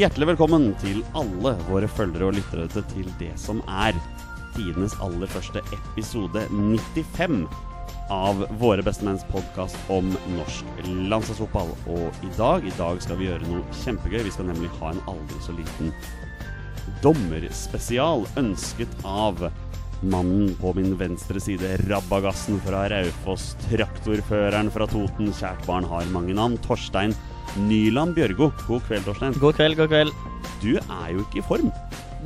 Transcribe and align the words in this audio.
Hjertelig 0.00 0.30
velkommen 0.30 0.70
til 0.80 1.02
alle 1.18 1.50
våre 1.66 1.88
følgere 1.90 2.30
og 2.30 2.36
lyttere 2.38 2.84
til 2.88 3.08
det 3.20 3.34
som 3.36 3.58
er 3.68 3.92
tidenes 4.54 4.94
aller 5.04 5.28
første 5.28 5.60
episode 5.76 6.46
95 6.48 7.42
av 8.08 8.40
Våre 8.62 8.80
bestemenns 8.86 9.26
podkast 9.28 9.76
om 9.92 10.08
norsk 10.38 10.70
landslagsfotball. 10.86 11.74
Og 11.92 12.24
i 12.24 12.30
dag, 12.38 12.64
i 12.64 12.72
dag 12.78 13.02
skal 13.04 13.20
vi 13.20 13.28
gjøre 13.28 13.50
noe 13.50 13.76
kjempegøy. 13.82 14.22
Vi 14.24 14.32
skal 14.32 14.48
nemlig 14.48 14.70
ha 14.78 14.94
en 14.94 15.02
aldri 15.10 15.42
så 15.44 15.52
liten 15.58 15.92
dommerspesial 17.04 18.24
ønsket 18.40 18.94
av 19.04 19.50
mannen 20.00 20.54
på 20.62 20.72
min 20.80 20.94
venstre 20.96 21.44
side, 21.44 21.74
rabagassen 21.90 22.56
fra 22.64 22.86
Raufoss, 22.88 23.50
traktorføreren 23.66 24.72
fra 24.72 24.88
Toten, 24.88 25.28
kjært 25.36 25.68
barn 25.68 25.84
har 25.92 26.08
mange 26.16 26.40
navn, 26.40 26.56
Torstein 26.64 27.12
Nyland 27.56 28.14
Bjørgo. 28.16 28.50
God 28.66 28.82
kveld, 28.86 29.06
Torstein. 29.08 29.36
God 29.42 29.58
kveld, 29.58 29.78
god 29.80 29.92
kveld. 29.92 30.12
Du 30.62 30.74
er 30.76 31.06
jo 31.14 31.24
ikke 31.24 31.40
i 31.40 31.46
form. 31.46 31.70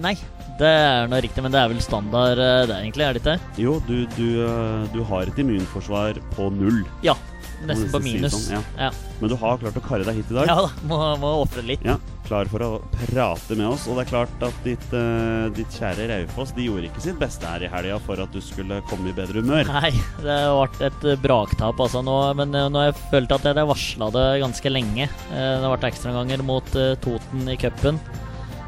Nei, 0.02 0.15
det 0.59 0.70
er 0.70 1.09
noe 1.10 1.20
riktig, 1.23 1.42
men 1.45 1.55
det 1.55 1.60
er 1.60 1.70
vel 1.70 1.82
standard 1.82 2.41
eh, 2.42 2.65
det, 2.70 2.80
egentlig, 2.80 3.06
er 3.06 3.16
det 3.16 3.23
ikke? 3.23 3.37
Jo, 3.62 3.77
du, 3.88 3.96
du, 4.16 4.27
øh, 4.46 4.84
du 4.95 5.01
har 5.06 5.30
et 5.30 5.38
immunforsvar 5.42 6.18
på 6.34 6.51
null. 6.55 6.82
Ja. 7.06 7.16
Nesten 7.65 7.88
på 7.92 8.01
minus. 8.05 8.34
sånn, 8.34 8.59
ja. 8.59 8.88
ja. 8.88 8.91
Men 9.20 9.32
du 9.32 9.37
har 9.41 9.60
klart 9.62 9.79
å 9.79 9.84
karre 9.84 10.06
deg 10.06 10.20
hit 10.20 10.32
i 10.34 10.37
dag. 10.37 10.51
Ja 10.51 10.59
da, 10.66 10.70
må, 10.90 10.99
må 11.23 11.30
ofre 11.45 11.65
litt. 11.65 11.84
Ja, 11.87 11.96
klar 12.27 12.51
for 12.51 12.65
å 12.65 12.71
prate 12.97 13.57
med 13.59 13.69
oss. 13.69 13.87
Og 13.89 13.99
det 13.99 14.05
er 14.05 14.11
klart 14.11 14.45
at 14.47 14.59
ditt, 14.67 14.87
uh, 14.97 15.51
ditt 15.55 15.79
kjære 15.79 16.09
Raufoss 16.11 16.55
De 16.57 16.67
gjorde 16.67 16.89
ikke 16.89 17.05
sitt 17.05 17.21
beste 17.21 17.49
her 17.49 17.65
i 17.65 17.71
helga 17.71 18.01
for 18.05 18.21
at 18.23 18.33
du 18.35 18.41
skulle 18.45 18.80
komme 18.91 19.11
i 19.11 19.17
bedre 19.17 19.45
humør. 19.45 19.71
Nei, 19.71 19.93
det 20.25 20.41
vært 20.55 20.85
et 20.91 21.09
eh, 21.09 21.21
braktap 21.21 21.80
altså 21.80 22.02
nå, 22.05 22.19
men 22.39 22.55
eh, 22.57 22.69
nå 22.73 22.80
har 22.80 22.91
jeg 22.91 23.01
følt 23.13 23.35
at 23.35 23.49
jeg 23.49 23.71
varsla 23.71 24.11
det 24.15 24.27
ganske 24.43 24.73
lenge. 24.73 25.09
Det 25.30 25.49
har 25.65 25.73
vært 25.77 25.89
ekstraganger 25.91 26.45
mot 26.47 26.77
Toten 27.05 27.51
i 27.51 27.59
cupen. 27.61 28.01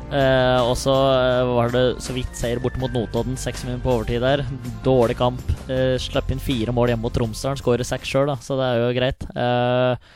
Eh, 0.07 0.61
og 0.62 0.77
så 0.79 0.93
var 1.51 1.73
det 1.75 1.84
så 2.05 2.15
vidt 2.15 2.39
seier 2.39 2.61
borte 2.62 2.79
mot 2.79 2.93
Notodden, 2.95 3.39
seks 3.41 3.65
minutter 3.67 3.83
på 3.83 3.95
overtid 3.97 4.23
der. 4.23 4.45
Dårlig 4.87 5.19
kamp. 5.19 5.43
Eh, 5.67 5.97
Slapp 6.03 6.31
inn 6.31 6.43
fire 6.43 6.75
mål 6.75 6.93
hjemme 6.93 7.07
mot 7.09 7.15
Tromsdalen, 7.17 7.59
skårer 7.59 7.87
seks 7.87 8.12
sjøl, 8.12 8.31
så 8.43 8.59
det 8.61 8.69
er 8.69 8.83
jo 8.84 8.95
greit. 9.01 9.27
Eh, 9.34 10.12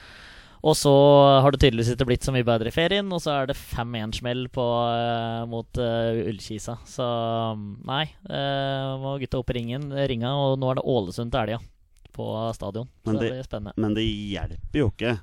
og 0.61 0.75
så 0.77 0.93
har 1.41 1.55
det 1.55 1.63
tydeligvis 1.63 1.95
ikke 1.95 2.07
blitt 2.11 2.27
så 2.27 2.33
mye 2.35 2.45
bedre 2.45 2.69
i 2.69 2.75
ferien, 2.75 3.09
og 3.17 3.23
så 3.25 3.33
er 3.33 3.49
det 3.49 3.57
5-1-smell 3.57 4.43
på, 4.53 4.65
eh, 4.93 5.45
mot 5.49 5.81
uh, 5.81 6.21
Ullkisa. 6.29 6.75
Så 6.85 7.07
nei, 7.89 8.03
uh, 8.29 8.99
må 9.01 9.15
gutta 9.23 9.41
opp 9.41 9.53
i 9.55 9.57
ringen, 9.57 9.89
ringa, 10.11 10.35
og 10.37 10.59
nå 10.61 10.69
er 10.69 10.81
det 10.81 10.85
Ålesund 10.93 11.33
til 11.33 11.41
helga 11.41 11.63
på 12.13 12.27
stadion. 12.59 12.91
Så 13.01 13.09
Men 13.09 13.17
det 13.17 13.23
det- 13.23 13.31
blir 13.33 13.49
spennende. 13.49 13.73
Men 13.81 13.97
det 13.97 14.05
hjelper 14.05 14.83
jo 14.83 14.91
ikke 14.93 15.15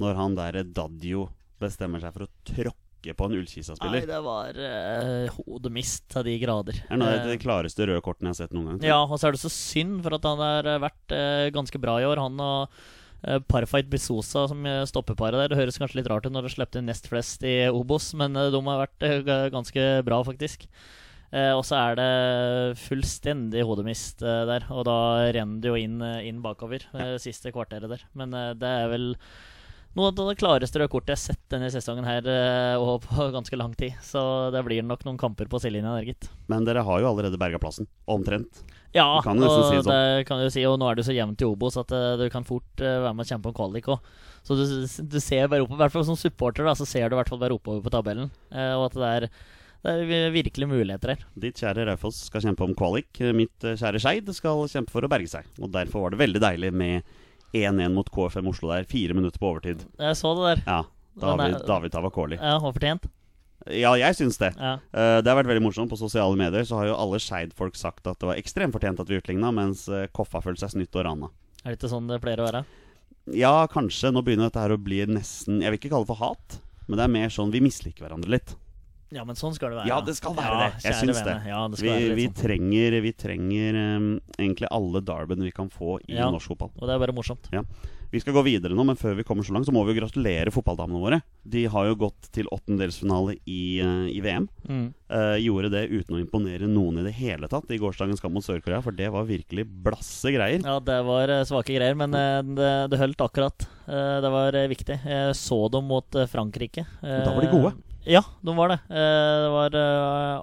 når 0.00 0.14
han 0.20 0.38
der 0.38 0.60
Dadjo 0.62 1.26
bestemmer 1.60 2.00
seg 2.00 2.14
for 2.14 2.28
å 2.28 2.30
tråkke 2.46 3.16
på 3.16 3.26
en 3.26 3.34
Nei, 3.34 3.40
Ullkisa-spiller. 3.40 4.06
det 4.06 4.22
var 4.22 4.54
uh, 4.54 5.42
hodemist 5.48 6.06
til 6.14 6.28
de 6.30 6.38
grader. 6.38 6.78
Det 6.78 6.94
er 6.94 7.02
noe 7.02 7.18
av 7.18 7.26
de 7.26 7.36
klareste 7.42 7.90
røde 7.90 8.04
kortene 8.06 8.30
jeg 8.30 8.36
har 8.36 8.40
sett 8.44 8.54
noen 8.54 8.70
gang. 8.70 8.80
Ja, 8.86 9.02
og 9.02 9.18
så 9.18 9.28
er 9.28 9.34
det 9.34 9.42
så 9.42 9.50
synd, 9.50 9.98
for 10.04 10.14
at 10.14 10.30
han 10.30 10.38
har 10.38 10.72
vært 10.78 11.18
ganske 11.50 11.80
bra 11.82 11.98
i 11.98 12.06
år. 12.06 12.22
Han 12.22 12.38
og 12.38 12.70
uh, 12.70 12.99
Parfight 13.48 13.90
Bisosa 13.92 14.46
som 14.48 14.64
eh, 14.66 14.84
stoppeparet 14.88 15.36
der. 15.42 15.52
Det 15.52 15.60
høres 15.60 15.78
kanskje 15.80 16.00
litt 16.00 16.08
rart 16.10 16.26
ut 16.26 16.32
når 16.34 16.48
de 16.48 16.54
slipper 16.54 16.80
inn 16.80 16.88
nest 16.90 17.10
flest 17.10 17.44
i 17.46 17.68
Obos, 17.68 18.12
men 18.16 18.36
eh, 18.38 18.50
de 18.54 18.62
har 18.68 18.82
vært 18.86 19.06
eh, 19.06 19.46
ganske 19.52 19.86
bra, 20.06 20.22
faktisk. 20.26 20.66
Eh, 21.30 21.52
og 21.54 21.62
så 21.62 21.76
er 21.78 22.00
det 22.00 22.10
fullstendig 22.82 23.62
hodemist 23.68 24.24
eh, 24.26 24.42
der, 24.48 24.66
og 24.74 24.82
da 24.88 24.98
renner 25.30 25.62
det 25.62 25.70
jo 25.70 25.78
inn, 25.78 26.00
eh, 26.02 26.24
inn 26.26 26.40
bakover 26.42 26.82
eh, 26.96 27.14
siste 27.22 27.52
kvarteret 27.54 27.92
der. 27.92 28.02
Men 28.18 28.34
eh, 28.34 28.52
det 28.58 28.72
er 28.80 28.90
vel 28.90 29.06
noe 29.98 30.10
av 30.10 30.18
det 30.18 30.38
klareste 30.38 30.78
røde 30.80 30.90
kortet 30.90 31.12
jeg 31.14 31.18
har 31.18 31.22
sett 31.28 31.44
denne 31.54 31.70
sesongen 31.70 32.08
her, 32.08 32.26
eh, 32.26 32.74
og 32.82 33.06
på 33.06 33.30
ganske 33.36 33.60
lang 33.60 33.76
tid. 33.78 33.94
Så 34.06 34.22
det 34.54 34.64
blir 34.66 34.82
nok 34.86 35.06
noen 35.06 35.20
kamper 35.20 35.50
på 35.50 35.62
sidelinja 35.62 35.94
der, 36.00 36.10
gitt. 36.10 36.30
Men 36.50 36.66
dere 36.66 36.82
har 36.86 37.02
jo 37.04 37.12
allerede 37.12 37.38
berga 37.38 37.62
plassen. 37.62 37.86
Omtrent. 38.10 38.64
Ja, 38.96 39.20
kan 39.22 39.38
og 39.38 39.52
si 39.70 39.78
sånn. 39.78 39.90
det 39.92 40.26
kan 40.26 40.40
du 40.42 40.48
si, 40.50 40.64
og 40.66 40.80
nå 40.82 40.88
er 40.90 40.98
du 40.98 41.04
så 41.06 41.14
jevnt 41.14 41.42
i 41.42 41.46
Obos 41.46 41.78
at 41.78 41.92
eh, 41.94 42.16
du 42.18 42.24
kan 42.32 42.46
fort 42.46 42.82
eh, 42.82 42.98
være 43.04 43.14
med 43.14 43.22
og 43.22 43.30
kjempe 43.30 43.52
om 43.52 43.54
kvalik 43.54 43.86
òg. 43.94 44.10
Så 44.42 44.56
du, 44.58 44.64
du 45.12 45.18
ser 45.22 45.46
bare 45.52 45.62
oppover, 45.62 45.78
i 45.78 45.82
hvert 45.84 45.94
fall 45.94 46.06
som 46.08 46.18
supporter, 46.18 46.66
da, 46.66 46.74
så 46.74 46.88
ser 46.88 47.06
du 47.06 47.14
i 47.14 47.20
hvert 47.20 47.30
fall 47.30 47.42
bare 47.42 47.54
oppover 47.54 47.84
på 47.84 47.92
tabellen. 47.94 48.32
Eh, 48.50 48.72
og 48.74 48.88
at 48.88 48.98
det 48.98 49.10
er, 49.10 49.28
det 49.86 49.94
er 50.18 50.34
virkelig 50.34 50.70
muligheter 50.72 51.14
her. 51.14 51.24
Ditt 51.46 51.60
kjære 51.62 51.86
Raufoss 51.92 52.24
skal 52.26 52.42
kjempe 52.48 52.66
om 52.66 52.74
kvalik. 52.78 53.22
Mitt 53.36 53.62
kjære 53.62 54.02
Skeid 54.02 54.32
skal 54.36 54.66
kjempe 54.72 54.94
for 54.96 55.06
å 55.06 55.12
berge 55.12 55.30
seg. 55.36 55.46
Og 55.62 55.70
derfor 55.76 56.08
var 56.08 56.16
det 56.16 56.22
veldig 56.24 56.42
deilig 56.42 56.72
med 56.74 57.14
1-1 57.54 57.94
mot 57.94 58.10
KFM 58.10 58.50
Oslo 58.50 58.72
der. 58.74 58.88
Fire 58.90 59.14
minutter 59.16 59.38
på 59.38 59.52
overtid. 59.52 59.86
Jeg 60.02 60.18
så 60.18 60.34
det 60.40 60.50
der. 60.50 60.66
Ja. 60.66 60.82
David, 61.20 61.62
David 61.68 61.94
Tavakoli. 61.94 62.38
Ja, 62.40 62.58
og 62.58 62.74
fortjent. 62.74 63.06
Ja, 63.68 63.92
jeg 64.00 64.16
syns 64.16 64.38
det. 64.40 64.54
Ja. 64.56 64.78
Uh, 64.94 65.18
det 65.20 65.28
har 65.28 65.36
vært 65.36 65.50
veldig 65.50 65.62
morsomt. 65.66 65.90
På 65.92 65.98
sosiale 66.00 66.36
medier 66.40 66.64
så 66.64 66.78
har 66.80 66.86
jo 66.88 66.94
alle 66.96 67.18
Skeid-folk 67.20 67.76
sagt 67.76 68.06
at 68.08 68.18
det 68.22 68.30
var 68.30 68.40
ekstremt 68.40 68.72
fortjent 68.72 69.02
at 69.02 69.08
vi 69.10 69.18
utligna, 69.20 69.50
mens 69.52 69.84
eh, 69.92 70.06
Koffa 70.16 70.40
følte 70.40 70.64
seg 70.64 70.78
snytt 70.78 70.96
og 70.96 71.04
rana. 71.04 71.28
Er 71.64 71.74
det 71.74 71.78
ikke 71.80 71.90
sånn 71.92 72.08
det 72.08 72.20
pleier 72.24 72.40
å 72.40 72.46
være? 72.48 72.64
Ja, 73.36 73.52
kanskje. 73.68 74.10
Nå 74.16 74.22
begynner 74.24 74.48
dette 74.48 74.62
her 74.64 74.72
å 74.72 74.80
bli 74.80 75.02
nesten 75.06 75.60
Jeg 75.60 75.70
vil 75.74 75.78
ikke 75.82 75.90
kalle 75.92 76.06
det 76.08 76.12
for 76.14 76.22
hat, 76.24 76.56
men 76.88 76.96
det 76.96 77.04
er 77.04 77.12
mer 77.12 77.28
sånn 77.36 77.52
vi 77.52 77.60
misliker 77.62 78.06
hverandre 78.06 78.32
litt. 78.32 78.56
Ja, 79.12 79.24
men 79.26 79.34
sånn 79.36 79.52
skal 79.56 79.72
det 79.74 79.80
være. 79.82 79.90
Ja, 79.90 80.00
det 80.06 80.14
skal 80.16 80.34
være 80.38 80.56
Ja, 80.56 80.66
det. 80.70 80.82
Jeg 80.86 80.94
syns 81.02 81.20
det. 81.26 81.36
Ja, 81.50 81.60
det 81.68 81.78
skal 81.82 81.96
Vi, 82.00 82.10
vi 82.16 82.26
sånn. 82.30 82.36
trenger, 82.40 82.96
vi 83.02 83.12
trenger 83.18 83.78
um, 83.98 84.10
egentlig 84.38 84.68
alle 84.70 85.00
Darben 85.02 85.42
vi 85.42 85.50
kan 85.52 85.68
få 85.68 85.98
i 86.06 86.14
Ja. 86.16 86.28
norsk 86.30 86.52
fotball. 86.54 86.70
Og 86.78 86.86
det 86.86 86.94
er 86.94 87.02
bare 87.02 87.12
morsomt. 87.16 87.50
Vi 88.10 88.18
skal 88.18 88.34
gå 88.34 88.42
videre 88.42 88.74
nå, 88.74 88.82
men 88.86 88.98
før 88.98 89.14
vi 89.14 89.24
kommer 89.26 89.46
så 89.46 89.54
langt, 89.54 89.68
så 89.68 89.72
må 89.74 89.84
vi 89.86 89.92
jo 89.94 90.00
gratulere 90.00 90.50
fotballdamene 90.50 90.98
våre. 90.98 91.18
De 91.46 91.62
har 91.70 91.86
jo 91.86 91.98
gått 92.00 92.30
til 92.34 92.48
åttendedelsfinale 92.50 93.36
i, 93.46 93.78
eh, 93.78 94.08
i 94.10 94.18
VM. 94.24 94.48
Mm. 94.66 94.86
Uh, 95.10 95.36
gjorde 95.38 95.70
det 95.70 95.84
uten 95.90 96.16
å 96.16 96.20
imponere 96.20 96.66
noen 96.70 96.98
i 96.98 97.04
det 97.06 97.14
hele 97.18 97.46
tatt 97.50 97.70
i 97.70 97.78
gårsdagens 97.78 98.22
kamp 98.22 98.34
mot 98.34 98.46
Sør-Korea, 98.46 98.82
for 98.82 98.94
det 98.94 99.10
var 99.14 99.28
virkelig 99.28 99.64
blasse 99.84 100.32
greier. 100.34 100.58
Ja, 100.66 100.78
det 100.82 100.96
var 101.06 101.30
eh, 101.30 101.44
svake 101.46 101.76
greier, 101.76 101.94
men 101.98 102.14
det, 102.58 102.70
det 102.90 102.98
holdt 102.98 103.22
akkurat. 103.26 103.68
Uh, 103.86 104.18
Det 104.22 104.30
var 104.30 104.58
viktig. 104.70 104.96
Jeg 105.06 105.36
så 105.38 105.60
dem 105.70 105.86
mot 105.90 106.18
Frankrike. 106.30 106.86
Uh, 107.02 107.22
Da 107.26 107.34
var 107.34 107.46
de 107.46 107.52
gode. 107.52 107.72
Ja, 108.10 108.22
de 108.42 108.54
var 108.56 108.72
det. 108.72 108.78
Det 108.88 109.50
var 109.52 109.74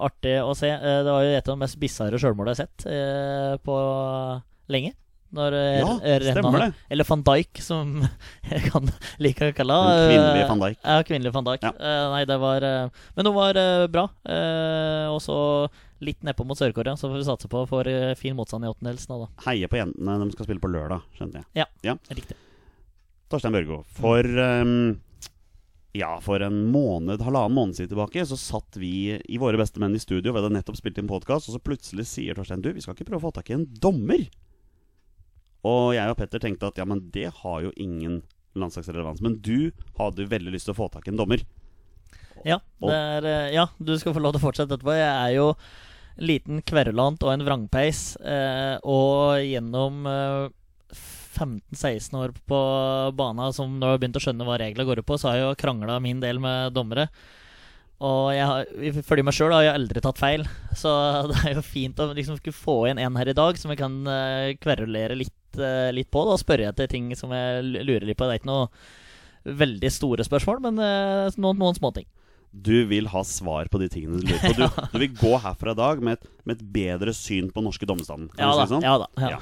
artig 0.06 0.36
å 0.40 0.54
se. 0.56 0.70
Det 0.70 1.10
var 1.10 1.24
jo 1.26 1.32
et 1.34 1.48
av 1.48 1.56
de 1.56 1.62
mest 1.64 1.76
bisarre 1.80 2.20
sjølmåla 2.22 2.54
jeg 2.54 2.60
har 2.60 2.68
sett 2.68 3.64
på 3.66 3.78
lenge. 4.70 4.94
Når 5.36 5.52
eh, 5.58 5.78
Ja, 5.82 5.88
Renna- 6.22 6.52
det. 6.62 6.68
Eller 6.88 7.04
van 7.04 7.22
Dijk, 7.26 7.60
som 7.60 7.90
jeg 8.50 8.62
kan 8.70 8.88
like 9.20 9.50
å 9.50 9.54
kalle 9.56 9.76
Kvinnelig 10.08 10.46
van 10.48 10.62
Dijk. 10.62 10.78
Ja, 10.82 10.96
kvinnelig 11.04 11.32
van 11.34 11.48
Dijk. 11.50 11.66
Ja. 11.66 11.72
Eh, 11.76 12.04
nei, 12.14 12.22
det 12.30 12.38
var 12.40 12.64
eh, 12.64 13.04
Men 13.16 13.28
hun 13.28 13.36
var 13.36 13.60
bra. 13.92 14.06
Og 15.12 15.20
så 15.24 15.38
litt 16.04 16.22
nedpå 16.22 16.46
mot 16.46 16.56
Sør-Korea, 16.58 16.94
så 16.96 17.08
får 17.10 17.18
vi 17.18 17.26
satse 17.26 17.48
på 17.50 17.64
for 17.68 17.88
fin 18.20 18.36
motstand 18.38 18.64
i 18.64 18.70
åttendelsen. 18.70 19.18
da. 19.18 19.28
Heie 19.48 19.68
på 19.68 19.80
jentene. 19.80 20.14
De 20.22 20.30
skal 20.36 20.46
spille 20.46 20.62
på 20.62 20.70
lørdag, 20.70 21.02
skjønte 21.18 21.42
jeg. 21.42 21.98
Riktig. 22.14 22.36
Torstein 23.28 23.52
Børgo, 23.52 23.82
for 23.98 24.24
um, 24.24 24.96
Ja, 25.96 26.14
for 26.24 26.40
en 26.44 26.62
måned, 26.72 27.20
halvannen 27.20 27.52
måned 27.56 27.76
siden 27.76 27.90
tilbake 27.92 28.22
Så 28.28 28.38
satt 28.40 28.76
vi 28.80 29.18
i 29.20 29.38
Våre 29.40 29.58
beste 29.60 29.80
menn 29.82 29.92
i 29.96 30.00
studio 30.00 30.32
Vi 30.32 30.40
hadde 30.40 30.52
nettopp 30.54 30.78
spilt 30.80 30.96
inn 31.00 31.08
podcast 31.10 31.48
Og 31.48 31.56
så 31.56 31.60
plutselig 31.64 32.06
sier 32.08 32.36
Torstein 32.38 32.62
Du, 32.64 32.70
vi 32.72 32.80
skal 32.84 32.96
ikke 32.96 33.08
prøve 33.10 33.20
å 33.20 33.26
få 33.28 33.34
tak 33.36 33.50
i 33.52 33.56
en 33.58 33.66
dommer 33.84 34.24
Og 35.68 35.94
jeg 35.96 36.12
og 36.12 36.18
Petter 36.18 36.42
tenkte 36.42 36.70
at 36.70 36.80
Ja, 36.80 36.86
men 36.88 37.04
det 37.14 37.28
har 37.42 37.62
jo 37.64 37.72
ingen 37.76 38.22
landslagsrelevans 38.58 39.22
Men 39.24 39.38
du 39.44 39.70
hadde 39.98 40.24
jo 40.24 40.30
veldig 40.30 40.54
lyst 40.54 40.68
til 40.68 40.74
å 40.76 40.78
få 40.78 40.88
tak 40.92 41.08
i 41.08 41.12
en 41.12 41.20
dommer 41.20 41.44
Ja, 42.46 42.60
er, 42.86 43.26
eh, 43.26 43.52
ja, 43.56 43.68
du 43.78 43.92
skal 43.98 44.14
få 44.16 44.22
lov 44.22 44.36
til 44.36 44.40
å 44.40 44.46
fortsette 44.46 44.76
etterpå. 44.76 44.94
Jeg 44.94 45.10
er 45.10 45.32
jo 45.34 45.48
liten 46.22 46.60
kverulant 46.66 47.22
og 47.26 47.32
en 47.32 47.42
vrangpeis. 47.42 48.02
Eh, 48.22 48.76
og 48.86 49.42
gjennom 49.42 50.06
eh, 50.06 50.46
15-16 51.38 52.14
år 52.18 52.34
på 52.48 52.60
bana, 53.18 53.50
som 53.54 53.76
jeg 53.78 53.90
har 53.90 54.00
begynt 54.00 54.18
å 54.18 54.22
skjønne 54.22 54.46
hva 54.46 54.58
reglene 54.60 54.86
går 54.88 55.02
ut 55.02 55.08
på, 55.08 55.18
så 55.18 55.30
har 55.30 55.38
jeg 55.38 55.46
jo 55.46 55.58
krangla 55.60 55.98
min 56.02 56.22
del 56.22 56.40
med 56.42 56.74
dommere. 56.76 57.08
Og 57.98 58.30
jeg 58.30 58.46
har, 58.46 58.68
fordi 59.06 59.24
meg 59.26 59.34
sjøl 59.34 59.52
har 59.56 59.64
jeg 59.66 59.74
aldri 59.74 60.02
tatt 60.02 60.20
feil, 60.20 60.46
så 60.78 60.92
det 61.30 61.40
er 61.42 61.58
jo 61.58 61.64
fint 61.66 61.98
å 61.98 62.10
liksom 62.14 62.38
få 62.54 62.80
inn 62.90 63.02
en 63.02 63.18
her 63.18 63.30
i 63.30 63.36
dag 63.36 63.58
som 63.58 63.74
jeg 63.74 63.80
kan 63.80 63.98
eh, 64.06 64.54
kverulere 64.62 65.18
litt, 65.18 65.34
eh, 65.56 65.88
litt 65.96 66.10
på. 66.12 66.20
Og 66.28 66.38
spørre 66.42 66.68
etter 66.68 66.86
ting 66.92 67.08
som 67.16 67.32
jeg 67.32 67.64
lurer 67.64 68.04
litt 68.06 68.18
på. 68.20 68.28
Det 68.28 68.36
er 68.36 68.42
ikke 68.42 68.52
noe 68.52 68.68
veldig 69.48 69.90
store 69.94 70.24
spørsmål, 70.26 70.60
men 70.68 70.78
eh, 70.84 71.38
noen, 71.40 71.56
noen 71.62 71.76
småting. 71.78 72.04
Du 72.50 72.86
vil 72.88 73.06
ha 73.12 73.20
svar 73.28 73.68
på 73.68 73.76
de 73.78 73.90
tingene 73.92 74.22
du 74.22 74.30
lurer 74.30 74.40
på 74.40 74.56
Du, 74.56 74.76
du 74.94 74.98
vil 75.02 75.10
gå 75.20 75.32
herfra 75.44 75.74
i 75.74 75.78
dag 75.78 76.00
med 76.02 76.16
et, 76.16 76.28
med 76.48 76.56
et 76.56 76.62
bedre 76.72 77.12
syn 77.12 77.50
på 77.52 77.60
norske 77.60 77.84
dommerstanden 77.84 78.30
Ja 78.40 78.48
si 78.56 78.64
sånn? 78.70 78.86
Ja 78.86 78.94
da 79.02 79.08
ja. 79.20 79.40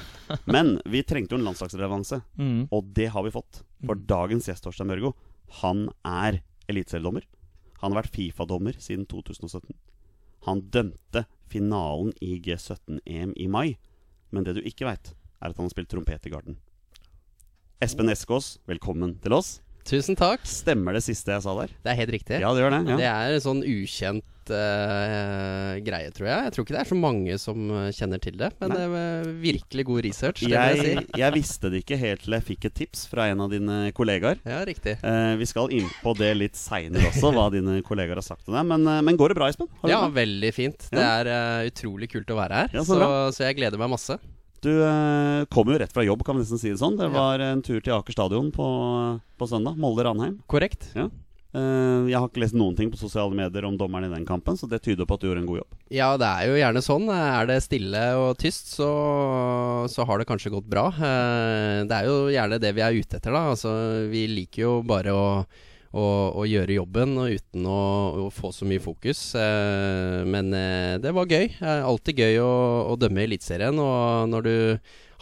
Men 0.50 0.73
vi 0.91 1.05
trengte 1.06 1.37
jo 1.37 1.38
en 1.38 1.47
landslagsrelevanse 1.47 2.19
Mm. 2.35 2.64
Og 2.75 2.91
det 2.99 3.06
har 3.14 3.23
vi 3.23 3.31
fått. 3.35 3.62
For 3.87 3.94
Mm. 3.94 4.06
dagens 4.11 4.49
gjest, 4.50 4.64
Torstein 4.67 4.88
Mørgo, 4.91 5.12
han 5.62 5.87
er 6.05 6.41
eliteseriedommer. 6.69 7.23
Han 7.81 7.93
har 7.94 8.02
vært 8.02 8.14
Fifa-dommer 8.17 8.75
siden 8.82 9.06
2017. 9.06 9.70
Han 10.49 10.64
dømte 10.75 11.26
finalen 11.47 12.11
i 12.20 12.41
G17-EM 12.43 13.35
i 13.38 13.47
mai. 13.47 13.76
Men 14.35 14.43
det 14.44 14.56
du 14.59 14.62
ikke 14.67 14.88
veit, 14.88 15.12
er 15.46 15.54
at 15.54 15.60
han 15.62 15.69
har 15.70 15.75
spilt 15.76 15.93
trompet 15.93 16.26
i 16.28 16.34
Garden. 16.34 16.58
Espen 17.84 18.08
Eskås, 18.12 18.56
velkommen 18.69 19.19
til 19.22 19.37
oss. 19.37 19.58
Tusen 19.87 20.16
takk. 20.19 20.43
Stemmer 20.48 20.96
det 20.96 21.04
siste 21.06 21.31
jeg 21.31 21.44
sa 21.44 21.52
der? 21.60 21.70
Det 21.84 21.93
er 21.93 21.98
helt 22.00 22.10
riktig. 22.16 22.38
Ja, 22.43 22.48
det 22.56 22.64
gjør 22.64 22.72
det. 22.75 22.81
Ja. 22.90 22.96
Det 22.98 23.06
er 23.06 23.34
en 23.37 23.44
sånn 23.44 23.60
ukjent 23.62 24.50
uh, 24.50 25.76
greie, 25.87 26.08
tror 26.16 26.26
jeg. 26.26 26.40
Jeg 26.48 26.54
tror 26.56 26.66
ikke 26.66 26.75
det 26.75 26.81
er 26.81 26.88
så 26.90 26.98
mange 26.98 27.37
som 27.38 27.69
eh, 27.70 27.93
kjenner 27.94 28.19
til 28.25 28.34
det. 28.40 28.48
Men 28.58 28.72
Nei. 28.72 28.81
det 28.81 28.98
er 29.04 29.31
virkelig 29.44 29.84
god 29.87 30.02
research. 30.08 30.43
Jeg 30.43 30.50
Jeg, 30.81 30.82
si. 31.06 31.06
jeg 31.22 31.37
visste 31.37 31.70
det 31.70 31.84
ikke 31.84 32.00
helt 32.02 32.25
til 32.26 32.34
jeg 32.34 32.46
fikk 32.49 32.66
et 32.72 32.76
tips 32.82 33.06
fra 33.12 33.28
en 33.31 33.44
av 33.46 33.54
dine 33.54 33.78
kollegaer. 33.94 34.42
Ja, 34.42 34.64
riktig. 34.66 34.96
uh, 35.06 35.37
vi 35.38 35.46
skal 35.52 35.70
inn 35.78 35.87
på 36.02 36.16
det 36.19 36.32
litt 36.40 36.58
seinere 36.58 37.12
også, 37.12 37.31
hva 37.37 37.46
dine 37.54 37.78
kollegaer 37.87 38.19
har 38.19 38.26
sagt 38.26 38.42
til 38.49 38.58
deg. 38.58 38.66
Men, 38.72 38.88
uh, 38.90 38.99
men 39.06 39.20
går 39.20 39.37
det 39.37 39.38
bra, 39.38 39.52
Espen? 39.54 39.70
Ja, 39.87 40.02
bra? 40.08 40.14
veldig 40.19 40.50
fint. 40.56 40.88
Det 40.90 41.06
er 41.12 41.31
utrolig 41.70 42.10
kult 42.16 42.34
å 42.34 42.40
være 42.42 42.64
her. 42.64 42.75
Ja, 42.81 42.82
så 42.82 42.99
så, 42.99 43.12
så 43.38 43.46
jeg 43.52 43.60
gleder 43.60 43.78
meg 43.78 43.94
masse. 43.94 44.19
Du 44.64 44.70
eh, 44.73 45.44
kom 45.53 45.69
jo 45.70 45.79
rett 45.79 45.93
fra 45.93 46.05
jobb, 46.06 46.25
kan 46.26 46.37
vi 46.38 46.43
nesten 46.44 46.58
si 46.62 46.70
det 46.73 46.81
sånn. 46.81 46.97
Det 46.99 47.11
var 47.12 47.43
en 47.44 47.62
tur 47.62 47.81
til 47.81 47.94
Aker 47.99 48.17
stadion 48.17 48.49
på, 48.55 48.67
på 49.38 49.49
søndag. 49.50 49.76
Molde-Ranheim. 49.81 50.38
Korrekt. 50.50 50.88
Ja. 50.97 51.08
Eh, 51.56 52.08
jeg 52.11 52.19
har 52.19 52.26
ikke 52.29 52.43
lest 52.43 52.56
noen 52.58 52.75
ting 52.76 52.91
på 52.93 52.99
sosiale 53.00 53.32
medier 53.37 53.64
om 53.69 53.76
dommeren 53.81 54.08
i 54.11 54.12
den 54.14 54.26
kampen, 54.29 54.58
så 54.61 54.69
det 54.69 54.82
tyder 54.85 55.06
på 55.08 55.17
at 55.17 55.23
du 55.23 55.29
gjorde 55.31 55.44
en 55.44 55.49
god 55.49 55.61
jobb. 55.62 55.76
Ja, 55.94 56.08
det 56.20 56.26
er 56.29 56.50
jo 56.50 56.58
gjerne 56.61 56.82
sånn. 56.85 57.06
Er 57.14 57.47
det 57.49 57.61
stille 57.64 58.03
og 58.20 58.35
tyst, 58.43 58.75
så, 58.76 58.91
så 59.93 60.05
har 60.08 60.20
det 60.20 60.29
kanskje 60.29 60.53
gått 60.56 60.69
bra. 60.73 60.88
Eh, 60.97 61.85
Det 61.88 61.97
er 62.02 62.11
jo 62.11 62.19
gjerne 62.35 62.59
det 62.61 62.75
vi 62.76 62.85
er 62.85 62.99
ute 62.99 63.20
etter, 63.20 63.32
da. 63.37 63.47
Altså, 63.55 63.73
vi 64.12 64.26
liker 64.35 64.67
jo 64.67 64.75
bare 64.88 65.14
å, 65.17 65.26
å, 65.94 66.05
å 66.35 66.44
gjøre 66.49 66.77
jobben 66.79 67.15
og 67.21 67.35
uten 67.38 67.67
å, 67.71 67.81
å 68.27 68.29
få 68.35 68.50
så 68.55 68.67
mye 68.69 68.83
fokus. 68.83 69.21
Eh, 69.38 70.23
Men 70.27 70.53
eh, 70.56 70.94
det 71.03 71.12
var 71.17 71.31
gøy. 71.31 71.50
Alltid 71.62 72.23
gøy 72.25 72.38
å, 72.43 72.53
å 72.93 72.97
dømme 73.00 73.23
i 73.23 73.29
Eliteserien. 73.31 73.79
Og 73.83 74.31
når 74.33 74.47
du 74.47 74.56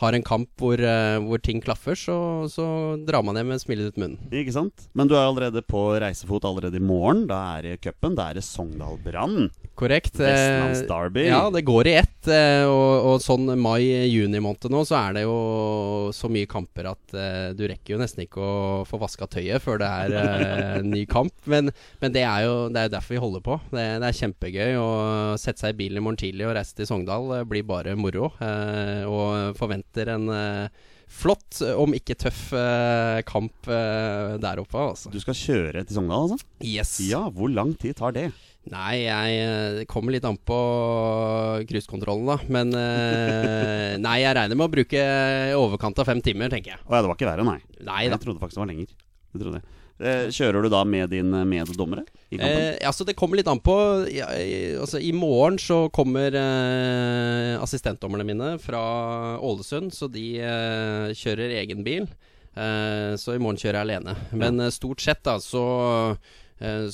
har 0.01 0.17
en 0.17 0.25
kamp 0.27 0.49
hvor, 0.59 0.81
eh, 0.81 1.19
hvor 1.23 1.43
ting 1.45 1.61
klaffer, 1.63 1.95
så, 1.99 2.17
så 2.51 2.65
drar 3.07 3.23
man 3.27 3.39
hjem 3.39 3.53
med 3.55 3.63
smilet 3.63 3.93
ut 3.93 4.01
munnen. 4.03 4.19
Ikke 4.35 4.57
sant? 4.57 4.89
Men 4.99 5.11
du 5.11 5.15
er 5.15 5.27
allerede 5.29 5.63
på 5.63 5.87
reisefot 6.03 6.47
allerede 6.49 6.81
i 6.81 6.85
morgen. 6.85 7.27
Da 7.31 7.41
er 7.59 7.69
det 7.69 7.77
cupen. 7.85 8.17
Da 8.19 8.31
er 8.33 8.41
det 8.41 8.47
Sogndal 8.47 8.99
Brann. 9.05 9.53
Korrekt. 9.75 10.21
eh, 10.23 10.29
Vestlandsderby. 10.31 11.25
Ja, 11.27 11.49
det 11.51 11.65
går 11.67 11.89
i 11.91 11.95
ett. 11.99 12.29
eh, 12.31 12.63
Og, 12.65 13.07
og 13.11 13.17
sånn 13.25 13.49
mai-juni 13.59 14.39
måned 14.41 14.71
nå, 14.71 14.85
så 14.87 14.95
er 15.01 15.17
det 15.19 15.25
jo 15.25 15.35
så 16.15 16.31
mye 16.31 16.47
kamper 16.47 16.87
at 16.93 17.15
eh, 17.19 17.49
du 17.59 17.65
rekker 17.67 17.97
jo 17.97 17.99
nesten 18.01 18.23
ikke 18.25 18.39
å 18.39 18.85
få 18.87 19.01
vaska 19.03 19.27
tøyet 19.27 19.61
før 19.65 19.83
det 19.83 19.89
er 19.91 20.15
eh, 20.21 20.79
en 20.79 20.91
ny 20.95 21.03
kamp. 21.11 21.35
Men, 21.51 21.73
men 22.01 22.15
det 22.15 22.23
er 22.23 22.47
jo 22.47 22.55
det 22.71 22.87
er 22.87 22.95
derfor 22.95 23.17
vi 23.17 23.23
holder 23.27 23.45
på. 23.45 23.59
Det, 23.75 23.85
det 24.05 24.09
er 24.13 24.19
kjempegøy 24.23 24.79
å 24.79 24.89
sette 25.43 25.65
seg 25.67 25.75
i 25.75 25.81
bilen 25.83 25.99
i 26.01 26.07
morgen 26.07 26.23
tidlig 26.23 26.47
og 26.49 26.55
reise 26.57 26.79
til 26.79 26.87
Sogndal. 26.89 27.29
Det 27.35 27.43
blir 27.51 27.67
bare 27.67 27.97
moro. 27.99 28.31
eh, 28.41 29.03
Og 29.11 29.59
forventer 29.59 30.15
en 30.15 30.31
eh, 30.31 30.83
flott, 31.15 31.61
om 31.79 31.93
ikke 31.95 32.17
tøff, 32.19 32.47
eh, 32.59 33.21
kamp 33.29 33.69
eh, 33.71 34.39
der 34.43 34.63
oppe, 34.63 34.79
altså. 34.95 35.11
Du 35.13 35.19
skal 35.23 35.37
kjøre 35.39 35.85
til 35.85 35.99
Sogndal, 35.99 36.31
altså? 36.31 36.47
Yes. 36.65 36.97
Ja, 37.11 37.27
hvor 37.31 37.51
lang 37.53 37.75
tid 37.79 37.99
tar 38.01 38.15
det? 38.17 38.31
Nei, 38.73 39.03
jeg 39.05 39.33
eh, 39.45 39.75
Det 39.81 39.87
kommer 39.91 40.15
litt 40.15 40.25
an 40.25 40.39
på 40.41 40.57
cruisekontrollen, 41.69 42.27
da. 42.31 42.37
Men 42.55 42.73
eh, 42.79 43.95
Nei, 44.01 44.17
jeg 44.23 44.37
regner 44.39 44.57
med 44.59 44.69
å 44.71 44.73
bruke 44.73 45.05
i 45.05 45.55
overkant 45.59 46.01
av 46.01 46.09
fem 46.09 46.23
timer, 46.25 46.49
tenker 46.53 46.75
jeg. 46.75 46.81
Å 46.89 46.97
ja, 46.97 47.03
det 47.05 47.11
var 47.11 47.19
ikke 47.19 47.29
verre, 47.31 47.47
nei. 47.47 47.59
Nei. 47.85 48.03
Jeg 48.09 48.21
trodde 48.25 48.41
faktisk 48.43 48.59
det 48.61 48.65
var 48.65 48.71
lenger. 48.73 48.93
Jeg 49.35 49.43
trodde. 49.43 49.61
det. 49.61 49.81
Eh, 50.05 50.25
kjører 50.35 50.65
du 50.65 50.69
da 50.73 50.81
med 50.89 51.13
din 51.13 51.29
meddommere 51.47 52.03
i 52.35 52.39
kampen? 52.41 52.63
Eh, 52.65 52.79
altså 52.89 53.05
Det 53.07 53.15
kommer 53.15 53.39
litt 53.39 53.47
an 53.53 53.61
på 53.63 53.77
ja, 54.11 54.27
i- 54.43 54.75
altså, 54.81 54.99
I 54.99 55.13
morgen 55.15 55.55
så 55.63 55.85
kommer 55.95 56.35
eh, 56.35 57.55
assistentdommerne 57.63 58.27
mine 58.27 58.49
fra 58.59 58.81
Ålesund, 59.39 59.93
så 59.95 60.09
de 60.11 60.25
eh, 60.43 61.13
kjører 61.15 61.55
egen 61.61 61.85
bil. 61.87 62.09
Eh, 62.57 63.15
så 63.21 63.37
i 63.37 63.43
morgen 63.43 63.59
kjører 63.61 63.83
jeg 63.85 63.87
alene. 63.87 64.17
Men 64.35 64.65
stort 64.75 65.01
sett 65.05 65.23
da 65.27 65.37
så 65.43 65.63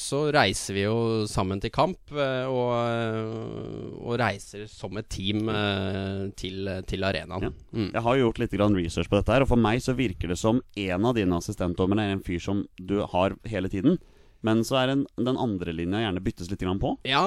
så 0.00 0.22
reiser 0.34 0.76
vi 0.76 0.84
jo 0.84 1.26
sammen 1.30 1.60
til 1.62 1.72
kamp, 1.74 1.98
eh, 2.12 2.46
og, 2.48 2.70
eh, 2.76 3.96
og 4.00 4.18
reiser 4.20 4.66
som 4.70 4.96
et 5.00 5.10
team 5.12 5.50
eh, 5.52 6.28
til, 6.38 6.70
til 6.88 7.06
arenaen. 7.06 7.50
Ja. 7.50 7.52
Mm. 7.74 7.90
Jeg 7.90 8.04
har 8.06 8.16
jo 8.16 8.28
gjort 8.28 8.40
litt 8.44 8.56
grann 8.56 8.78
research 8.78 9.10
på 9.10 9.18
dette, 9.18 9.34
her 9.34 9.46
og 9.46 9.52
for 9.52 9.60
meg 9.60 9.82
så 9.84 9.96
virker 9.98 10.32
det 10.32 10.38
som 10.40 10.62
en 10.62 11.10
av 11.10 11.18
dine 11.18 11.36
assistentdommere 11.38 12.08
er 12.08 12.16
en 12.16 12.24
fyr 12.24 12.40
som 12.42 12.64
du 12.78 13.00
har 13.12 13.36
hele 13.50 13.72
tiden. 13.72 14.00
Men 14.46 14.62
så 14.64 14.78
er 14.80 14.88
den, 14.88 15.02
den 15.20 15.36
andre 15.36 15.72
linja 15.76 16.00
gjerne 16.00 16.22
byttes 16.24 16.48
litt 16.48 16.62
grann 16.64 16.80
på. 16.80 16.94
Ja, 17.04 17.20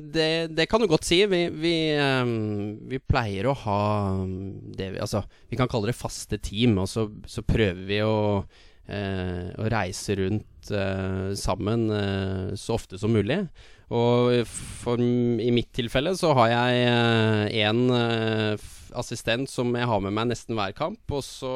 det, 0.00 0.54
det 0.56 0.66
kan 0.70 0.80
du 0.80 0.88
godt 0.88 1.04
si. 1.04 1.18
Vi, 1.28 1.42
vi, 1.52 1.74
ehm, 1.92 2.78
vi 2.88 3.00
pleier 3.04 3.50
å 3.50 3.56
ha 3.66 3.82
mm, 4.24 4.72
det 4.78 4.88
vi 4.94 5.02
Altså, 5.04 5.20
vi 5.52 5.58
kan 5.60 5.68
kalle 5.68 5.90
det 5.90 5.98
faste 5.98 6.40
team, 6.40 6.78
og 6.80 6.88
så, 6.88 7.10
så 7.28 7.44
prøver 7.44 7.84
vi 7.90 8.00
å, 8.06 8.40
eh, 8.90 9.50
å 9.54 9.68
reise 9.70 10.16
rundt 10.18 10.70
eh, 10.74 11.30
sammen 11.38 11.86
eh, 11.94 12.50
så 12.58 12.76
ofte 12.76 12.98
som 13.00 13.14
mulig. 13.14 13.40
Og 13.90 14.46
for, 14.48 15.00
i 15.00 15.50
mitt 15.54 15.72
tilfelle 15.74 16.12
så 16.18 16.30
har 16.38 16.52
jeg 16.52 17.56
én 17.58 17.80
assistent 18.94 19.50
som 19.50 19.72
jeg 19.74 19.88
har 19.90 20.04
med 20.04 20.14
meg 20.14 20.28
nesten 20.30 20.54
hver 20.58 20.76
kamp, 20.78 21.02
og 21.10 21.24
så, 21.26 21.54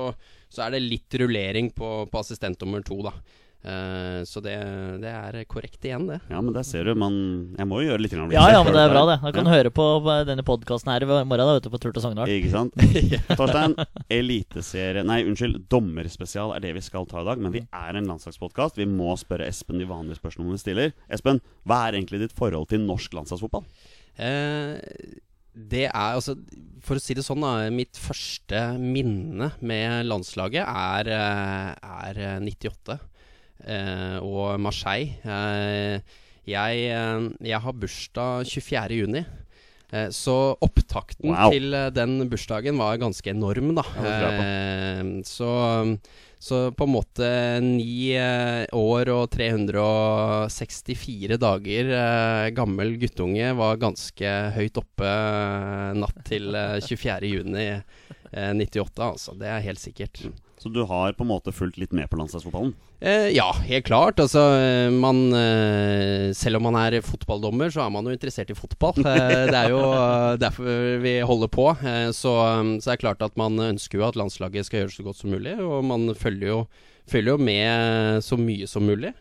så 0.51 0.65
er 0.65 0.75
det 0.75 0.83
litt 0.83 1.15
rullering 1.23 1.71
på, 1.77 1.93
på 2.11 2.23
assistent 2.23 2.59
nummer 2.65 2.83
to, 2.87 2.99
da. 3.07 3.15
Eh, 3.65 4.21
så 4.29 4.43
det, 4.45 4.55
det 5.01 5.09
er 5.09 5.39
korrekt 5.49 5.87
igjen, 5.87 6.05
det. 6.11 6.19
Ja, 6.29 6.43
men 6.45 6.53
der 6.53 6.67
ser 6.69 6.85
du, 6.85 6.93
man 7.01 7.15
Jeg 7.57 7.65
må 7.71 7.79
jo 7.81 7.87
gjøre 7.89 8.03
litt 8.05 8.13
grann 8.13 8.35
Ja, 8.35 8.43
ja, 8.53 8.59
men 8.61 8.77
det 8.77 8.83
er 8.83 8.93
bra, 8.93 9.05
det. 9.09 9.17
Da 9.23 9.33
kan 9.33 9.49
du 9.49 9.53
høre 9.53 9.73
på 9.73 9.87
på 10.05 10.17
denne 10.29 10.45
podkasten 10.45 10.93
her 10.93 11.07
i 11.07 11.09
morgen, 11.09 11.41
da, 11.41 11.55
vet 11.57 11.65
du, 11.65 11.71
på 11.73 11.81
tur 11.81 11.95
til 11.97 12.05
Sogndal. 12.05 12.29
Ikke 12.29 12.53
sant? 12.53 12.77
Torstein, 13.41 13.77
eliteserie 14.13 15.05
Nei, 15.09 15.23
unnskyld, 15.25 15.63
dommerspesial 15.73 16.53
er 16.57 16.65
det 16.65 16.75
vi 16.77 16.85
skal 16.85 17.09
ta 17.09 17.23
i 17.23 17.29
dag. 17.31 17.41
Men 17.41 17.55
vi 17.57 17.65
er 17.65 18.01
en 18.01 18.11
landslagspodkast. 18.13 18.77
Vi 18.81 18.89
må 18.91 19.17
spørre 19.21 19.49
Espen 19.49 19.81
de 19.81 19.89
vanlige 19.89 20.21
spørsmålene 20.21 20.59
vi 20.59 20.65
stiller. 20.67 20.97
Espen, 21.09 21.41
hva 21.65 21.87
er 21.87 21.99
egentlig 22.01 22.21
ditt 22.27 22.37
forhold 22.37 22.69
til 22.73 22.85
norsk 22.85 23.17
landslagsfotball? 23.17 23.65
Eh, 24.21 24.77
det 25.55 25.87
er 25.87 26.17
altså 26.19 26.35
For 26.85 26.99
å 26.99 27.03
si 27.03 27.15
det 27.17 27.25
sånn, 27.25 27.45
da. 27.45 27.71
Mitt 27.73 27.97
første 27.97 28.61
minne 28.77 29.53
med 29.65 30.05
landslaget 30.11 30.67
er, 30.67 31.11
eh, 31.15 31.91
er 32.11 32.25
eh, 32.29 32.39
98. 32.45 32.99
Eh, 33.67 34.19
og 34.21 34.61
Marseille. 34.61 35.15
Eh, 35.25 36.01
jeg, 36.47 36.85
eh, 36.93 37.29
jeg 37.49 37.61
har 37.65 37.73
bursdag 37.73 38.45
24. 38.47 38.89
juni. 39.01 39.25
Eh, 39.95 40.09
Så 40.11 40.57
opptakten 40.61 41.31
Wow. 41.31 41.51
til 41.55 41.71
den 41.95 42.29
bursdagen 42.29 42.77
var 42.79 42.97
ganske 42.99 43.31
enorm, 43.31 43.75
da. 43.77 43.83
Eh, 44.05 45.03
så, 45.25 45.97
så 46.41 46.71
på 46.77 46.85
en 46.85 46.93
måte 46.93 47.31
ni 47.63 48.17
år 48.75 49.09
og 49.15 49.31
364 49.33 51.39
dager 51.41 51.93
gammel 52.57 52.97
guttunge 53.01 53.55
var 53.57 53.77
ganske 53.81 54.35
høyt 54.57 54.77
oppe 54.83 55.09
natt 55.97 56.21
til 56.29 56.51
eh, 56.55 56.81
24. 56.85 57.27
juni 57.31 57.69
eh, 57.71 57.81
98, 58.53 59.13
altså. 59.13 59.35
Det 59.39 59.47
er 59.49 59.61
helt 59.69 59.81
sikkert. 59.83 60.25
Så 60.65 60.71
du 60.73 60.81
har 60.89 61.13
på 61.13 61.27
en 61.27 61.29
måte 61.29 61.53
fulgt 61.53 61.77
litt 61.77 61.93
med 61.93 62.09
på 62.09 62.17
landslagsfotballen? 62.17 62.71
Eh, 63.05 63.27
ja, 63.37 63.51
helt 63.67 63.85
klart. 63.85 64.17
Altså, 64.23 64.41
eh, 64.57 64.89
man 64.89 65.19
eh, 65.37 66.31
Selv 66.33 66.57
om 66.57 66.65
man 66.71 66.79
er 66.81 67.03
fotballdommer, 67.05 67.69
så 67.69 67.83
er 67.85 67.91
man 67.93 68.09
jo 68.09 68.15
interessert 68.17 68.49
i 68.49 68.57
fotball. 68.57 68.97
Eh, 69.05 69.43
det 69.51 69.59
er 69.59 69.75
jo 69.75 69.83
eh, 69.85 70.39
derfor 70.41 71.03
vi 71.05 71.13
holder 71.21 71.51
på. 71.53 71.67
Eh, 71.85 72.09
så, 72.17 72.33
så 72.81 72.87
det 72.87 72.95
er 72.95 73.03
klart 73.03 73.27
at 73.27 73.37
man 73.37 73.61
ønsker 73.61 74.01
jo 74.01 74.07
at 74.09 74.17
landslaget 74.17 74.65
skal 74.65 74.81
gjøre 74.81 74.93
det 74.95 74.97
så 74.97 75.05
godt 75.05 75.21
som 75.21 75.37
mulig, 75.37 75.53
og 75.61 75.85
man 75.85 76.09
følger 76.17 76.49
jo, 76.49 76.59
følger 77.13 77.37
jo 77.37 77.45
med 77.51 78.25
så 78.25 78.41
mye 78.41 78.71
som 78.71 78.89
mulig. 78.89 79.13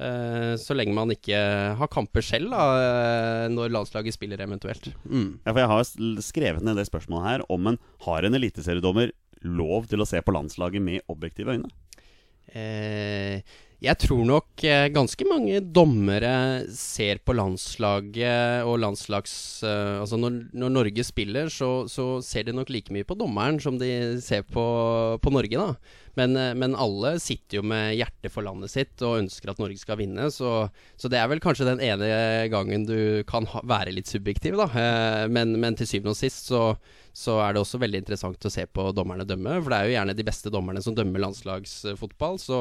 Så 0.00 0.72
lenge 0.72 0.96
man 0.96 1.10
ikke 1.12 1.36
har 1.76 1.88
kamper 1.92 2.24
selv, 2.24 2.54
da, 2.54 3.48
når 3.52 3.74
landslaget 3.74 4.16
spiller 4.16 4.40
eventuelt. 4.40 4.86
Mm. 5.04 5.34
Ja, 5.44 5.52
for 5.52 5.60
Jeg 5.60 5.68
har 5.68 6.22
skrevet 6.24 6.64
ned 6.64 6.80
det 6.80 6.86
spørsmålet 6.88 7.26
her 7.28 7.44
om 7.52 7.68
en 7.68 7.76
har 8.06 8.24
en 8.24 8.38
eliteseriedommer 8.38 9.12
lov 9.46 9.88
til 9.90 10.02
å 10.02 10.08
se 10.08 10.20
på 10.24 10.34
landslaget 10.36 10.84
med 10.84 11.04
objektive 11.12 11.56
øyne? 11.56 11.70
Eh, 12.50 13.42
jeg 13.80 13.96
tror 13.96 14.26
nok 14.28 14.60
eh, 14.68 14.90
ganske 14.92 15.24
mange 15.24 15.62
dommere 15.72 16.66
ser 16.76 17.22
på 17.24 17.32
landslaget 17.32 18.66
og 18.68 18.76
landslags... 18.82 19.32
Eh, 19.64 20.02
altså 20.02 20.18
når, 20.20 20.36
når 20.52 20.74
Norge 20.74 21.04
spiller, 21.08 21.48
så, 21.48 21.86
så 21.88 22.18
ser 22.24 22.44
de 22.44 22.56
nok 22.56 22.68
like 22.68 22.92
mye 22.92 23.08
på 23.08 23.16
dommeren 23.16 23.56
som 23.62 23.80
de 23.80 24.20
ser 24.20 24.44
på, 24.44 24.66
på 25.24 25.32
Norge, 25.32 25.56
da. 25.56 25.96
Men, 26.20 26.36
eh, 26.36 26.52
men 26.60 26.76
alle 26.76 27.14
sitter 27.24 27.62
jo 27.62 27.64
med 27.72 27.94
hjertet 27.96 28.34
for 28.34 28.44
landet 28.44 28.74
sitt 28.74 29.00
og 29.00 29.22
ønsker 29.22 29.54
at 29.54 29.64
Norge 29.64 29.80
skal 29.80 30.02
vinne, 30.02 30.28
så, 30.28 30.68
så 31.00 31.08
det 31.08 31.22
er 31.22 31.32
vel 31.32 31.40
kanskje 31.40 31.70
den 31.70 31.80
ene 31.80 32.12
gangen 32.52 32.84
du 32.84 33.24
kan 33.30 33.48
ha, 33.48 33.64
være 33.64 33.96
litt 33.96 34.12
subjektiv, 34.12 34.60
da. 34.60 34.68
Men, 35.32 35.56
men 35.56 35.80
til 35.80 35.88
syvende 35.88 36.12
og 36.12 36.20
sist 36.20 36.52
så, 36.52 36.74
så 37.20 37.34
er 37.44 37.52
det 37.52 37.60
også 37.60 37.80
veldig 37.82 38.00
interessant 38.00 38.46
å 38.48 38.52
se 38.52 38.64
på 38.64 38.86
dommerne 38.96 39.26
dømme. 39.28 39.58
For 39.60 39.72
det 39.72 39.78
er 39.78 39.88
jo 39.88 39.94
gjerne 39.96 40.16
de 40.16 40.24
beste 40.24 40.52
dommerne 40.52 40.80
som 40.84 40.96
dømmer 40.96 41.20
landslagsfotball. 41.26 42.38
Så 42.40 42.60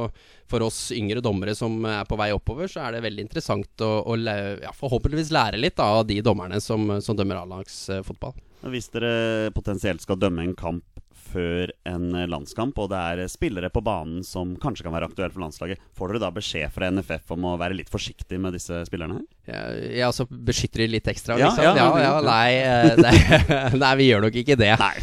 for 0.52 0.66
oss 0.66 0.82
yngre 0.96 1.24
dommere 1.24 1.56
som 1.56 1.78
er 1.88 2.04
på 2.10 2.18
vei 2.20 2.32
oppover, 2.36 2.68
så 2.68 2.84
er 2.84 2.98
det 2.98 3.06
veldig 3.08 3.24
interessant 3.30 3.86
å, 3.86 3.92
å 4.04 4.18
ja, 4.20 4.74
forhåpentligvis 4.76 5.32
lære 5.36 5.62
litt 5.62 5.78
da, 5.80 5.88
av 6.02 6.08
de 6.10 6.20
dommerne 6.26 6.60
som, 6.64 6.98
som 7.00 7.16
dømmer 7.16 7.40
A-lagsfotball. 7.46 8.36
Hvis 8.74 8.92
dere 8.92 9.54
potensielt 9.56 10.04
skal 10.04 10.20
dømme 10.20 10.44
en 10.44 10.58
kamp 10.60 10.84
før 11.30 11.72
en 11.90 12.08
eh, 12.16 12.28
landskamp, 12.30 12.78
og 12.82 12.90
det 12.92 13.00
er 13.00 13.22
eh, 13.24 13.30
spillere 13.32 13.70
på 13.74 13.84
banen 13.86 14.24
som 14.26 14.56
kanskje 14.62 14.86
kan 14.88 14.96
være 14.96 15.10
aktuelle 15.10 15.34
for 15.36 15.44
landslaget. 15.44 15.82
Får 15.98 16.14
dere 16.14 16.24
da 16.26 16.32
beskjed 16.36 16.74
fra 16.76 16.90
NFF 16.94 17.34
om 17.36 17.48
å 17.52 17.56
være 17.62 17.78
litt 17.78 17.92
forsiktig 17.94 18.40
med 18.42 18.58
disse 18.58 18.82
spillerne? 18.90 19.22
Ja, 19.50 19.64
ja, 19.74 20.10
altså 20.10 20.28
beskytter 20.30 20.84
de 20.84 20.92
litt 20.96 21.10
ekstra, 21.10 21.38
liksom? 21.40 21.64
ja, 21.64 21.74
Ja, 21.78 21.90
ja, 21.90 22.04
ja, 22.04 22.14
ja. 22.14 22.22
nei, 22.26 22.54
eh, 22.60 22.94
nei, 23.00 23.80
nei, 23.84 23.94
vi 24.02 24.10
gjør 24.12 24.28
nok 24.28 24.40
ikke 24.44 24.60
det. 24.60 24.74
Nei. 24.80 24.94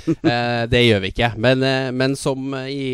Det 0.71 0.83
gjør 0.87 1.05
vi 1.05 1.13
ikke. 1.15 1.33
Men, 1.43 1.63
men 1.97 2.17
som 2.19 2.55
i 2.67 2.87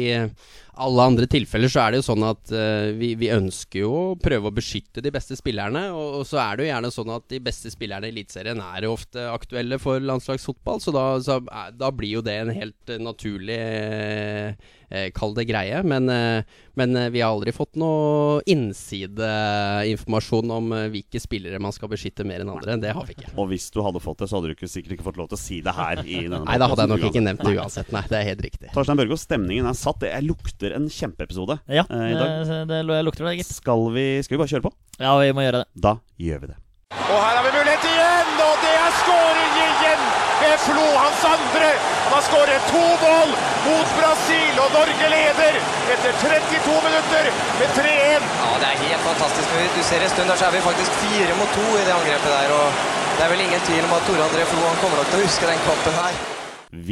alle 0.80 1.04
andre 1.04 1.26
tilfeller 1.28 1.68
så 1.68 1.82
er 1.82 1.92
det 1.92 1.98
jo 2.00 2.06
sånn 2.06 2.22
at 2.24 2.52
uh, 2.54 2.88
vi, 2.96 3.10
vi 3.20 3.28
ønsker 3.34 3.82
jo 3.82 3.90
å 3.92 4.04
prøve 4.16 4.48
å 4.48 4.54
beskytte 4.56 5.02
de 5.04 5.12
beste 5.12 5.36
spillerne. 5.36 5.84
Og, 5.92 6.22
og 6.22 6.24
så 6.28 6.40
er 6.40 6.56
det 6.56 6.64
jo 6.64 6.70
gjerne 6.70 6.92
sånn 6.94 7.12
at 7.12 7.26
de 7.28 7.40
beste 7.44 7.72
spillerne 7.74 8.08
i 8.08 8.14
Eliteserien 8.14 8.62
er 8.64 8.88
ofte 8.88 9.26
aktuelle 9.28 9.76
for 9.82 10.00
landslagsfotball. 10.00 10.80
Så 10.80 10.94
da, 10.96 11.04
så, 11.20 11.38
da 11.76 11.92
blir 11.92 12.16
jo 12.16 12.24
det 12.24 12.38
en 12.40 12.54
helt 12.56 12.92
eh, 12.92 13.02
naturlig 13.04 13.58
eh, 13.60 14.72
Kall 15.16 15.34
det 15.36 15.46
greie. 15.48 15.80
Men, 15.86 16.08
eh, 16.12 16.42
men 16.78 16.96
eh, 16.96 17.08
vi 17.14 17.22
har 17.22 17.32
aldri 17.32 17.52
fått 17.56 17.76
noe 17.80 18.42
innsideinformasjon 18.48 20.50
om 20.52 20.72
eh, 20.76 20.88
hvilke 20.92 21.20
spillere 21.22 21.60
man 21.62 21.74
skal 21.74 21.90
beskytte 21.92 22.26
mer 22.28 22.44
enn 22.44 22.52
andre. 22.52 22.76
Det 22.82 22.92
har 22.96 23.06
vi 23.08 23.16
ikke. 23.16 23.32
Og 23.38 23.48
hvis 23.52 23.68
du 23.72 23.80
hadde 23.84 24.02
fått 24.02 24.22
det, 24.22 24.28
så 24.30 24.38
hadde 24.38 24.52
du 24.52 24.56
ikke, 24.56 24.70
sikkert 24.70 24.96
ikke 24.96 25.06
fått 25.08 25.20
lov 25.20 25.30
til 25.32 25.38
å 25.38 25.42
si 25.42 25.60
det 25.64 25.74
her. 25.76 26.02
i 26.04 26.22
denne 26.26 26.42
Nei, 26.46 26.58
da 26.60 26.68
hadde 26.70 26.86
jeg 26.86 26.92
nok 26.94 27.06
ikke 27.10 27.24
nevnt 27.24 27.44
det 27.46 27.54
uansett. 27.58 27.92
Nei, 27.94 28.04
det 28.10 28.18
er 28.20 28.28
helt 28.32 28.44
riktig. 28.48 28.72
Torstein 28.74 29.00
Børgo, 29.00 29.18
stemningen 29.20 29.68
er 29.70 29.78
satt. 29.78 30.04
Jeg 30.08 30.26
lukter 30.26 30.76
en 30.76 30.88
kjempeepisode 30.92 31.58
Ja, 31.70 31.86
eh, 31.88 32.10
i 32.12 32.18
dag. 32.18 32.34
det, 32.48 32.60
det, 32.72 32.82
det 32.90 33.00
lukter 33.06 33.28
det, 33.30 33.38
gitt. 33.40 33.52
Skal 33.52 33.88
vi, 33.94 34.06
skal 34.26 34.36
vi 34.36 34.42
bare 34.44 34.52
kjøre 34.56 34.66
på? 34.68 34.74
Ja, 35.00 35.16
vi 35.22 35.32
må 35.36 35.46
gjøre 35.46 35.64
det. 35.64 35.70
Da 35.88 35.96
gjør 36.20 36.44
vi 36.44 36.52
det. 36.52 36.58
Og 36.92 37.16
her 37.16 37.38
har 37.38 37.44
vi 37.46 37.52
mulighet 37.56 37.84
igjen, 37.88 38.32
og 38.44 38.56
det 38.66 38.72
er 38.76 38.96
skåring 39.00 39.54
igjen 39.62 40.02
ved 40.42 40.56
Flo, 40.66 40.84
hans 41.00 41.22
andre. 41.30 41.70
Han 42.12 42.20
har 42.20 42.28
skåret 42.28 42.64
to 42.68 42.86
mål 43.02 43.30
mot 43.66 43.92
Brasil, 43.98 44.56
og 44.60 44.74
Norge 44.76 45.06
leder 45.12 45.54
etter 45.94 46.18
32 46.20 46.74
minutter 46.86 47.28
med 47.56 47.70
3-1. 47.78 48.26
Ja, 48.42 48.50
det 48.60 48.66
er 48.68 48.82
helt 48.82 49.06
fantastisk. 49.06 49.54
Du 49.76 49.80
ser 49.88 50.04
en 50.04 50.12
stund 50.12 50.28
der 50.28 50.36
så 50.36 50.50
er 50.50 50.52
vi 50.52 50.60
faktisk 50.66 50.98
fire 51.00 51.38
mot 51.38 51.54
to 51.56 51.64
i 51.78 51.86
det 51.86 51.94
angrepet 51.94 52.28
der. 52.34 52.52
og 52.52 52.84
Det 53.16 53.24
er 53.24 53.32
vel 53.32 53.44
ingen 53.46 53.64
tvil 53.64 53.88
om 53.88 53.94
at 53.96 54.04
Tore 54.04 54.26
André 54.26 54.44
Flo 54.50 54.60
han 54.60 54.76
kommer 54.82 55.00
nok 55.00 55.08
til 55.08 55.22
å 55.22 55.24
huske 55.24 55.48
den 55.54 55.64
kampen 55.64 55.96
her. 56.02 56.20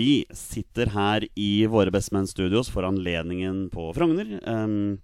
Vi 0.00 0.10
sitter 0.40 0.94
her 0.96 1.28
i 1.36 1.52
våre 1.76 1.92
Bestemenn-studios 1.92 2.72
for 2.72 2.88
anledningen 2.88 3.66
på 3.76 3.90
Frogner. 4.00 4.38
Um, 4.48 5.02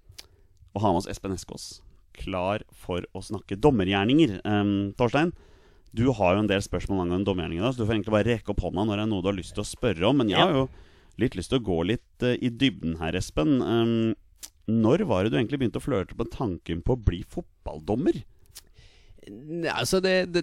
og 0.72 0.80
har 0.80 0.96
med 0.96 1.02
oss 1.02 1.10
Espen 1.12 1.36
Eskås, 1.36 1.82
klar 2.16 2.64
for 2.72 3.04
å 3.12 3.20
snakke 3.20 3.60
dommergjerninger. 3.60 4.38
Um, 4.48 4.96
Torstein, 4.96 5.36
du 5.96 6.04
har 6.14 6.36
jo 6.36 6.42
en 6.44 6.50
del 6.50 6.62
spørsmål 6.64 7.04
angående 7.04 7.28
dommergjerninger, 7.28 7.72
så 7.72 7.80
du 7.80 7.86
får 7.86 7.96
egentlig 7.96 8.14
bare 8.16 8.30
rekke 8.34 8.52
opp 8.52 8.62
hånda 8.66 8.84
når 8.84 9.00
det 9.00 9.06
er 9.06 9.10
noe 9.12 9.24
du 9.24 9.30
har 9.30 9.38
lyst 9.38 9.56
til 9.56 9.64
å 9.64 9.68
spørre 9.68 10.08
om. 10.08 10.20
Men 10.20 10.32
jeg 10.32 10.42
har 10.42 10.54
jo 10.54 10.66
litt 11.22 11.36
lyst 11.38 11.52
til 11.52 11.60
å 11.60 11.66
gå 11.66 11.80
litt 11.92 12.26
uh, 12.26 12.34
i 12.36 12.52
dybden 12.52 12.98
her, 13.00 13.16
Espen. 13.16 13.58
Um, 13.64 14.14
når 14.66 15.06
var 15.06 15.24
det 15.24 15.32
du 15.32 15.38
egentlig 15.38 15.60
begynte 15.62 15.80
å 15.80 15.84
flørte 15.84 16.18
med 16.18 16.32
tanken 16.34 16.82
på 16.84 16.96
å 16.96 17.00
bli 17.00 17.22
fotballdommer? 17.30 18.18
Altså 19.72 20.00
det, 20.02 20.16
det, 20.34 20.42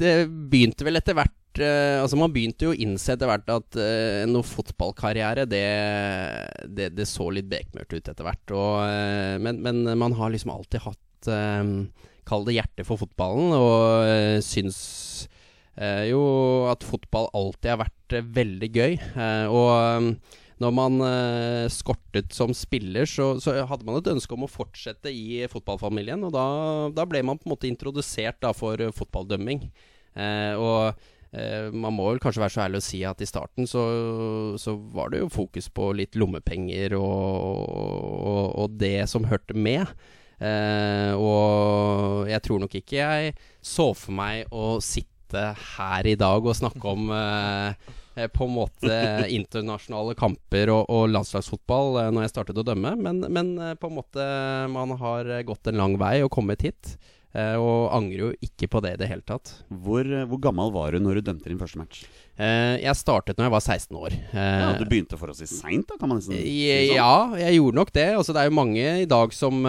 det 0.00 0.12
begynte 0.28 0.84
vel 0.84 0.98
etter 0.98 1.16
hvert 1.16 1.60
eh, 1.64 1.96
Altså 1.96 2.18
Man 2.20 2.34
begynte 2.34 2.66
jo 2.66 2.74
å 2.74 2.76
innse 2.76 3.14
etter 3.14 3.30
hvert 3.30 3.48
at 3.52 3.78
uh, 3.80 4.24
noe 4.28 4.44
fotballkarriere 4.44 5.46
det, 5.48 5.64
det, 6.68 6.90
det 6.96 7.06
så 7.08 7.30
litt 7.32 7.48
bekmørkt 7.48 7.94
ut 7.94 8.10
etter 8.12 8.26
hvert. 8.26 8.56
Og, 8.56 8.72
uh, 8.84 9.36
men, 9.40 9.60
men 9.64 9.84
man 10.00 10.16
har 10.18 10.32
liksom 10.32 10.52
alltid 10.56 10.84
hatt 10.88 11.30
uh, 11.32 11.64
Kall 12.28 12.44
det 12.46 12.56
hjerte 12.58 12.84
for 12.86 13.00
fotballen, 13.00 13.50
og 13.56 14.06
uh, 14.06 14.38
syns 14.44 14.78
eh, 15.74 16.06
jo 16.12 16.20
at 16.70 16.84
fotball 16.86 17.26
alltid 17.34 17.72
har 17.72 17.80
vært 17.82 18.14
eh, 18.14 18.28
veldig 18.36 18.68
gøy. 18.76 18.98
Og 19.50 20.12
når 20.62 20.74
man 20.76 21.00
skortet 21.74 22.30
som 22.36 22.52
spiller, 22.54 23.08
så, 23.10 23.32
så 23.42 23.56
hadde 23.66 23.86
man 23.88 23.96
et 23.98 24.12
ønske 24.12 24.36
om 24.36 24.44
å 24.46 24.50
fortsette 24.50 25.10
i 25.10 25.40
fotballfamilien. 25.50 26.22
Og 26.28 26.30
da, 26.36 26.44
da 26.94 27.06
ble 27.08 27.24
man 27.26 27.40
på 27.40 27.48
en 27.48 27.54
måte 27.56 27.66
introdusert 27.66 28.38
da, 28.44 28.52
for 28.54 28.78
fotballdømming. 28.94 29.64
Og 30.62 31.02
man 31.72 31.96
må 31.96 32.06
vel 32.12 32.22
kanskje 32.22 32.44
være 32.44 32.54
så 32.54 32.62
ærlig 32.68 32.78
å 32.78 32.86
si 32.86 33.02
at 33.08 33.24
i 33.24 33.26
starten 33.26 33.66
så, 33.66 33.82
så 34.60 34.76
var 34.94 35.10
det 35.10 35.24
jo 35.24 35.32
fokus 35.34 35.66
på 35.72 35.90
litt 35.98 36.14
lommepenger 36.20 36.94
og, 37.00 37.66
og, 37.72 38.44
og 38.62 38.78
det 38.78 39.08
som 39.10 39.26
hørte 39.32 39.58
med. 39.58 39.90
Eh, 40.40 41.12
og 41.18 42.28
jeg 42.30 42.42
tror 42.46 42.62
nok 42.64 42.76
ikke 42.80 42.98
jeg 43.00 43.34
så 43.62 43.90
for 43.96 44.14
meg 44.16 44.46
å 44.52 44.76
sitte 44.82 45.08
her 45.78 46.06
i 46.10 46.16
dag 46.20 46.44
og 46.44 46.56
snakke 46.58 46.90
om 46.92 47.08
eh, 47.16 48.26
på 48.34 48.44
en 48.44 48.52
måte 48.58 48.96
internasjonale 49.32 50.12
kamper 50.18 50.68
og, 50.74 50.82
og 50.92 51.06
landslagsfotball 51.14 52.02
eh, 52.02 52.10
når 52.12 52.26
jeg 52.26 52.34
startet 52.34 52.60
å 52.60 52.66
dømme, 52.68 52.92
men, 53.00 53.22
men 53.32 53.54
på 53.80 53.88
en 53.88 53.96
måte 53.96 54.26
man 54.74 54.92
har 55.00 55.30
gått 55.48 55.70
en 55.72 55.80
lang 55.80 55.96
vei 56.00 56.18
og 56.26 56.32
kommet 56.36 56.66
hit. 56.68 56.96
eh, 57.32 57.54
og 57.56 57.94
angrer 57.96 58.26
jo 58.26 58.30
ikke 58.44 58.68
på 58.74 58.82
det 58.84 58.92
i 58.98 59.00
det 59.00 59.08
hele 59.08 59.24
tatt. 59.24 59.54
Hvor, 59.72 60.04
hvor 60.28 60.42
gammel 60.44 60.74
var 60.74 60.92
du 60.92 61.00
når 61.00 61.22
du 61.22 61.26
dømte 61.30 61.48
din 61.48 61.60
første 61.62 61.80
match? 61.80 62.02
Jeg 62.42 62.96
startet 62.98 63.36
når 63.38 63.46
jeg 63.46 63.52
var 63.54 63.62
16 63.62 63.96
år. 64.02 64.14
Ja, 64.34 64.70
Du 64.80 64.84
begynte 64.88 65.16
forholdsvis 65.20 65.52
seint, 65.62 65.84
da, 65.88 65.96
kan 66.00 66.10
man 66.10 66.18
nesten 66.20 66.34
si 66.36 66.42
sånn. 66.42 66.96
Ja, 66.96 67.12
jeg 67.38 67.58
gjorde 67.60 67.78
nok 67.78 67.92
det. 67.94 68.06
Altså, 68.18 68.34
det 68.34 68.40
er 68.42 68.48
jo 68.50 68.56
mange 68.56 68.86
i 69.04 69.08
dag 69.08 69.32
som 69.36 69.60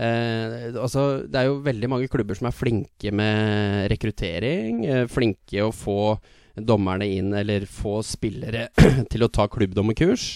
eh, 0.00 0.56
eh, 0.70 0.76
altså, 0.80 1.26
Det 1.28 1.40
er 1.40 1.48
jo 1.48 1.60
veldig 1.64 1.90
mange 1.92 2.10
klubber 2.12 2.38
som 2.38 2.48
er 2.50 2.56
flinke 2.56 3.12
med 3.14 3.88
rekruttering. 3.92 4.84
Eh, 4.86 5.06
flinke 5.10 5.66
å 5.66 5.72
få 5.74 6.16
dommerne 6.60 7.06
inn, 7.08 7.32
eller 7.36 7.66
få 7.68 8.00
spillere 8.04 8.68
til 9.12 9.24
å 9.24 9.30
ta 9.32 9.46
klubbdommerkurs. 9.50 10.30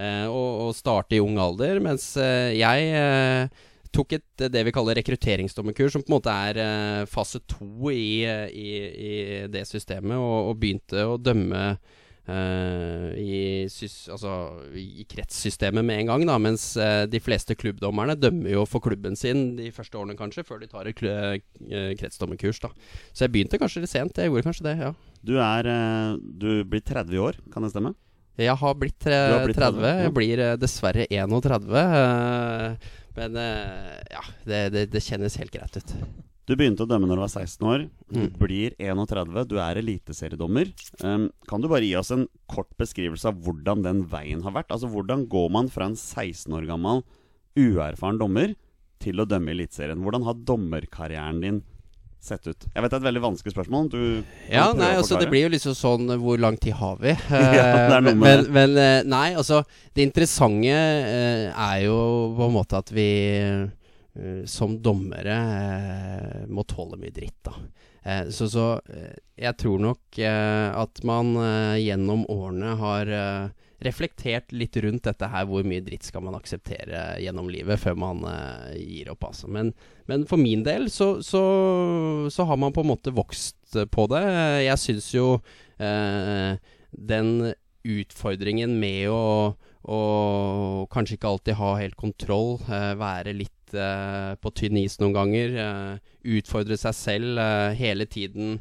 Eh, 0.00 0.26
og, 0.26 0.68
og 0.68 0.76
starte 0.78 1.18
i 1.18 1.22
ung 1.22 1.38
alder. 1.42 1.82
Mens 1.84 2.12
eh, 2.20 2.56
jeg 2.58 2.92
eh, 2.96 3.66
tok 3.92 4.16
et 4.16 4.46
det 4.52 4.64
vi 4.66 4.74
kaller 4.74 4.98
rekrutteringsdommerkurs, 5.00 5.94
som 5.94 6.04
på 6.04 6.12
en 6.12 6.16
måte 6.18 6.34
er 6.48 6.60
eh, 6.62 7.06
fase 7.10 7.42
to 7.50 7.90
i, 7.92 8.22
i, 8.24 8.68
i 8.90 9.14
det 9.50 9.66
systemet, 9.68 10.16
og, 10.16 10.52
og 10.52 10.60
begynte 10.62 11.06
å 11.06 11.18
dømme 11.20 11.64
eh, 11.74 11.98
i, 12.28 13.66
sys, 13.72 14.08
altså, 14.12 14.32
i 14.76 15.04
kretssystemet 15.08 15.84
med 15.86 16.02
en 16.02 16.10
gang, 16.12 16.26
da, 16.28 16.36
mens 16.42 16.64
eh, 16.80 17.06
de 17.10 17.20
fleste 17.22 17.56
klubbdommerne 17.58 18.18
dømmer 18.20 18.52
jo 18.54 18.66
for 18.68 18.84
klubben 18.84 19.16
sin 19.18 19.56
de 19.58 19.70
første 19.74 19.98
årene, 19.98 20.18
kanskje, 20.18 20.44
før 20.46 20.60
de 20.62 20.68
tar 20.70 20.90
et 20.90 21.02
eh, 21.06 21.40
kretsdommerkurs. 21.98 22.60
da. 22.62 22.70
Så 23.12 23.26
jeg 23.26 23.34
begynte 23.34 23.58
kanskje 23.60 23.82
litt 23.84 23.94
sent. 23.94 24.20
Jeg 24.20 24.30
gjorde 24.30 24.46
kanskje 24.46 24.68
det, 24.68 24.76
ja. 24.84 24.92
Du 25.26 25.34
er 25.42 25.68
eh, 25.68 26.14
Du 26.20 26.62
blir 26.68 26.84
30 26.84 27.16
i 27.16 27.22
år, 27.24 27.40
kan 27.52 27.66
det 27.66 27.72
stemme? 27.74 27.94
Jeg 28.40 28.56
har 28.56 28.74
blitt, 28.78 29.04
har 29.04 29.44
blitt 29.44 29.58
30. 29.58 29.76
30, 29.80 29.84
ja. 29.84 30.06
Jeg 30.06 30.16
blir 30.16 30.40
eh, 30.46 30.56
dessverre 30.60 31.06
31. 31.10 31.70
eh, 31.82 32.90
men 33.18 33.36
eh, 33.36 33.94
ja, 34.14 34.22
det, 34.46 34.60
det, 34.76 34.86
det 34.94 35.02
kjennes 35.04 35.36
helt 35.40 35.52
greit 35.52 35.76
ut. 35.76 35.96
Du 36.50 36.56
begynte 36.58 36.82
å 36.82 36.88
dømme 36.90 37.06
når 37.06 37.20
du 37.20 37.22
var 37.22 37.30
16 37.30 37.66
år. 37.70 37.82
Du 38.10 38.18
Mm. 38.24 38.30
blir 38.40 38.72
31. 38.82 39.44
Du 39.46 39.54
er 39.62 39.78
eliteseriedommer. 39.78 40.72
Um, 41.04 41.28
kan 41.46 41.60
du 41.62 41.68
bare 41.70 41.86
gi 41.86 41.94
oss 41.94 42.10
en 42.10 42.26
kort 42.50 42.72
beskrivelse 42.76 43.24
av 43.30 43.36
hvordan 43.38 43.84
den 43.84 44.00
veien 44.10 44.42
har 44.42 44.50
vært? 44.50 44.72
Altså 44.74 44.90
Hvordan 44.90 45.28
går 45.30 45.48
man 45.54 45.68
fra 45.70 45.86
en 45.86 45.94
16 45.94 46.50
år 46.52 46.66
gammel 46.66 47.04
uerfaren 47.56 48.18
dommer 48.18 48.56
til 49.00 49.22
å 49.22 49.28
dømme 49.30 49.52
i 49.52 49.54
Eliteserien? 49.60 50.02
Hvordan 50.02 50.24
har 50.26 50.34
dommerkarrieren 50.34 51.40
din 51.40 51.62
sett 52.20 52.44
ut? 52.50 52.66
Jeg 52.74 52.82
vet 52.82 52.90
det 52.90 52.98
er 52.98 53.00
et 53.04 53.08
veldig 53.14 53.22
vanskelig 53.22 53.54
spørsmål. 53.54 53.88
Du 53.94 54.24
Ja, 54.50 54.72
nei, 54.74 54.90
altså 54.98 55.20
det 55.20 55.30
blir 55.30 55.46
jo 55.46 55.54
liksom 55.54 55.72
sånn 55.78 56.18
Hvor 56.18 56.36
lang 56.36 56.58
tid 56.58 56.74
har 56.74 56.96
vi? 57.00 57.14
Ja, 57.30 58.00
noe 58.00 58.14
men, 58.14 58.50
men, 58.50 58.76
eh, 58.76 59.02
nei, 59.06 59.34
altså 59.38 59.62
Det 59.94 60.02
interessante 60.02 60.66
eh, 60.74 61.46
er 61.54 61.84
jo 61.86 62.34
på 62.36 62.48
en 62.50 62.56
måte 62.58 62.76
at 62.82 62.90
vi 62.90 63.06
eh, 63.38 63.68
som 64.50 64.74
dommere 64.82 65.36
eh, 65.36 66.46
må 66.50 66.64
tåle 66.68 66.98
mye 66.98 67.14
dritt, 67.14 67.38
da. 67.46 67.54
Eh, 68.02 68.28
så 68.32 68.48
så 68.50 68.66
eh, 68.90 69.16
jeg 69.38 69.56
tror 69.60 69.80
nok 69.84 70.18
eh, 70.18 70.68
at 70.74 71.02
man 71.06 71.34
eh, 71.36 71.80
gjennom 71.84 72.24
årene 72.32 72.74
har 72.80 73.12
eh, 73.12 73.66
reflektert 73.80 74.52
litt 74.52 74.76
rundt 74.76 75.06
dette 75.08 75.28
her. 75.32 75.46
Hvor 75.48 75.64
mye 75.66 75.84
dritt 75.84 76.06
skal 76.08 76.24
man 76.24 76.36
akseptere 76.38 77.20
gjennom 77.22 77.48
livet 77.52 77.80
før 77.80 77.96
man 78.00 78.24
uh, 78.26 78.72
gir 78.76 79.10
opp, 79.12 79.24
altså. 79.30 79.48
Men, 79.52 79.72
men 80.10 80.26
for 80.28 80.40
min 80.40 80.64
del 80.66 80.90
så, 80.92 81.14
så, 81.24 81.42
så 82.32 82.46
har 82.48 82.60
man 82.60 82.76
på 82.76 82.84
en 82.84 82.90
måte 82.92 83.14
vokst 83.16 83.76
eh, 83.76 83.88
på 83.88 84.06
det. 84.12 84.22
Jeg 84.66 84.82
syns 84.84 85.08
jo 85.16 85.26
uh, 85.40 86.52
den 86.90 87.32
utfordringen 87.80 88.76
med 88.76 89.08
å, 89.08 89.56
å 89.88 90.00
kanskje 90.92 91.16
ikke 91.16 91.32
alltid 91.32 91.60
ha 91.62 91.72
helt 91.80 91.96
kontroll, 92.00 92.58
uh, 92.68 92.92
være 93.00 93.32
litt 93.38 93.56
eh, 93.74 94.34
på 94.40 94.52
tynn 94.56 94.78
is 94.80 94.98
noen 95.00 95.16
ganger, 95.16 95.56
eh, 95.62 96.12
utfordre 96.38 96.76
seg 96.80 96.94
selv 96.96 97.40
eh, 97.40 97.72
hele 97.78 98.06
tiden, 98.10 98.60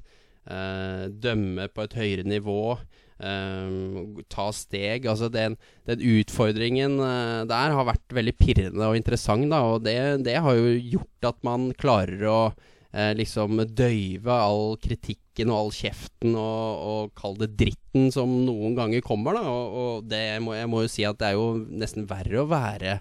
eh, 0.49 1.05
dømme 1.09 1.69
på 1.73 1.85
et 1.87 1.99
høyere 1.99 2.25
nivå. 2.27 2.77
eh, 3.19 4.23
ta 4.31 4.47
steg. 4.55 5.05
Altså 5.11 5.29
den, 5.29 5.57
den 5.89 5.99
utfordringen 5.99 6.99
eh, 7.03 7.45
der 7.49 7.75
har 7.75 7.87
vært 7.89 8.15
veldig 8.15 8.35
pirrende 8.39 8.87
og 8.87 8.95
interessant, 8.95 9.49
da, 9.51 9.61
og 9.73 9.83
det, 9.83 10.23
det 10.25 10.37
har 10.39 10.55
jo 10.55 10.75
gjort 10.77 11.31
at 11.33 11.41
man 11.43 11.71
klarer 11.77 12.27
å 12.29 12.41
liksom 12.89 13.59
døyve 13.77 14.33
all 14.33 14.71
kritikken 14.81 15.51
og 15.53 15.59
all 15.59 15.67
kjeften 15.77 16.31
og, 16.33 16.79
og 16.89 17.11
kall 17.13 17.35
det 17.37 17.51
dritten 17.59 18.07
som 18.09 18.31
noen 18.47 18.73
ganger 18.73 19.03
kommer, 19.05 19.37
da. 19.37 19.43
Og, 19.45 19.75
og 19.83 20.07
det 20.09 20.23
må, 20.41 20.55
jeg 20.57 20.71
må 20.71 20.81
jo 20.81 20.89
si 20.89 21.05
at 21.05 21.19
det 21.21 21.27
er 21.27 21.35
jo 21.37 21.51
nesten 21.69 22.07
verre 22.09 22.41
å 22.41 22.47
være 22.49 22.95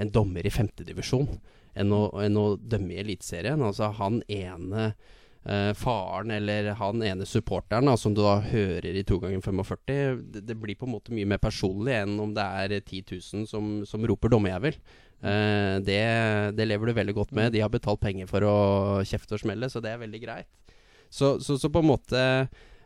en 0.00 0.08
dommer 0.14 0.48
i 0.48 0.54
femtedivisjon 0.54 1.28
enn, 1.76 1.92
å- 1.94 2.12
enn 2.24 2.38
å 2.40 2.46
dømme 2.58 2.94
i 2.94 3.00
Eliteserien. 3.02 3.62
Altså 3.62 3.90
han 3.98 4.20
ene 4.30 4.88
eh, 5.44 5.72
faren 5.76 6.30
eller 6.34 6.72
han 6.80 7.02
ene 7.04 7.26
supporteren 7.28 7.90
da, 7.90 7.96
som 8.00 8.14
du 8.16 8.22
da 8.24 8.38
hører 8.40 8.96
i 8.96 9.04
2 9.06 9.18
ganger 9.22 9.42
45, 9.44 10.20
det, 10.32 10.44
det 10.48 10.56
blir 10.60 10.78
på 10.80 10.86
en 10.88 10.94
måte 10.96 11.14
mye 11.14 11.28
mer 11.28 11.42
personlig 11.42 11.96
enn 12.02 12.18
om 12.22 12.34
det 12.36 12.44
er 12.64 12.76
10 12.80 13.02
000 13.18 13.48
som, 13.50 13.72
som 13.88 14.06
roper 14.08 14.32
dommerjævel. 14.32 14.76
Eh, 15.24 15.78
det, 15.86 16.00
det 16.58 16.68
lever 16.68 16.90
du 16.90 16.98
veldig 17.00 17.16
godt 17.16 17.32
med. 17.36 17.52
De 17.54 17.62
har 17.64 17.72
betalt 17.72 18.00
penger 18.02 18.28
for 18.30 18.44
å 18.48 18.56
kjefte 19.06 19.36
og 19.38 19.42
smelle, 19.44 19.70
så 19.72 19.82
det 19.84 19.92
er 19.94 20.00
veldig 20.04 20.22
greit. 20.24 20.50
Så, 21.12 21.36
så, 21.44 21.58
så 21.60 21.70
på 21.72 21.82
en 21.84 21.92
måte 21.94 22.22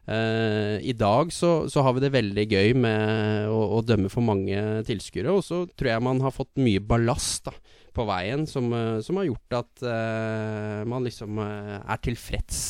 Uh, 0.09 0.80
I 0.88 0.95
dag 0.97 1.28
så, 1.37 1.68
så 1.68 1.83
har 1.85 1.92
vi 1.92 2.00
det 2.00 2.09
veldig 2.14 2.45
gøy 2.49 2.71
med 2.80 3.50
å, 3.52 3.59
å 3.76 3.83
dømme 3.85 4.09
for 4.09 4.25
mange 4.25 4.57
tilskuere, 4.88 5.35
og 5.37 5.42
så 5.45 5.59
tror 5.76 5.90
jeg 5.90 6.04
man 6.07 6.23
har 6.25 6.33
fått 6.33 6.57
mye 6.64 6.80
ballast 6.80 7.45
da, 7.50 7.52
på 7.95 8.04
veien 8.09 8.47
som, 8.49 8.71
eh, 8.75 9.00
som 9.04 9.18
har 9.21 9.28
gjort 9.28 9.57
at 9.59 9.83
uh, 9.85 10.85
man 10.88 11.04
liksom 11.07 11.40
eh, 11.42 11.75
er 11.78 12.00
tilfreds 12.04 12.61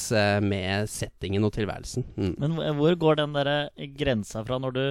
med 0.45 0.89
settingen 0.91 1.47
og 1.47 1.55
tilværelsen. 1.57 2.07
Mm. 2.17 2.35
Men 2.41 2.57
hvor 2.79 2.97
går 2.99 3.21
den 3.21 3.37
der 3.37 3.71
grensa 3.99 4.45
fra 4.47 4.59
når 4.63 4.77
du 4.77 4.83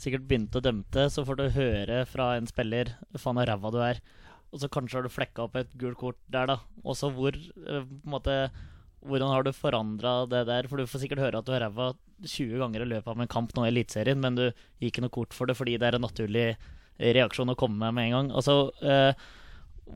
sikkert 0.00 0.26
begynte 0.28 0.60
å 0.60 0.64
dømte, 0.64 1.08
så 1.12 1.24
får 1.26 1.38
du 1.38 1.44
høre 1.54 2.02
fra 2.10 2.34
en 2.38 2.48
spiller 2.50 2.94
faen 3.14 3.38
så 3.38 3.48
ræva 3.48 3.72
du 3.72 3.80
er, 3.84 4.00
og 4.52 4.62
så 4.62 4.70
kanskje 4.70 4.98
har 4.98 5.06
du 5.06 5.12
flekka 5.12 5.46
opp 5.46 5.58
et 5.58 5.74
gult 5.80 5.98
kort 6.00 6.20
der, 6.30 6.50
da. 6.50 6.58
Og 6.84 6.98
så 6.98 7.10
hvor 7.14 7.34
uh, 7.34 7.82
på 7.82 8.04
en 8.04 8.16
måte 8.18 8.38
Hvordan 9.04 9.28
har 9.28 9.44
du 9.44 9.50
forandra 9.52 10.22
det 10.24 10.46
der? 10.48 10.64
For 10.64 10.80
du 10.80 10.88
får 10.88 11.02
sikkert 11.02 11.20
høre 11.20 11.36
at 11.42 11.44
du 11.44 11.50
har 11.52 11.60
ræva 11.60 11.90
20 12.24 12.56
ganger 12.56 12.80
i 12.80 12.86
løpet 12.88 13.10
av 13.12 13.18
en 13.20 13.28
kamp 13.28 13.50
nå 13.52 13.66
i 13.66 13.68
Eliteserien, 13.68 14.16
men 14.16 14.38
du 14.38 14.46
gir 14.46 14.88
ikke 14.88 15.04
noe 15.04 15.12
kort 15.12 15.36
for 15.36 15.44
det 15.44 15.58
fordi 15.58 15.74
det 15.76 15.90
er 15.90 15.98
en 15.98 16.06
naturlig 16.06 16.46
reaksjon 16.98 17.52
å 17.52 17.56
komme 17.58 17.78
med 17.80 17.96
med 17.96 18.08
en 18.08 18.14
gang. 18.16 18.30
Altså, 18.38 18.70
eh, 18.82 19.12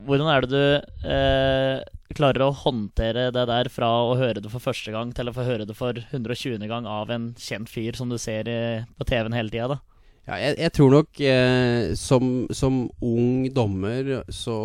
hvordan 0.05 0.29
er 0.31 0.45
det 0.45 0.49
du 0.51 1.09
eh, 1.09 1.81
klarer 2.17 2.45
å 2.45 2.55
håndtere 2.55 3.29
det 3.33 3.45
der 3.49 3.69
fra 3.73 3.89
å 4.07 4.15
høre 4.19 4.41
det 4.41 4.51
for 4.51 4.63
første 4.63 4.93
gang 4.93 5.11
til 5.15 5.29
å 5.29 5.35
få 5.35 5.45
høre 5.47 5.67
det 5.69 5.75
for 5.77 5.97
120. 6.09 6.65
gang 6.69 6.87
av 6.89 7.11
en 7.13 7.31
kjent 7.39 7.69
fyr 7.69 7.97
som 7.97 8.09
du 8.11 8.17
ser 8.21 8.49
eh, 8.49 8.87
på 8.97 9.07
TV-en 9.09 9.37
hele 9.37 9.53
tida. 9.53 9.79
Ja, 10.29 10.37
jeg, 10.37 10.59
jeg 10.61 10.73
tror 10.77 10.91
nok 10.93 11.21
eh, 11.25 11.91
som, 11.97 12.33
som 12.53 12.83
ung 13.01 13.47
dommer 13.53 14.19
så, 14.29 14.57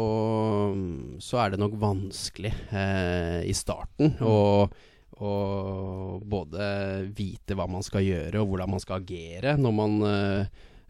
så 1.24 1.40
er 1.40 1.54
det 1.54 1.60
nok 1.62 1.78
vanskelig 1.80 2.52
eh, 2.72 3.40
i 3.48 3.54
starten 3.56 4.18
å 4.24 4.36
å 5.14 6.18
både 6.26 6.64
vite 7.14 7.54
hva 7.54 7.68
man 7.70 7.84
skal 7.86 8.02
gjøre 8.02 8.40
og 8.42 8.48
hvordan 8.50 8.72
man 8.72 8.80
skal 8.82 8.98
agere 8.98 9.52
når 9.54 9.74
man 9.78 9.92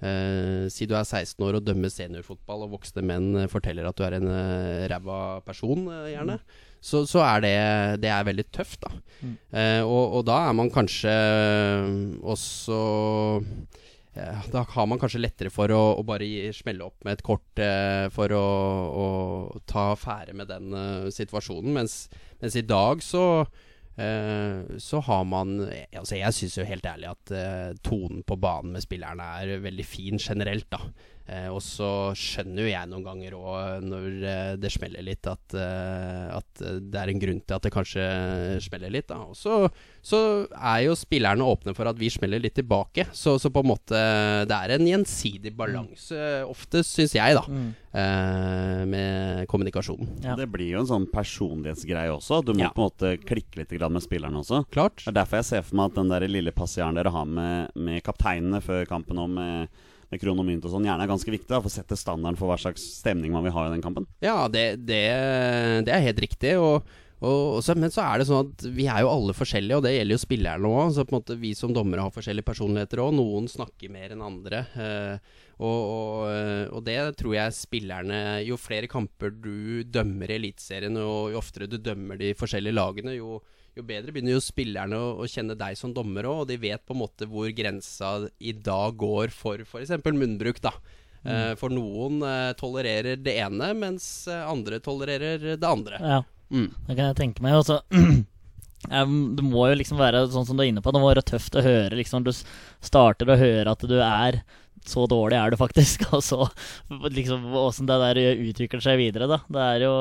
eh, 0.05 0.65
eh, 0.65 0.69
Si 0.73 0.89
du 0.89 0.95
er 0.97 1.05
16 1.05 1.43
år 1.45 1.59
og 1.59 1.67
dømmer 1.67 1.93
seniorfotball, 1.93 2.67
og 2.67 2.77
voksne 2.79 3.05
menn 3.07 3.33
eh, 3.41 3.51
forteller 3.51 3.89
at 3.89 3.99
du 3.99 4.05
er 4.07 4.19
en 4.19 4.31
eh, 4.31 4.87
ræva 4.93 5.41
person, 5.47 5.89
eh, 5.93 6.13
gjerne. 6.15 6.39
Så, 6.85 7.05
så 7.09 7.23
er 7.25 7.45
det, 7.45 7.55
det 8.05 8.11
er 8.13 8.27
veldig 8.29 8.45
tøft, 8.53 8.83
da. 8.85 8.93
Mm. 9.23 9.37
Eh, 9.57 9.83
og, 9.85 10.19
og 10.19 10.27
da 10.29 10.43
er 10.51 10.59
man 10.59 10.73
kanskje 10.73 11.15
også 12.35 12.83
da 14.15 14.61
har 14.71 14.87
man 14.87 15.01
kanskje 15.03 15.19
lettere 15.19 15.51
for 15.51 15.73
å, 15.75 15.97
å 15.99 16.03
bare 16.07 16.27
gi, 16.29 16.53
smelle 16.55 16.87
opp 16.87 17.03
med 17.03 17.17
et 17.17 17.25
kort 17.27 17.59
eh, 17.59 18.07
for 18.15 18.31
å, 18.31 18.43
å 18.95 19.07
ta 19.67 19.89
affære 19.97 20.37
med 20.39 20.47
den 20.53 20.71
eh, 20.71 21.09
situasjonen. 21.11 21.73
Mens, 21.75 21.97
mens 22.39 22.55
i 22.55 22.63
dag 22.63 23.03
så 23.03 23.25
så 23.95 24.99
har 25.07 25.21
man 25.23 25.69
Altså 25.95 26.17
Jeg 26.19 26.35
syns 26.35 26.57
jo 26.59 26.65
helt 26.67 26.87
ærlig 26.87 27.07
at 27.13 27.31
eh, 27.31 27.77
tonen 27.87 28.25
på 28.27 28.35
banen 28.43 28.73
med 28.75 28.83
spillerne 28.83 29.29
er 29.39 29.63
veldig 29.63 29.87
fin 29.87 30.19
generelt, 30.19 30.67
da. 30.73 30.81
Eh, 31.25 31.47
og 31.49 31.63
så 31.65 32.13
skjønner 32.21 32.67
jo 32.67 32.69
jeg 32.69 32.89
noen 32.91 33.05
ganger 33.07 33.35
òg, 33.39 33.85
når 33.89 34.09
eh, 34.29 34.49
det 34.61 34.69
smeller 34.75 35.07
litt, 35.07 35.25
at, 35.25 35.55
eh, 35.57 36.27
at 36.37 36.61
eh, 36.61 36.81
det 36.85 36.99
er 37.01 37.13
en 37.15 37.23
grunn 37.23 37.39
til 37.41 37.57
at 37.57 37.65
det 37.65 37.71
kanskje 37.73 38.09
smeller 38.67 38.93
litt. 38.93 39.07
Da. 39.09 39.23
Og 39.31 39.39
så, 39.39 39.63
så 40.05 40.21
er 40.53 40.83
jo 40.85 40.97
spillerne 41.01 41.47
åpne 41.49 41.73
for 41.79 41.89
at 41.89 41.97
vi 41.97 42.11
smeller 42.13 42.43
litt 42.45 42.59
tilbake. 42.59 43.07
Så, 43.17 43.39
så 43.41 43.49
på 43.55 43.63
en 43.65 43.71
måte 43.73 44.03
det 44.45 44.59
er 44.59 44.75
en 44.77 44.85
gjensidig 44.91 45.55
balanse, 45.57 46.19
ofte, 46.45 46.83
syns 46.85 47.17
jeg, 47.17 47.39
da, 47.41 47.47
eh, 47.97 48.83
med 48.93 49.49
kommunikasjonen. 49.49 50.19
Ja. 50.27 50.37
Det 50.37 50.51
blir 50.53 50.75
jo 50.75 50.83
en 50.83 50.91
sånn 50.93 51.09
personlighetsgreie 51.09 52.13
også. 52.13 52.43
Du 52.45 52.53
må 52.53 52.67
Ja. 52.67 52.73
på 52.77 52.85
en 52.85 52.91
måte 52.91 53.15
klikke 53.25 53.63
litt 53.63 53.73
med 53.89 54.05
spillerne 54.05 54.45
også. 54.45 54.61
Klart. 54.71 55.01
Det 55.01 55.09
er 55.09 55.19
derfor 55.23 55.41
jeg 55.41 55.49
ser 55.49 55.63
for 55.65 55.81
meg 55.81 55.91
at 55.91 55.99
den 56.03 56.13
der 56.13 56.29
lille 56.29 56.53
passiaren 56.53 56.95
dere 57.01 57.11
har 57.17 57.25
med, 57.25 57.73
med 57.75 58.03
kapteinene 58.05 58.61
før 58.61 58.85
kampen 58.93 59.19
om 59.25 59.41
kron 60.23 60.41
og 60.41 60.47
mynt 60.49 60.67
og 60.67 60.75
sånn, 60.75 60.89
gjerne 60.89 61.07
er 61.07 61.11
ganske 61.11 61.33
viktig. 61.35 61.51
da 61.51 61.63
For 61.63 61.71
å 61.71 61.77
sette 61.77 61.99
standarden 61.99 62.39
for 62.41 62.51
hva 62.51 62.59
slags 62.61 62.85
stemning 63.01 63.35
man 63.35 63.47
vil 63.47 63.55
ha 63.57 63.69
i 63.69 63.73
den 63.75 63.85
kampen. 63.85 64.09
Ja, 64.25 64.45
det, 64.49 64.85
det, 64.89 65.05
det 65.87 65.95
er 65.95 66.07
helt 66.09 66.23
riktig. 66.25 66.55
Og, 66.61 66.89
og, 67.25 67.63
så, 67.65 67.77
men 67.79 67.93
så 67.95 68.05
er 68.05 68.21
det 68.21 68.29
sånn 68.29 68.51
at 68.51 68.67
vi 68.77 68.89
er 68.91 69.05
jo 69.05 69.13
alle 69.13 69.37
forskjellige, 69.37 69.79
og 69.79 69.87
det 69.87 69.95
gjelder 69.95 70.19
jo 70.19 70.25
spillerne 70.25 70.71
òg. 70.71 70.93
Så 70.97 71.07
på 71.07 71.15
en 71.15 71.21
måte 71.21 71.39
vi 71.41 71.55
som 71.59 71.75
dommere 71.77 72.05
har 72.05 72.15
forskjellige 72.15 72.51
personligheter 72.51 73.03
òg. 73.05 73.17
Noen 73.17 73.49
snakker 73.51 73.93
mer 73.95 74.15
enn 74.15 74.25
andre. 74.25 74.65
Eh, 74.75 75.35
og, 75.63 75.81
og, 75.81 76.23
eh, 76.35 76.65
og 76.75 76.85
det 76.87 76.99
tror 77.21 77.37
jeg 77.37 77.55
spillerne 77.55 78.17
Jo 78.43 78.57
flere 78.59 78.89
kamper 78.91 79.31
du 79.31 79.85
dømmer 79.87 80.33
i 80.33 80.39
Eliteserien, 80.41 80.99
og 80.99 81.35
jo 81.35 81.41
oftere 81.41 81.71
du 81.71 81.79
dømmer 81.79 82.19
de 82.21 82.33
forskjellige 82.39 82.77
lagene, 82.77 83.15
jo, 83.21 83.39
jo 83.77 83.83
bedre 83.87 84.13
begynner 84.15 84.37
jo 84.37 84.43
spillerne 84.45 84.99
å, 84.99 85.09
å 85.23 85.29
kjenne 85.31 85.57
deg 85.59 85.79
som 85.79 85.93
dommer 85.95 86.27
òg, 86.31 86.43
og 86.45 86.51
de 86.51 86.59
vet 86.63 86.83
på 86.87 86.95
en 86.95 87.01
måte 87.03 87.27
hvor 87.31 87.49
grensa 87.57 88.29
i 88.39 88.53
dag 88.55 88.95
går 89.01 89.33
for 89.35 89.63
f.eks. 89.65 89.95
munnbruk, 90.05 90.61
da. 90.65 90.73
Eh, 91.25 91.55
for 91.57 91.73
noen 91.73 92.21
eh, 92.23 92.53
tolererer 92.61 93.17
det 93.25 93.39
ene, 93.41 93.71
mens 93.79 94.29
eh, 94.29 94.43
andre 94.45 94.79
tolererer 94.85 95.55
det 95.57 95.69
andre. 95.71 95.99
Ja, 96.03 96.23
Mm. 96.53 96.69
det 96.87 96.95
kan 96.95 97.07
jeg 97.09 97.17
tenke 97.17 97.43
meg. 97.43 97.55
Også. 97.63 97.79
det 98.85 99.45
må 99.47 99.63
jo 99.71 99.79
liksom 99.81 99.97
være 99.99 100.27
sånn 100.31 100.45
som 100.47 100.59
du 100.59 100.63
er 100.63 100.69
inne 100.71 100.83
på. 100.85 100.93
Det 100.93 101.01
må 101.01 101.09
være 101.09 101.25
tøft 101.27 101.57
å 101.57 101.63
høre 101.65 101.97
liksom 101.97 102.25
du 102.27 102.31
starter 102.35 103.33
å 103.33 103.39
høre 103.41 103.73
at 103.73 103.87
du 103.89 103.97
er 104.05 104.43
så 104.89 105.07
dårlig 105.09 105.39
er 105.39 105.53
du 105.53 105.59
faktisk, 105.61 106.05
og 106.17 106.23
så 106.25 106.47
liksom 107.15 107.47
åssen 107.57 107.89
det 107.89 107.97
der 108.03 108.21
utvikler 108.51 108.85
seg 108.85 109.01
videre, 109.01 109.29
da. 109.31 109.41
Det 109.49 109.65
er 109.65 109.85
jo 109.87 109.95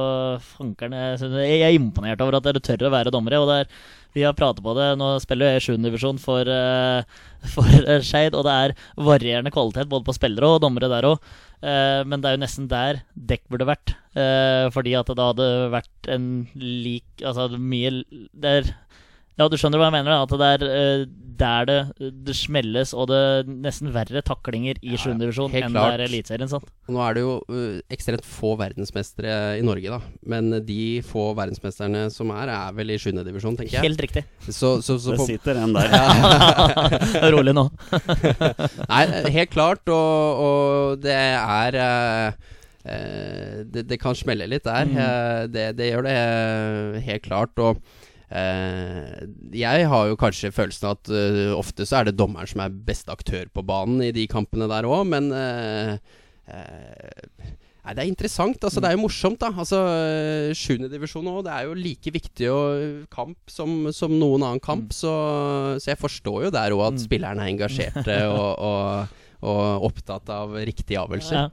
fankerne 0.54 1.04
Jeg 1.46 1.62
er 1.64 1.76
imponert 1.78 2.22
over 2.24 2.40
at 2.40 2.48
dere 2.48 2.64
tør 2.64 2.90
å 2.90 2.94
være 2.94 3.14
dommere. 3.14 3.40
Og 3.40 3.50
det 3.50 3.58
er, 3.64 3.72
vi 4.14 4.26
har 4.28 4.36
pratet 4.38 4.64
på 4.66 4.76
det, 4.78 4.92
nå 5.00 5.14
spiller 5.24 5.54
jeg 5.54 5.62
i 5.62 5.66
7. 5.70 5.80
divisjon 5.88 6.22
for, 6.22 6.46
uh, 6.46 7.02
for 7.56 7.72
eh, 7.82 8.04
Skeid, 8.04 8.36
og 8.38 8.46
det 8.48 8.54
er 8.54 8.76
varierende 9.00 9.54
kvalitet 9.54 9.90
både 9.92 10.08
på 10.10 10.18
spillere 10.20 10.56
og 10.56 10.62
dommere 10.66 10.92
der 10.92 11.10
òg. 11.14 11.34
men 11.64 12.20
det 12.20 12.28
er 12.28 12.34
jo 12.36 12.42
nesten 12.42 12.66
der 12.68 12.98
dekk 13.16 13.46
burde 13.48 13.70
vært. 13.70 13.94
eh, 14.20 14.68
fordi 14.76 14.98
at 15.00 15.08
det 15.08 15.28
hadde 15.30 15.46
vært 15.72 16.10
en 16.12 16.26
lik 16.60 17.24
Altså 17.24 17.46
mye 17.56 18.04
der 18.36 18.36
Det 18.36 18.50
er 18.52 18.74
Ja, 19.40 19.48
du 19.50 19.58
skjønner 19.58 19.82
hva 19.82 19.90
jeg 19.90 19.96
mener? 19.98 20.24
At 20.24 20.34
det 20.38 20.50
er 20.60 20.64
eh, 20.70 21.06
der 21.34 21.66
det, 21.66 21.78
det 22.28 22.36
smelles, 22.38 22.92
og 22.94 23.08
det 23.10 23.18
er 23.18 23.48
nesten 23.50 23.90
verre 23.96 24.22
taklinger 24.22 24.78
i 24.86 24.92
Ja, 24.94 25.00
7. 25.02 25.16
divisjon 25.18 25.50
enn 25.58 25.74
klart. 25.74 25.96
det 25.98 26.04
er 26.04 26.04
Eliteserien. 26.06 26.50
sant? 26.52 26.68
Nå 26.94 27.02
er 27.02 27.18
det 27.18 27.24
jo 27.24 27.32
uh, 27.50 27.80
ekstremt 27.92 28.28
få 28.28 28.52
verdensmestere 28.62 29.34
i 29.58 29.64
Norge, 29.66 29.90
da. 29.90 29.98
Men 30.30 30.52
de 30.68 31.02
få 31.10 31.32
verdensmesterne 31.40 32.06
som 32.14 32.30
er, 32.38 32.52
er 32.54 32.78
vel 32.78 32.94
i 32.94 33.00
7. 33.02 33.10
divisjon, 33.26 33.58
tenker 33.58 33.80
jeg. 33.80 33.88
Helt 33.88 34.06
riktig. 34.06 34.24
Så, 34.46 34.76
så, 34.86 35.00
så 35.02 35.18
Det 35.18 35.26
sitter 35.32 35.64
en 35.64 35.74
der. 35.74 35.90
Rolig 37.34 37.58
nå. 37.58 37.66
Nei, 38.94 39.04
helt 39.34 39.54
klart, 39.58 39.90
og, 39.90 40.46
og 40.46 41.02
det 41.04 41.18
er 41.18 41.82
eh, 41.82 42.54
eh, 42.86 43.60
det, 43.74 43.88
det 43.90 44.00
kan 44.06 44.16
smelle 44.18 44.46
litt 44.54 44.70
der. 44.70 44.86
Mm. 44.86 44.98
Eh, 45.02 45.44
det, 45.58 45.68
det 45.82 45.92
gjør 45.92 46.06
det 46.08 46.18
eh, 46.22 47.04
helt 47.10 47.26
klart. 47.26 47.58
Og 47.58 47.82
eh, 47.82 48.03
jeg 48.34 49.88
har 49.92 50.08
jo 50.10 50.16
kanskje 50.20 50.50
følelsen 50.56 50.88
av 50.90 50.96
at 50.98 51.12
eh, 51.14 51.52
ofte 51.54 51.86
så 51.86 52.00
er 52.00 52.10
det 52.10 52.16
dommeren 52.18 52.50
som 52.50 52.64
er 52.66 52.74
beste 52.88 53.14
aktør 53.14 53.46
på 53.54 53.64
banen 53.68 54.02
i 54.06 54.14
de 54.16 54.26
kampene 54.32 54.66
der 54.72 54.88
òg, 54.90 55.04
men 55.12 55.30
eh, 55.38 55.98
eh, 56.50 57.52
Nei, 57.84 57.94
Det 57.98 58.00
er 58.06 58.08
interessant. 58.08 58.62
altså 58.64 58.80
Det 58.80 58.88
er 58.88 58.94
jo 58.96 59.02
morsomt, 59.04 59.42
da. 59.42 59.50
Altså 59.60 59.76
Sjuendedivisjon 60.56 61.26
òg. 61.28 61.42
Det 61.44 61.52
er 61.52 61.66
jo 61.68 61.74
like 61.76 62.14
viktig 62.16 62.48
å, 62.48 62.60
kamp 63.12 63.52
som, 63.52 63.90
som 63.92 64.14
noen 64.16 64.46
annen 64.48 64.62
kamp. 64.64 64.94
Så, 64.96 65.12
så 65.84 65.92
jeg 65.92 66.00
forstår 66.00 66.46
jo 66.46 66.52
der 66.56 66.72
òg 66.78 66.86
at 66.88 66.96
Mm. 66.96 67.02
spillerne 67.04 67.44
er 67.44 67.52
engasjerte 67.52 68.16
og, 68.40 68.64
og, 68.64 69.20
og 69.52 69.90
opptatt 69.90 70.32
av 70.32 70.56
riktige 70.64 71.02
avgjørelser. 71.04 71.42
Ja. 71.42 71.50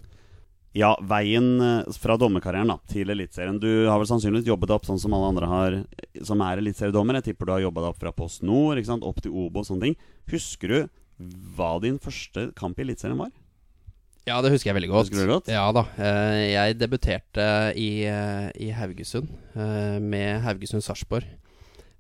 Ja, 0.77 0.93
veien 1.03 1.57
eh, 1.59 1.89
fra 1.99 2.15
dommerkarrieren 2.21 2.71
da, 2.71 2.77
til 2.91 3.11
Eliteserien. 3.11 3.57
Du 3.59 3.69
har 3.91 3.99
vel 3.99 4.07
sannsynligvis 4.07 4.47
jobbet 4.47 4.71
opp 4.77 4.85
sånn 4.87 5.01
som 5.03 5.15
alle 5.17 5.31
andre 5.33 5.49
har 5.51 5.79
som 6.27 6.43
er 6.47 6.61
eliteseriedommer. 6.63 7.19
Jeg 7.19 7.33
tipper 7.33 7.49
du 7.51 7.55
har 7.57 7.65
jobba 7.65 7.83
deg 7.83 7.91
opp 7.95 8.03
fra 8.05 8.13
Post 8.15 8.45
Nord, 8.47 8.79
ikke 8.79 8.93
sant? 8.93 9.07
opp 9.09 9.19
til 9.25 9.35
Obo 9.35 9.65
og 9.65 9.67
sånne 9.67 9.89
ting. 9.89 9.97
Husker 10.31 10.75
du 10.75 10.79
hva 11.59 11.73
din 11.83 11.99
første 12.01 12.51
kamp 12.57 12.79
i 12.79 12.85
Eliteserien 12.87 13.19
var? 13.19 13.33
Ja, 14.29 14.37
det 14.45 14.53
husker 14.53 14.71
jeg 14.71 14.77
veldig 14.79 14.93
godt. 14.93 15.09
Husker 15.09 15.19
du 15.19 15.25
det 15.25 15.33
godt? 15.35 15.51
Ja 15.51 15.67
da. 15.75 15.83
eh, 15.99 16.53
Jeg 16.53 16.79
debuterte 16.79 17.47
i, 17.75 17.91
eh, 18.07 18.47
i 18.63 18.71
Haugesund 18.77 19.27
eh, 19.57 19.99
med 19.99 20.45
Haugesund-Sarpsborg. 20.45 21.27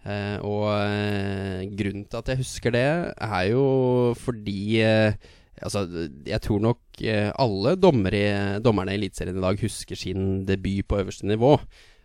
Eh, 0.06 0.36
og 0.46 0.68
eh, 0.78 1.66
grunnen 1.76 2.06
til 2.08 2.20
at 2.22 2.30
jeg 2.32 2.40
husker 2.44 2.72
det, 2.76 2.86
er 3.18 3.44
jo 3.50 3.64
fordi 4.20 4.78
eh, 4.84 5.18
Altså, 5.60 5.84
jeg 6.26 6.40
tror 6.44 6.60
nok 6.64 7.00
eh, 7.04 7.30
alle 7.40 7.76
dommere, 7.76 8.60
dommerne 8.64 8.94
i 8.94 9.00
Eliteserien 9.00 9.38
i 9.38 9.44
dag 9.44 9.60
husker 9.60 9.98
sin 9.98 10.44
debut 10.48 10.86
på 10.88 11.00
øverste 11.02 11.28
nivå. 11.28 11.52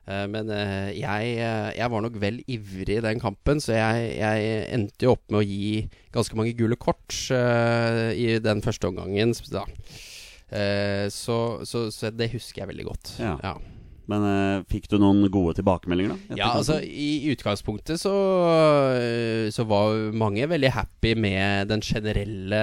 Eh, 0.08 0.26
men 0.32 0.52
eh, 0.52 0.91
jeg, 1.00 1.38
jeg 1.78 1.91
var 1.94 2.04
nok 2.04 2.20
vel 2.22 2.41
ivrig 2.52 2.98
i 2.98 3.06
den 3.06 3.22
kampen, 3.24 3.63
så 3.63 3.78
jeg, 3.78 4.10
jeg 4.20 4.65
endte 4.76 5.08
jo 5.08 5.15
opp 5.15 5.24
med 5.30 5.41
å 5.41 5.46
gi 5.48 5.86
ganske 6.15 6.39
mange 6.39 6.56
gule 6.58 6.76
kort 6.80 7.15
i 7.32 8.28
den 8.44 8.63
første 8.65 8.91
omgangen. 8.91 9.34
Så, 9.36 9.63
så, 11.65 11.80
så 11.91 12.12
det 12.13 12.30
husker 12.36 12.62
jeg 12.62 12.70
veldig 12.70 12.86
godt. 12.88 13.15
Ja. 13.20 13.34
Ja. 13.44 13.56
Men 14.12 14.26
eh, 14.30 14.65
fikk 14.72 14.89
du 14.91 14.98
noen 15.02 15.26
gode 15.34 15.56
tilbakemeldinger, 15.58 16.13
da? 16.13 16.38
Ja, 16.39 16.52
altså? 16.60 16.78
I 16.84 17.32
utgangspunktet 17.34 18.02
så, 18.02 18.13
øh, 19.00 19.48
så 19.54 19.65
var 19.70 20.13
mange 20.13 20.46
veldig 20.50 20.72
happy 20.76 21.15
med 21.18 21.72
den 21.72 21.82
generelle 21.86 22.62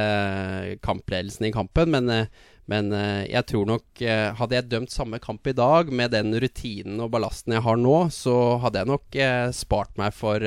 kampledelsen 0.85 1.49
i 1.49 1.55
kampen, 1.55 1.91
men, 1.95 2.11
øh, 2.11 2.51
men 2.71 2.93
øh, 2.95 3.23
jeg 3.27 3.47
tror 3.51 3.67
nok 3.67 4.03
øh, 4.05 4.29
Hadde 4.39 4.55
jeg 4.55 4.69
dømt 4.71 4.93
samme 4.93 5.19
kamp 5.23 5.47
i 5.51 5.55
dag 5.57 5.91
med 5.91 6.13
den 6.15 6.31
rutinen 6.39 7.01
og 7.03 7.11
ballasten 7.11 7.57
jeg 7.57 7.65
har 7.65 7.81
nå, 7.81 7.97
så 8.15 8.37
hadde 8.63 8.83
jeg 8.83 8.91
nok 8.93 9.19
øh, 9.19 9.49
spart 9.57 9.99
meg 9.99 10.15
for 10.15 10.43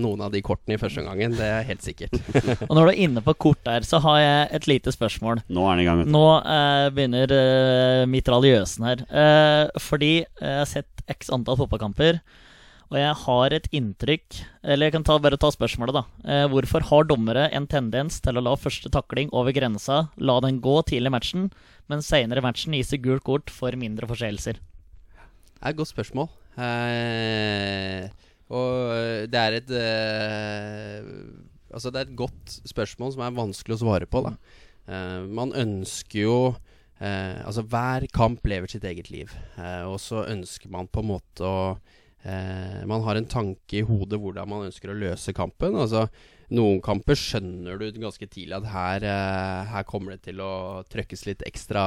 noen 0.00 0.24
av 0.24 0.32
de 0.34 0.42
kortene 0.44 0.76
i 0.76 0.80
første 0.80 1.02
omgangen. 1.02 1.34
Det 1.38 1.46
er 1.46 1.66
helt 1.66 1.84
sikkert. 1.84 2.14
Og 2.68 2.74
når 2.76 2.82
du 2.82 2.90
er 2.92 3.02
inne 3.06 3.22
på 3.24 3.34
kort 3.40 3.62
der, 3.66 3.86
så 3.86 4.00
har 4.04 4.18
jeg 4.20 4.48
et 4.58 4.68
lite 4.70 4.92
spørsmål. 4.94 5.42
Nå 5.48 5.64
er 5.66 5.78
den 5.78 5.84
i 5.84 5.88
gang. 5.88 6.02
Nå 6.10 6.24
eh, 6.38 6.86
begynner 6.94 7.34
eh, 7.36 8.04
mitraljøsen 8.10 8.86
her. 8.88 9.04
Eh, 9.08 9.80
fordi 9.80 10.12
eh, 10.22 10.46
jeg 10.46 10.62
har 10.62 10.70
sett 10.70 11.04
x 11.10 11.32
antall 11.34 11.58
fotballkamper, 11.60 12.20
og 12.90 12.96
jeg 12.98 13.14
har 13.22 13.54
et 13.54 13.66
inntrykk 13.76 14.40
Eller 14.66 14.88
jeg 14.88 14.96
kan 14.96 15.04
ta, 15.06 15.16
bare 15.22 15.38
ta 15.38 15.50
spørsmålet, 15.54 15.94
da. 15.94 16.02
Eh, 16.26 16.46
hvorfor 16.50 16.82
har 16.88 17.06
dommere 17.06 17.46
en 17.54 17.68
tendens 17.70 18.18
til 18.22 18.38
å 18.38 18.42
la 18.42 18.56
første 18.58 18.90
takling 18.90 19.30
over 19.30 19.54
grensa, 19.54 20.08
la 20.18 20.40
den 20.42 20.58
gå 20.64 20.74
tidlig 20.88 21.12
i 21.12 21.14
matchen, 21.14 21.46
men 21.90 22.02
senere 22.02 22.42
i 22.42 22.46
matchen 22.48 22.74
gis 22.74 22.90
det 22.90 23.02
gult 23.04 23.24
kort 23.26 23.52
for 23.54 23.78
mindre 23.78 24.10
forseelser? 24.10 24.58
Det 24.58 25.62
er 25.62 25.70
et 25.70 25.78
godt 25.78 25.92
spørsmål. 25.92 26.28
Eh, 26.58 28.10
og 28.50 29.30
det 29.30 29.38
er 29.38 29.60
et 29.60 29.70
eh, 29.78 31.06
Altså, 31.70 31.92
det 31.94 32.00
er 32.00 32.08
et 32.08 32.18
godt 32.18 32.56
spørsmål 32.66 33.12
som 33.14 33.22
er 33.22 33.36
vanskelig 33.36 33.76
å 33.76 33.82
svare 33.84 34.08
på, 34.10 34.24
da. 34.26 34.34
Eh, 34.90 35.20
man 35.30 35.54
ønsker 35.54 36.24
jo 36.24 36.38
eh, 36.98 37.38
Altså, 37.44 37.62
hver 37.62 38.08
kamp 38.10 38.46
lever 38.50 38.72
sitt 38.72 38.86
eget 38.88 39.12
liv. 39.14 39.30
Eh, 39.54 39.86
og 39.86 40.00
så 40.02 40.24
ønsker 40.26 40.72
man 40.72 40.90
på 40.90 41.04
en 41.04 41.12
måte 41.12 41.46
å 41.46 41.60
eh, 42.24 42.80
Man 42.88 43.04
har 43.06 43.18
en 43.18 43.28
tanke 43.30 43.80
i 43.80 43.86
hodet 43.86 44.20
hvordan 44.20 44.48
man 44.50 44.66
ønsker 44.68 44.92
å 44.92 44.98
løse 44.98 45.34
kampen. 45.36 45.76
Altså, 45.78 46.06
noen 46.56 46.80
kamper 46.82 47.18
skjønner 47.18 47.78
du 47.78 48.00
ganske 48.02 48.26
tidlig 48.26 48.58
at 48.58 48.70
her, 48.72 49.06
eh, 49.06 49.70
her 49.70 49.86
kommer 49.88 50.16
det 50.16 50.24
til 50.28 50.42
å 50.42 50.82
trøkkes 50.90 51.26
litt 51.28 51.44
ekstra 51.46 51.84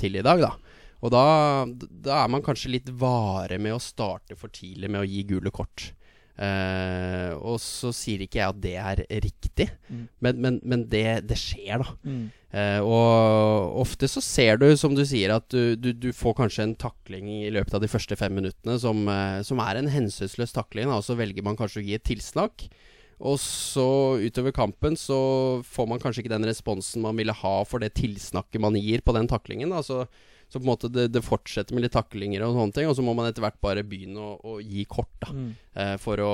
til 0.00 0.18
i 0.18 0.24
dag, 0.26 0.42
da. 0.42 0.82
Og 1.04 1.12
da, 1.12 1.26
da 1.68 2.22
er 2.22 2.32
man 2.32 2.42
kanskje 2.44 2.72
litt 2.72 2.88
vare 2.98 3.60
med 3.62 3.76
å 3.76 3.82
starte 3.82 4.36
for 4.38 4.50
tidlig 4.50 4.90
med 4.90 5.04
å 5.04 5.08
gi 5.08 5.22
gule 5.28 5.52
kort. 5.54 5.90
Eh, 6.36 7.32
og 7.36 7.56
så 7.64 7.92
sier 7.96 8.26
ikke 8.26 8.42
jeg 8.42 8.52
at 8.52 8.58
det 8.60 8.74
er 8.76 9.04
riktig, 9.24 9.70
Mm. 9.86 10.08
men, 10.20 10.40
men, 10.42 10.56
men 10.66 10.82
det, 10.90 11.28
det 11.30 11.38
skjer, 11.38 11.78
da. 11.80 11.92
Mm. 12.04 12.26
Uh, 12.56 12.80
og 12.86 13.80
ofte 13.82 14.08
så 14.08 14.22
ser 14.24 14.56
du, 14.56 14.64
som 14.78 14.94
du 14.96 15.02
sier, 15.04 15.34
at 15.34 15.44
du, 15.52 15.76
du, 15.76 15.90
du 15.92 16.08
får 16.16 16.36
kanskje 16.38 16.64
en 16.64 16.74
takling 16.78 17.28
i 17.28 17.50
løpet 17.52 17.74
av 17.76 17.82
de 17.82 17.90
første 17.90 18.16
fem 18.16 18.32
minuttene 18.32 18.78
som, 18.80 19.02
uh, 19.10 19.42
som 19.44 19.60
er 19.60 19.76
en 19.80 19.90
hensynsløs 19.92 20.54
takling, 20.56 20.88
og 20.88 21.04
så 21.04 21.18
velger 21.18 21.44
man 21.44 21.58
kanskje 21.58 21.82
å 21.82 21.86
gi 21.86 21.96
et 21.98 22.06
tilsnakk. 22.06 22.66
Og 23.16 23.38
så 23.40 23.86
utover 24.20 24.52
kampen 24.56 24.96
så 25.00 25.18
får 25.64 25.88
man 25.88 26.00
kanskje 26.00 26.24
ikke 26.24 26.34
den 26.34 26.48
responsen 26.48 27.04
man 27.04 27.16
ville 27.16 27.34
ha 27.36 27.56
for 27.68 27.80
det 27.80 27.94
tilsnakket 27.96 28.60
man 28.62 28.76
gir 28.76 29.04
på 29.04 29.14
den 29.16 29.28
taklingen. 29.30 29.72
Da. 29.72 29.82
Så, 29.84 30.04
så 30.48 30.60
på 30.60 30.64
en 30.64 30.70
måte 30.70 30.88
det, 30.94 31.08
det 31.14 31.24
fortsetter 31.26 31.74
med 31.74 31.82
litt 31.86 31.94
taklinger 31.96 32.44
og 32.46 32.54
sånne 32.54 32.76
ting, 32.76 32.86
og 32.86 32.94
så 32.98 33.02
må 33.02 33.14
man 33.18 33.26
etter 33.28 33.42
hvert 33.42 33.58
bare 33.64 33.82
begynne 33.86 34.22
å, 34.22 34.36
å 34.46 34.56
gi 34.62 34.84
kort 34.86 35.10
da, 35.24 35.32
Mm. 35.34 35.48
eh, 35.74 35.96
for 35.98 36.22
å 36.22 36.32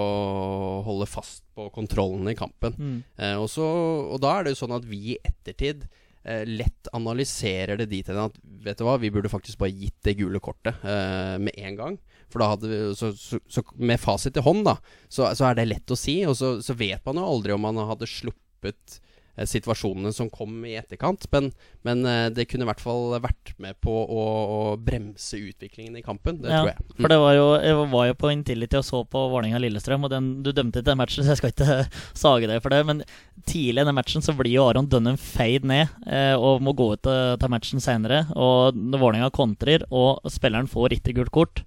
holde 0.87 1.07
fast 1.09 1.43
på 1.57 1.71
kontrollen 1.73 2.29
i 2.29 2.37
kampen. 2.39 2.77
Mm. 2.79 2.99
Eh, 3.17 3.35
og, 3.41 3.49
så, 3.51 3.65
og 4.13 4.21
da 4.23 4.37
er 4.39 4.45
det 4.45 4.53
jo 4.55 4.61
sånn 4.67 4.77
at 4.77 4.85
vi 4.89 5.01
i 5.15 5.19
ettertid 5.25 5.87
eh, 6.25 6.45
lett 6.47 6.89
analyserer 6.95 7.81
det 7.81 7.89
dit 7.91 8.07
hen 8.13 8.21
at 8.29 8.37
vet 8.63 8.79
du 8.79 8.85
hva, 8.87 8.99
vi 9.01 9.11
burde 9.11 9.33
faktisk 9.33 9.59
bare 9.63 9.73
gitt 9.75 9.97
det 10.07 10.17
gule 10.21 10.41
kortet 10.45 10.77
eh, 10.85 11.39
med 11.43 11.57
en 11.59 11.79
gang. 11.81 11.97
For 12.33 12.41
da 12.41 12.53
hadde 12.55 12.69
vi, 12.71 12.77
så, 12.97 13.11
så, 13.19 13.41
så 13.51 13.65
med 13.77 14.01
fasit 14.01 14.37
i 14.41 14.45
hånd, 14.45 14.65
da, 14.69 14.77
så, 15.13 15.27
så 15.37 15.49
er 15.51 15.59
det 15.59 15.67
lett 15.69 15.91
å 15.93 15.99
si. 15.99 16.21
Og 16.29 16.37
så, 16.39 16.55
så 16.65 16.77
vet 16.79 17.03
man 17.09 17.19
jo 17.21 17.27
aldri 17.29 17.53
om 17.57 17.65
man 17.67 17.81
hadde 17.91 18.09
sluppet 18.09 19.01
situasjonene 19.49 20.13
som 20.13 20.29
kom 20.31 20.65
i 20.69 20.75
etterkant. 20.77 21.25
Men, 21.33 21.51
men 21.87 22.05
eh, 22.09 22.27
det 22.35 22.47
kunne 22.51 22.67
i 22.67 22.69
hvert 22.69 22.83
fall 22.83 23.17
vært 23.23 23.55
med 23.63 23.79
på 23.85 23.93
å, 23.93 24.25
å 24.57 24.61
bremse 24.77 25.39
utviklingen 25.41 25.97
i 25.99 26.05
kampen. 26.05 26.41
Det 26.43 26.53
Ja, 26.53 26.63
tror 26.63 26.73
jeg. 26.73 26.87
Mm. 26.93 26.97
For 27.01 27.15
det 27.15 27.21
var 27.23 27.37
jo, 27.37 27.47
jeg 27.65 27.79
var 27.95 28.09
jo 28.11 28.19
på 28.23 28.33
Intility 28.35 28.81
og 28.81 28.87
så 28.87 29.03
på 29.09 29.25
Vålerenga-Lillestrøm, 29.33 30.07
og 30.07 30.13
den, 30.13 30.31
du 30.45 30.53
dømte 30.53 30.83
ikke 30.83 30.91
den 30.91 31.01
matchen, 31.01 31.25
så 31.25 31.35
jeg 31.35 31.43
skal 31.43 31.55
ikke 31.55 31.79
sage 32.25 32.51
deg 32.51 32.65
for 32.65 32.75
det. 32.75 32.83
Men 32.89 33.05
tidlig 33.49 33.85
i 33.85 33.89
den 33.89 33.99
matchen 33.99 34.25
så 34.25 34.37
blir 34.37 34.53
jo 34.53 34.67
Aron 34.69 34.91
Dunham 34.93 35.21
feid 35.21 35.67
ned 35.69 35.89
eh, 36.07 36.35
og 36.37 36.63
må 36.65 36.77
gå 36.77 36.93
ut 36.95 37.09
og 37.09 37.41
ta 37.41 37.51
matchen 37.53 37.83
senere. 37.83 38.27
Og 38.37 38.77
Vålerenga 38.93 39.33
kontrer, 39.35 39.87
og 39.91 40.21
spilleren 40.33 40.71
får 40.71 40.99
ikke 40.99 41.17
gult 41.17 41.35
kort 41.35 41.65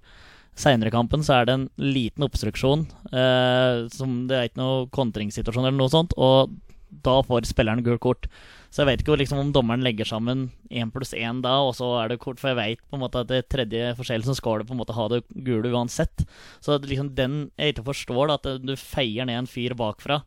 Seinere 0.56 0.88
i 0.88 0.94
kampen 0.94 1.20
så 1.24 1.34
er 1.36 1.48
det 1.48 1.52
en 1.52 1.66
liten 1.76 2.24
obstruksjon. 2.24 2.86
Eh, 3.12 3.86
som 3.92 4.22
Det 4.28 4.36
er 4.36 4.48
ikke 4.48 4.62
noe 4.62 4.86
kontringssituasjon 4.88 5.66
eller 5.68 5.76
noe 5.76 5.92
sånt, 5.92 6.16
og 6.16 6.54
da 6.88 7.16
får 7.26 7.48
spilleren 7.48 7.84
gult 7.86 8.02
kort. 8.04 8.28
Så 8.70 8.82
jeg 8.82 8.90
vet 8.90 9.02
ikke 9.02 9.16
liksom, 9.18 9.40
om 9.40 9.52
dommeren 9.54 9.84
legger 9.84 10.08
sammen 10.08 10.50
én 10.68 10.90
pluss 10.92 11.14
én 11.16 11.40
da, 11.44 11.54
og 11.64 11.74
så 11.78 11.88
er 12.02 12.12
det 12.12 12.20
kort. 12.22 12.40
For 12.42 12.52
jeg 12.52 12.58
vet 12.58 12.84
på 12.86 12.98
en 12.98 13.04
måte 13.04 13.22
at 13.22 13.30
det 13.30 13.46
tredje 13.52 13.94
forseelsen 13.98 14.36
skal 14.38 14.60
du 14.60 14.68
på 14.68 14.76
en 14.76 14.82
måte 14.82 14.96
ha 14.96 15.08
det 15.12 15.22
gule 15.46 15.72
uansett. 15.72 16.26
Så 16.60 16.78
liksom 16.82 17.14
den 17.18 17.46
jeg 17.56 17.74
ikke 17.76 17.88
forstår, 17.90 18.30
da, 18.30 18.38
at 18.40 18.64
du 18.66 18.74
feier 18.80 19.28
ned 19.28 19.42
en 19.42 19.50
fyr 19.50 19.76
bakfra. 19.78 20.22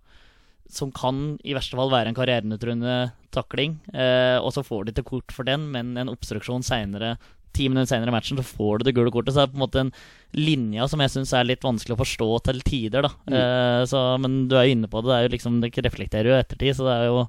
Som 0.69 0.91
kan 0.93 1.39
i 1.41 1.56
verste 1.58 1.78
fall 1.78 1.89
være 1.93 2.12
en 2.12 2.17
karrierenutruende 2.17 2.98
takling. 3.34 3.80
Eh, 3.93 4.38
og 4.38 4.54
så 4.54 4.65
får 4.65 4.86
du 4.86 4.93
ikke 4.93 5.10
kort 5.13 5.34
for 5.34 5.48
den, 5.48 5.69
men 5.74 5.95
en 5.98 6.12
obstruksjon 6.12 6.65
senere 6.65 7.15
Ti 7.55 7.67
minutter 7.69 7.89
senere 7.91 8.12
i 8.12 8.15
matchen 8.15 8.39
så 8.39 8.45
får 8.45 8.79
du 8.79 8.88
det 8.88 8.95
gule 8.97 9.13
kortet. 9.13 9.33
Så 9.33 9.41
det 9.41 9.47
er 9.47 9.53
på 9.53 9.59
en 9.59 9.65
måte 9.65 9.83
en 9.83 9.93
linje 10.38 10.88
som 10.91 11.01
jeg 11.01 11.13
syns 11.15 11.33
er 11.33 11.47
litt 11.49 11.65
vanskelig 11.65 11.95
å 11.97 12.01
forstå 12.01 12.29
til 12.47 12.63
tider. 12.65 13.07
da 13.07 13.38
eh, 13.39 13.85
så, 13.89 14.03
Men 14.21 14.41
du 14.49 14.57
er 14.57 14.67
jo 14.67 14.77
inne 14.77 14.91
på 14.91 15.01
det. 15.01 15.09
Det 15.09 15.17
er 15.17 15.27
jo 15.27 15.35
liksom 15.38 15.62
Det 15.63 15.71
reflekterer 15.85 16.31
jo 16.31 16.38
ettertid. 16.39 16.75
Så 16.77 16.88
det 16.88 16.97
er 16.97 17.09
jo 17.09 17.23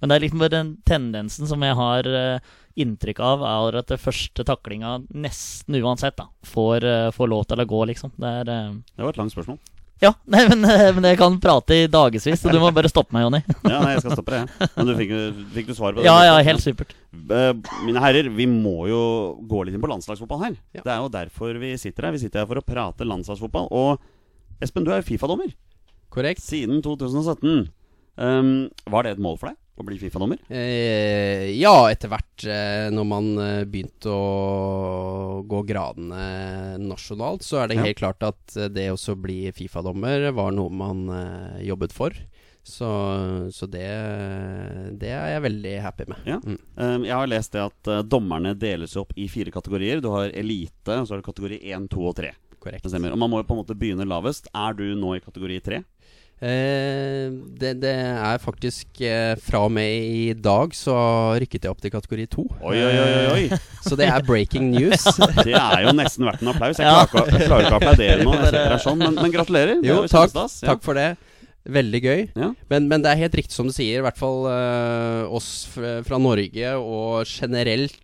Men 0.00 0.10
det 0.10 0.16
er 0.16 0.26
liksom 0.26 0.44
bare 0.44 0.56
den 0.56 0.76
tendensen 0.86 1.50
som 1.50 1.66
jeg 1.66 1.78
har 1.80 2.10
eh, 2.10 2.52
inntrykk 2.80 3.20
av, 3.22 3.44
er 3.46 3.78
at 3.78 3.90
det 3.92 4.00
første 4.02 4.44
taklinga 4.46 4.96
nesten 5.14 5.78
uansett 5.78 6.16
da 6.18 6.26
får, 6.48 6.84
eh, 6.84 7.10
får 7.14 7.30
lov 7.30 7.46
til 7.46 7.62
å 7.62 7.68
gå, 7.70 7.84
liksom. 7.92 8.14
Det 8.18 8.32
er 8.40 8.50
eh, 8.50 8.74
Det 8.96 9.04
var 9.04 9.14
et 9.14 9.22
langt 9.22 9.34
spørsmål. 9.34 9.60
Ja, 10.02 10.10
nei, 10.32 10.42
men, 10.50 10.64
eh, 10.66 10.88
men 10.96 11.06
jeg 11.06 11.18
kan 11.20 11.36
prate 11.40 11.76
i 11.84 11.86
dagevis, 11.90 12.26
så 12.40 12.50
du 12.52 12.58
må 12.60 12.70
bare 12.74 12.90
stoppe 12.90 13.14
meg, 13.14 13.24
Jonny. 13.26 13.40
Ja, 13.72 13.78
nei, 13.84 13.92
jeg 13.94 14.02
skal 14.04 14.16
stoppe 14.18 14.34
deg. 14.34 14.70
Men 14.74 14.88
du 14.90 14.94
fikk, 14.98 15.12
fikk 15.54 15.68
du 15.70 15.74
svar 15.78 15.94
på 15.94 16.02
det? 16.02 16.08
Ja, 16.08 16.16
ja, 16.26 16.34
helt 16.44 16.64
supert. 16.64 16.92
Eh, 17.14 17.52
Mine 17.86 18.02
herrer, 18.02 18.28
vi 18.34 18.46
må 18.50 18.88
jo 18.90 19.00
gå 19.48 19.62
litt 19.64 19.76
inn 19.78 19.84
på 19.84 19.90
landslagsfotball 19.92 20.42
her. 20.42 20.56
Ja. 20.76 20.82
Det 20.84 20.92
er 20.96 21.00
jo 21.04 21.12
derfor 21.14 21.60
vi 21.62 21.72
sitter 21.80 22.08
her. 22.08 22.16
Vi 22.16 22.24
sitter 22.24 22.42
her 22.42 22.50
for 22.50 22.60
å 22.60 22.66
prate 22.66 23.06
landslagsfotball. 23.08 23.70
Og 23.70 24.62
Espen, 24.64 24.84
du 24.86 24.92
er 24.94 25.00
jo 25.02 25.08
Fifa-dommer 25.12 25.54
Korrekt. 26.14 26.42
siden 26.44 26.82
2017. 26.84 27.68
Um, 28.14 28.50
var 28.90 29.02
det 29.06 29.16
et 29.16 29.22
mål 29.22 29.38
for 29.40 29.50
deg 29.50 29.58
å 29.76 29.84
bli 29.86 29.96
Fifa-dommer? 29.98 30.38
Eh, 30.54 31.48
ja, 31.58 31.74
etter 31.90 32.10
hvert 32.12 32.44
eh, 32.46 32.86
når 32.94 33.06
man 33.10 33.30
eh, 33.42 33.64
begynte 33.66 34.12
å 34.14 35.42
gå 35.50 35.62
gradene 35.66 36.78
nasjonalt, 36.82 37.42
så 37.42 37.62
er 37.62 37.68
det 37.72 37.80
Ja. 37.80 37.86
helt 37.88 37.98
klart 37.98 38.22
at 38.22 38.56
eh, 38.56 38.68
det 38.70 38.90
også 38.92 39.16
å 39.16 39.22
bli 39.24 39.40
Fifa-dommer 39.54 40.30
var 40.36 40.54
noe 40.54 40.70
man 40.70 41.08
eh, 41.10 41.64
jobbet 41.66 41.92
for. 41.96 42.14
Så, 42.64 42.86
så 43.52 43.66
det, 43.68 43.84
det 44.96 45.10
er 45.12 45.34
jeg 45.34 45.42
veldig 45.44 45.72
happy 45.84 46.06
med. 46.08 46.22
Ja. 46.24 46.38
Mm. 46.40 46.56
Um, 46.80 47.02
jeg 47.04 47.12
har 47.12 47.28
lest 47.28 47.52
det 47.52 47.60
at 47.60 47.90
uh, 47.92 47.98
dommerne 48.00 48.54
deles 48.56 48.94
opp 48.96 49.12
i 49.20 49.26
fire 49.28 49.52
kategorier. 49.52 50.00
Du 50.00 50.08
har 50.14 50.32
elite, 50.32 50.94
og 50.96 51.04
så 51.04 51.12
har 51.12 51.20
du 51.20 51.26
kategori 51.28 51.58
1, 51.74 51.90
2 51.92 52.06
og 52.08 52.16
3. 52.22 52.30
Korrekt. 52.64 52.88
Og 52.88 53.18
man 53.20 53.28
må 53.28 53.42
jo 53.42 53.46
på 53.50 53.52
en 53.52 53.60
måte 53.60 53.76
begynne 53.76 54.06
lavest. 54.08 54.48
Er 54.56 54.72
du 54.78 54.86
nå 54.96 55.12
i 55.18 55.20
kategori 55.20 55.58
3? 55.66 55.82
Eh, 56.42 57.30
det, 57.60 57.70
det 57.80 57.92
er 57.94 58.40
faktisk 58.42 59.00
eh, 59.06 59.32
fra 59.40 59.62
og 59.64 59.70
med 59.72 59.86
i 60.04 60.32
dag 60.36 60.74
så 60.76 60.94
rykket 61.40 61.64
jeg 61.64 61.72
opp 61.72 61.80
til 61.84 61.92
kategori 61.94 62.26
to. 62.32 62.44
Oi, 62.60 62.74
oi, 62.74 62.94
oi, 63.00 63.12
oi. 63.34 63.44
Eh, 63.54 63.68
så 63.86 63.96
det 63.96 64.08
er 64.10 64.24
breaking 64.26 64.72
news. 64.74 65.06
Det 65.46 65.54
er 65.54 65.84
jo 65.86 65.94
nesten 65.96 66.26
verdt 66.26 66.42
en 66.44 66.50
applaus. 66.52 66.80
Jeg 66.82 66.88
Ja. 66.90 67.04
klarer 67.06 67.30
ikke, 67.30 67.38
jeg 67.38 67.48
klarer 67.48 67.68
ikke 67.68 67.76
å 67.76 67.80
applaudere 67.80 68.24
nå. 68.26 68.34
Jeg 68.34 68.50
sitter 68.50 68.74
her 68.74 68.82
sånn, 68.82 68.98
men, 69.04 69.14
men 69.22 69.32
gratulerer. 69.34 69.78
Er 69.78 69.88
Jo, 69.88 70.02
takk. 70.10 70.34
Ja. 70.34 70.46
takk 70.72 70.82
for 70.84 70.98
det. 70.98 71.08
Veldig 71.64 72.00
gøy. 72.04 72.22
Ja. 72.36 72.50
Men, 72.68 72.88
men 72.90 73.00
det 73.06 73.12
er 73.14 73.22
helt 73.22 73.36
riktig 73.40 73.56
som 73.56 73.70
du 73.70 73.72
sier, 73.72 74.02
i 74.02 74.04
hvert 74.04 74.18
fall 74.20 74.42
eh, 74.50 75.22
oss 75.32 75.48
fra, 75.72 76.18
Norge 76.20 76.74
og 76.76 77.22
generelt 77.30 78.00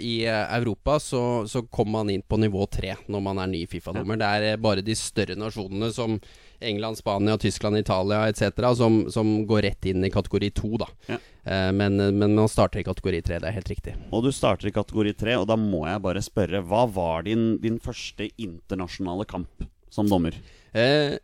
i 0.00 0.24
Europa, 0.26 0.96
så, 0.98 1.20
så 1.46 1.60
kommer 1.70 2.00
man 2.00 2.08
inn 2.14 2.24
på 2.26 2.38
nivå 2.40 2.64
tre 2.72 2.96
når 3.12 3.20
man 3.22 3.38
er 3.44 3.50
ny 3.52 3.60
Fifa-dommer. 3.70 4.16
Det 4.18 4.30
er 4.48 4.56
bare 4.64 4.82
de 4.82 4.96
større 4.98 5.36
nasjonene 5.38 5.92
som 5.94 6.16
England, 6.62 6.98
Spania, 6.98 7.36
Tyskland, 7.38 7.78
Italia 7.78 8.24
etc. 8.28 8.62
Som, 8.78 9.02
som 9.12 9.34
går 9.46 9.66
rett 9.68 9.90
inn 9.90 10.04
i 10.04 10.12
kategori 10.12 10.50
to, 10.58 10.74
da. 10.82 10.88
Ja. 11.10 11.18
Eh, 11.44 11.68
men, 11.74 11.98
men 11.98 12.34
man 12.38 12.50
starter 12.50 12.82
i 12.82 12.86
kategori 12.86 13.22
tre, 13.26 13.40
det 13.42 13.50
er 13.50 13.58
helt 13.58 13.72
riktig. 13.72 13.96
Og 14.10 14.24
du 14.26 14.32
starter 14.34 14.70
i 14.70 14.74
kategori 14.74 15.14
tre, 15.18 15.36
og 15.40 15.48
da 15.50 15.58
må 15.58 15.84
jeg 15.88 16.02
bare 16.04 16.22
spørre 16.24 16.62
Hva 16.68 16.86
var 16.94 17.26
din, 17.28 17.56
din 17.62 17.78
første 17.82 18.30
internasjonale 18.40 19.26
kamp 19.28 19.66
som 19.92 20.08
dommer? 20.10 20.38
Eh, 20.72 21.18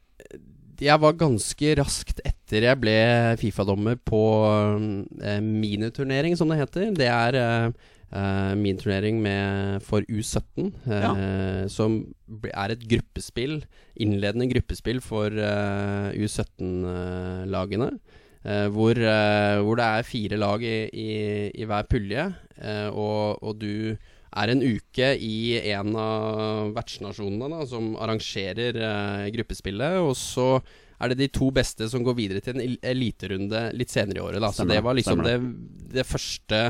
jeg 0.79 1.03
var 1.03 1.19
ganske 1.19 1.75
raskt 1.81 2.21
etter 2.27 2.69
jeg 2.69 2.81
ble 2.81 2.97
Fifa-dommer 3.41 3.99
på 4.07 4.23
eh, 5.23 5.41
miniturnering, 5.43 6.37
som 6.39 6.51
det 6.51 6.61
heter. 6.61 6.93
Det 6.97 7.09
er 7.11 7.39
eh, 7.39 7.89
eh, 8.13 8.55
miniturnering 8.55 9.21
med- 9.23 9.83
for 9.83 10.03
U17, 10.09 10.73
eh, 10.87 11.67
som 11.69 12.15
er 12.45 12.71
et 12.71 12.87
gruppespill, 12.89 13.63
innledende 13.99 14.49
gruppespill 14.51 15.01
for 15.01 15.27
uh, 15.29 16.13
U17-lagene. 16.15 17.99
Eh, 18.45 18.69
hvor, 18.71 18.95
eh, 18.95 19.59
hvor 19.61 19.77
det 19.77 19.85
er 19.85 20.07
fire 20.07 20.37
lag 20.39 20.63
i, 20.63 20.89
i, 20.95 21.11
i 21.59 21.67
hver 21.67 21.89
pulje, 21.91 22.29
og, 22.93 23.43
og 23.43 23.59
du 23.59 23.97
er 24.39 24.53
en 24.53 24.63
uke 24.63 25.09
i 25.19 25.59
en 25.73 25.97
av 25.99 26.73
vertsnasjonene 26.77 27.49
da, 27.51 27.67
som 27.67 27.97
arrangerer 27.99 28.79
gruppespillet. 29.35 29.99
Og 30.05 30.15
så 30.19 30.61
er 30.99 31.13
det 31.13 31.19
de 31.21 31.29
to 31.33 31.51
beste 31.55 31.89
som 31.91 32.05
går 32.07 32.17
videre 32.19 32.43
til 32.43 32.59
en 32.59 32.77
eliterunde 32.83 33.69
litt 33.79 33.93
senere 33.95 34.21
i 34.21 34.25
året. 34.25 34.43
Da. 34.43 34.53
Så 34.55 34.67
det 34.69 34.81
var 34.85 34.99
liksom 34.99 35.23
det, 35.27 35.37
det 35.95 36.07
første 36.07 36.63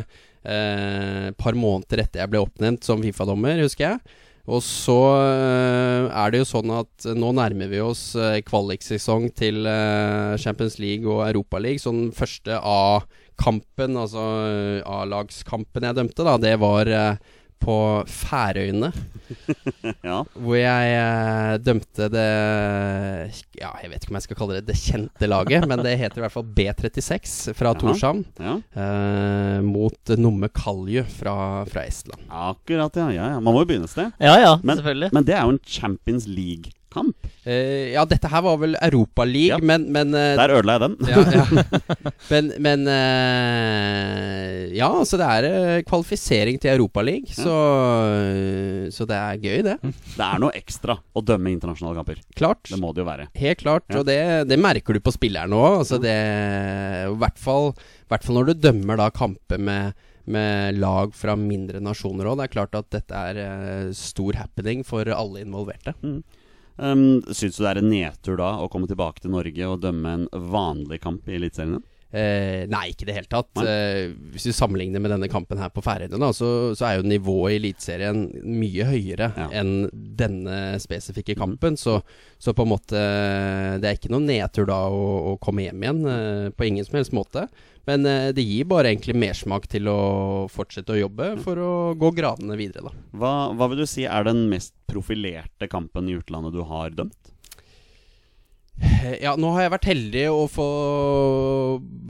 eh, 0.44 1.28
par 1.38 1.58
måneder 1.58 2.04
etter 2.04 2.22
jeg 2.22 2.32
ble 2.32 2.42
oppnevnt 2.44 2.86
som 2.86 3.02
Fifa-dommer, 3.04 3.62
husker 3.64 3.92
jeg. 3.92 4.18
Og 4.48 4.62
så 4.64 4.96
eh, 5.20 6.06
er 6.08 6.32
det 6.32 6.40
jo 6.40 6.48
sånn 6.48 6.72
at 6.72 7.08
nå 7.18 7.32
nærmer 7.36 7.68
vi 7.68 7.82
oss 7.84 8.14
uh, 8.16 8.38
kvaliksesong 8.46 9.28
til 9.36 9.68
eh, 9.68 10.38
Champions 10.40 10.78
League 10.80 11.04
og 11.04 11.26
Europa 11.26 11.60
League. 11.60 11.82
Så 11.82 11.92
den 11.92 12.14
første 12.16 12.56
A-kampen, 12.56 13.98
altså 14.00 14.24
eh, 14.48 14.88
A-lagskampen 14.88 15.84
jeg 15.90 15.98
dømte, 16.00 16.24
da, 16.24 16.38
det 16.40 16.54
var 16.64 16.88
eh, 16.88 17.36
på 17.62 17.76
Færøyene. 18.08 18.92
Ja, 20.00 20.22
Hvor 20.40 20.56
jeg 20.56 20.92
eh, 20.96 21.58
dømte 21.60 22.06
det 22.08 22.22
Ja, 23.60 23.74
jeg 23.82 23.90
vet 23.92 24.06
ikke 24.06 24.14
om 24.14 24.16
jeg 24.16 24.24
skal 24.24 24.38
kalle 24.38 24.56
det 24.56 24.70
det 24.70 24.76
kjente 24.80 25.28
laget, 25.28 25.66
men 25.68 25.82
det 25.84 25.92
heter 26.00 26.22
i 26.22 26.24
hvert 26.24 26.32
fall 26.32 26.46
B36 26.56 27.52
fra. 27.58 27.74
Torshavn. 27.76 28.22
ja. 28.40 28.54
Eh, 28.72 29.58
mot 29.66 30.14
Numme 30.16 30.48
Kalju 30.48 31.04
fra, 31.12 31.36
fra 31.68 31.84
Estland. 31.84 32.24
Akkurat, 32.32 32.96
ja. 32.96 33.10
ja, 33.12 33.28
ja. 33.34 33.40
Man 33.44 33.52
må 33.52 33.66
jo 33.66 33.68
begynne 33.68 33.88
et 33.90 33.92
sted. 33.92 34.16
Ja 34.16 34.38
ja, 34.40 34.54
Men, 34.62 34.80
selvfølgelig. 34.80 35.12
men 35.12 35.28
det 35.28 35.36
er 35.36 35.44
jo 35.44 35.56
en 35.58 35.62
Champions 35.76 36.24
League-kamp. 36.88 37.16
Uh, 37.46 37.92
ja, 37.92 38.04
dette 38.08 38.28
her 38.28 38.42
var 38.44 38.56
vel 38.60 38.74
Europa 38.82 39.24
League, 39.24 39.48
Ja. 39.56 39.58
men, 39.60 39.86
men 39.92 40.08
uh, 40.14 40.36
Der 40.36 40.48
ødela 40.58 40.78
jeg 40.78 40.80
den. 40.80 40.96
ja, 41.08 41.22
ja. 41.32 41.62
Men, 42.30 42.48
men 42.60 42.86
uh, 42.88 44.68
Ja, 44.76 44.88
altså 45.00 45.16
det 45.20 45.26
er 45.28 45.82
kvalifisering 45.88 46.58
til 46.60 46.70
Europa 46.74 47.00
League, 47.02 47.32
så, 47.32 47.54
så 48.92 49.06
det 49.08 49.16
er 49.16 49.38
gøy, 49.42 49.62
det. 49.66 49.76
Det 49.82 50.24
er 50.26 50.42
noe 50.42 50.52
ekstra 50.58 50.98
å 51.16 51.22
dømme 51.24 51.52
internasjonale 51.54 51.96
kamper. 52.00 52.20
Klart. 52.36 52.68
Det 52.70 52.78
må 52.80 52.92
det 52.94 53.02
jo 53.04 53.08
være. 53.08 53.28
Helt 53.38 53.62
klart, 53.62 53.86
Ja. 53.92 54.00
og 54.02 54.06
det, 54.08 54.18
det 54.50 54.58
merker 54.60 54.94
du 54.96 55.00
på 55.04 55.14
spilleren 55.14 55.54
òg. 55.56 55.80
Altså 55.84 55.98
det 56.02 56.14
I 57.08 57.14
hvert 57.20 57.40
fall, 57.40 57.72
hvert 58.10 58.24
fall 58.26 58.38
når 58.40 58.52
du 58.52 58.54
dømmer 58.68 59.00
da 59.00 59.08
kamper 59.14 59.58
med, 59.60 59.96
med 60.28 60.78
lag 60.78 61.14
fra 61.16 61.36
mindre 61.38 61.80
nasjoner 61.84 62.28
òg. 62.28 62.38
Det 62.42 62.48
er 62.48 62.54
klart 62.58 62.76
at 62.78 62.90
dette 62.94 63.24
er 63.32 63.40
uh, 63.40 63.94
stor 63.96 64.36
happening 64.42 64.84
for 64.86 65.08
alle 65.08 65.42
involverte. 65.46 65.94
Um, 66.78 67.20
Syns 67.34 67.58
du 67.58 67.64
det 67.64 67.70
er 67.74 67.82
en 67.82 67.90
nedtur 67.90 68.38
da 68.38 68.54
å 68.62 68.68
komme 68.72 68.86
tilbake 68.90 69.22
til 69.24 69.34
Norge 69.34 69.66
og 69.70 69.80
dømme 69.82 70.16
en 70.20 70.26
vanlig 70.52 71.00
kamp 71.02 71.26
i 71.28 71.36
Eliteserien? 71.40 71.80
Eh, 72.08 72.62
nei, 72.72 72.86
ikke 72.88 73.04
i 73.04 73.08
det 73.10 73.14
hele 73.18 73.28
tatt. 73.28 73.50
Eh, 73.60 74.14
hvis 74.32 74.46
du 74.48 74.52
sammenligner 74.56 75.02
med 75.04 75.12
denne 75.12 75.28
kampen 75.28 75.60
her 75.60 75.68
på 75.68 75.82
Færøyene, 75.84 76.30
så, 76.32 76.48
så 76.78 76.86
er 76.88 76.94
jo 76.96 77.04
nivået 77.10 77.52
i 77.52 77.58
Eliteserien 77.58 78.22
mye 78.48 78.86
høyere 78.88 79.28
Ja. 79.36 79.48
enn 79.60 79.90
denne 80.16 80.78
spesifikke 80.80 81.36
kampen. 81.36 81.76
Så, 81.76 81.98
så 82.40 82.54
på 82.56 82.64
en 82.64 82.72
måte 82.72 83.02
Det 83.82 83.90
er 83.90 83.98
ikke 83.98 84.14
noen 84.14 84.24
nedtur 84.30 84.70
da 84.70 84.80
å, 84.88 85.34
å 85.34 85.36
komme 85.42 85.66
hjem 85.66 85.84
igjen, 85.84 86.00
eh, 86.08 86.48
på 86.56 86.70
ingen 86.70 86.88
som 86.88 86.96
helst 86.96 87.12
måte. 87.12 87.44
Men 87.88 88.04
eh, 88.08 88.28
det 88.36 88.44
gir 88.44 88.68
bare 88.68 88.90
egentlig 88.92 89.16
mersmak 89.16 89.64
til 89.72 89.88
å 89.88 89.98
fortsette 90.52 90.92
å 90.92 91.00
jobbe 91.00 91.30
for 91.44 91.60
å 91.62 91.72
gå 91.98 92.12
gradene 92.18 92.58
videre, 92.60 92.90
da. 92.90 93.06
Hva, 93.16 93.32
hva 93.56 93.70
vil 93.72 93.82
du 93.84 93.88
si 93.88 94.04
er 94.04 94.28
den 94.28 94.44
mest 94.52 94.74
profilerte 94.90 95.70
kampen 95.72 96.10
i 96.12 96.18
utlandet 96.20 96.52
du 96.56 96.60
har 96.68 96.92
dømt? 96.92 97.32
Eh, 98.78 99.16
Ja, 99.24 99.32
nå 99.40 99.50
har 99.56 99.64
jeg 99.64 99.72
vært 99.74 99.88
heldig 99.90 100.26
å 100.30 100.44
få 100.52 100.68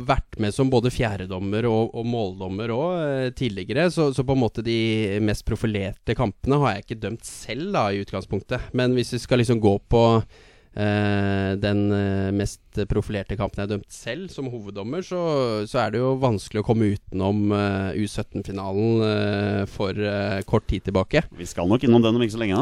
vært 0.09 0.39
med 0.43 0.55
som 0.57 0.71
både 0.73 0.91
fjerdedommer 0.93 1.67
og, 1.71 1.95
og 1.97 2.07
måldommer 2.09 2.73
òg 2.75 3.33
tidligere. 3.39 3.89
Så, 3.95 4.11
så 4.17 4.25
på 4.27 4.37
en 4.37 4.43
måte 4.43 4.65
de 4.67 5.19
mest 5.25 5.47
profilerte 5.49 6.17
kampene 6.19 6.59
har 6.63 6.75
jeg 6.77 6.87
ikke 6.87 7.01
dømt 7.07 7.25
selv, 7.29 7.71
da, 7.77 7.87
i 7.95 8.03
utgangspunktet. 8.05 8.71
Men 8.77 8.97
hvis 8.99 9.15
vi 9.17 9.23
skal 9.23 9.43
liksom 9.43 9.63
gå 9.65 9.79
på 9.91 10.05
eh, 10.19 10.48
den 10.79 11.81
eh, 11.93 12.29
mest 12.37 12.79
profilerte 12.91 13.35
kampen 13.39 13.59
jeg 13.59 13.67
har 13.67 13.73
dømt 13.73 13.91
selv, 13.93 14.29
som 14.31 14.47
hoveddommer, 14.53 15.03
så, 15.03 15.19
så 15.67 15.81
er 15.83 15.95
det 15.95 16.03
jo 16.03 16.13
vanskelig 16.23 16.63
å 16.63 16.67
komme 16.69 16.91
utenom 16.95 17.41
eh, 17.57 17.99
U17-finalen 17.99 19.03
eh, 19.09 19.63
for 19.73 19.99
eh, 19.99 20.43
kort 20.49 20.69
tid 20.71 20.87
tilbake. 20.87 21.25
Vi 21.39 21.49
skal 21.51 21.67
nok 21.71 21.83
innom 21.89 22.05
den 22.05 22.15
om 22.19 22.23
ikke 22.23 22.37
så 22.37 22.43
lenge. 22.45 22.61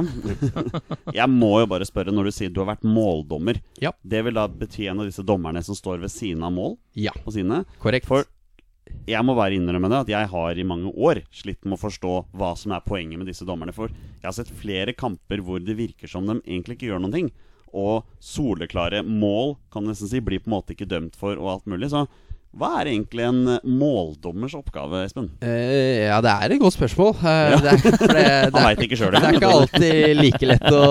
Jeg 1.16 1.28
må 1.32 1.52
jo 1.62 1.68
bare 1.70 1.88
spørre, 1.88 2.14
når 2.14 2.30
du 2.30 2.34
sier 2.38 2.52
du 2.54 2.62
har 2.64 2.70
vært 2.74 2.86
måldommer, 2.88 3.60
Ja. 3.82 3.92
det 4.02 4.22
vil 4.26 4.38
da 4.38 4.46
bety 4.48 4.88
en 4.88 5.02
av 5.04 5.10
disse 5.10 5.24
dommerne 5.26 5.62
som 5.66 5.76
står 5.76 6.00
ved 6.06 6.12
siden 6.14 6.42
av 6.46 6.54
mål 6.56 6.78
Ja, 6.96 7.12
på 7.24 7.34
sine? 7.36 7.64
korrekt. 7.82 8.08
For 8.08 8.24
jeg 9.10 9.22
må 9.26 9.34
bare 9.36 9.54
innrømme 9.58 9.88
det 9.90 9.98
at 10.04 10.10
jeg 10.12 10.28
har 10.30 10.58
i 10.58 10.64
mange 10.66 10.92
år 10.94 11.20
slitt 11.34 11.64
med 11.66 11.76
å 11.76 11.82
forstå 11.82 12.12
hva 12.38 12.52
som 12.58 12.72
er 12.76 12.84
poenget 12.86 13.18
med 13.20 13.26
disse 13.28 13.44
dommerne. 13.46 13.74
For 13.74 13.90
jeg 13.90 14.24
har 14.24 14.34
sett 14.36 14.52
flere 14.62 14.94
kamper 14.96 15.42
hvor 15.44 15.60
det 15.62 15.74
virker 15.78 16.08
som 16.10 16.26
de 16.30 16.38
egentlig 16.46 16.78
ikke 16.78 16.88
gjør 16.92 17.02
noen 17.04 17.14
ting. 17.18 17.30
Og 17.76 18.06
soleklare 18.22 19.02
mål 19.04 19.56
kan 19.72 19.84
nesten 19.84 20.08
si 20.10 20.22
blir 20.24 20.40
på 20.40 20.50
en 20.50 20.56
måte 20.56 20.72
ikke 20.76 20.88
dømt 20.88 21.18
for, 21.18 21.36
og 21.36 21.52
alt 21.58 21.68
mulig. 21.70 21.90
Så 21.92 22.06
hva 22.56 22.70
er 22.80 22.88
egentlig 22.88 23.24
en 23.26 23.40
eh, 23.52 23.64
måldommers 23.68 24.54
oppgave, 24.56 25.02
Espen? 25.04 25.28
Uh, 25.44 26.06
ja, 26.08 26.20
det 26.24 26.32
er 26.32 26.54
et 26.54 26.62
godt 26.62 26.76
spørsmål. 26.78 27.12
Eh, 27.20 27.50
Ja. 27.52 27.58
det 27.60 27.72
er, 27.74 27.82
det, 27.82 28.22
det, 28.54 28.86
ikke 28.86 28.96
er 29.10 29.36
ikke 29.36 29.50
alltid 29.50 30.20
like 30.22 30.48
lett 30.48 30.68
å, 30.70 30.86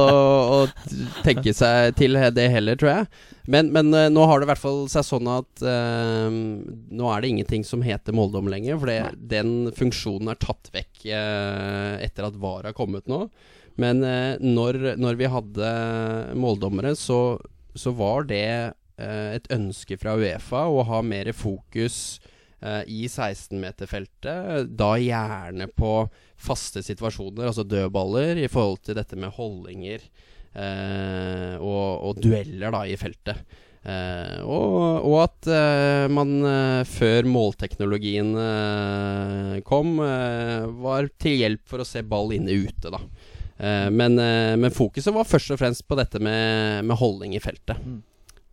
å 0.60 0.60
tenke 1.26 1.56
seg 1.58 1.96
til 1.98 2.20
det 2.38 2.48
heller, 2.54 2.78
tror 2.78 2.92
jeg. 2.92 3.10
Men, 3.50 3.74
men 3.74 3.90
uh, 3.98 4.06
nå 4.14 4.28
har 4.30 4.42
det 4.42 4.48
i 4.48 4.52
hvert 4.54 4.62
fall 4.62 4.86
seg 4.92 5.08
sånn 5.08 5.30
at 5.32 5.66
nå 5.66 7.10
er 7.12 7.22
det 7.22 7.34
ingenting 7.34 7.66
som 7.66 7.82
heter 7.86 8.14
måldom 8.16 8.50
lenger. 8.52 8.78
For 8.82 9.18
den 9.34 9.74
funksjonen 9.78 10.34
er 10.34 10.42
tatt 10.42 10.70
vekk 10.74 11.06
etter 11.06 12.30
at 12.30 12.38
VAR 12.42 12.70
har 12.70 12.78
kommet 12.78 13.10
nå. 13.10 13.26
Men 13.82 14.04
eh, 14.08 14.38
når, 14.40 14.96
når 15.02 15.20
vi 15.20 15.32
hadde 15.32 15.72
måldommere, 16.40 16.96
så, 17.00 17.38
så 17.76 17.92
var 17.96 18.28
det 18.30 18.46
eh, 18.48 19.36
et 19.36 19.50
ønske 19.54 19.98
fra 20.00 20.16
Uefa 20.20 20.66
å 20.72 20.86
ha 20.88 21.02
mer 21.04 21.32
fokus 21.36 22.20
eh, 22.62 22.84
i 22.88 23.06
16-meterfeltet. 23.10 24.72
Da 24.80 24.94
gjerne 25.02 25.68
på 25.76 25.98
faste 26.36 26.84
situasjoner, 26.86 27.50
altså 27.50 27.68
dødballer, 27.68 28.40
i 28.40 28.50
forhold 28.52 28.82
til 28.86 28.98
dette 29.00 29.20
med 29.20 29.36
holdinger 29.36 30.00
eh, 30.56 31.56
og, 31.60 31.88
og 32.10 32.24
dueller 32.24 32.76
da 32.76 32.84
i 32.88 32.98
feltet. 33.00 33.44
Eh, 33.86 34.40
og, 34.42 35.06
og 35.06 35.20
at 35.28 35.52
eh, 35.54 36.08
man 36.10 36.40
før 36.90 37.30
målteknologien 37.30 38.34
kom, 39.68 39.96
var 40.00 41.12
til 41.22 41.44
hjelp 41.44 41.66
for 41.70 41.84
å 41.84 41.88
se 41.88 42.06
ball 42.08 42.34
inne 42.36 42.56
ute, 42.66 42.94
da. 42.94 43.04
Eh, 43.58 43.90
men, 43.90 44.20
eh, 44.20 44.56
men 44.60 44.74
fokuset 44.74 45.14
var 45.16 45.28
først 45.28 45.54
og 45.56 45.62
fremst 45.62 45.86
på 45.88 45.98
dette 46.00 46.20
med, 46.20 46.84
med 46.86 47.00
holdning 47.00 47.36
i 47.38 47.42
feltet. 47.44 47.80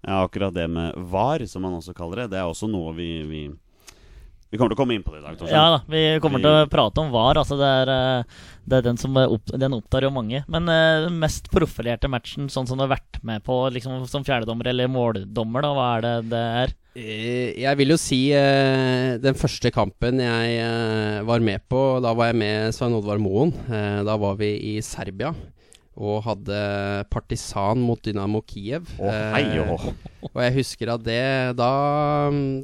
Ja, 0.02 0.22
akkurat 0.22 0.54
det 0.54 0.68
med 0.70 0.94
VAR, 1.10 1.44
som 1.46 1.62
man 1.62 1.78
også 1.78 1.94
kaller 1.94 2.24
det, 2.24 2.32
det 2.34 2.40
er 2.42 2.50
også 2.50 2.70
noe 2.70 2.94
vi 2.96 3.10
Vi, 3.26 3.42
vi 4.50 4.58
kommer 4.58 4.74
til 4.74 4.76
å 4.76 4.80
komme 4.82 4.96
inn 4.98 5.04
på 5.06 5.14
det 5.14 5.22
i 5.22 5.24
dag. 5.24 5.36
Torsen. 5.38 5.54
Ja 5.54 5.64
da, 5.76 5.80
vi 5.90 6.02
kommer 6.22 6.42
til 6.42 6.50
å 6.50 6.66
prate 6.70 7.02
om 7.02 7.12
VAR. 7.14 7.40
Altså 7.40 7.58
det, 7.58 7.70
er, 7.82 7.92
eh, 7.94 8.42
det 8.68 8.78
er 8.78 8.86
den 8.90 9.00
som 9.00 9.16
opp, 9.16 9.54
Den 9.54 9.78
opptar 9.78 10.06
jo 10.06 10.12
mange. 10.14 10.44
Men 10.50 10.70
den 10.70 11.18
mest 11.22 11.50
profilerte 11.54 12.10
matchen, 12.10 12.50
sånn 12.52 12.68
som 12.68 12.78
du 12.78 12.86
har 12.86 12.94
vært 12.96 13.22
med 13.26 13.42
på 13.46 13.58
liksom, 13.74 14.04
som 14.10 14.26
fjerdedommer 14.26 14.70
eller 14.70 14.90
måldommer, 14.92 15.66
da, 15.66 15.74
hva 15.78 15.88
er 15.96 16.06
det 16.06 16.14
det 16.34 16.46
er? 16.62 16.76
Eh, 16.92 17.54
Jeg 17.62 17.78
vil 17.80 17.94
jo 17.94 17.98
si 18.00 18.18
eh, 18.36 19.16
den 19.22 19.36
første 19.38 19.70
kampen 19.72 20.20
jeg 20.20 20.56
eh, 20.60 21.22
var 21.24 21.40
med 21.44 21.62
på 21.72 21.80
Da 22.04 22.12
var 22.16 22.28
jeg 22.32 22.40
med 22.42 22.74
Svein 22.76 22.96
Oddvar 22.98 23.20
Moen. 23.22 23.54
Eh, 23.72 24.02
da 24.04 24.16
var 24.20 24.36
vi 24.40 24.52
i 24.74 24.78
Serbia. 24.84 25.32
og 25.92 26.22
hadde 26.24 26.58
Partisan 27.12 27.80
mot 27.84 28.00
Dynamo 28.00 28.40
Kiev. 28.48 28.86
Oh, 28.98 29.10
hei 29.34 29.42
Eh, 29.60 29.88
og 30.32 30.38
jeg 30.40 30.54
husker 30.54 30.88
at 30.94 31.02
det 31.04 31.56
da 31.58 31.68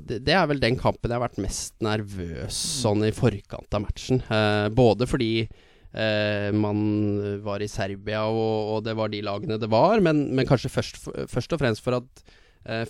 det, 0.08 0.22
det 0.24 0.32
er 0.32 0.46
vel 0.48 0.60
den 0.62 0.76
kampen 0.80 1.10
jeg 1.10 1.18
har 1.18 1.24
vært 1.26 1.40
mest 1.42 1.74
nervøs 1.84 2.56
sånn 2.84 3.04
i 3.04 3.10
forkant 3.12 3.74
av 3.76 3.82
matchen. 3.84 4.22
Eh, 4.32 4.68
både 4.72 5.08
fordi 5.10 5.32
eh, 5.44 6.48
man 6.56 7.40
var 7.44 7.60
i 7.60 7.68
Serbia, 7.68 8.22
og, 8.28 8.76
og 8.78 8.84
det 8.86 8.94
var 8.96 9.08
de 9.12 9.20
lagene 9.26 9.58
det 9.60 9.68
var, 9.72 10.00
men, 10.00 10.28
men 10.36 10.48
kanskje 10.48 10.70
først, 10.72 11.00
først 11.28 11.52
og 11.52 11.60
fremst 11.60 11.84
for 11.84 11.98
at 12.00 12.24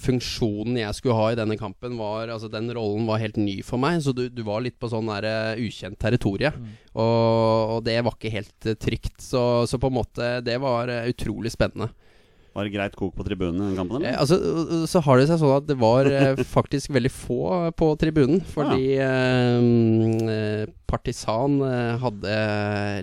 funksjonen 0.00 0.80
jeg 0.80 0.96
skulle 0.96 1.14
ha 1.18 1.28
i 1.32 1.38
denne 1.38 1.54
kampen, 1.60 1.94
var 2.00 2.32
Altså 2.32 2.48
den 2.50 2.70
rollen 2.74 3.06
var 3.06 3.20
helt 3.22 3.36
ny 3.38 3.60
for 3.66 3.80
meg, 3.80 4.00
så 4.02 4.14
du, 4.16 4.24
du 4.32 4.42
var 4.46 4.64
litt 4.64 4.78
på 4.80 4.90
sånn 4.90 5.10
der, 5.10 5.28
eh, 5.28 5.62
ukjent 5.68 5.98
territorie. 6.00 6.52
Og, 6.94 7.76
og 7.76 7.80
det 7.86 7.98
var 8.02 8.16
ikke 8.16 8.34
helt 8.34 8.68
eh, 8.68 8.78
trygt. 8.78 9.16
Så, 9.22 9.42
så 9.70 9.78
på 9.78 9.90
en 9.90 9.98
måte 10.00 10.30
Det 10.46 10.58
var 10.62 10.90
eh, 10.92 11.10
utrolig 11.12 11.52
spennende. 11.54 11.92
Var 12.58 12.66
det 12.66 12.72
greit 12.74 12.94
kok 12.98 13.12
på 13.14 13.22
tribunen 13.26 13.60
i 13.60 13.66
den 13.68 13.76
kampen, 13.78 14.02
Eh, 14.08 14.16
altså, 14.18 14.38
så 14.90 15.02
har 15.04 15.20
det 15.20 15.28
seg 15.28 15.38
sånn 15.42 15.56
at 15.60 15.68
det 15.68 15.76
var 15.78 16.08
eh, 16.10 16.40
faktisk 16.56 16.90
veldig 16.96 17.12
få 17.14 17.42
på 17.78 17.92
tribunen. 18.00 18.40
Fordi 18.54 18.96
ja. 18.96 19.12
eh, 19.60 20.64
Partisan 20.88 21.60
eh, 21.62 21.94
hadde 22.02 22.34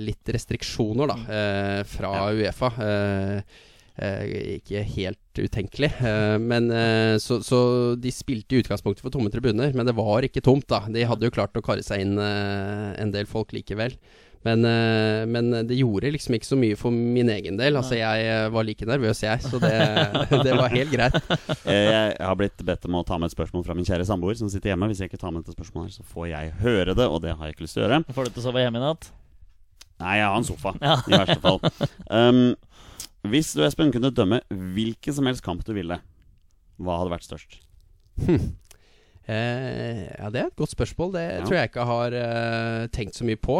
litt 0.03 0.33
restriksjoner 0.35 1.13
da, 1.13 1.17
eh, 1.39 1.79
fra 1.87 2.11
Uefa. 2.35 2.73
Eh, 2.83 3.37
eh, 3.37 3.63
ikke 3.99 4.81
helt 4.95 5.39
utenkelig. 5.39 5.91
Eh, 6.03 6.35
men 6.41 6.67
eh, 6.71 7.15
så, 7.23 7.39
så 7.45 7.59
de 7.99 8.11
spilte 8.11 8.55
i 8.57 8.61
utgangspunktet 8.63 9.03
for 9.05 9.13
tomme 9.13 9.31
tribuner, 9.31 9.71
men 9.75 9.87
det 9.87 9.95
var 9.95 10.27
ikke 10.27 10.43
tomt, 10.43 10.67
da. 10.71 10.81
De 10.91 11.05
hadde 11.07 11.27
jo 11.29 11.33
klart 11.35 11.55
å 11.55 11.63
karre 11.65 11.83
seg 11.85 12.03
inn 12.03 12.17
eh, 12.19 12.93
en 13.01 13.11
del 13.15 13.27
folk 13.29 13.55
likevel. 13.55 13.95
Men, 14.45 14.61
eh, 14.69 15.23
men 15.25 15.47
det 15.65 15.73
gjorde 15.79 16.11
liksom 16.13 16.35
ikke 16.37 16.45
så 16.51 16.57
mye 16.59 16.75
for 16.77 16.93
min 16.93 17.31
egen 17.33 17.55
del. 17.57 17.79
Altså 17.79 17.97
Jeg 17.97 18.27
eh, 18.29 18.43
var 18.53 18.67
like 18.67 18.85
nervøs, 18.85 19.23
jeg, 19.25 19.41
så 19.41 19.57
det, 19.63 19.71
det 20.45 20.53
var 20.59 20.69
helt 20.75 20.91
greit. 20.93 21.17
Eh, 21.65 21.89
Jeg 22.13 22.21
har 22.21 22.35
blitt 22.37 22.61
bedt 22.67 22.85
om 22.85 22.99
å 22.99 23.05
ta 23.07 23.17
med 23.17 23.31
et 23.31 23.33
spørsmål 23.33 23.63
fra 23.65 23.73
min 23.73 23.87
kjære 23.87 24.05
samboer 24.05 24.37
som 24.37 24.51
sitter 24.53 24.69
hjemme. 24.75 24.91
Hvis 24.91 25.01
jeg 25.01 25.09
ikke 25.09 25.17
tar 25.23 25.33
med 25.33 25.41
dette 25.47 25.55
spørsmålet, 25.57 25.95
her, 25.95 26.03
så 26.03 26.05
får 26.13 26.27
jeg 26.35 26.51
høre 26.61 26.93
det, 26.99 27.07
og 27.09 27.23
det 27.25 27.33
har 27.33 27.47
jeg 27.49 27.55
ikke 27.57 27.65
lyst 27.65 27.79
til 27.79 27.81
å 27.81 27.87
gjøre. 27.87 28.03
Får 28.13 28.27
du 28.29 28.35
til 28.35 28.43
å 28.43 28.45
sove 28.45 28.61
hjemme 28.61 28.77
i 28.83 28.85
natt? 28.85 29.09
Nei, 30.03 30.13
jeg 30.19 30.27
har 30.27 30.37
en 30.37 30.45
sofa, 30.45 30.75
Ja. 30.83 30.95
i 31.07 31.15
verste 31.15 31.39
fall. 31.41 31.59
Um, 32.15 32.41
hvis 33.31 33.53
du, 33.55 33.61
Espen, 33.65 33.91
kunne 33.93 34.11
dømme 34.15 34.41
hvilken 34.49 35.13
som 35.17 35.25
helst 35.29 35.43
kamp 35.45 35.63
du 35.67 35.73
ville, 35.77 35.97
hva 36.81 36.97
hadde 37.01 37.13
vært 37.15 37.27
størst? 37.27 37.59
Eh, 39.25 40.01
ja, 40.19 40.27
det 40.29 40.41
er 40.41 40.49
et 40.51 40.57
godt 40.59 40.73
spørsmål. 40.75 41.13
Det 41.15 41.23
Ja. 41.39 41.43
tror 41.45 41.55
jeg 41.57 41.69
ikke 41.71 41.85
har 41.89 42.13
eh, 42.13 42.87
tenkt 42.93 43.15
så 43.17 43.25
mye 43.25 43.39
på. 43.41 43.57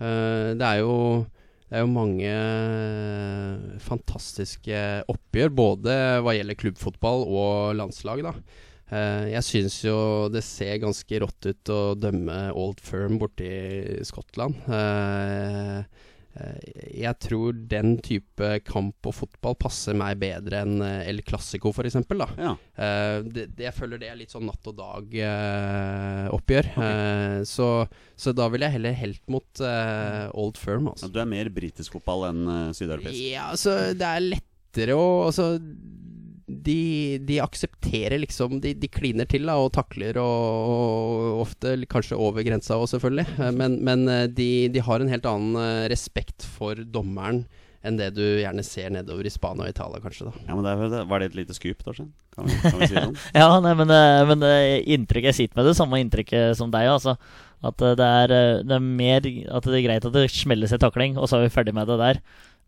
Eh, 0.00 0.54
det 0.58 0.62
er 0.66 0.80
jo 0.82 1.26
det 1.68 1.76
er 1.76 1.82
jo 1.84 1.90
mange 1.92 2.24
eh, 2.32 3.78
fantastiske 3.84 4.78
oppgjør, 5.12 5.50
både 5.54 5.94
hva 6.24 6.32
gjelder 6.34 6.56
klubbfotball 6.58 7.26
og 7.28 7.76
landslag. 7.76 8.22
da. 8.24 8.32
Eh, 8.90 9.28
jeg 9.36 9.44
syns 9.44 9.76
jo 9.84 10.28
det 10.32 10.42
ser 10.42 10.78
ganske 10.82 11.20
rått 11.20 11.46
ut 11.50 11.72
å 11.74 11.94
dømme 11.94 12.38
Old 12.56 12.80
Firm 12.80 13.18
borte 13.20 13.44
i 13.44 14.02
Skottland. 14.08 14.56
Eh, 16.36 16.82
jeg 17.00 17.14
tror 17.24 17.56
den 17.70 17.96
type 18.04 18.50
kamp 18.68 19.08
og 19.08 19.14
fotball 19.16 19.56
passer 19.58 19.96
meg 19.98 20.20
bedre 20.20 20.62
enn 20.64 20.82
eh, 20.84 21.08
El 21.10 21.22
Clásico, 21.26 21.72
f.eks. 21.72 21.98
Ja. 22.38 22.54
Eh, 22.78 23.16
det, 23.26 23.48
det, 23.56 23.66
jeg 23.68 23.76
føler 23.76 24.02
det 24.02 24.10
er 24.12 24.20
litt 24.20 24.34
sånn 24.34 24.46
natt 24.48 24.70
og 24.70 24.78
dag-oppgjør. 24.78 26.70
så, 27.48 27.68
så 28.18 28.36
da 28.36 28.48
vil 28.52 28.66
jeg 28.66 28.76
heller 28.76 28.98
helt 28.98 29.24
mot 29.32 29.62
uh, 29.64 30.28
Old 30.38 30.58
Firm, 30.60 30.90
altså. 30.92 31.10
Du 31.12 31.18
er 31.22 31.28
mer 31.28 31.50
britisk 31.54 31.96
fotball 31.96 32.28
enn 32.30 32.42
uh, 32.46 32.56
sydeuropeisk. 32.76 33.18
Ja, 33.32 33.50
altså, 33.54 33.78
det 33.96 34.08
er 34.08 34.28
lettere 34.28 34.94
å 34.98 35.06
Altså, 35.28 35.56
de, 36.48 37.18
de 37.28 37.38
aksepterer 37.44 38.18
liksom 38.22 38.58
de, 38.64 38.72
de 38.72 38.88
kliner 38.88 39.28
til 39.28 39.44
da, 39.48 39.58
og 39.60 39.70
takler, 39.76 40.16
og, 40.16 40.72
og 40.72 41.42
ofte 41.44 41.74
kanskje 41.92 42.16
over 42.16 42.44
grensa 42.46 42.78
òg, 42.80 42.86
selvfølgelig. 42.94 43.26
Eh, 43.38 43.50
Men, 43.58 43.78
men 43.84 44.08
eh, 44.08 44.26
de, 44.32 44.50
de 44.72 44.80
har 44.86 45.04
en 45.04 45.12
helt 45.12 45.28
annen 45.28 45.58
eh, 45.60 45.86
respekt 45.92 46.46
for 46.56 46.74
dommeren 46.88 47.44
enn 47.86 47.94
det 48.00 48.08
du 48.16 48.22
gjerne 48.40 48.64
ser 48.66 48.88
nedover 48.90 49.28
i 49.28 49.30
Spania 49.30 49.68
og 49.68 49.70
Italia, 49.70 50.00
kanskje. 50.02 50.26
da 50.26 50.32
Ja, 50.48 50.56
men 50.56 50.64
det 50.66 50.72
er, 50.72 50.80
vel 50.80 50.90
det- 50.96 51.04
Var 51.12 51.20
det 51.22 51.28
et 51.30 51.36
lite 51.38 51.54
skup, 51.54 51.84
Torstein? 51.86 52.08
Kan, 52.34 52.48
kan 52.64 52.80
vi 52.80 52.88
si 52.90 52.96
det 52.96 53.04
sånn? 53.04 53.20
Ja, 53.38 53.46
nei, 53.62 53.74
men, 53.78 53.92
men 54.32 54.42
inntrykket 54.82 55.30
Jeg 55.30 55.36
sitter 55.38 55.60
med 55.60 55.68
det 55.70 55.76
samme 55.78 56.00
inntrykket 56.02 56.58
som 56.58 56.72
deg. 56.74 56.88
Altså. 56.90 57.14
At 57.62 57.78
det 57.78 58.02
er, 58.08 58.34
det 58.66 58.74
er 58.76 58.82
mer 58.82 59.22
At 59.54 59.68
det 59.70 59.78
er 59.78 59.86
greit 59.86 60.04
at 60.10 60.14
det 60.16 60.26
smelles 60.34 60.74
en 60.74 60.82
takling, 60.82 61.14
og 61.22 61.30
så 61.30 61.38
er 61.38 61.46
vi 61.46 61.54
ferdig 61.54 61.74
med 61.78 61.86
det 61.92 62.00
der. 62.02 62.20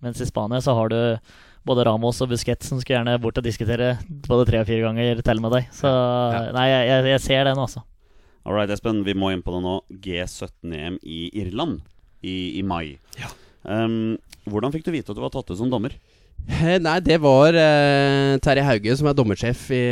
Mens 0.06 0.22
i 0.22 0.28
Spania 0.30 0.62
så 0.64 0.76
har 0.78 0.94
du 0.94 1.00
både 1.66 1.84
Ramos 1.88 2.20
og 2.24 2.30
Busquets 2.32 2.70
som 2.70 2.80
skulle 2.80 2.98
gjerne 2.98 3.20
bort 3.22 3.38
og 3.40 3.46
diskutere 3.46 3.94
både 4.28 4.46
tre 4.48 4.62
og 4.62 4.68
fire 4.68 4.86
ganger 4.86 5.22
til 5.26 5.42
med 5.44 5.54
deg. 5.56 5.68
Så 5.76 5.90
nei, 6.56 6.66
jeg, 6.72 7.08
jeg, 7.12 7.22
ser 7.26 7.44
den, 7.50 7.60
altså. 7.60 7.84
All 8.46 8.56
right, 8.56 8.72
Espen, 8.72 9.02
vi 9.04 9.16
må 9.16 9.32
inn 9.34 9.44
på 9.44 9.52
det 9.56 9.60
nå. 9.66 9.76
G17-EM 10.04 10.96
i 11.04 11.26
Irland 11.42 11.82
i, 12.24 12.60
i 12.60 12.64
mai. 12.64 12.96
Um, 13.62 14.16
hvordan 14.48 14.72
fikk 14.72 14.86
du 14.86 14.94
vite 14.94 15.12
at 15.12 15.18
du 15.18 15.22
var 15.22 15.32
tatt 15.34 15.52
ut 15.52 15.60
som 15.60 15.72
dommer? 15.72 15.96
Eh, 16.48 16.78
Nei, 16.82 16.96
det 17.04 17.18
var 17.22 17.54
eh, 17.56 18.36
Terje 18.42 18.64
Hauge, 18.64 18.94
som 18.96 19.10
er 19.10 19.16
dommersjef 19.16 19.66
i 19.76 19.82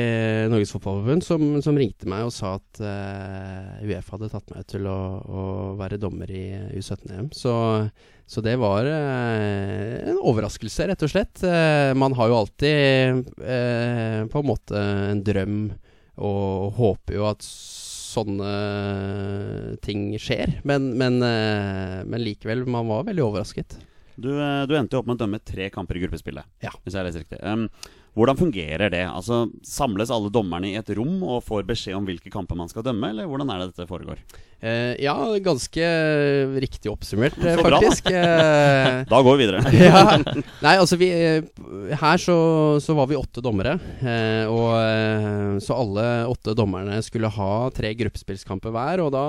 Norges 0.50 0.72
Fotballforbund, 0.74 1.24
som, 1.26 1.44
som 1.64 1.76
ringte 1.78 2.09
meg 2.11 2.26
og 2.26 2.33
sa 2.35 2.54
at 2.57 2.81
eh, 2.83 3.85
Uefa 3.85 4.16
hadde 4.16 4.31
tatt 4.33 4.52
meg 4.52 4.64
ut 4.64 4.70
til 4.72 4.88
å, 4.88 4.98
å 5.22 5.42
være 5.78 6.00
dommer 6.00 6.31
i 6.33 6.46
U17-EM. 6.78 7.28
Så, 7.37 7.52
så 8.29 8.43
det 8.45 8.59
var 8.61 8.85
eh, 8.85 10.11
en 10.11 10.19
overraskelse, 10.21 10.85
rett 10.91 11.05
og 11.07 11.09
slett. 11.09 11.41
Eh, 11.49 11.95
man 11.97 12.12
har 12.19 12.29
jo 12.29 12.37
alltid 12.43 13.31
eh, 13.41 14.21
på 14.29 14.43
en 14.43 14.49
måte 14.51 14.83
en 15.14 15.23
drøm, 15.25 15.62
og 16.21 16.75
håper 16.77 17.17
jo 17.17 17.25
at 17.31 17.47
sånne 17.47 18.51
ting 19.85 20.11
skjer. 20.21 20.59
Men, 20.69 20.91
men, 20.99 21.21
men 21.23 22.25
likevel, 22.25 22.67
man 22.69 22.88
var 22.91 23.07
veldig 23.07 23.23
overrasket. 23.23 23.77
Du, 24.19 24.33
du 24.35 24.75
endte 24.75 24.97
jo 24.97 25.01
opp 25.05 25.09
med 25.09 25.21
å 25.21 25.23
dømme 25.23 25.38
tre 25.47 25.69
kamper 25.71 26.01
i 26.01 26.03
gruppespillet. 26.03 26.49
Ja. 26.64 26.73
Hvis 26.83 26.97
jeg 26.99 27.07
leser 27.07 27.23
riktig. 27.23 27.38
Um, 27.45 27.69
hvordan 28.16 28.38
fungerer 28.38 28.90
det? 28.92 29.05
Altså, 29.07 29.47
Samles 29.66 30.11
alle 30.14 30.31
dommerne 30.35 30.73
i 30.73 30.77
et 30.81 30.92
rom 30.97 31.21
og 31.23 31.42
får 31.47 31.66
beskjed 31.68 31.99
om 31.99 32.07
hvilke 32.09 32.33
kamper 32.33 32.59
man 32.59 32.71
skal 32.71 32.87
dømme, 32.87 33.12
eller 33.12 33.29
hvordan 33.31 33.51
er 33.53 33.62
det 33.62 33.73
dette 33.73 33.88
foregår? 33.90 34.23
Eh, 34.59 34.97
ja, 34.99 35.14
ganske 35.38 35.88
riktig 36.59 36.90
oppsummert, 36.90 37.37
eh, 37.47 37.55
Så 37.55 37.62
faktisk. 37.62 38.09
Bra, 38.11 39.05
Da 39.07 39.21
går 39.23 39.37
vi 39.38 39.44
videre. 39.47 39.61
ja. 39.87 40.01
Nei, 40.64 40.73
altså 40.75 40.99
vi 40.99 41.12
eh, 41.14 41.47
Her 41.94 42.18
så, 42.18 42.38
så 42.83 42.97
var 42.99 43.07
vi 43.07 43.18
åtte 43.18 43.44
dommere. 43.44 43.77
Eh, 44.03 44.51
og 44.51 44.73
eh, 44.81 45.61
Så 45.62 45.79
alle 45.79 46.09
åtte 46.27 46.57
dommerne 46.59 46.99
skulle 47.07 47.31
ha 47.31 47.53
tre 47.75 47.92
gruppespillskamper 48.01 48.75
hver. 48.75 49.05
Og 49.07 49.14
da 49.14 49.27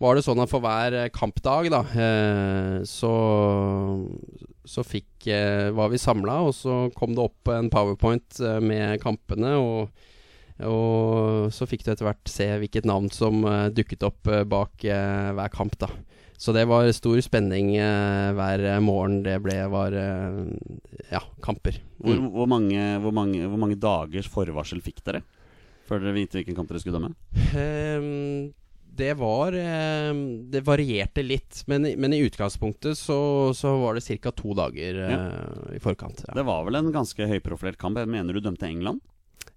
var 0.00 0.18
det 0.18 0.26
sånn 0.28 0.44
at 0.44 0.52
for 0.52 0.60
hver 0.64 0.98
eh, 1.06 1.10
kampdag, 1.14 1.72
da, 1.72 1.80
eh, 1.96 2.76
så 2.88 3.14
Så 4.68 4.84
fikk 4.84 5.26
eh, 5.32 5.70
var 5.74 5.88
vi 5.92 5.98
samla, 6.00 6.40
og 6.46 6.54
så 6.54 6.90
kom 6.96 7.14
det 7.16 7.24
opp 7.24 7.48
en 7.54 7.70
powerpoint 7.72 8.40
eh, 8.44 8.60
med 8.60 9.00
kampene. 9.02 9.56
og 9.58 10.06
og 10.60 11.46
så 11.56 11.64
fikk 11.64 11.86
du 11.86 11.90
etter 11.94 12.04
hvert 12.04 12.28
se 12.28 12.44
hvilket 12.60 12.84
navn 12.84 13.06
som 13.08 13.38
eh, 13.48 13.70
dukket 13.72 14.02
opp 14.04 14.28
bak 14.44 14.82
hver 14.84 15.48
kamp, 15.54 15.78
da. 15.80 15.88
Så 16.36 16.52
det 16.52 16.66
var 16.68 16.84
stor 16.92 17.16
spenning 17.24 17.70
hver 17.78 18.62
morgen 18.84 19.22
det 19.24 19.38
ble 19.44 19.56
var 19.72 19.92
ja, 19.96 21.20
kamper. 21.44 21.80
Hvor, 21.96 22.12
Mm. 22.16 22.28
hvor, 22.32 22.46
mange, 22.48 22.84
hvor, 23.00 23.12
mange, 23.12 23.40
hvor 23.48 23.60
mange 23.60 23.76
dagers 23.80 24.28
forvarsel 24.28 24.80
fikk 24.84 25.00
dere 25.04 25.22
før 25.88 26.00
dere 26.04 26.14
vite 26.16 26.36
hvilken 26.38 26.56
kamp 26.56 26.68
dere 26.68 26.80
skulle 26.80 26.96
dømme? 27.00 27.12
Ehm, 27.56 28.52
det 29.00 29.14
var 29.18 29.56
ehm, 29.56 30.20
Det 30.52 30.60
varierte 30.66 31.24
litt, 31.24 31.62
men, 31.70 31.88
men 32.00 32.12
i 32.16 32.22
utgangspunktet 32.26 32.98
så, 33.00 33.16
så 33.56 33.72
var 33.82 33.96
det 33.98 34.04
ca. 34.20 34.30
to 34.36 34.54
dager 34.58 35.00
ja. 35.02 35.20
i 35.74 35.80
forkant. 35.82 36.22
Ja. 36.28 36.34
Det 36.38 36.44
var 36.48 36.64
vel 36.68 36.78
en 36.80 36.92
ganske 36.94 37.26
høyprofilert 37.30 37.80
kamp. 37.80 37.98
Jeg 38.00 38.10
mener 38.12 38.36
du 38.36 38.40
dømte 38.44 38.68
England? 38.68 39.00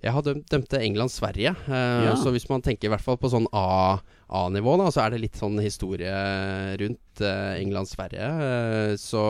Jeg 0.03 0.11
har 0.11 0.23
dømt, 0.25 0.47
dømte 0.51 0.79
England-Sverige, 0.83 1.53
eh, 1.67 2.01
Ja. 2.09 2.15
så 2.19 2.31
hvis 2.35 2.49
man 2.49 2.59
tenker 2.65 2.89
i 2.89 2.91
hvert 2.91 3.03
fall 3.05 3.15
på 3.21 3.29
sånn 3.31 3.45
A- 3.55 4.01
A-nivå, 4.33 4.73
da, 4.81 4.89
så 4.91 5.05
er 5.05 5.13
det 5.13 5.21
litt 5.21 5.37
sånn 5.39 5.55
historie 5.63 6.11
rundt 6.81 7.21
eh, 7.23 7.53
England-Sverige. 7.61 8.27
Eh, 8.49 8.95
så 8.99 9.23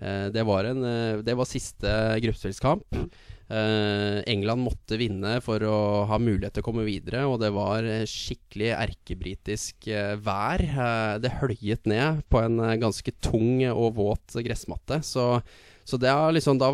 eh, 0.00 0.26
det 0.34 0.42
var 0.48 0.66
en 0.70 0.82
eh, 0.88 1.22
Det 1.22 1.36
var 1.38 1.46
siste 1.46 1.92
gruppespillskamp. 2.24 2.98
Eh, 2.98 3.06
England 4.30 4.64
måtte 4.64 4.96
vinne 5.00 5.36
for 5.44 5.62
å 5.66 5.76
ha 6.08 6.18
mulighet 6.20 6.56
til 6.56 6.64
å 6.64 6.68
komme 6.68 6.86
videre, 6.86 7.24
og 7.28 7.40
det 7.42 7.50
var 7.54 7.84
eh, 7.88 8.06
skikkelig 8.08 8.70
erkebritisk 8.76 9.90
eh, 9.92 10.14
vær. 10.22 10.62
Eh, 10.62 11.18
det 11.22 11.34
høljet 11.40 11.88
ned 11.90 12.24
på 12.32 12.40
en 12.42 12.60
eh, 12.62 12.78
ganske 12.80 13.14
tung 13.24 13.60
og 13.72 13.98
våt 13.98 14.38
gressmatte. 14.46 15.02
Så, 15.04 15.26
så 15.84 16.00
liksom, 16.32 16.60
da 16.62 16.72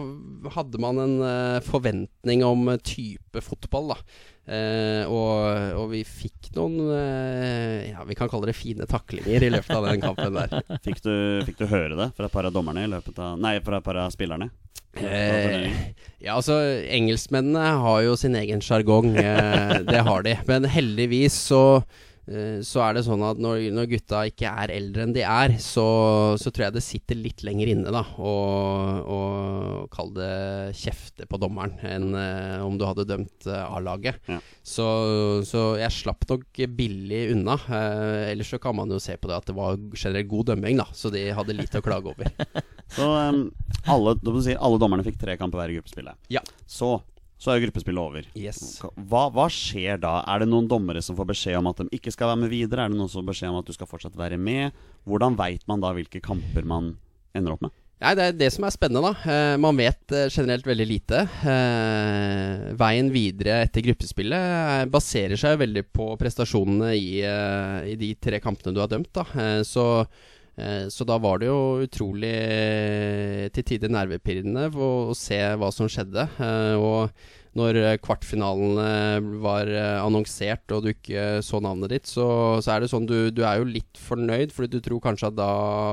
hadde 0.54 0.82
man 0.82 1.02
en 1.02 1.16
eh, 1.24 1.60
forventning 1.66 2.44
om 2.46 2.68
eh, 2.74 2.82
type 2.84 3.42
fotball, 3.44 3.94
da. 3.96 4.00
Eh, 4.48 5.02
og, 5.12 5.74
og 5.76 5.90
vi 5.92 5.98
fikk 6.08 6.54
noen 6.54 6.78
eh, 6.94 7.90
Ja, 7.90 8.06
vi 8.08 8.16
kan 8.16 8.30
kalle 8.32 8.48
det 8.48 8.54
fine 8.56 8.86
taklinger 8.88 9.44
i 9.44 9.50
løpet 9.52 9.74
av 9.76 9.90
den 9.90 10.00
kampen 10.00 10.38
der. 10.38 10.54
Fikk 10.86 11.02
du, 11.04 11.12
fikk 11.44 11.58
du 11.60 11.66
høre 11.68 11.98
det 11.98 12.06
fra 12.16 12.30
et 12.30 12.32
par 12.32 12.48
av 12.48 12.54
dommerne 12.54 12.86
i 12.86 12.88
løpet 12.88 13.20
av 13.20 13.36
Nei, 13.36 13.58
fra 13.64 13.82
et 13.82 13.84
par 13.84 14.00
av 14.00 14.14
spillerne? 14.14 14.48
Eh, 15.04 15.68
ja, 16.18 16.34
altså 16.34 16.56
Engelskmennene 16.90 17.78
har 17.82 18.02
jo 18.06 18.16
sin 18.18 18.36
egen 18.38 18.62
sjargong. 18.64 19.12
Eh, 19.16 19.74
det 19.86 20.02
har 20.08 20.24
de. 20.26 20.36
Men 20.48 20.66
heldigvis 20.68 21.36
så, 21.50 21.62
så 22.64 22.82
er 22.84 22.96
det 22.96 23.04
sånn 23.06 23.22
at 23.24 23.38
når, 23.40 23.68
når 23.72 23.86
gutta 23.94 24.22
ikke 24.28 24.50
er 24.64 24.72
eldre 24.74 25.04
enn 25.06 25.14
de 25.16 25.22
er, 25.24 25.54
så, 25.62 25.86
så 26.40 26.52
tror 26.52 26.66
jeg 26.66 26.76
det 26.76 26.84
sitter 26.84 27.18
litt 27.18 27.44
lenger 27.46 27.70
inne, 27.72 27.92
da. 27.94 28.02
Og, 28.20 29.08
og 29.08 29.86
kall 29.94 30.12
det 30.16 30.32
kjefte 30.76 31.28
på 31.28 31.40
dommeren 31.40 31.76
enn 31.86 32.12
eh, 32.18 32.64
om 32.64 32.76
du 32.78 32.84
hadde 32.88 33.06
dømt 33.08 33.48
eh, 33.48 33.76
A-laget. 33.78 34.20
Ja. 34.28 34.40
Så, 34.62 34.86
så 35.48 35.64
jeg 35.80 35.94
slapp 35.94 36.26
nok 36.28 36.62
billig 36.78 37.22
unna. 37.34 37.56
Eh, 37.68 38.32
ellers 38.32 38.52
så 38.52 38.60
kan 38.62 38.76
man 38.76 38.92
jo 38.92 39.00
se 39.02 39.16
på 39.16 39.30
det 39.30 39.38
at 39.38 39.48
det 39.48 39.56
var 39.56 39.78
generelt 39.94 40.30
god 40.30 40.52
dømming, 40.52 40.80
da. 40.82 40.88
Så 40.92 41.12
de 41.14 41.28
hadde 41.34 41.56
lite 41.56 41.80
å 41.80 41.84
klage 41.84 42.12
over. 42.12 42.32
Så 42.96 43.04
um, 43.04 43.42
alle, 43.84 44.14
si, 44.44 44.54
alle 44.56 44.80
dommerne 44.80 45.04
fikk 45.04 45.18
tre 45.20 45.36
kamper 45.40 45.60
hver 45.60 45.72
i 45.72 45.78
gruppespillet. 45.78 46.16
Ja. 46.32 46.40
Så, 46.64 46.94
så 47.38 47.52
er 47.52 47.58
jo 47.60 47.68
gruppespillet 47.68 48.02
over. 48.02 48.28
Yes. 48.34 48.80
Hva, 48.82 49.28
hva 49.30 49.46
skjer 49.52 50.00
da? 50.02 50.16
Er 50.26 50.42
det 50.42 50.48
noen 50.50 50.66
dommere 50.70 51.02
som 51.06 51.14
får 51.18 51.28
beskjed 51.30 51.58
om 51.60 51.68
at 51.70 51.84
de 51.84 51.88
ikke 51.94 52.10
skal 52.14 52.32
være 52.32 52.42
med 52.44 52.50
videre? 52.50 52.84
Er 52.84 52.90
det 52.90 52.98
noen 52.98 53.10
som 53.10 53.22
får 53.22 53.28
beskjed 53.32 53.52
om 53.52 53.60
at 53.60 53.68
du 53.68 53.76
skal 53.76 53.90
fortsatt 53.90 54.16
være 54.18 54.38
med? 54.42 54.74
Hvordan 55.06 55.38
veit 55.38 55.62
man 55.70 55.84
da 55.84 55.92
hvilke 55.94 56.22
kamper 56.24 56.66
man 56.66 56.96
ender 57.38 57.54
opp 57.54 57.62
med? 57.68 57.74
Nei, 57.98 58.12
Det 58.14 58.24
er 58.28 58.36
det 58.38 58.48
som 58.54 58.62
er 58.66 58.70
spennende. 58.74 59.10
da 59.10 59.30
eh, 59.34 59.56
Man 59.58 59.78
vet 59.78 60.12
eh, 60.14 60.28
generelt 60.30 60.66
veldig 60.66 60.86
lite. 60.86 61.22
Eh, 61.50 62.68
veien 62.78 63.08
videre 63.14 63.60
etter 63.66 63.82
gruppespillet 63.86 64.90
baserer 64.92 65.38
seg 65.40 65.58
veldig 65.62 65.82
på 65.94 66.12
prestasjonene 66.20 66.92
i, 66.94 67.20
eh, 67.26 67.92
i 67.94 67.96
de 67.98 68.12
tre 68.22 68.38
kampene 68.42 68.74
du 68.74 68.82
har 68.82 68.90
dømt. 68.92 69.10
da 69.14 69.24
Så 69.66 70.06
så 70.90 71.06
da 71.06 71.18
var 71.22 71.40
det 71.40 71.50
jo 71.50 71.58
utrolig 71.84 72.32
eh, 72.34 73.48
til 73.54 73.66
tider 73.66 73.92
nervepirrende 73.94 74.68
å, 74.74 75.14
se 75.16 75.38
hva 75.58 75.70
som 75.74 75.90
skjedde. 75.90 76.24
Eh, 76.42 76.74
og 76.78 77.12
når 77.58 77.78
kvartfinalen 78.04 78.76
kvartfinalene 78.76 79.40
var 79.42 79.70
eh, 79.72 79.98
annonsert 80.02 80.74
og 80.74 80.84
du 80.84 80.90
ikke 80.92 81.40
så 81.44 81.60
navnet 81.64 81.90
ditt, 81.94 82.10
så, 82.10 82.26
så 82.62 82.74
er 82.74 82.82
det 82.82 82.90
sånn 82.92 83.08
du, 83.08 83.30
du 83.34 83.42
er 83.46 83.58
jo 83.60 83.68
litt 83.70 83.98
fornøyd, 83.98 84.52
fordi 84.54 84.76
du 84.76 84.84
tror 84.84 85.02
kanskje 85.02 85.30
at 85.30 85.38
da 85.38 85.50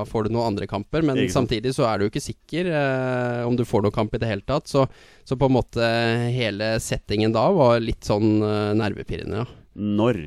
får 0.08 0.26
du 0.26 0.34
noen 0.34 0.52
andre 0.52 0.68
kamper. 0.70 1.04
Men 1.06 1.24
samtidig 1.32 1.74
så 1.76 1.88
er 1.88 1.98
du 1.98 2.06
jo 2.06 2.12
ikke 2.12 2.26
sikker 2.28 2.70
eh, 2.70 3.42
om 3.48 3.56
du 3.58 3.64
får 3.66 3.86
noen 3.86 3.96
kamp 3.96 4.14
i 4.14 4.22
det 4.22 4.30
hele 4.30 4.46
tatt. 4.46 4.70
Så, 4.70 4.86
så 5.26 5.38
på 5.38 5.48
en 5.48 5.56
måte 5.56 5.90
hele 6.34 6.76
settingen 6.82 7.34
da 7.34 7.48
var 7.56 7.80
litt 7.82 8.06
sånn 8.06 8.38
eh, 8.42 8.74
nervepirrende, 8.78 9.42
ja. 9.42 9.62
Når 9.76 10.22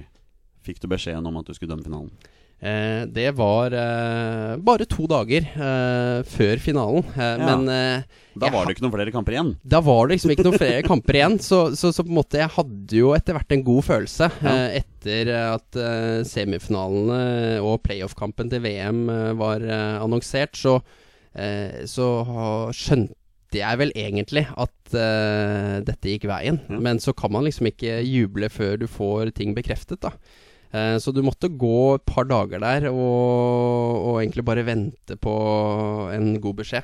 fikk 0.66 0.84
du 0.84 0.90
beskjeden 0.92 1.26
om 1.26 1.40
at 1.40 1.48
du 1.48 1.56
skulle 1.56 1.72
dømme 1.72 1.88
finalen? 1.88 2.12
Eh, 2.60 3.06
det 3.08 3.30
var 3.38 3.72
eh, 3.72 4.56
bare 4.60 4.88
to 4.92 5.06
dager 5.08 5.46
eh, 5.48 6.24
før 6.28 6.60
finalen. 6.60 7.06
Ja. 7.16 7.36
Men 7.40 7.70
Da 8.40 8.50
var 8.52 8.68
det 8.68 8.76
ikke 8.76 8.84
noen 8.86 8.96
flere 8.98 9.14
kamper 9.16 9.36
igjen. 9.36 9.54
da 9.64 9.80
var 9.84 10.08
det 10.08 10.18
liksom 10.18 10.34
ikke 10.34 10.46
noen 10.48 10.60
flere 10.60 10.84
kamper 10.88 11.20
igjen. 11.20 11.38
Så, 11.44 11.60
så, 11.80 11.94
så 11.96 12.04
på 12.04 12.12
en 12.12 12.20
måte 12.20 12.42
jeg 12.42 12.52
hadde 12.56 13.00
jo 13.00 13.14
etter 13.16 13.38
hvert 13.38 13.56
en 13.56 13.64
god 13.68 13.88
følelse 13.88 14.30
Ja. 14.44 14.56
etter 14.82 15.32
at 15.40 15.80
semifinalene 16.28 17.60
og 17.64 17.80
playoff-kampen 17.86 18.52
til 18.52 18.64
VM 18.64 19.06
var 19.40 19.64
annonsert. 20.04 20.60
Så, 20.60 20.80
eh, 21.40 21.86
så 21.88 22.10
skjønte 22.76 23.16
jeg 23.56 23.80
vel 23.82 23.90
egentlig 23.98 24.44
at 24.46 24.94
uh, 24.94 25.80
dette 25.82 26.12
gikk 26.12 26.28
veien. 26.30 26.60
Ja. 26.70 26.78
Men 26.86 27.00
så 27.02 27.16
kan 27.18 27.32
man 27.34 27.48
liksom 27.48 27.66
ikke 27.72 27.96
juble 28.06 28.46
før 28.54 28.76
du 28.78 28.86
får 28.86 29.32
ting 29.40 29.56
bekreftet, 29.58 30.04
da. 30.06 30.12
Eh, 30.74 30.98
Så 31.02 31.14
du 31.14 31.22
måtte 31.26 31.50
gå 31.50 31.96
et 31.96 32.06
par 32.06 32.28
dager 32.30 32.62
der 32.62 32.90
og, 32.92 34.06
og 34.06 34.20
egentlig 34.22 34.46
bare 34.46 34.66
vente 34.68 35.18
på 35.18 35.34
en 36.14 36.36
god 36.42 36.60
beskjed. 36.62 36.84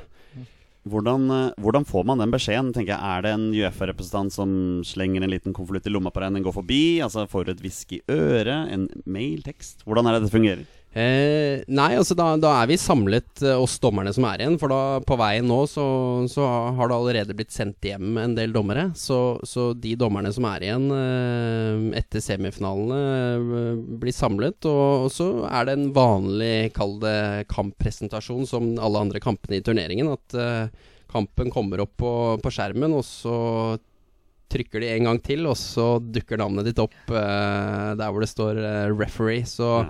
Hvordan, 0.85 1.23
eh, 1.33 1.53
hvordan 1.61 1.85
får 1.85 2.05
man 2.05 2.21
den 2.21 2.33
beskjeden? 2.33 2.71
tenker 2.73 2.93
jeg 2.93 3.01
Er 3.01 3.21
det 3.25 3.31
en 3.33 3.45
Uefa-representant 3.53 4.33
som 4.33 4.49
slenger 4.85 5.23
en 5.25 5.33
liten 5.33 5.53
konvolutt 5.53 5.87
i 5.89 5.93
lomma 5.93 6.11
på 6.13 6.21
deg 6.21 6.33
den 6.37 6.45
går 6.45 6.53
forbi? 6.59 6.81
Altså 7.01 7.25
Får 7.29 7.45
du 7.45 7.51
et 7.55 7.63
hvisk 7.63 7.95
i 7.97 8.01
øret? 8.09 8.69
En 8.73 8.87
mailtekst? 9.05 9.81
Hvordan 9.85 10.05
er 10.05 10.17
det 10.17 10.27
det 10.27 10.33
fungerer? 10.35 10.65
Eh, 10.95 11.59
nei, 11.75 11.89
altså 11.99 12.15
da, 12.15 12.29
da 12.39 12.53
er 12.61 12.69
vi 12.69 12.77
samlet, 12.79 13.41
eh, 13.43 13.57
oss 13.59 13.73
dommerne 13.83 14.13
som 14.15 14.23
er 14.29 14.39
igjen. 14.39 14.55
For 14.61 14.71
da 14.71 15.01
på 15.03 15.17
veien 15.19 15.47
nå 15.49 15.57
så, 15.67 15.83
så 16.31 16.45
har 16.77 16.87
det 16.87 16.95
allerede 16.95 17.35
blitt 17.35 17.51
sendt 17.51 17.83
hjem 17.83 18.15
en 18.21 18.35
del 18.37 18.55
dommere. 18.55 18.87
Så, 18.95 19.41
så 19.43 19.73
de 19.75 19.91
dommerne 19.99 20.31
som 20.35 20.47
er 20.47 20.63
igjen 20.63 20.87
eh, 20.95 21.99
etter 21.99 22.23
semifinalene, 22.23 23.01
eh, 23.35 23.83
blir 23.99 24.15
samlet. 24.15 24.63
Og, 24.71 25.09
og 25.09 25.11
så 25.11 25.29
er 25.51 25.67
det 25.67 25.75
en 25.75 25.91
vanlig, 25.99 26.53
kall 26.79 26.95
det 27.03 27.19
kamppresentasjon 27.51 28.47
som 28.47 28.71
alle 28.79 29.03
andre 29.03 29.19
kampene 29.23 29.59
i 29.59 29.65
turneringen. 29.67 30.15
At 30.15 30.39
eh, 30.39 30.91
kampen 31.11 31.51
kommer 31.51 31.83
opp 31.83 31.97
på, 31.99 32.13
på 32.39 32.55
skjermen, 32.55 32.95
og 32.95 33.03
så 33.03 33.37
trykker 34.47 34.79
de 34.79 34.95
en 34.95 35.09
gang 35.09 35.19
til, 35.25 35.43
og 35.49 35.57
så 35.59 35.97
dukker 35.99 36.39
navnet 36.39 36.69
ditt 36.69 36.79
opp 36.79 36.95
eh, 37.11 37.89
der 37.99 38.07
hvor 38.13 38.23
det 38.23 38.31
står 38.31 38.63
'referee'. 38.95 39.43
Så 39.43 39.73
Ja. 39.83 39.89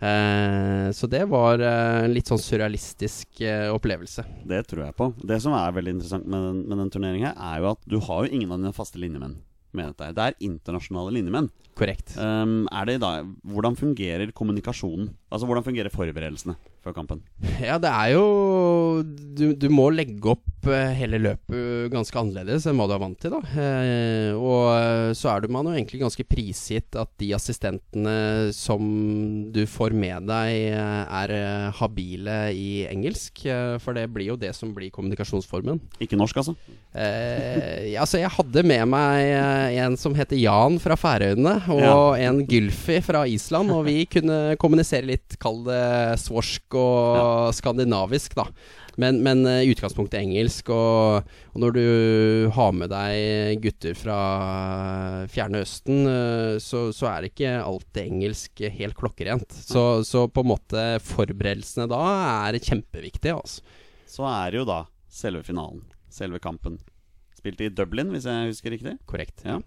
Eh, 0.00 0.90
så 0.96 1.06
det 1.12 1.26
var 1.28 1.60
eh, 1.60 2.06
en 2.06 2.14
litt 2.14 2.30
sånn 2.30 2.40
surrealistisk 2.40 3.42
eh, 3.44 3.68
opplevelse. 3.68 4.24
Det 4.48 4.62
tror 4.70 4.86
jeg 4.86 4.96
på. 4.96 5.10
Det 5.20 5.40
som 5.44 5.54
er 5.56 5.76
veldig 5.76 5.98
interessant 5.98 6.28
med 6.30 6.46
den, 6.48 6.62
med 6.70 6.82
den 6.84 6.92
turneringen, 6.94 7.28
her 7.36 7.60
er 7.60 7.60
jo 7.60 7.72
at 7.74 7.84
du 7.84 7.98
har 8.08 8.24
jo 8.24 8.32
ingen 8.32 8.50
av 8.50 8.62
dine 8.62 8.76
faste 8.76 9.00
linjemenn. 9.02 9.38
Det 9.70 10.08
er 10.18 10.34
internasjonale 10.42 11.12
linjemenn. 11.14 11.46
Korrekt. 11.78 12.16
Um, 12.18 12.64
er 12.74 12.88
det 12.88 12.96
da, 13.04 13.20
hvordan 13.46 13.76
fungerer 13.78 14.32
kommunikasjonen? 14.34 15.12
Altså 15.30 15.46
Hvordan 15.46 15.64
fungerer 15.68 15.94
forberedelsene 15.94 16.56
før 16.84 16.94
kampen? 16.96 17.20
Ja, 17.60 17.76
det 17.82 17.90
er 17.92 18.14
jo 18.14 18.24
Du, 19.36 19.50
du 19.56 19.66
må 19.72 19.88
legge 19.92 20.32
opp 20.32 20.66
eh, 20.68 20.92
hele 20.96 21.18
løpet 21.20 21.90
ganske 21.92 22.16
annerledes 22.20 22.66
enn 22.68 22.76
hva 22.80 22.86
du 22.90 22.94
er 22.96 23.00
vant 23.02 23.18
til, 23.20 23.32
da. 23.32 23.40
Eh, 23.64 24.32
og 24.36 24.66
eh, 24.74 25.12
så 25.16 25.30
er 25.32 25.44
du 25.44 25.52
man 25.52 25.68
jo 25.68 25.74
egentlig 25.76 26.00
ganske 26.02 26.24
prisgitt 26.28 26.96
at 27.00 27.10
de 27.20 27.30
assistentene 27.36 28.50
som 28.56 28.80
du 29.54 29.62
får 29.70 29.94
med 29.96 30.28
deg, 30.30 30.76
er 30.76 31.32
habile 31.80 32.36
i 32.54 32.84
engelsk. 32.90 33.42
For 33.82 33.96
det 33.96 34.06
blir 34.12 34.32
jo 34.32 34.38
det 34.40 34.52
som 34.56 34.72
blir 34.76 34.92
kommunikasjonsformen. 34.94 35.80
Ikke 36.02 36.18
norsk, 36.20 36.40
altså? 36.42 36.54
Eh, 36.92 37.94
altså 38.00 38.20
jeg 38.20 38.32
hadde 38.34 38.64
med 38.66 38.84
meg 38.90 39.78
en 39.80 39.96
som 40.00 40.14
heter 40.18 40.38
Jan 40.40 40.78
fra 40.82 40.96
Færøyene, 41.00 41.56
og 41.72 41.80
Ja. 41.80 42.28
en 42.28 42.42
Gylfi 42.46 43.00
fra 43.04 43.24
Island. 43.26 43.72
Og 43.74 43.84
vi 43.88 44.04
kunne 44.10 44.56
kommunisere 44.60 45.08
litt, 45.14 45.38
kall 45.42 45.62
det 45.66 45.82
svorsk 46.22 46.69
og 46.78 47.50
skandinavisk, 47.56 48.36
da. 48.38 48.46
Men, 49.00 49.20
men 49.24 49.44
eh, 49.48 49.62
i 49.64 49.72
utgangspunktet 49.72 50.20
engelsk. 50.20 50.70
Og, 50.74 51.30
og 51.54 51.62
når 51.62 51.76
du 51.76 51.84
har 52.56 52.72
med 52.76 52.92
deg 52.92 53.62
gutter 53.64 53.96
fra 53.98 54.18
Fjerne 55.32 55.62
Østen, 55.64 56.04
eh, 56.10 56.54
så, 56.62 56.88
så 56.96 57.10
er 57.12 57.28
ikke 57.30 57.54
alltid 57.62 58.02
engelsk 58.04 58.64
helt 58.76 58.98
klokkerent. 58.98 59.54
Så, 59.54 60.02
så 60.06 60.26
på 60.28 60.44
en 60.44 60.52
måte 60.52 60.86
forberedelsene 61.06 61.88
da 61.90 62.00
er 62.46 62.60
kjempeviktige, 62.60 63.36
altså. 63.38 63.78
Så 64.10 64.26
er 64.26 64.50
det 64.50 64.62
jo 64.62 64.68
da 64.68 64.80
selve 65.10 65.44
finalen. 65.46 65.84
Selve 66.10 66.40
kampen. 66.42 66.80
Spilte 67.38 67.68
i 67.68 67.72
Dublin, 67.72 68.10
hvis 68.12 68.26
jeg 68.28 68.50
husker 68.50 68.74
riktig. 68.74 68.96
Korrekt. 69.08 69.46
Ja. 69.46 69.60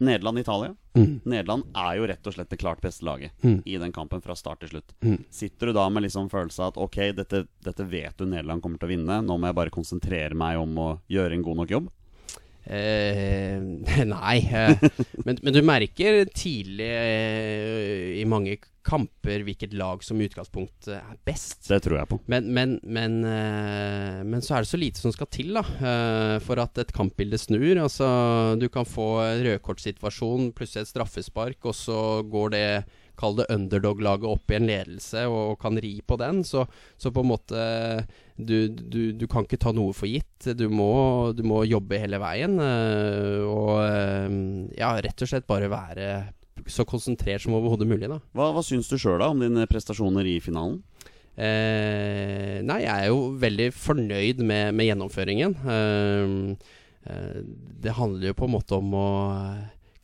Nederland-Italia. 0.00 0.74
Mm. 0.96 1.20
Nederland 1.24 1.64
er 1.76 1.96
jo 2.00 2.06
rett 2.10 2.26
og 2.26 2.34
slett 2.34 2.50
det 2.50 2.58
klart 2.58 2.80
beste 2.82 3.04
laget 3.06 3.30
Mm. 3.44 3.62
i 3.64 3.76
den 3.78 3.92
kampen 3.92 4.22
fra 4.24 4.34
start 4.34 4.60
til 4.60 4.68
slutt. 4.72 4.92
Mm. 5.04 5.24
Sitter 5.30 5.66
du 5.66 5.72
da 5.76 5.88
med 5.88 6.02
liksom 6.02 6.30
følelse 6.32 6.60
av 6.64 6.72
at 6.72 6.80
ok, 6.82 6.98
dette, 7.16 7.46
dette 7.62 7.84
vet 7.86 8.16
du 8.16 8.24
Nederland 8.26 8.62
kommer 8.62 8.78
til 8.80 8.88
å 8.88 8.94
vinne, 8.96 9.20
nå 9.22 9.38
må 9.38 9.46
jeg 9.50 9.54
bare 9.60 9.70
konsentrere 9.70 10.34
meg 10.34 10.58
om 10.58 10.74
å 10.78 10.88
gjøre 11.08 11.36
en 11.36 11.42
god 11.46 11.56
nok 11.62 11.70
jobb? 11.76 11.90
Eh, 12.70 13.58
nei, 14.06 14.36
eh, 14.46 14.90
men, 15.24 15.40
men 15.42 15.54
du 15.54 15.60
merker 15.66 16.22
tidlig 16.30 16.86
eh, 16.86 18.20
i 18.20 18.26
mange 18.30 18.60
kamper 18.86 19.42
hvilket 19.44 19.74
lag 19.76 20.04
som 20.04 20.20
i 20.20 20.28
utgangspunktet 20.28 20.94
er 20.94 21.18
best. 21.26 21.66
Det 21.68 21.80
tror 21.84 21.98
jeg 21.98 22.10
på. 22.12 22.20
Men, 22.30 22.48
men, 22.54 22.78
men, 22.82 23.18
eh, 23.26 24.22
men 24.24 24.44
så 24.44 24.56
er 24.56 24.64
det 24.64 24.70
så 24.70 24.80
lite 24.80 25.02
som 25.02 25.14
skal 25.14 25.28
til 25.34 25.52
da 25.58 25.64
eh, 25.66 26.36
for 26.44 26.62
at 26.62 26.78
et 26.80 26.94
kampbilde 26.94 27.40
snur. 27.40 27.82
Altså, 27.82 28.08
du 28.60 28.68
kan 28.72 28.88
få 28.88 29.10
rødkortsituasjon 29.42 30.52
pluss 30.56 30.78
et 30.80 30.90
straffespark, 30.90 31.58
og 31.66 31.76
så 31.76 32.00
går 32.30 32.54
det 32.56 32.66
kall 33.20 33.36
det 33.38 33.48
underdog-laget 33.52 34.26
opp 34.30 34.50
i 34.52 34.58
en 34.58 34.68
ledelse 34.70 35.26
og, 35.28 35.38
og 35.52 35.60
kan 35.62 35.78
ri 35.80 35.92
på 36.00 36.18
den, 36.20 36.42
så, 36.46 36.64
så 37.00 37.12
på 37.14 37.24
en 37.24 37.30
måte 37.30 37.62
du, 38.40 38.68
du, 38.72 39.12
du, 39.12 39.26
kan 39.30 39.44
ikke 39.44 39.60
ta 39.60 39.72
noe 39.76 39.92
for 39.96 40.08
gitt. 40.08 40.48
Du 40.56 40.66
må, 40.72 40.90
du 41.36 41.44
må 41.44 41.62
jobbe 41.68 42.00
hele 42.00 42.20
veien. 42.22 42.56
øh, 42.56 43.44
og 43.44 43.74
øh, 43.84 44.36
ja, 44.78 44.94
rett 45.04 45.26
og 45.26 45.28
slett 45.28 45.48
bare 45.50 45.68
være 45.70 46.10
så 46.70 46.84
konsentrert 46.88 47.44
som 47.44 47.56
overhodet 47.56 47.88
mulig, 47.88 48.08
da. 48.10 48.20
Hva, 48.36 48.50
hva 48.54 48.62
syns 48.64 48.90
du 48.90 48.96
sjøl 49.00 49.22
om 49.24 49.40
dine 49.42 49.66
prestasjoner 49.70 50.26
i 50.28 50.38
finalen? 50.44 50.80
Eh, 51.40 52.60
nei, 52.66 52.82
jeg 52.84 52.90
er 52.90 53.08
jo 53.08 53.30
veldig 53.40 53.70
fornøyd 53.72 54.42
med, 54.44 54.74
med 54.76 54.90
gjennomføringen. 54.90 55.56
Eh, 55.76 56.72
eh, 57.08 57.38
det 57.84 57.96
handler 57.96 58.32
jo 58.32 58.38
på 58.40 58.48
en 58.48 58.54
måte 58.58 58.80
om 58.80 58.96
å 58.98 59.10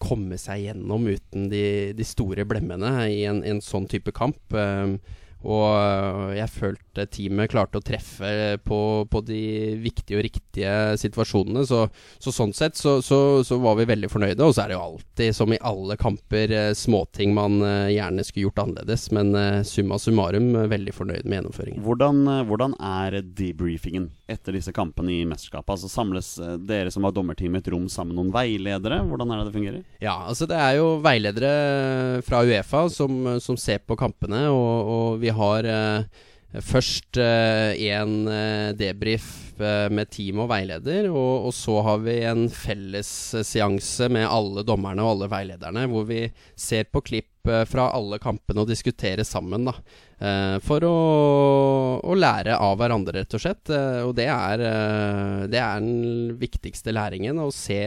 komme 0.02 0.38
seg 0.40 0.66
gjennom 0.66 1.06
uten 1.08 1.48
de, 1.52 1.92
de 1.96 2.06
store 2.06 2.44
blemmene 2.48 3.06
i 3.12 3.22
en, 3.28 3.42
en 3.46 3.62
sånn 3.64 3.88
type 3.90 4.12
kamp. 4.16 4.40
Eh, 4.52 4.96
og 5.46 6.34
jeg 6.34 6.50
følte 6.50 7.06
teamet 7.12 7.50
klarte 7.52 7.78
å 7.78 7.84
treffe 7.84 8.28
på, 8.66 8.78
på 9.10 9.20
de 9.26 9.42
viktige 9.78 10.18
og 10.18 10.24
riktige 10.26 10.72
situasjonene. 10.98 11.62
Så, 11.68 11.84
så 12.18 12.34
sånn 12.34 12.54
sett 12.56 12.78
så, 12.78 12.98
så, 13.04 13.44
så, 13.46 13.58
var 13.62 13.78
vi 13.78 13.86
veldig 13.88 14.10
fornøyde. 14.10 14.42
Og 14.42 14.56
så 14.56 14.64
er 14.64 14.72
det 14.72 14.78
jo 14.78 14.82
alltid, 14.82 15.36
som 15.36 15.54
i 15.54 15.60
alle 15.70 15.98
kamper, 16.00 16.50
eh, 16.50 16.72
småting 16.76 17.34
man 17.36 17.60
eh, 17.62 17.92
gjerne 17.94 18.24
skulle 18.26 18.48
gjort 18.48 18.64
annerledes. 18.64 19.06
Men 19.14 19.34
summa 19.68 20.00
summarum 20.02 20.50
veldig 20.70 20.94
fornøyd 20.96 21.28
med 21.28 21.38
gjennomføringen. 21.38 21.84
Hvordan, 21.86 22.24
hvordan 22.48 22.74
er 22.82 23.20
debriefingen 23.22 24.10
etter 24.30 24.56
disse 24.56 24.74
kampene 24.74 25.14
i 25.14 25.22
mesterskapet? 25.28 25.76
Altså 25.76 25.90
Samles 25.92 26.32
dere 26.66 26.90
som 26.94 27.06
har 27.06 27.14
dommerteam 27.14 27.54
i 27.54 27.62
et 27.62 27.70
rom 27.70 27.86
sammen 27.92 28.16
med 28.16 28.24
noen 28.24 28.34
veiledere? 28.34 29.00
Hvordan 29.06 29.30
er 29.30 29.40
det 29.40 29.48
det 29.50 29.56
fungerer? 29.56 29.80
Ja, 30.02 30.16
altså 30.26 30.48
det 30.50 30.58
er 30.58 30.80
jo 30.80 30.90
veiledere 31.04 31.54
fra 32.26 32.42
Uefa 32.46 32.86
som, 32.92 33.36
som 33.42 33.58
ser 33.60 33.82
på 33.86 33.98
kampene, 33.98 34.46
og, 34.50 34.90
og 34.96 35.20
vi 35.22 35.30
har 35.30 35.35
eh, 35.68 36.24
først 36.64 37.20
eh, 37.20 37.76
debrief 38.78 39.60
eh, 39.60 39.86
med 39.92 40.10
team 40.10 40.42
og 40.44 40.50
veileder, 40.50 41.10
og, 41.12 41.48
og, 41.48 41.54
så 41.54 41.78
har 41.86 42.02
vi 42.04 42.18
en 42.28 42.46
felles 42.52 43.10
seanse 43.46 44.08
med 44.12 44.28
alle 44.28 44.64
dommerne 44.66 45.04
og 45.04 45.14
alle 45.14 45.30
veilederne, 45.32 45.86
hvor 45.92 46.08
vi 46.08 46.24
ser 46.56 46.88
på 46.90 47.04
klipp 47.04 47.35
fra 47.70 47.90
alle 47.94 48.18
kampene 48.22 48.62
og 48.62 48.70
diskutere 48.70 49.24
sammen, 49.26 49.68
da. 49.68 49.74
Eh, 50.16 50.56
for 50.64 50.80
å, 50.88 50.92
å, 52.00 52.14
lære 52.16 52.54
av 52.56 52.78
hverandre, 52.80 53.20
rett 53.20 53.36
og 53.36 53.42
slett. 53.42 53.68
Eh, 53.68 54.00
og 54.06 54.14
det 54.16 54.28
er, 54.32 54.62
det 55.52 55.60
er 55.60 55.82
den 55.84 56.36
viktigste 56.40 56.94
læringen. 56.96 57.40
Å 57.42 57.50
se, 57.54 57.78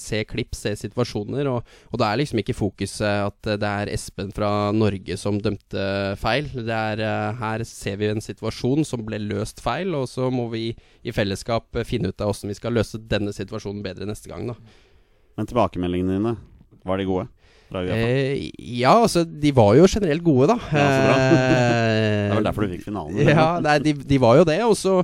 se 0.00 0.22
klipp, 0.28 0.56
se 0.58 0.74
situasjoner. 0.76 1.48
Og, 1.48 1.74
og 1.90 2.02
da 2.02 2.10
er 2.10 2.20
liksom 2.20 2.42
ikke 2.42 2.56
fokuset 2.58 3.24
at 3.30 3.52
det 3.62 3.72
er 3.72 3.92
Espen 3.94 4.32
fra 4.36 4.70
Norge 4.76 5.16
som 5.20 5.40
dømte 5.42 5.88
feil. 6.20 6.50
Det 6.52 6.76
er 6.76 7.04
her 7.40 7.64
ser 7.68 7.98
vi 8.00 8.12
en 8.12 8.24
situasjon 8.24 8.84
som 8.88 9.04
ble 9.06 9.20
løst 9.24 9.64
feil, 9.64 9.94
og 9.96 10.08
så 10.12 10.28
må 10.32 10.50
vi 10.52 10.70
i 11.02 11.14
fellesskap 11.14 11.82
finne 11.88 12.12
ut 12.12 12.20
av 12.20 12.32
hvordan 12.32 12.52
vi 12.52 12.58
skal 12.58 12.76
løse 12.76 13.00
denne 13.08 13.32
situasjonen 13.34 13.84
bedre 13.84 14.08
neste 14.08 14.30
gang. 14.32 14.50
Da. 14.52 14.58
Men 15.38 15.48
tilbakemeldingene 15.48 16.18
dine, 16.18 16.36
var 16.84 17.00
de 17.00 17.08
gode? 17.08 17.30
Eh, 17.80 18.50
ja, 18.58 18.94
altså 19.02 19.24
de 19.24 19.52
var 19.56 19.74
jo 19.78 19.88
generelt 19.90 20.24
gode, 20.24 20.52
da. 20.52 20.58
Ja, 20.72 20.86
bra. 21.06 21.16
det 21.22 22.30
er 22.30 22.34
vel 22.36 22.48
derfor 22.48 22.66
du 22.66 22.74
fikk 22.76 22.86
finalen? 22.86 23.20
ja, 23.32 23.48
nei, 23.64 23.78
de, 23.84 23.94
de, 23.96 24.20
var 24.22 24.40
jo 24.40 24.48
det. 24.48 24.58
Og 24.66 24.76
så, 24.78 25.00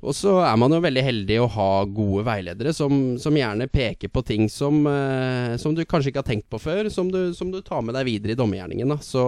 og 0.00 0.16
så 0.16 0.38
er 0.40 0.56
man 0.60 0.72
jo 0.72 0.80
veldig 0.80 1.02
heldig 1.04 1.36
å 1.42 1.48
ha 1.54 1.70
gode 1.84 2.24
veiledere 2.24 2.72
som, 2.76 3.18
som 3.20 3.36
gjerne 3.36 3.68
peker 3.68 4.08
på 4.12 4.22
ting 4.24 4.46
som, 4.52 4.80
eh, 4.88 5.56
som, 5.60 5.74
du 5.76 5.84
kanskje 5.84 6.12
ikke 6.12 6.22
har 6.22 6.30
tenkt 6.30 6.48
på 6.52 6.60
før, 6.62 6.88
som 6.92 7.10
du, 7.12 7.34
som 7.36 7.52
du 7.52 7.60
tar 7.64 7.84
med 7.84 7.96
deg 7.98 8.08
videre 8.08 8.32
i 8.32 8.38
dommergjerningen. 8.40 8.96
Så, 9.04 9.26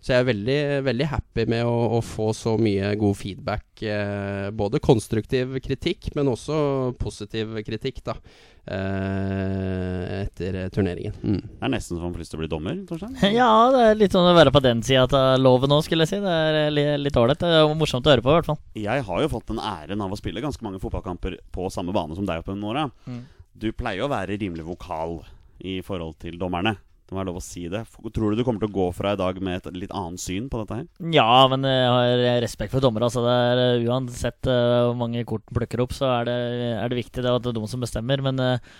så, 0.00 0.14
jeg 0.14 0.22
er 0.22 0.30
veldig, 0.30 0.58
veldig 0.88 1.10
happy 1.12 1.46
med 1.52 1.68
å, 1.68 1.76
å, 1.98 2.00
få 2.04 2.30
så 2.36 2.56
mye 2.60 2.94
god 3.00 3.20
feedback. 3.20 3.68
Eh, 3.84 4.48
både 4.56 4.80
konstruktiv 4.84 5.58
kritikk, 5.64 6.14
men 6.16 6.32
også 6.32 6.56
positiv 7.00 7.58
kritikk, 7.66 8.00
da. 8.08 8.16
Eh, 8.64 10.22
etter 10.22 10.56
turneringen. 10.72 11.12
Mm. 11.20 11.40
Det 11.44 11.66
er 11.66 11.72
nesten 11.74 11.98
så 11.98 12.00
man 12.00 12.14
får 12.14 12.22
lyst 12.22 12.32
til 12.32 12.38
å 12.38 12.42
bli 12.46 12.48
dommer, 12.48 12.78
Torstein? 12.88 13.18
Ja, 13.36 13.50
det 13.74 13.82
er 13.90 13.98
litt 14.00 14.14
sånn 14.16 14.24
å 14.24 14.32
være 14.36 14.54
på 14.54 14.62
den 14.64 14.80
sida 14.86 15.04
av 15.04 15.36
loven 15.36 15.68
nå, 15.68 15.82
skulle 15.84 16.06
jeg 16.06 16.14
si. 16.14 16.20
Det 16.24 16.32
er 16.32 16.96
litt 17.02 17.18
ålreit. 17.20 17.42
Det 17.42 17.50
er 17.60 17.76
morsomt 17.76 18.08
å 18.08 18.14
høre 18.14 18.24
på, 18.24 18.32
i 18.32 18.38
hvert 18.38 18.48
fall. 18.48 18.60
Jeg 18.80 19.04
har 19.04 19.20
jo 19.20 19.30
fått 19.34 19.52
den 19.52 19.60
æren 19.60 20.00
av 20.00 20.13
å 20.14 20.20
spille 20.20 20.42
ganske 20.44 20.64
mange 20.64 20.80
fotballkamper 20.82 21.38
på 21.54 21.68
samme 21.72 21.94
bane 21.94 22.16
som 22.16 22.26
deg 22.28 22.42
oppe 22.42 22.56
med 22.56 22.70
åra. 22.72 22.88
Mm. 23.06 23.22
Du 23.54 23.70
pleier 23.76 24.06
å 24.06 24.10
være 24.10 24.38
rimelig 24.40 24.66
vokal 24.66 25.20
i 25.64 25.78
forhold 25.84 26.18
til 26.22 26.38
dommerne. 26.40 26.76
Det 27.04 27.12
må 27.12 27.20
være 27.20 27.28
lov 27.28 27.38
å 27.42 27.44
si 27.44 27.66
det. 27.68 27.82
Tror 28.16 28.32
du 28.32 28.38
du 28.38 28.46
kommer 28.46 28.62
til 28.62 28.70
å 28.70 28.76
gå 28.78 28.86
fra 28.96 29.12
i 29.12 29.18
dag 29.20 29.36
med 29.44 29.58
et 29.60 29.76
litt 29.76 29.92
annet 29.92 30.22
syn 30.22 30.46
på 30.48 30.62
dette 30.62 30.78
her? 30.78 30.86
Ja, 31.12 31.44
men 31.52 31.66
jeg 31.68 31.90
har 31.92 32.40
respekt 32.42 32.72
for 32.72 32.80
dommere. 32.84 33.10
Altså 33.10 33.26
er, 33.28 33.60
eh, 33.60 33.84
uansett 33.84 34.48
uh, 34.48 34.88
hvor 34.88 34.96
mange 35.02 35.26
kort 35.28 35.44
plukker 35.52 35.84
opp, 35.84 35.92
så 35.92 36.08
er 36.14 36.30
det, 36.30 36.38
er 36.78 36.88
det 36.88 37.02
viktig. 37.02 37.20
Det 37.20 37.28
at 37.28 37.44
det 37.44 37.52
er 37.52 37.58
de 37.60 37.70
som 37.70 37.84
bestemmer. 37.84 38.24
Men 38.24 38.40
uh, 38.40 38.72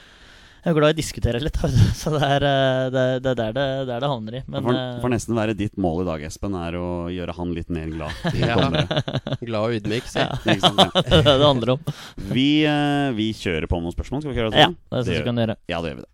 jeg 0.65 0.73
er 0.73 0.77
glad 0.79 0.95
i 0.95 0.95
å 0.95 0.97
diskutere 0.97 1.41
litt, 1.45 1.59
så 2.01 2.11
det 2.15 2.23
er, 2.25 2.47
det, 2.95 3.05
det 3.25 3.33
er 3.35 3.41
der, 3.41 3.53
det, 3.53 3.67
der 3.91 4.01
det 4.01 4.09
havner 4.09 4.39
i. 4.39 4.41
Men, 4.49 4.65
det 4.65 5.03
får 5.03 5.13
nesten 5.13 5.37
være 5.37 5.57
ditt 5.59 5.77
mål 5.81 6.03
i 6.03 6.07
dag, 6.09 6.25
Espen, 6.25 6.57
er 6.57 6.79
å 6.81 6.87
gjøre 7.13 7.37
han 7.37 7.53
litt 7.57 7.69
mer 7.75 7.91
glad. 7.93 8.25
ja. 8.41 8.57
glad 9.49 9.61
og 9.61 9.77
ydmyk, 9.77 10.09
si. 10.09 10.25
Ja. 10.25 10.33
det 10.47 10.57
er 10.57 11.29
det 11.29 11.37
det 11.37 11.45
handler 11.45 11.75
om. 11.77 11.85
Vi, 12.33 12.49
vi, 13.21 13.29
kjører 13.37 13.69
på 13.69 13.81
med 13.81 13.91
noen 13.91 13.97
spørsmål. 13.99 14.25
Skal 14.25 14.33
vi 14.33 14.37
ikke 14.39 14.45
gjøre 14.47 14.57
det 14.57 14.65
sånn? 14.65 14.81
Ja, 14.81 14.97
det 14.97 15.05
syns 15.05 15.21
vi 15.21 15.29
kan 15.29 15.45
gjøre. 15.45 15.61
Ja, 15.69 15.85
det 15.85 15.93
gjør 15.93 16.01
vi 16.01 16.07
det. 16.07 16.13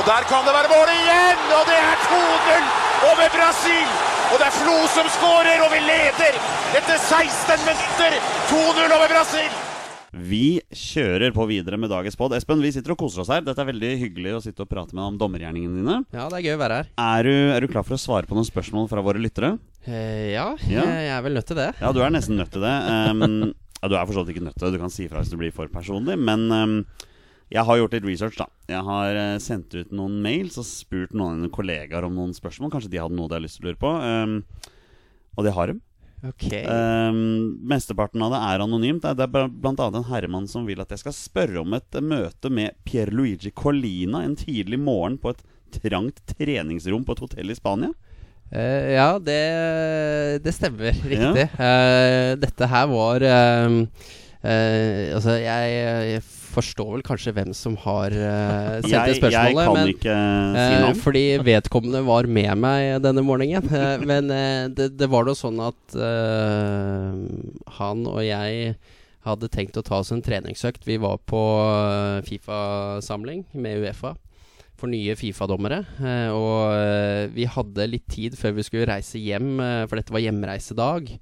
Og 0.00 0.06
der 0.08 0.26
kan 0.30 0.46
det 0.46 0.54
være 0.56 0.70
mål 0.74 0.94
igjen! 0.96 1.48
Og 1.54 1.66
det 1.70 1.78
er 1.78 2.06
2-0 2.10 2.70
over 3.12 3.34
Brasil! 3.38 3.98
Og 4.30 4.38
det 4.38 4.46
er 4.46 4.54
Flo 4.58 4.76
som 4.94 5.10
skårer, 5.14 5.62
og 5.62 5.72
vi 5.74 5.80
leder 5.86 6.38
etter 6.78 6.96
16 6.98 7.66
minutter! 7.66 8.22
2-0 8.50 8.96
over 8.98 9.10
Brasil! 9.10 9.69
Vi 10.10 10.58
kjører 10.74 11.30
på 11.34 11.44
videre 11.46 11.78
med 11.78 11.92
dagens 11.92 12.16
pod. 12.18 12.32
Espen, 12.34 12.62
vi 12.64 12.72
sitter 12.74 12.96
og 12.96 12.98
koser 12.98 13.22
oss 13.22 13.30
her. 13.30 13.44
Dette 13.46 13.62
er 13.62 13.68
veldig 13.68 13.90
hyggelig 14.00 14.32
å 14.34 14.40
sitte 14.42 14.64
og 14.64 14.70
prate 14.70 14.90
med 14.90 15.04
deg 15.04 15.12
om 15.12 15.18
dommergjerningene 15.20 15.78
dine. 15.78 15.98
Ja, 16.10 16.24
det 16.32 16.40
er 16.40 16.46
gøy 16.48 16.56
å 16.56 16.62
være 16.64 16.78
her. 16.80 16.88
Er 17.04 17.28
du, 17.28 17.34
er 17.54 17.62
du 17.62 17.70
klar 17.70 17.86
for 17.86 17.94
å 17.94 18.00
svare 18.00 18.26
på 18.26 18.34
noen 18.34 18.48
spørsmål 18.48 18.88
fra 18.90 19.04
våre 19.06 19.22
lyttere? 19.22 19.52
Eh, 19.86 20.32
ja, 20.34 20.48
ja, 20.66 20.86
jeg 21.06 21.12
er 21.14 21.22
vel 21.24 21.38
nødt 21.38 21.46
til 21.50 21.60
det. 21.60 21.68
Ja, 21.78 21.92
du 21.94 22.02
er 22.02 22.10
nesten 22.10 22.40
nødt 22.40 22.50
til 22.56 22.66
det. 22.66 22.72
Um, 22.74 23.52
ja, 23.78 23.92
du 23.92 23.94
er 23.94 24.08
for 24.08 24.16
så 24.16 24.24
vidt 24.24 24.34
ikke 24.34 24.48
nødt 24.48 24.58
til 24.58 24.66
det. 24.66 24.72
Du 24.74 24.82
kan 24.82 24.92
si 24.92 25.06
ifra 25.06 25.22
hvis 25.22 25.30
du 25.30 25.38
blir 25.38 25.54
for 25.54 25.70
personlig. 25.70 26.18
Men 26.18 26.48
um, 26.50 26.74
jeg 27.54 27.64
har 27.66 27.78
gjort 27.78 27.94
litt 27.94 28.08
research, 28.10 28.40
da. 28.40 28.48
Jeg 28.70 28.82
har 28.90 29.20
uh, 29.20 29.36
sendt 29.42 29.78
ut 29.78 29.94
noen 29.94 30.18
mails 30.26 30.58
og 30.58 30.66
spurt 30.66 31.14
noen 31.14 31.46
kollegaer 31.54 32.08
om 32.08 32.18
noen 32.18 32.34
spørsmål. 32.34 32.74
Kanskje 32.74 32.90
de 32.90 33.00
hadde 33.04 33.14
noe 33.14 33.30
de 33.30 33.38
hadde 33.38 33.46
lyst 33.46 33.60
til 33.60 33.68
å 33.68 33.70
lure 33.70 33.82
på. 33.86 33.94
Um, 33.94 34.74
og 35.38 35.46
det 35.46 35.54
har 35.54 35.70
de. 35.70 35.78
Okay. 36.20 36.66
Um, 36.68 37.56
mesteparten 37.64 38.20
av 38.22 38.34
det 38.34 38.40
er 38.44 38.64
anonymt. 38.64 39.06
Det 39.16 39.24
er 39.24 39.48
bl.a. 39.48 39.86
en 39.86 40.08
herremann 40.10 40.48
som 40.50 40.66
vil 40.68 40.82
at 40.82 40.92
jeg 40.92 41.00
skal 41.04 41.16
spørre 41.16 41.62
om 41.62 41.76
et 41.78 42.00
møte 42.04 42.52
med 42.52 42.76
Pierluigi 42.84 43.52
Colina 43.56 44.24
en 44.26 44.36
tidlig 44.36 44.80
morgen 44.82 45.16
på 45.20 45.32
et 45.32 45.42
trangt 45.80 46.20
treningsrom 46.28 47.06
på 47.06 47.16
et 47.16 47.24
hotell 47.24 47.52
i 47.52 47.56
Spania. 47.56 47.94
Uh, 48.50 48.90
ja, 48.92 49.10
det, 49.22 49.40
det, 50.44 50.54
stemmer. 50.56 50.92
Riktig. 50.92 51.46
Ja. 51.54 51.70
Uh, 51.70 52.32
dette 52.42 52.68
her 52.68 52.90
var 52.90 53.24
uh, 53.24 53.80
Altså, 54.40 55.36
jeg, 55.36 55.72
jeg 56.14 56.22
forstår 56.50 56.90
vel 56.96 57.02
kanskje 57.06 57.32
hvem 57.36 57.52
som 57.56 57.76
har 57.84 58.14
uh, 58.14 58.78
sendt 58.84 59.10
det 59.10 59.18
spørsmålet. 59.18 59.34
Jeg 59.34 59.56
kan 59.58 59.76
men, 59.76 59.90
ikke 59.94 60.14
si 60.14 60.70
noe 60.70 60.84
navn. 60.84 60.96
Uh, 60.96 61.02
fordi 61.04 61.24
vedkommende 61.46 62.04
var 62.06 62.30
med 62.38 62.52
meg 62.62 62.94
denne 63.04 63.24
morgenen. 63.26 63.66
Uh, 63.70 64.06
men 64.06 64.30
det, 64.76 64.92
det, 64.98 65.10
var 65.10 65.28
da 65.28 65.36
sånn 65.38 65.60
at 65.64 65.98
han 67.80 68.08
og 68.08 68.22
jeg 68.24 68.74
hadde 69.26 69.50
tenkt 69.52 69.76
å 69.76 69.84
ta 69.84 70.00
oss 70.00 70.12
en 70.14 70.24
treningsøkt. 70.24 70.86
Vi 70.88 70.96
var 71.00 71.20
på 71.28 71.40
Fifa-samling 72.26 73.44
med 73.52 73.84
Uefa 73.84 74.14
for 74.80 74.88
nye 74.88 75.12
Fifa-dommere. 75.18 75.82
og 76.32 77.32
vi 77.36 77.44
hadde 77.44 77.88
litt 77.90 78.06
tid 78.08 78.38
før 78.40 78.56
vi 78.56 78.64
skulle 78.64 78.88
reise 78.88 79.20
hjem, 79.20 79.58
for 79.90 80.00
dette 80.00 80.14
var 80.14 80.24
hjemreisedag. 80.24 81.12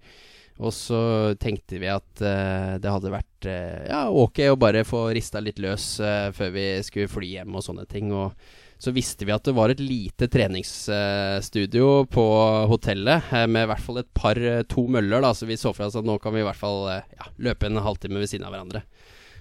Og 0.59 0.74
så 0.74 1.00
tenkte 1.38 1.78
vi 1.78 1.90
at 1.90 2.22
uh, 2.22 2.76
det 2.82 2.90
hadde 2.90 3.12
vært 3.14 3.46
uh, 3.46 3.82
ja, 3.86 4.00
ok 4.11 4.42
å 4.50 4.59
bare 4.59 4.86
få 4.86 5.06
rista 5.14 5.42
litt 5.42 5.61
løs 5.62 5.98
uh, 6.02 6.30
før 6.34 6.50
vi 6.56 6.64
skulle 6.86 7.11
fly 7.11 7.28
hjem 7.36 7.54
og 7.54 7.62
sånne 7.62 7.84
ting. 7.90 8.11
Og 8.11 8.34
så 8.82 8.90
visste 8.94 9.26
vi 9.26 9.34
at 9.34 9.46
det 9.46 9.54
var 9.54 9.70
et 9.70 9.82
lite 9.82 10.26
treningsstudio 10.30 12.09
på 12.11 12.24
hotellet 12.70 13.30
med 13.50 13.66
i 13.66 13.70
hvert 13.70 13.82
fall 13.82 14.02
et 14.02 14.11
par, 14.14 14.38
to 14.70 14.86
møller. 14.90 15.22
da, 15.22 15.32
Så 15.34 15.46
vi 15.50 15.59
så 15.59 15.72
for 15.74 15.86
oss 15.86 15.98
at 15.98 16.06
nå 16.06 16.18
kan 16.22 16.34
vi 16.34 16.44
i 16.44 16.46
hvert 16.46 16.59
fall 16.59 16.86
ja, 16.90 17.30
løpe 17.42 17.66
en 17.66 17.82
halvtime 17.82 18.22
ved 18.22 18.30
siden 18.30 18.46
av 18.46 18.54
hverandre. 18.54 18.84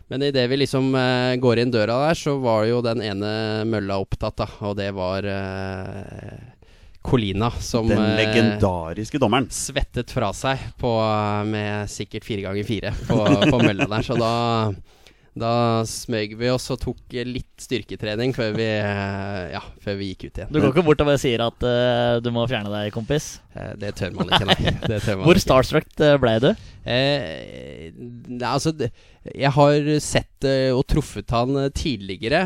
Men 0.10 0.26
idet 0.26 0.48
vi 0.50 0.58
liksom 0.58 0.90
går 1.44 1.62
inn 1.62 1.74
døra 1.74 2.00
der, 2.08 2.18
så 2.18 2.38
var 2.42 2.66
jo 2.66 2.82
den 2.82 3.04
ene 3.06 3.30
mølla 3.70 4.00
opptatt, 4.02 4.40
da. 4.42 4.50
Og 4.66 4.74
det 4.80 4.90
var 4.98 5.30
Colina 7.08 7.52
som 7.64 7.88
Den 7.88 8.04
eh, 8.04 8.16
legendariske 8.20 9.20
dommeren. 9.22 9.48
Svettet 9.54 10.12
fra 10.12 10.34
seg 10.36 10.60
på, 10.80 10.92
med 11.48 11.88
sikkert 11.92 12.28
fire 12.28 12.44
ganger 12.50 12.68
fire 12.68 12.94
på, 13.08 13.22
på 13.54 13.62
mølla 13.64 13.88
der. 13.88 14.04
Så 14.04 14.18
da, 14.20 14.32
Da 15.38 15.84
smøg 15.88 16.34
vi 16.40 16.50
oss 16.52 16.68
og 16.74 16.80
tok 16.82 17.16
litt 17.28 17.62
styrketrening 17.62 18.34
før 18.36 18.56
vi, 18.58 18.68
eh, 18.80 19.42
ja, 19.54 19.62
før 19.84 19.98
vi 20.00 20.12
gikk 20.12 20.28
ut 20.28 20.40
igjen. 20.40 20.54
Du 20.54 20.60
går 20.62 20.72
ikke 20.72 20.86
bort 20.88 21.04
og 21.04 21.10
bare 21.10 21.22
sier 21.22 21.44
at 21.46 21.66
uh, 21.66 22.18
du 22.24 22.30
må 22.34 22.46
fjerne 22.50 22.72
deg, 22.74 22.92
kompis. 22.96 23.38
Eh, 23.54 23.74
Det 23.82 23.94
tør 24.00 24.16
man 24.18 24.32
ikke, 24.32 24.48
nei. 24.50 24.74
Man 25.18 25.26
Hvor 25.26 25.42
starstruck 25.42 25.90
ble 25.98 26.34
du? 26.44 26.50
Eh, 26.88 27.92
nei, 27.98 28.48
altså 28.48 28.74
Jeg 28.78 29.52
har 29.58 29.92
sett 30.04 30.48
og 30.48 30.84
truffet 30.90 31.32
han 31.34 31.68
tidligere, 31.76 32.44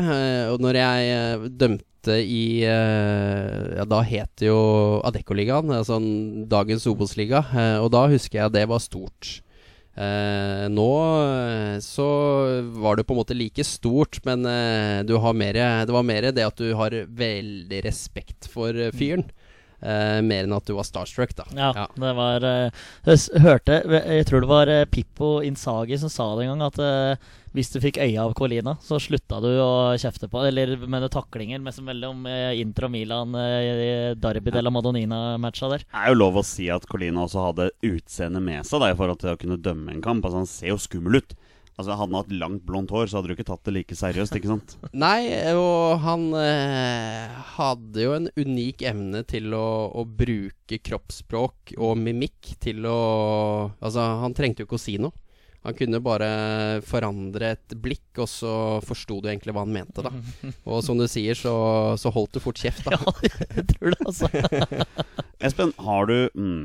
og 0.52 0.62
når 0.64 0.78
jeg 0.80 1.50
dømte 1.60 2.18
i 2.18 2.64
Ja, 2.64 3.84
da 3.86 4.00
het 4.02 4.32
det 4.40 4.48
jo 4.48 4.58
Adeccoligaen, 5.06 5.70
altså 5.76 6.00
dagens 6.50 6.88
Obos-liga, 6.90 7.44
og 7.84 7.92
da 7.94 8.08
husker 8.10 8.40
jeg 8.40 8.56
det 8.56 8.66
var 8.72 8.82
stort. 8.82 9.36
Eh, 9.92 10.66
nå 10.72 10.88
eh, 11.20 11.78
så 11.84 12.06
var 12.80 12.96
det 12.96 13.04
på 13.04 13.12
en 13.12 13.20
måte 13.20 13.36
like 13.36 13.64
stort, 13.68 14.22
men 14.24 14.46
eh, 14.48 15.02
du 15.04 15.18
har 15.20 15.34
mer, 15.36 15.58
det 15.84 15.92
var 15.92 16.06
mer 16.08 16.30
det 16.32 16.46
at 16.46 16.56
du 16.56 16.70
har 16.78 16.96
veldig 17.06 17.82
respekt 17.84 18.48
for 18.48 18.72
eh, 18.72 18.88
fyren. 18.96 19.26
eh, 19.82 20.22
mer 20.24 20.46
enn 20.46 20.56
at 20.56 20.64
du 20.64 20.72
var 20.78 20.86
starstruck, 20.88 21.34
da. 21.36 21.44
Ja, 21.52 21.72
Ja. 21.76 21.86
det 21.98 22.14
var 22.16 22.44
eh, 22.48 22.70
Jeg 23.04 23.42
hørte 23.42 23.82
Jeg 23.84 24.26
tror 24.30 24.40
det 24.40 24.48
var 24.48 24.72
Pippo 24.86 25.40
Insagi 25.44 25.98
som 26.00 26.08
sa 26.08 26.30
det 26.38 26.46
en 26.48 26.56
gang, 26.58 26.68
at 26.72 26.78
hvis 27.52 27.72
du 27.72 27.78
fikk 27.84 28.00
øye 28.00 28.16
av 28.20 28.32
Colina, 28.36 28.76
så 28.80 28.98
slutta 29.02 29.40
du 29.44 29.50
å 29.60 29.92
kjefte 30.00 30.28
på 30.32 30.40
Eller 30.48 30.74
med 30.80 31.02
noen 31.04 31.12
taklinger, 31.12 31.60
mest 31.64 31.82
mellom 31.84 32.24
eh, 32.30 32.58
Inter 32.62 32.88
og 32.88 32.94
Milan 32.94 33.36
eh, 33.36 33.68
ja. 33.68 34.14
de 34.16 34.44
della 34.52 34.72
Madonina-matcha 34.72 35.68
der. 35.74 35.84
Det 35.84 36.02
er 36.02 36.12
jo 36.12 36.20
lov 36.20 36.40
å 36.40 36.46
si 36.46 36.70
at 36.72 36.86
Colina 36.88 37.26
også 37.26 37.48
hadde 37.50 37.70
utseendet 37.84 38.44
med 38.44 38.68
seg 38.68 38.82
da, 38.82 38.92
i 38.92 38.98
forhold 38.98 39.20
til 39.22 39.34
å 39.34 39.40
kunne 39.40 39.60
dømme 39.60 39.92
en 39.92 40.04
kamp. 40.04 40.24
Altså 40.24 40.40
Han 40.42 40.48
ser 40.50 40.72
jo 40.72 40.80
skummel 40.80 41.20
ut. 41.20 41.36
Altså 41.80 41.96
Hadde 41.96 42.12
han 42.12 42.18
hatt 42.20 42.32
langt, 42.36 42.64
blondt 42.68 42.92
hår, 42.92 43.08
så 43.08 43.18
hadde 43.18 43.30
du 43.30 43.34
ikke 43.36 43.48
tatt 43.48 43.64
det 43.68 43.74
like 43.76 43.96
seriøst. 43.96 44.36
ikke 44.36 44.50
sant? 44.50 44.76
Nei, 45.04 45.52
og 45.56 46.02
han 46.04 46.28
eh, 46.38 47.32
hadde 47.56 48.04
jo 48.04 48.14
en 48.16 48.28
unik 48.36 48.84
evne 48.92 49.24
til 49.28 49.52
å, 49.56 49.66
å 49.96 50.04
bruke 50.06 50.80
kroppsspråk 50.84 51.74
og 51.78 51.96
mimikk 52.00 52.54
til 52.62 52.84
å 52.88 53.00
Altså, 53.82 54.04
han 54.22 54.36
trengte 54.36 54.64
jo 54.64 54.68
ikke 54.68 54.80
å 54.80 54.84
si 54.84 54.96
noe. 55.00 55.16
Han 55.62 55.76
kunne 55.78 56.00
bare 56.02 56.28
forandre 56.82 57.52
et 57.54 57.74
blikk, 57.78 58.18
og 58.18 58.26
så 58.30 58.54
forsto 58.82 59.20
du 59.22 59.28
egentlig 59.30 59.54
hva 59.54 59.62
han 59.62 59.74
mente, 59.74 60.02
da. 60.02 60.10
Og 60.70 60.82
som 60.82 60.98
du 60.98 61.06
sier, 61.10 61.38
så, 61.38 61.52
så 62.00 62.10
holdt 62.14 62.34
du 62.34 62.42
fort 62.42 62.58
kjeft, 62.58 62.88
da. 62.88 62.98
Ja, 62.98 63.38
jeg 63.60 63.66
tror 63.70 63.94
det, 63.94 64.00
altså. 64.02 64.30
Espen, 65.46 65.74
har 65.78 66.10
du 66.10 66.16
mm, 66.34 66.64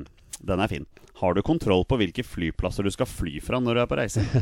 Den 0.49 0.65
er 0.65 0.71
fin. 0.71 0.89
Har 1.21 1.37
du 1.37 1.43
kontroll 1.45 1.85
på 1.89 1.97
hvilke 2.01 2.25
flyplasser 2.25 2.85
du 2.85 2.93
skal 2.93 3.09
fly 3.09 3.37
fra 3.41 3.61
når 3.61 3.77
du 3.77 3.83
er 3.85 3.89
på 3.93 4.01
reise? 4.01 4.25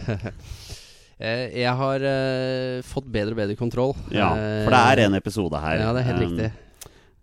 Eh, 1.16 1.62
jeg 1.62 1.72
har 1.80 2.04
uh, 2.04 2.82
fått 2.84 3.06
bedre 3.08 3.32
og 3.32 3.38
bedre 3.40 3.56
kontroll. 3.56 3.94
Ja, 4.12 4.34
For 4.66 4.74
det 4.76 4.82
er 4.84 5.02
en 5.06 5.14
episode 5.16 5.62
her. 5.64 5.78
Ja, 5.80 5.94
det 5.96 6.02
er 6.02 6.10
helt 6.10 6.20
Um, 6.20 6.26
riktig. 6.26 6.65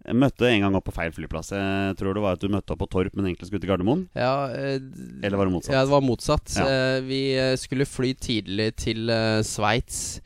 Jeg 0.03 0.19
møtte 0.19 0.49
en 0.49 0.65
gang 0.65 0.75
opp 0.75 0.89
på 0.89 0.95
feil 0.97 1.13
flyplass. 1.15 1.53
Jeg 1.55 1.95
tror 2.01 2.17
det 2.17 2.25
var 2.25 2.35
at 2.35 2.43
du 2.43 2.51
møtte 2.51 2.75
opp 2.75 2.81
på 2.83 2.91
Torp, 2.91 3.15
men 3.15 3.29
egentlig 3.29 3.47
skulle 3.49 3.63
til 3.63 3.71
Gardermoen. 3.71 4.09
Ja, 4.19 4.49
eh, 4.51 4.81
Eller 5.23 5.39
var 5.39 5.47
det 5.47 5.55
motsatt? 5.55 5.77
Ja, 5.77 5.85
det 5.87 5.93
var 5.93 6.03
motsatt. 6.03 6.57
Ja. 6.59 6.67
Eh, 6.67 6.99
vi 7.07 7.23
eh, 7.39 7.55
skulle 7.61 7.87
fly 7.87 8.13
tidlig 8.19 8.73
til 8.83 9.13
eh, 9.13 9.41
Sveits. 9.47 10.21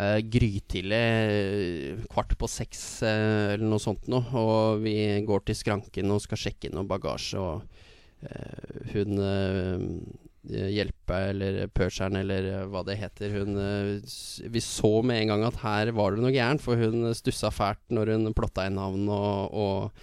Uh, 0.00 0.16
grytidlig, 0.22 0.96
eh, 0.96 1.96
kvart 2.08 2.30
på 2.38 2.48
seks 2.48 3.02
eh, 3.04 3.56
eller 3.56 3.66
noe 3.68 3.82
sånt 3.82 4.06
noe. 4.08 4.22
Og 4.38 4.84
vi 4.86 4.94
går 5.26 5.42
til 5.44 5.58
skranken 5.58 6.14
og 6.14 6.22
skal 6.24 6.40
sjekke 6.40 6.70
inn 6.70 6.78
noe 6.78 6.88
bagasje, 6.88 7.42
og 7.42 7.66
eh, 8.24 8.94
hun 8.94 9.18
hjelpe 10.48 11.18
eller 11.30 11.66
pusheren 11.74 12.16
eller 12.20 12.48
eh, 12.48 12.64
hva 12.70 12.82
det 12.86 12.96
heter. 13.00 13.34
Hun 13.36 13.58
eh, 13.60 14.48
Vi 14.52 14.62
så 14.64 14.92
med 15.04 15.22
en 15.22 15.34
gang 15.34 15.44
at 15.50 15.60
her 15.64 15.92
var 15.96 16.14
det 16.14 16.24
noe 16.24 16.32
gærent, 16.34 16.64
for 16.64 16.80
hun 16.80 17.12
stussa 17.16 17.52
fælt 17.52 17.82
når 17.92 18.14
hun 18.14 18.34
plotta 18.36 18.66
inn 18.68 18.78
navn 18.80 19.06
og, 19.12 19.52
og, 19.52 20.02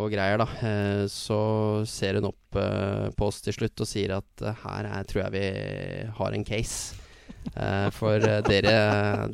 og 0.00 0.10
greier, 0.12 0.40
da. 0.40 0.48
Eh, 0.64 1.04
så 1.12 1.84
ser 1.88 2.20
hun 2.20 2.30
opp 2.32 2.60
eh, 2.60 3.08
på 3.16 3.30
oss 3.30 3.42
til 3.44 3.56
slutt 3.58 3.84
og 3.84 3.90
sier 3.90 4.16
at 4.18 4.44
eh, 4.44 4.60
her 4.64 4.90
er, 4.90 5.08
tror 5.08 5.26
jeg 5.26 5.34
vi 5.36 5.48
har 6.20 6.38
en 6.38 6.46
case. 6.48 7.00
Eh, 7.52 7.88
for 7.92 8.24
eh, 8.24 8.40
dere, 8.46 8.76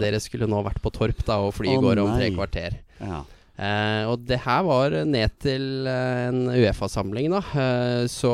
dere 0.00 0.22
skulle 0.22 0.50
nå 0.50 0.64
vært 0.66 0.82
på 0.82 0.92
Torp, 0.94 1.22
da, 1.26 1.38
og 1.46 1.54
flyet 1.56 1.78
oh, 1.78 1.84
går 1.86 2.02
om 2.02 2.16
tre 2.16 2.32
kvarter. 2.34 2.80
Ja. 2.98 3.22
Eh, 3.60 4.04
og 4.08 4.22
det 4.24 4.38
her 4.40 4.62
var 4.64 4.94
ned 5.04 5.34
til 5.42 5.88
eh, 5.88 6.28
en 6.30 6.46
Uefa-samling, 6.48 7.28
da. 7.34 7.40
Eh, 7.60 8.04
så 8.08 8.32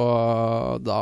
da, 0.87 1.01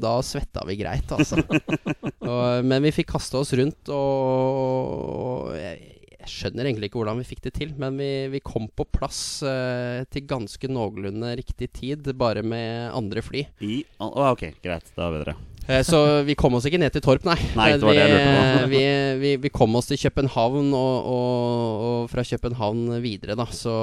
da 0.00 0.14
svetta 0.24 0.64
vi 0.68 0.78
greit, 0.80 1.12
altså. 1.12 1.42
og, 2.30 2.64
men 2.64 2.86
vi 2.86 2.94
fikk 2.96 3.12
kaste 3.16 3.42
oss 3.42 3.52
rundt, 3.58 3.92
og, 3.92 5.50
og 5.50 5.52
jeg, 5.60 5.92
jeg 6.16 6.32
skjønner 6.32 6.70
egentlig 6.70 6.88
ikke 6.90 7.02
hvordan 7.02 7.20
vi 7.20 7.28
fikk 7.28 7.44
det 7.48 7.52
til. 7.58 7.74
Men 7.80 8.00
vi, 8.00 8.10
vi 8.32 8.40
kom 8.44 8.70
på 8.72 8.88
plass 8.96 9.20
eh, 9.44 10.06
til 10.08 10.24
ganske 10.30 10.72
noenlunde 10.72 11.34
riktig 11.42 11.68
tid, 11.76 12.08
bare 12.16 12.46
med 12.46 12.88
andre 12.96 13.24
fly. 13.24 13.44
I, 13.60 13.82
ok, 14.00 14.48
greit. 14.64 14.88
Da 14.96 15.10
er 15.10 15.18
vi 15.18 15.26
Eh, 15.30 15.55
Så 15.86 16.00
vi 16.26 16.36
kom 16.38 16.54
oss 16.58 16.66
ikke 16.68 16.78
ned 16.78 16.94
til 16.94 17.02
Torp, 17.04 17.24
nei. 17.26 17.36
Nei, 17.58 17.68
det 17.74 17.82
var 17.82 17.96
det 17.96 18.04
jeg 18.04 18.12
lurte 18.12 18.32
på. 18.36 18.68
vi, 18.70 18.82
vi, 19.22 19.32
vi 19.42 19.50
kom 19.54 19.74
oss 19.78 19.90
til 19.90 19.98
København, 19.98 20.70
og, 20.78 21.08
og, 21.10 21.84
og 21.88 22.10
fra 22.12 22.22
København 22.26 22.84
videre, 23.02 23.34
da. 23.38 23.48
Så, 23.50 23.74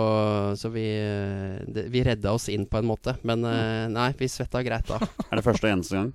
så 0.60 0.72
vi, 0.72 0.86
eh, 0.96 1.60
det, 1.68 1.90
vi 1.92 2.06
redda 2.08 2.36
oss 2.38 2.48
inn 2.54 2.68
på 2.72 2.80
en 2.80 2.88
måte. 2.88 3.18
Men 3.28 3.44
eh, 3.50 3.88
nei, 3.92 4.12
vi 4.20 4.32
svetta 4.32 4.64
greit 4.64 4.88
da. 4.88 5.02
Er 5.30 5.42
det 5.42 5.46
første 5.46 5.68
og 5.68 5.76
eneste 5.76 6.00
gang? 6.00 6.14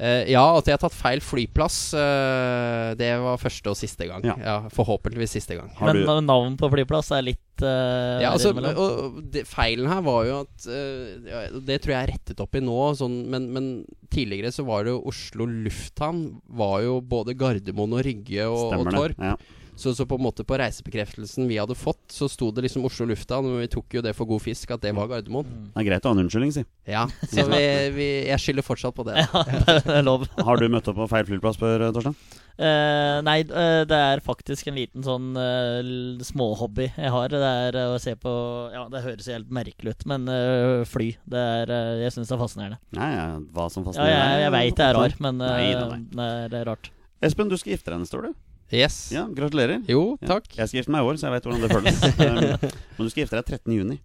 Eh, 0.00 0.30
ja, 0.32 0.42
at 0.56 0.64
jeg 0.64 0.72
har 0.78 0.80
tatt 0.80 0.96
feil 0.96 1.20
flyplass, 1.20 1.92
eh, 1.92 2.92
det 2.96 3.10
var 3.20 3.36
første 3.40 3.68
og 3.68 3.76
siste 3.76 4.06
gang. 4.08 4.24
Ja. 4.24 4.36
Ja, 4.40 4.54
Forhåpentligvis 4.72 5.34
siste 5.36 5.58
gang. 5.58 5.68
Men 5.76 6.00
du- 6.00 6.08
navn 6.24 6.56
på 6.56 6.70
flyplass 6.72 7.10
er 7.12 7.26
litt 7.26 7.62
uh, 7.62 8.16
Ja, 8.22 8.30
altså, 8.32 8.54
og, 8.56 8.78
og 8.80 9.18
det, 9.34 9.44
Feilen 9.48 9.90
her 9.90 10.00
var 10.06 10.24
jo 10.24 10.38
at 10.46 10.64
uh, 10.64 11.58
Det 11.60 11.76
tror 11.82 11.92
jeg 11.92 12.00
er 12.00 12.12
rettet 12.14 12.40
opp 12.40 12.56
i 12.56 12.62
nå, 12.64 12.78
sånn, 12.96 13.18
men, 13.28 13.50
men 13.52 13.68
tidligere 14.08 14.52
så 14.54 14.64
var 14.64 14.86
det 14.86 14.94
jo 14.94 15.02
Oslo 15.10 15.44
lufthavn 15.44 16.22
var 16.48 16.80
jo 16.86 17.00
både 17.04 17.36
Gardermoen 17.36 17.98
og 17.98 18.04
Rygge 18.06 18.48
og, 18.48 18.72
og 18.78 18.88
Torp. 18.94 19.20
Ja. 19.20 19.36
Så, 19.80 19.94
så 19.96 20.04
på 20.08 20.18
en 20.20 20.24
måte 20.26 20.44
på 20.44 20.58
reisebekreftelsen 20.60 21.48
vi 21.48 21.56
hadde 21.60 21.76
fått, 21.78 22.02
så 22.12 22.28
sto 22.28 22.50
det 22.52 22.66
liksom 22.66 22.84
Oslo 22.84 23.06
lufthavn, 23.08 23.48
men 23.48 23.62
vi 23.64 23.70
tok 23.72 23.96
jo 23.96 24.02
det 24.04 24.12
for 24.18 24.28
god 24.28 24.44
fisk 24.44 24.74
at 24.76 24.84
det 24.84 24.92
var 24.96 25.08
Gardermoen. 25.08 25.48
Det 25.72 25.80
er 25.80 25.88
greit 25.88 26.04
å 26.04 26.12
ha 26.12 26.18
en 26.18 26.24
unnskyldning, 26.26 26.52
si. 26.54 26.66
Ja, 26.90 27.06
Så 27.30 27.46
vi, 27.48 27.62
vi, 27.96 28.08
jeg 28.28 28.42
skylder 28.44 28.66
fortsatt 28.66 28.96
på 28.98 29.06
det. 29.08 29.16
Ja, 29.24 29.44
det 29.88 29.96
er 30.02 30.04
lov. 30.06 30.28
Har 30.44 30.60
du 30.60 30.68
møtt 30.72 30.90
opp 30.92 31.00
på 31.00 31.08
feil 31.10 31.26
flyplass 31.30 31.56
spør 31.58 31.88
Torstein? 31.96 32.18
Uh, 32.60 33.22
nei, 33.24 33.38
uh, 33.48 33.86
det 33.88 33.96
er 33.96 34.20
faktisk 34.20 34.68
en 34.68 34.76
liten 34.76 35.04
sånn 35.06 35.30
uh, 35.32 35.80
småhobby 36.28 36.90
jeg 36.90 37.12
har. 37.14 37.32
Det 37.32 37.40
er 37.40 37.78
eh, 37.80 37.94
å 37.94 37.98
se 38.02 38.14
på 38.20 38.32
Ja, 38.74 38.84
det 38.92 39.02
høres 39.04 39.28
helt 39.32 39.50
merkelig 39.54 39.94
ut, 39.96 40.04
men 40.10 40.28
eh, 40.30 40.82
fly. 40.88 41.10
Det 41.30 41.40
er 41.56 41.72
eh, 41.74 42.02
Jeg 42.04 42.14
syns 42.16 42.30
det 42.30 42.36
er 42.36 42.42
fascinerende. 42.42 42.80
Nei, 42.98 43.08
ja, 43.14 43.26
hva 43.54 43.68
som 43.72 43.84
Ja, 43.84 43.90
fascinerer 43.90 44.12
jeg, 44.12 44.44
jeg 44.44 44.54
veit 44.56 44.78
det 44.80 44.86
er 44.90 44.98
rar, 44.98 45.16
men 45.24 45.40
eh, 45.46 45.56
Nei, 45.56 45.66
nei, 45.72 45.88
nei. 45.88 46.00
nei, 46.20 46.30
det 46.52 46.60
er 46.62 46.70
rart. 46.72 46.90
Espen, 47.24 47.50
du 47.52 47.56
skal 47.60 47.74
gifte 47.76 47.92
deg 47.92 48.02
neste 48.04 48.20
år, 48.20 48.30
du. 48.30 48.49
Yes. 48.72 49.10
Ja, 49.14 49.24
Gratulerer. 49.34 49.80
Jo, 49.90 50.16
Ja. 50.20 50.28
takk. 50.36 50.46
Jeg 50.56 50.68
skal 50.68 50.78
gifte 50.80 50.92
meg 50.94 51.02
i 51.02 51.08
år, 51.10 51.16
så 51.18 51.26
jeg 51.26 51.34
vet 51.36 51.48
hvordan 51.48 51.64
det 51.64 51.70
føles. 51.74 51.98
um, 52.26 52.70
men 52.98 53.08
du 53.08 53.10
skal 53.10 53.24
gifte 53.24 53.40
deg 53.40 53.46
13. 53.58 53.74
juni. 53.80 53.96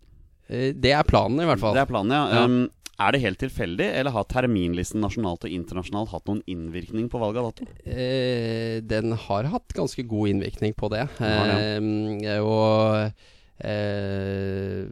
Eh, 0.49 0.71
Det 0.73 0.91
er 0.93 1.03
planen, 1.05 1.39
i 1.41 1.45
hvert 1.45 1.61
fall. 1.61 1.73
Det 1.77 1.83
er 1.85 1.91
planen, 1.91 2.11
ja. 2.15 2.23
Ja. 2.33 2.43
Um, 2.45 2.69
er 2.97 3.11
det 3.11 3.19
helt 3.25 3.39
tilfeldig, 3.41 3.89
eller 3.99 4.13
har 4.15 4.23
terminlisten 4.31 5.01
nasjonalt 5.03 5.43
og 5.43 5.51
internasjonalt 5.51 6.13
hatt 6.13 6.29
noen 6.29 6.41
innvirkning 6.47 7.09
på 7.11 7.19
valget 7.19 7.41
av 7.43 7.49
dato? 7.51 7.67
Eh, 7.85 8.79
den 8.87 9.11
har 9.25 9.49
hatt 9.51 9.75
ganske 9.75 10.05
god 10.07 10.29
innvirkning 10.31 10.73
på 10.79 10.89
det. 10.93 11.03
Ja, 11.19 11.43
Eh, 11.75 12.39
og 12.39 13.11
eh, 13.59 14.85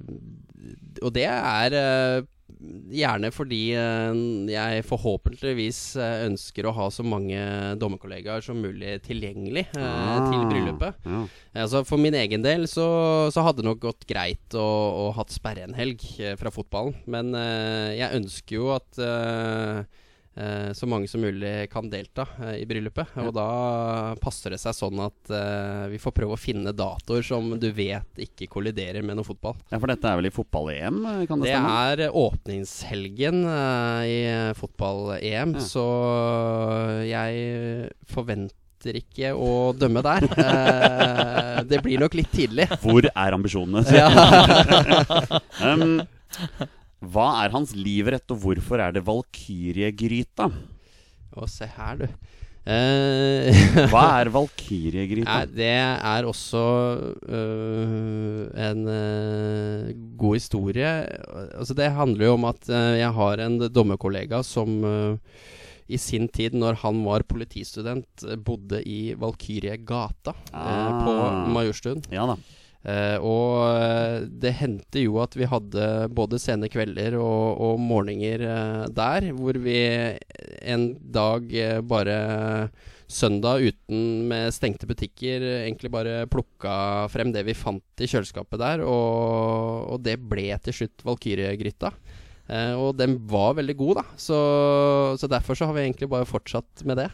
Og 1.03 1.13
det 1.15 1.25
er 1.31 1.73
eh, 1.79 2.21
gjerne 2.93 3.29
fordi 3.33 3.61
eh, 3.75 4.19
jeg 4.53 4.85
forhåpentligvis 4.87 5.79
eh, 5.99 6.25
ønsker 6.27 6.67
å 6.69 6.75
ha 6.77 6.87
så 6.93 7.05
mange 7.05 7.39
dommerkollegaer 7.81 8.43
som 8.45 8.61
mulig 8.63 8.97
tilgjengelig 9.07 9.65
eh, 9.71 9.81
Ah, 9.83 10.29
til 10.29 10.45
bryllupet. 10.49 10.99
Ja. 11.07 11.23
Altså 11.65 11.83
For 11.87 12.01
min 12.01 12.15
egen 12.17 12.45
del 12.45 12.67
så, 12.71 12.87
så 13.33 13.43
hadde 13.45 13.61
det 13.61 13.69
nok 13.69 13.83
gått 13.83 14.07
greit 14.09 14.57
å, 14.57 14.63
å 14.63 15.09
hatt 15.17 15.33
sperre 15.33 15.67
en 15.67 15.75
helg 15.77 16.01
fra 16.39 16.51
fotballen. 16.53 16.95
Men 17.09 17.33
jeg 17.95 18.19
ønsker 18.19 18.57
jo 18.57 18.71
at 18.75 18.99
så 20.73 20.87
mange 20.89 21.05
som 21.07 21.21
mulig 21.21 21.69
kan 21.69 21.85
delta 21.91 22.23
eh, 22.41 22.55
i 22.63 22.65
bryllupet. 22.65 23.11
Ja. 23.13 23.27
Og 23.29 23.35
da 23.37 23.45
passer 24.21 24.55
det 24.55 24.59
seg 24.63 24.73
sånn 24.73 24.97
at 25.05 25.29
eh, 25.29 25.83
vi 25.91 25.99
får 26.01 26.15
prøve 26.17 26.33
å 26.33 26.39
finne 26.41 26.73
datoer 26.73 27.21
som 27.27 27.51
du 27.61 27.67
vet 27.75 28.23
ikke 28.25 28.47
kolliderer 28.49 29.05
med 29.05 29.19
noe 29.19 29.27
fotball. 29.27 29.53
ja, 29.69 29.77
for 29.77 29.91
dette 29.93 30.09
er 30.09 30.17
vel 30.17 30.31
i 30.31 30.33
fotball-EM, 30.33 30.97
kan 31.29 31.37
det, 31.43 31.51
Det 31.51 31.53
stemme? 31.53 31.77
er 31.91 32.03
eh, 32.07 32.17
åpningshelgen 32.23 33.43
eh, 33.45 34.09
i 34.09 34.19
fotball-EM, 34.57 35.53
Ja. 35.59 35.63
så 35.69 35.85
jeg 37.05 37.93
forventer 38.09 38.97
ikke 38.99 39.29
å 39.37 39.71
dømme 39.77 40.01
der. 40.03 40.25
Eh, 41.53 41.61
det 41.69 41.77
blir 41.85 42.01
nok 42.01 42.15
litt 42.17 42.31
tidlig. 42.33 42.65
Hvor 42.81 43.05
er 43.05 43.35
ambisjonene? 43.37 43.83
Ja. 43.93 44.07
um, 45.69 46.01
hva 47.11 47.27
er 47.43 47.53
hans 47.55 47.73
livrett, 47.75 48.25
og 48.31 48.39
hvorfor 48.45 48.79
er 48.83 48.95
det 48.95 49.03
valkyriegryta? 49.07 50.47
Å, 51.33 51.47
se 51.49 51.67
her, 51.75 52.03
du. 52.03 52.07
Uh, 52.63 53.49
Hva 53.91 54.03
er 54.21 54.29
Valkyriegryta? 54.31 55.41
Det 55.51 55.65
er 55.83 56.27
også 56.29 56.61
uh, 57.27 58.45
en 58.55 58.85
uh, 58.87 59.89
god 60.15 60.37
historie. 60.39 60.93
Altså, 61.57 61.75
det 61.75 61.89
handler 61.97 62.29
jo 62.29 62.37
om 62.37 62.47
at 62.47 62.69
øh, 62.71 62.93
jeg 63.01 63.11
har 63.17 63.43
en 63.43 63.57
dommerkollega 63.67 64.39
som 64.47 64.79
i 65.91 65.97
sin 65.99 66.29
tid, 66.31 66.55
når 66.55 66.77
han 66.85 67.01
var 67.03 67.25
politistudent, 67.27 68.23
bodde 68.47 68.79
i 68.87 69.13
Valkyriegata 69.19 70.31
eh, 70.31 71.03
på 71.03 71.13
Ah. 71.19 71.43
Majorstuen. 71.51 71.99
Ja 72.13 72.23
da. 72.29 72.37
Eh, 72.83 73.15
og 73.23 73.61
eh, 73.63 74.25
det 74.43 74.51
hendte 74.59 75.03
jo 75.05 75.21
at 75.23 75.37
vi 75.39 75.47
hadde 75.47 75.85
både 76.11 76.39
sene 76.41 76.67
kvelder 76.71 77.15
og, 77.15 77.61
og 77.63 77.77
morgener 77.79 78.43
uh, 78.43 78.87
der, 78.91 79.29
hvor 79.37 79.55
vi 79.63 79.77
en 80.67 80.89
dag 80.99 81.47
uh, 81.47 81.79
bare 81.87 82.17
søndag 83.07 83.63
uten 83.63 84.25
med 84.27 84.51
stengte 84.55 84.87
butikker 84.89 85.45
egentlig 85.61 85.91
bare 85.93 86.25
plukka 86.31 87.07
frem 87.13 87.31
det 87.31 87.45
vi 87.47 87.55
fant 87.55 88.03
i 88.03 88.09
kjøleskapet 88.09 88.59
der, 88.59 88.83
og, 88.83 89.93
og 89.93 90.03
det 90.03 90.17
ble 90.19 90.49
til 90.65 90.81
slutt 90.81 91.05
Valkyrjegryta. 91.07 91.93
Uh, 92.51 92.75
og 92.75 92.89
den 92.99 93.15
var 93.31 93.55
veldig 93.61 93.77
god, 93.79 94.01
da. 94.01 94.05
Så, 94.19 94.41
så 95.21 95.31
derfor 95.31 95.55
så 95.55 95.69
har 95.69 95.77
vi 95.77 95.85
egentlig 95.85 96.11
bare 96.11 96.27
fortsatt 96.27 96.83
med 96.83 96.99
det. 96.99 97.07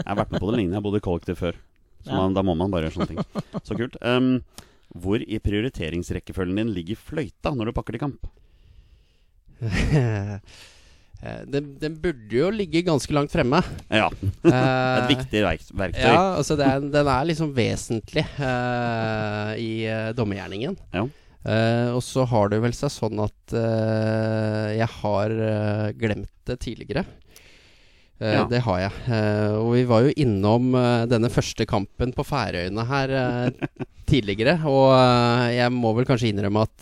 Jeg 0.00 0.08
har 0.08 0.18
vært 0.18 0.34
med 0.34 0.42
på 0.42 0.50
det 0.50 0.58
lignende. 0.58 0.80
Jeg 0.80 0.86
bodde 0.88 0.98
i 0.98 1.06
kollektiv 1.06 1.38
før. 1.38 1.62
Så 2.02 2.10
Ja. 2.10 2.18
man, 2.18 2.34
da 2.34 2.42
må 2.42 2.58
man 2.58 2.74
bare 2.74 2.88
gjøre 2.88 2.96
sånne 2.96 3.12
ting. 3.12 3.42
Så 3.62 3.78
kult. 3.78 3.94
Um, 4.02 4.40
hvor 4.94 5.22
i 5.22 5.40
prioriteringsrekkefølgen 5.42 6.60
din 6.60 6.74
ligger 6.76 7.00
fløyta 7.00 7.54
når 7.56 7.70
du 7.70 7.76
pakker 7.76 7.96
til 7.96 8.04
kamp? 8.04 8.30
Eh, 11.22 11.42
den, 11.46 11.68
den 11.78 11.96
burde 12.02 12.34
jo 12.34 12.48
ligge 12.50 12.82
ganske 12.82 13.14
langt 13.14 13.30
fremme. 13.30 13.60
Ja, 13.86 14.08
Eh, 14.52 14.96
et 14.98 15.12
viktig 15.12 15.42
verk 15.44 15.68
verktøy. 15.70 16.02
Ja, 16.02 16.22
altså 16.34 16.56
er, 16.58 16.82
den 16.82 17.10
er 17.14 17.28
liksom 17.28 17.52
vesentlig 17.54 18.24
uh, 18.40 19.52
i 19.54 19.86
dommergjerningen. 20.18 20.74
Ja. 20.90 21.06
Uh, 21.46 21.94
og 21.94 22.02
så 22.02 22.26
har 22.26 22.50
det 22.50 22.58
vel 22.62 22.74
seg 22.74 22.90
sånn 22.94 23.22
at 23.22 23.54
uh, 23.54 24.74
jeg 24.74 24.88
har 24.98 25.36
glemt 25.98 26.32
det 26.50 26.58
tidligere. 26.66 27.06
Eh, 28.20 28.32
Ja. 28.36 28.44
Det 28.50 28.60
har 28.62 28.78
jeg. 28.80 28.92
Eh, 29.08 29.52
og 29.58 29.72
vi 29.74 29.84
var 29.88 30.02
jo 30.06 30.12
innom 30.16 30.74
eh, 30.78 31.06
denne 31.10 31.30
første 31.32 31.66
kampen 31.66 32.12
på 32.14 32.22
Færøyene 32.26 32.84
her 32.86 33.08
tidligere. 34.10 34.58
Og 34.68 34.92
jeg 35.54 35.72
må 35.74 35.94
vel 35.96 36.04
kanskje 36.08 36.28
innrømme 36.32 36.62
at 36.68 36.78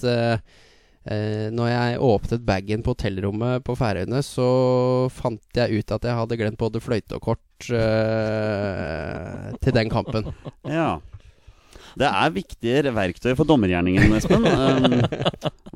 når 1.57 1.69
jeg 1.71 1.99
åpnet 2.05 2.43
bagen 2.45 2.83
på 2.85 2.93
hotellrommet 2.93 3.63
på 3.65 3.73
Færøyene, 3.79 4.21
så 4.23 5.09
fant 5.11 5.41
jeg 5.57 5.81
ut 5.81 5.95
at 5.97 6.05
jeg 6.05 6.19
hadde 6.19 6.37
glemt 6.37 6.59
både 6.61 6.83
fløyte 6.85 7.17
og 7.17 7.23
kort 7.25 7.41
til 9.65 9.73
den 9.79 9.89
kampen. 9.93 10.29
Ja. 10.69 10.99
Det 11.99 12.09
er 12.09 12.35
viktige 12.35 12.93
verktøy 12.95 13.33
for 13.39 13.49
dommergjerningen, 13.49 14.13
Espen. 14.19 14.47
Um, 14.47 15.01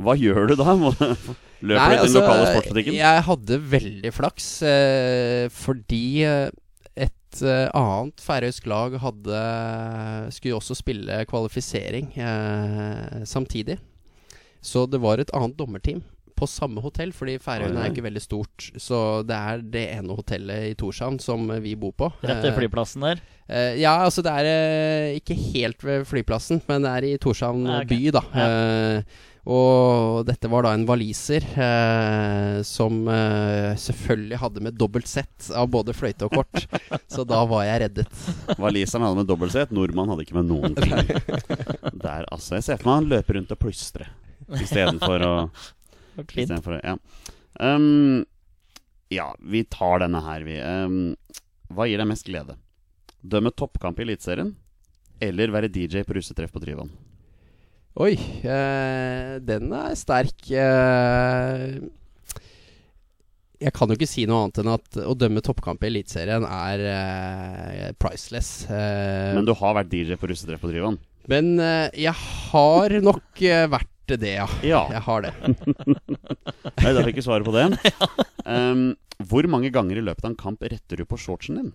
hva 0.05 0.15
gjør 0.19 0.53
du 0.53 0.57
da? 0.61 0.75
Løper 0.79 1.25
du 1.25 1.25
til 1.65 1.75
den 1.75 2.05
altså, 2.05 2.21
lokale 2.21 2.47
sportsbutikken? 2.53 2.99
Jeg 2.99 3.25
hadde 3.29 3.61
veldig 3.73 4.12
flaks, 4.15 4.49
eh, 4.69 5.47
fordi 5.55 6.05
eh, 6.29 6.49
et 6.95 7.43
eh, 7.43 7.67
annet 7.75 8.23
færøysk 8.23 8.69
lag 8.71 8.99
hadde 9.03 9.43
skulle 10.37 10.61
også 10.61 10.79
spille 10.79 11.25
kvalifisering 11.31 12.12
eh, 12.15 13.25
samtidig. 13.27 13.81
Så 14.65 14.87
det 14.89 15.03
var 15.03 15.21
et 15.21 15.33
annet 15.37 15.59
dommerteam 15.59 16.05
på 16.45 16.51
samme 16.51 16.84
hotell, 16.84 17.12
fordi 17.16 17.36
Færøyene 17.42 17.82
er 17.82 17.92
ikke 17.92 18.07
veldig 18.07 18.22
stort. 18.22 18.70
Så 18.80 18.99
det 19.26 19.36
er 19.36 19.66
det 19.74 19.84
ene 19.97 20.16
hotellet 20.16 20.70
i 20.70 20.78
Torshavn 20.78 21.18
som 21.22 21.49
vi 21.64 21.74
bor 21.80 21.95
på. 21.97 22.12
Rett 22.22 22.45
ved 22.45 22.53
Eh, 22.55 22.59
flyplassen 22.61 23.05
der. 23.05 23.22
Uh, 23.45 23.74
ja, 23.76 23.99
altså 24.07 24.22
det 24.24 24.32
er 24.32 24.49
uh, 24.49 25.18
ikke 25.18 25.36
helt 25.36 25.84
ved 25.84 26.07
flyplassen, 26.09 26.62
men 26.70 26.84
det 26.86 26.97
er 26.97 27.07
i 27.11 27.14
Torshavn 27.20 27.66
okay. 27.66 27.88
by, 27.90 28.03
da. 28.14 28.24
Eh, 28.45 29.22
og 29.45 30.24
dette 30.24 30.49
var 30.49 30.64
da 30.64 30.70
en 30.72 30.86
waliser 30.88 31.45
eh, 31.45 32.62
som 32.64 33.03
eh, 33.12 33.74
selvfølgelig 33.76 34.38
hadde 34.40 34.62
med 34.64 34.78
dobbelt 34.80 35.09
sett 35.11 35.51
av 35.53 35.68
både 35.72 35.92
fløyte 35.92 36.30
og 36.30 36.38
kort. 36.38 36.64
så 37.12 37.26
da 37.28 37.42
var 37.49 37.66
jeg 37.68 37.82
reddet. 37.84 38.24
Waliseren 38.57 39.05
hadde 39.05 39.20
med 39.20 39.28
dobbelt 39.28 39.53
sett, 39.53 39.74
nordmann 39.76 40.09
hadde 40.14 40.24
ikke 40.24 40.38
med 40.38 40.49
noen 40.49 40.78
ting. 40.78 40.97
Der, 42.05 42.24
altså. 42.32 42.57
Jeg 42.57 42.64
ser 42.64 42.80
for 42.80 42.88
meg 42.88 43.03
han 43.03 43.11
løper 43.12 43.38
rundt 43.40 43.53
og 43.53 43.61
plystrer 43.61 44.09
istedenfor 44.62 45.28
å. 45.28 45.34
Istedenfor 46.19 46.81
Ja. 46.83 46.97
Um, 47.61 48.25
ja, 49.15 49.29
vi 49.41 49.62
tar 49.71 50.01
denne 50.03 50.21
her, 50.25 50.43
vi. 50.47 50.57
Um, 50.59 51.15
hva 51.75 51.87
gir 51.89 52.01
deg 52.03 52.09
mest 52.11 52.27
glede? 52.27 52.57
Dømme 53.25 53.53
toppkamp 53.55 53.99
i 54.01 54.05
Eliteserien 54.09 54.55
eller 55.23 55.53
være 55.55 55.71
DJ 55.73 56.03
på 56.05 56.17
russetreff 56.19 56.53
på 56.53 56.61
Tryvann? 56.62 56.91
Oi, 58.03 58.15
eh, 58.43 59.37
den 59.47 59.71
er 59.73 59.95
sterk. 59.97 60.35
Eh, 60.51 61.77
jeg 63.62 63.73
kan 63.73 63.89
jo 63.89 63.95
ikke 63.97 64.09
si 64.11 64.25
noe 64.27 64.43
annet 64.43 64.59
enn 64.61 64.73
at 64.75 64.99
å 65.07 65.15
dømme 65.17 65.41
toppkamp 65.47 65.85
i 65.87 65.93
Eliteserien 65.93 66.45
er 66.49 66.83
eh, 66.91 67.93
priceless. 68.03 68.65
Eh, 68.67 69.31
Men 69.39 69.47
du 69.47 69.55
har 69.57 69.79
vært 69.79 69.93
DJ 69.95 70.19
på 70.21 70.29
russetreff 70.33 70.61
på 70.65 70.73
Tryvann? 70.73 70.99
Men 71.31 71.55
jeg 71.97 72.12
har 72.12 72.93
nok 73.01 73.39
vært 73.73 73.93
det, 74.09 74.34
ja. 74.36 74.46
Ja. 74.66 74.82
Jeg 74.92 75.02
har 75.07 75.24
det. 75.24 75.32
Nei, 76.82 76.92
da 76.92 77.05
fikk 77.07 77.18
vi 77.20 77.26
svaret 77.26 77.48
på 77.48 77.55
det. 77.57 77.68
Um, 78.44 78.90
hvor 79.24 79.46
mange 79.48 79.70
ganger 79.72 79.96
i 79.96 80.02
løpet 80.05 80.20
av 80.20 80.34
en 80.34 80.36
kamp 80.36 80.61
retter 80.68 81.00
du 81.00 81.07
på 81.09 81.16
shortsen 81.16 81.57
din? 81.57 81.70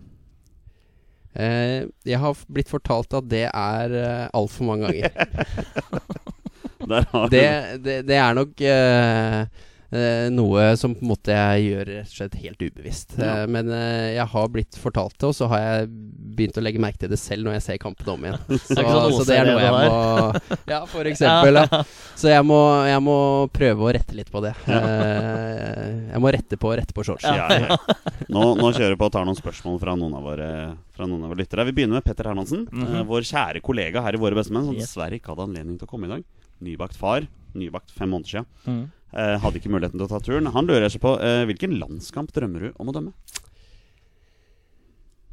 Uh, 1.34 1.90
jeg 2.06 2.20
har 2.22 2.38
blitt 2.46 2.70
fortalt 2.70 3.10
at 3.18 3.26
det 3.26 3.48
er 3.48 3.94
uh, 3.96 4.28
altfor 4.38 4.68
mange 4.68 4.86
ganger. 4.86 5.10
Der 6.90 7.08
har 7.10 7.28
Det, 7.28 7.42
det, 7.84 7.96
det 8.08 8.16
er 8.16 8.34
nok 8.38 8.60
eh, 8.64 9.40
eh, 9.40 9.46
noe 9.90 10.64
som 10.78 10.92
på 10.94 11.02
en 11.02 11.10
måte 11.10 11.34
jeg 11.34 11.64
gjør 11.66 11.88
rett 11.88 12.10
og 12.12 12.14
slett 12.14 12.36
helt 12.44 12.60
ubevisst. 12.62 13.16
Ja. 13.18 13.40
Eh, 13.40 13.46
men 13.50 13.70
eh, 13.74 14.12
jeg 14.14 14.26
har 14.32 14.50
blitt 14.54 14.78
fortalt 14.78 15.16
det, 15.16 15.30
og 15.30 15.34
så 15.34 15.48
har 15.50 15.62
jeg 15.64 15.88
begynt 16.36 16.60
å 16.60 16.62
legge 16.62 16.82
merke 16.82 17.02
til 17.02 17.10
det 17.10 17.18
selv 17.20 17.46
når 17.46 17.56
jeg 17.58 17.64
ser 17.66 17.80
kampen 17.82 18.12
om 18.12 18.26
igjen. 18.28 18.38
Så, 18.60 18.76
det 18.78 18.84
sånn 18.86 19.16
så 19.16 19.24
det 19.26 19.38
er 19.40 19.48
noe 19.50 19.64
jeg 19.64 19.74
må 19.74 20.58
Ja, 20.74 20.80
for 20.90 21.08
eksempel. 21.10 21.58
Ja. 21.58 21.80
Så 22.18 22.30
jeg 22.30 22.46
må, 22.46 22.60
jeg 22.86 23.02
må 23.02 23.16
prøve 23.54 23.86
å 23.88 23.92
rette 23.96 24.14
litt 24.16 24.30
på 24.30 24.42
det. 24.44 24.52
Eh, 24.70 26.12
jeg 26.12 26.22
må 26.22 26.32
rette 26.34 26.60
på 26.60 26.72
rette 26.76 26.94
på 26.96 27.04
shortsen. 27.06 27.34
Ja, 27.34 27.48
ja. 27.50 27.78
Nå, 28.34 28.44
nå 28.58 28.70
kjører 28.76 28.94
vi 28.94 29.00
på 29.00 29.08
og 29.08 29.14
tar 29.16 29.26
noen 29.26 29.38
spørsmål 29.38 29.80
fra 29.82 29.96
noen 29.98 30.14
av 30.14 30.22
våre, 30.22 30.50
fra 30.94 31.08
noen 31.08 31.24
av 31.26 31.32
våre 31.32 31.42
lyttere. 31.42 31.66
Vi 31.66 31.74
begynner 31.80 31.98
med 31.98 32.06
Petter 32.06 32.30
Hermansen, 32.30 32.68
eh, 32.70 33.02
vår 33.08 33.26
kjære 33.26 33.64
kollega 33.64 34.04
her 34.06 34.14
i 34.14 34.22
Våre 34.22 34.38
bestemenn, 34.38 34.68
som 34.70 34.78
dessverre 34.78 35.18
ikke 35.18 35.34
hadde 35.34 35.48
anledning 35.48 35.80
til 35.80 35.88
å 35.88 35.90
komme 35.90 36.06
i 36.06 36.14
dag. 36.14 36.24
Nybakt 36.62 36.98
far. 37.00 37.26
Nybakt 37.58 37.90
fem 37.90 38.12
måneder 38.12 38.36
siden. 38.36 38.50
Mm. 38.68 38.82
Eh, 39.10 39.36
hadde 39.42 39.58
ikke 39.58 39.72
muligheten 39.72 39.98
til 39.98 40.06
å 40.06 40.10
ta 40.12 40.20
turen. 40.22 40.50
Han 40.54 40.68
lurer 40.68 40.90
seg 40.92 41.02
på 41.02 41.16
eh, 41.18 41.42
hvilken 41.48 41.78
landskamp 41.80 42.30
drømmer 42.34 42.68
du 42.68 42.70
om 42.78 42.92
å 42.92 42.94
dømme? 42.94 43.14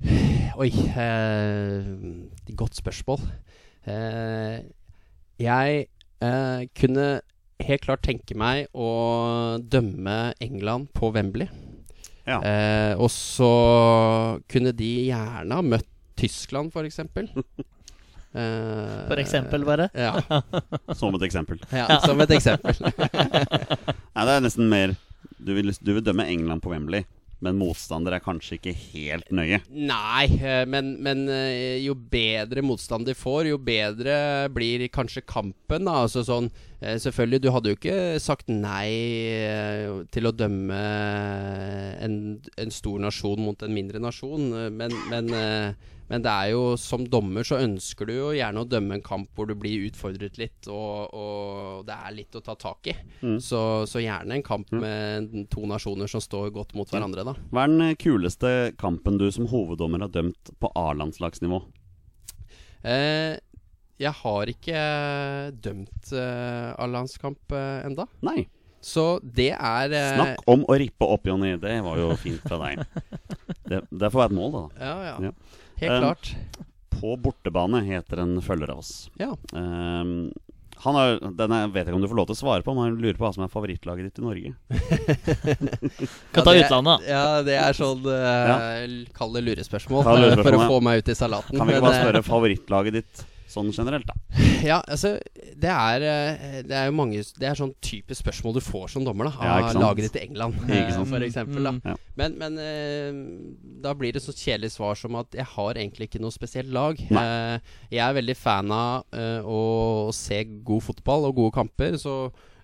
Oi, 0.61 0.71
eh, 0.73 1.91
godt 2.57 2.79
spørsmål. 2.79 3.21
Eh, 3.87 4.57
jeg 5.41 5.85
eh, 6.25 6.61
kunne 6.77 7.07
helt 7.67 7.85
klart 7.85 8.05
tenke 8.05 8.37
meg 8.37 8.67
å 8.73 8.89
dømme 9.61 10.17
England 10.43 10.89
på 10.97 11.11
Wembley. 11.13 11.49
Ja. 12.27 12.41
Eh, 12.41 12.93
og 12.99 13.09
så 13.13 13.51
kunne 14.51 14.73
de 14.75 14.91
gjerne 15.07 15.61
ha 15.61 15.63
møtt 15.63 15.87
Tyskland. 16.17 16.73
Eh, 16.75 17.37
For 18.33 19.17
eksempel, 19.21 19.63
bare. 19.67 19.89
Ja, 19.97 20.13
Som 20.95 21.15
et 21.17 21.23
eksempel. 21.29 21.59
ja, 21.73 21.99
som 22.05 22.19
et 22.21 22.31
eksempel. 22.37 22.75
Nei, 24.15 24.25
det 24.25 24.33
er 24.37 24.43
nesten 24.45 24.67
mer 24.71 24.95
du 25.37 25.53
vil, 25.55 25.71
du 25.79 25.93
vil 25.95 26.03
dømme 26.03 26.25
England 26.27 26.61
på 26.65 26.71
Wembley, 26.73 27.05
men 27.45 27.53
motstander 27.59 28.15
er 28.17 28.21
kanskje 28.25 28.55
ikke 28.57 28.71
helt 28.73 29.27
nøye. 29.31 29.59
Nei, 29.69 30.23
eh, 30.41 30.63
men, 30.65 30.95
men 31.05 31.21
eh, 31.29 31.77
jo 31.85 31.93
bedre 31.93 32.63
motstand 32.65 33.05
de 33.07 33.13
får, 33.15 33.51
jo 33.51 33.59
bedre 33.61 34.15
blir 34.53 34.87
kanskje 34.89 35.21
kampen. 35.29 35.85
Da. 35.85 35.99
Altså 36.07 36.23
sånn, 36.25 36.49
eh, 36.81 36.97
selvfølgelig, 37.03 37.43
du 37.45 37.51
hadde 37.53 37.69
jo 37.71 37.77
ikke 37.77 37.99
sagt 38.23 38.49
nei 38.49 38.89
eh, 39.37 40.01
til 40.11 40.27
å 40.29 40.33
dømme 40.33 40.81
en, 42.01 42.17
en 42.57 42.73
stor 42.73 42.99
nasjon 43.05 43.39
mot 43.45 43.61
en 43.63 43.77
mindre 43.77 44.01
nasjon, 44.03 44.49
eh, 44.63 44.71
men, 44.73 44.97
men, 45.13 45.29
eh, 45.37 45.93
men 46.07 46.23
det 46.23 46.31
er 46.31 46.51
jo 46.53 46.61
som 46.79 47.03
dommer 47.11 47.43
så 47.47 47.59
ønsker 47.59 48.07
du 48.07 48.13
jo 48.15 48.27
gjerne 48.35 48.63
å 48.63 48.67
dømme 48.69 48.97
en 48.97 49.03
kamp 49.05 49.31
hvor 49.35 49.49
du 49.49 49.55
blir 49.59 49.87
utfordret 49.89 50.39
litt, 50.39 50.69
og, 50.71 51.13
og 51.13 51.87
det 51.87 51.97
er 51.97 52.15
litt 52.15 52.37
å 52.39 52.43
ta 52.43 52.55
tak 52.59 52.91
i. 52.91 52.95
Mm. 53.21 53.39
Så, 53.43 53.61
så 53.91 54.03
gjerne 54.03 54.37
en 54.37 54.45
kamp 54.45 54.71
med 54.71 55.33
to 55.53 55.65
nasjoner 55.67 56.11
som 56.11 56.23
står 56.23 56.53
godt 56.55 56.75
mot 56.79 56.91
hverandre, 56.91 57.27
da. 57.27 57.35
Hva 57.51 57.65
er 57.65 57.73
den 57.73 57.97
kuleste 57.99 58.53
kampen 58.79 59.19
du 59.19 59.27
som 59.33 59.49
hoveddommer 59.51 60.05
har 60.05 60.13
dømt 60.13 60.53
på 60.61 60.71
A-landslagsnivå? 60.79 61.59
Eh, 62.87 63.35
jeg 63.97 64.13
har 64.13 64.51
ikke 64.51 64.81
dømt 65.57 66.11
eh, 66.13 66.69
A-landskamp 66.77 67.55
eh, 67.57 67.87
enda. 67.87 68.05
Nei. 68.25 68.45
Så 68.87 69.17
det 69.23 69.51
er 69.57 69.93
eh, 69.95 70.11
Snakk 70.15 70.43
om 70.49 70.63
å 70.69 70.77
rippe 70.77 71.07
opp, 71.09 71.25
Jonny. 71.27 71.55
Det 71.61 71.73
var 71.83 71.99
jo 71.99 72.11
fint 72.21 72.43
fra 72.45 72.59
deg. 72.61 72.83
Det, 73.67 73.81
det 73.89 74.11
får 74.13 74.21
være 74.21 74.29
et 74.31 74.37
mål, 74.37 74.53
da. 74.53 74.65
Ja, 74.87 74.97
ja. 75.09 75.15
Ja. 75.27 75.63
Helt 75.81 75.91
Um, 75.93 76.01
klart. 76.01 76.35
På 76.97 77.13
bortebane 77.21 77.83
heter 77.85 78.23
en 78.23 78.37
følger 78.41 78.71
av 78.73 78.79
oss. 78.81 79.09
Ja. 79.21 79.35
Um, 79.53 80.31
han 80.77 80.93
har, 80.97 81.15
denne 81.37 81.59
vet 81.73 81.85
jeg 81.85 81.89
ikke 81.91 81.97
om 81.97 82.03
du 82.03 82.07
får 82.09 82.17
lov 82.19 82.27
til 82.29 82.35
å 82.35 82.39
svare 82.41 82.65
på, 82.65 82.73
men 82.77 82.83
han 82.87 82.97
lurer 83.01 83.17
på 83.17 83.25
hva 83.25 83.31
som 83.33 83.43
er 83.45 83.49
favorittlaget 83.53 84.09
ditt 84.11 84.19
i 84.21 84.25
Norge. 84.25 84.51
Kan 86.33 86.43
ta 86.45 86.53
det- 86.53 86.65
utlandet, 86.65 86.91
da. 86.91 86.97
Ja, 87.09 87.23
det 87.45 87.55
er 87.61 87.77
sånn 87.77 88.05
uh, 88.05 89.07
Kall 89.17 89.33
det 89.37 89.41
lurespørsmål. 89.47 90.03
Kall 90.05 90.21
det 90.21 90.29
lurespørsmål, 90.31 90.53
for 90.53 90.65
å 90.65 90.69
få 90.77 90.83
meg 90.85 91.01
ut 91.01 91.09
i 91.09 91.17
salaten. 91.17 91.57
Kan 91.57 91.69
vi 91.69 91.77
ikke 91.77 91.85
bare 91.87 91.97
eh, 91.97 92.05
spørre 92.05 92.23
favorittlaget 92.27 92.99
ditt 93.01 93.25
sånn 93.47 93.69
generelt, 93.75 94.07
da? 94.09 94.15
Ja, 94.65 94.79
altså 94.89 95.13
Det 95.57 95.69
er 95.69 96.03
eh, 96.03 96.55
Det 96.65 96.73
er 96.75 96.87
jo 96.89 96.95
mange 96.97 97.19
Det 97.37 97.45
er 97.45 97.57
sånn 97.57 97.73
type 97.83 98.15
spørsmål 98.17 98.57
du 98.57 98.61
får 98.63 98.89
som 98.95 99.05
dommer, 99.05 99.29
da. 99.29 99.45
Ja, 99.45 99.53
Av 99.61 99.69
sant? 99.71 99.83
laget 99.83 100.07
ditt 100.07 100.17
i 100.19 100.25
England, 100.27 100.57
eh, 100.67 100.91
for 100.97 101.25
eksempel. 101.25 101.61
Da. 101.63 101.73
Mm. 101.77 101.81
Ja. 101.85 101.95
Men, 102.19 102.37
men 102.41 102.59
eh, 102.61 103.21
da 103.85 103.93
blir 103.97 104.15
det 104.15 104.23
så 104.25 104.35
kjedelig 104.35 104.73
svar 104.75 104.97
som 104.99 105.15
at 105.19 105.37
jeg 105.37 105.47
har 105.53 105.79
egentlig 105.79 106.09
ikke 106.09 106.21
noe 106.23 106.33
spesielt 106.35 106.73
lag. 106.73 106.99
Nei. 107.13 107.23
Eh, 107.23 107.73
jeg 107.95 108.03
er 108.03 108.17
veldig 108.17 108.37
fan 108.37 108.73
av 108.73 109.17
å 109.47 109.61
se 110.15 110.41
god 110.67 110.83
fotball 110.89 111.29
og 111.29 111.37
gode 111.39 111.55
kamper, 111.57 111.97
så 112.01 112.17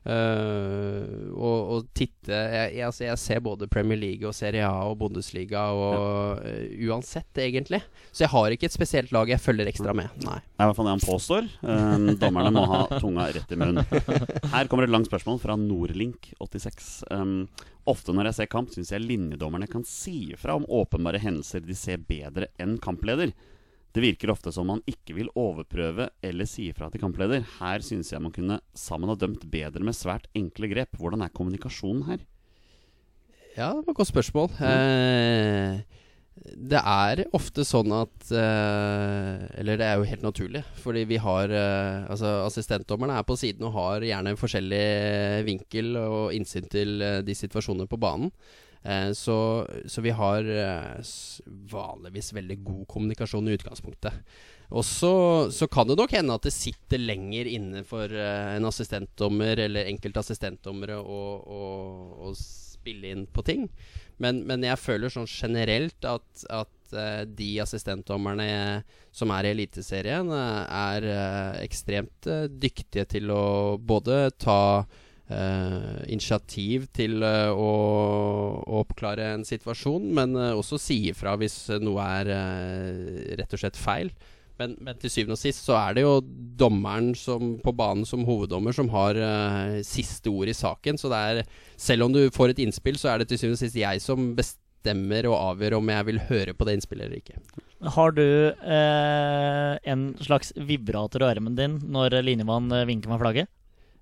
eh, 0.09 1.29
og, 1.33 1.59
og 1.75 1.87
titte 1.95 2.33
jeg, 2.33 2.73
jeg, 2.77 2.85
altså 2.87 3.05
jeg 3.05 3.21
ser 3.21 3.43
både 3.45 3.69
Premier 3.71 3.99
League 3.99 4.27
og 4.27 4.35
Serie 4.37 4.65
A 4.67 4.85
og 4.89 4.97
Bundesliga 5.01 5.65
og 5.75 6.43
eh, 6.47 6.73
uansett, 6.87 7.31
egentlig. 7.43 7.81
Så 8.11 8.25
jeg 8.25 8.33
har 8.33 8.55
ikke 8.55 8.69
et 8.69 8.75
spesielt 8.75 9.13
lag 9.15 9.31
jeg 9.31 9.41
følger 9.43 9.69
ekstra 9.71 9.95
med. 9.97 10.11
Nei. 10.25 10.39
Det 10.43 10.59
er 10.59 10.65
i 10.65 10.71
hvert 10.71 10.79
fall 10.79 10.89
det 10.89 10.95
han 10.95 11.05
påstår. 11.05 11.49
Um, 11.61 12.09
dommerne 12.21 12.53
må 12.55 12.65
ha 12.69 12.81
tunga 12.97 13.29
rett 13.35 13.53
i 13.53 13.59
munnen. 13.59 13.83
Her 14.53 14.71
kommer 14.71 14.87
et 14.87 14.93
langt 14.93 15.09
spørsmål 15.11 15.41
fra 15.43 15.57
Nordlink86. 15.59 16.91
Um, 17.13 17.47
ofte 17.89 18.15
når 18.15 18.31
jeg 18.31 18.39
ser 18.41 18.51
kamp, 18.51 18.71
syns 18.73 18.93
jeg 18.93 19.03
linjedommerne 19.03 19.67
kan 19.71 19.83
si 19.87 20.29
ifra 20.35 20.57
om 20.59 20.67
åpenbare 20.67 21.21
hendelser 21.23 21.63
de 21.65 21.77
ser 21.77 22.03
bedre 22.07 22.51
enn 22.61 22.77
kampleder. 22.83 23.33
Det 23.93 24.01
virker 24.01 24.31
ofte 24.33 24.51
som 24.53 24.65
man 24.71 24.81
ikke 24.89 25.13
vil 25.19 25.29
overprøve 25.37 26.09
eller 26.25 26.49
si 26.49 26.67
ifra 26.71 26.89
til 26.89 27.03
kampleder. 27.03 27.45
Her 27.59 27.83
synes 27.85 28.09
jeg 28.09 28.21
man 28.23 28.33
kunne 28.33 28.59
sammen 28.73 29.11
ha 29.11 29.17
dømt 29.19 29.45
bedre 29.53 29.85
med 29.85 29.97
svært 29.97 30.25
enkle 30.33 30.71
grep. 30.71 30.97
Hvordan 30.97 31.21
er 31.21 31.33
kommunikasjonen 31.33 32.07
her? 32.09 32.23
Ja, 33.53 33.69
det 33.69 33.83
var 33.85 33.93
et 33.93 33.99
godt 33.99 34.09
spørsmål. 34.09 34.49
Eh, 34.65 35.83
det 36.33 36.79
er 36.81 37.21
ofte 37.37 37.61
sånn 37.67 37.93
at 37.93 38.31
eh, 38.33 39.43
Eller 39.61 39.77
det 39.77 39.85
er 39.85 39.99
jo 39.99 40.07
helt 40.09 40.25
naturlig, 40.25 40.63
fordi 40.81 41.03
vi 41.05 41.19
har 41.21 41.53
eh, 41.53 42.09
Altså 42.09 42.31
Assistentdommerne 42.47 43.19
er 43.19 43.27
på 43.27 43.37
siden 43.37 43.67
og 43.69 43.75
har 43.77 44.05
gjerne 44.07 44.33
en 44.33 44.39
forskjellig 44.39 44.83
vinkel 45.45 45.93
og 46.01 46.33
innsyn 46.33 46.65
til 46.73 46.97
eh, 47.05 47.21
de 47.25 47.37
situasjonene 47.37 47.89
på 47.89 48.01
banen. 48.01 48.33
Eh, 48.83 49.11
så, 49.11 49.67
så 49.85 50.01
vi 50.01 50.11
har 50.11 50.43
eh, 50.43 51.13
vanligvis 51.71 52.33
veldig 52.33 52.57
god 52.63 52.87
kommunikasjon 52.87 53.47
i 53.47 53.55
utgangspunktet. 53.57 54.35
Og 54.73 54.83
så, 54.85 55.67
kan 55.71 55.87
det 55.87 55.97
nok 55.99 56.15
hende 56.15 56.35
at 56.35 56.47
det 56.47 56.55
sitter 56.55 56.99
lenger 56.99 57.47
inne 57.47 57.83
for 57.87 58.11
eh, 58.11 58.55
en 58.57 58.67
assistentdommer 58.67 59.61
eller 59.67 59.91
enkelte 59.91 60.23
assistentdommere 60.23 60.99
å, 60.99 62.33
spille 62.37 63.13
inn 63.13 63.27
på 63.31 63.45
ting. 63.47 63.69
Men, 64.19 64.41
men 64.43 64.65
jeg 64.65 64.81
føler 64.81 65.11
sånn 65.13 65.29
generelt 65.29 66.03
at, 66.03 66.25
at 66.51 66.95
de 67.31 67.47
assistentdommerne 67.63 68.83
som 69.15 69.31
er 69.33 69.47
i 69.47 69.53
Eliteserien, 69.55 70.27
er 70.29 71.07
ekstremt 71.63 72.27
dyktige 72.51 73.07
til 73.15 73.31
å 73.31 73.45
både 73.79 74.27
ta 74.35 74.83
eh, 75.31 76.03
initiativ 76.11 76.87
til 76.95 77.23
eh, 77.23 77.49
å, 77.49 77.71
å 78.63 78.83
oppklare 78.83 79.33
en 79.33 79.45
situasjon, 79.47 80.09
men 80.15 80.35
eh, 80.37 80.53
også 80.57 80.79
si 80.81 80.99
ifra 81.11 81.35
hvis 81.39 81.57
noe 81.83 82.07
er 82.21 82.31
rett 83.39 83.53
og 83.53 83.63
slett 83.63 83.79
feil. 83.79 84.11
Men, 84.59 84.75
men 84.85 84.99
til 85.01 85.09
syvende 85.09 85.33
og 85.33 85.41
sist 85.41 85.63
så 85.65 85.73
er 85.79 85.95
det 85.97 86.03
jo 86.03 86.19
dommeren 86.59 87.13
som, 87.17 87.55
på 87.63 87.73
banen 87.73 88.05
som 88.05 88.21
hoveddommer 88.27 88.75
som 88.75 88.91
har 88.93 89.17
siste 89.83 90.29
ord 90.29 90.51
i 90.51 90.53
saken. 90.53 90.99
Så 91.01 91.09
det 91.09 91.21
er, 91.31 91.39
selv 91.73 92.05
om 92.05 92.13
du 92.13 92.21
får 92.31 92.53
et 92.53 92.61
innspill, 92.61 92.99
så 93.01 93.09
er 93.09 93.23
det 93.23 93.31
til 93.31 93.41
syvende 93.41 93.57
og 93.57 93.63
sist 93.63 93.79
jeg 93.81 94.03
som 94.05 94.29
bestemmer 94.37 95.25
og 95.31 95.39
avgjør 95.39 95.79
om 95.79 95.89
jeg 95.89 96.07
vil 96.11 96.21
høre 96.29 96.53
på 96.53 96.69
det 96.69 96.77
innspillet 96.77 97.09
eller 97.09 97.23
ikke. 97.23 97.41
Har 97.97 98.13
du 98.13 98.23
en 99.89 100.05
slags 100.21 100.53
vibrator 100.69 101.25
i 101.25 101.31
armen 101.33 101.57
din 101.57 101.81
når 101.97 102.21
linjemann 102.21 102.69
vinker 102.85 103.09
med 103.09 103.25
flagget? 103.25 103.51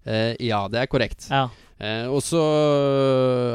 Eh, 0.06 0.36
ja, 0.48 0.64
det 0.72 0.80
er 0.82 0.90
korrekt. 0.92 1.28
Ja. 1.30 1.48
Eh, 1.82 2.06
og 2.10 2.22
så 2.26 2.42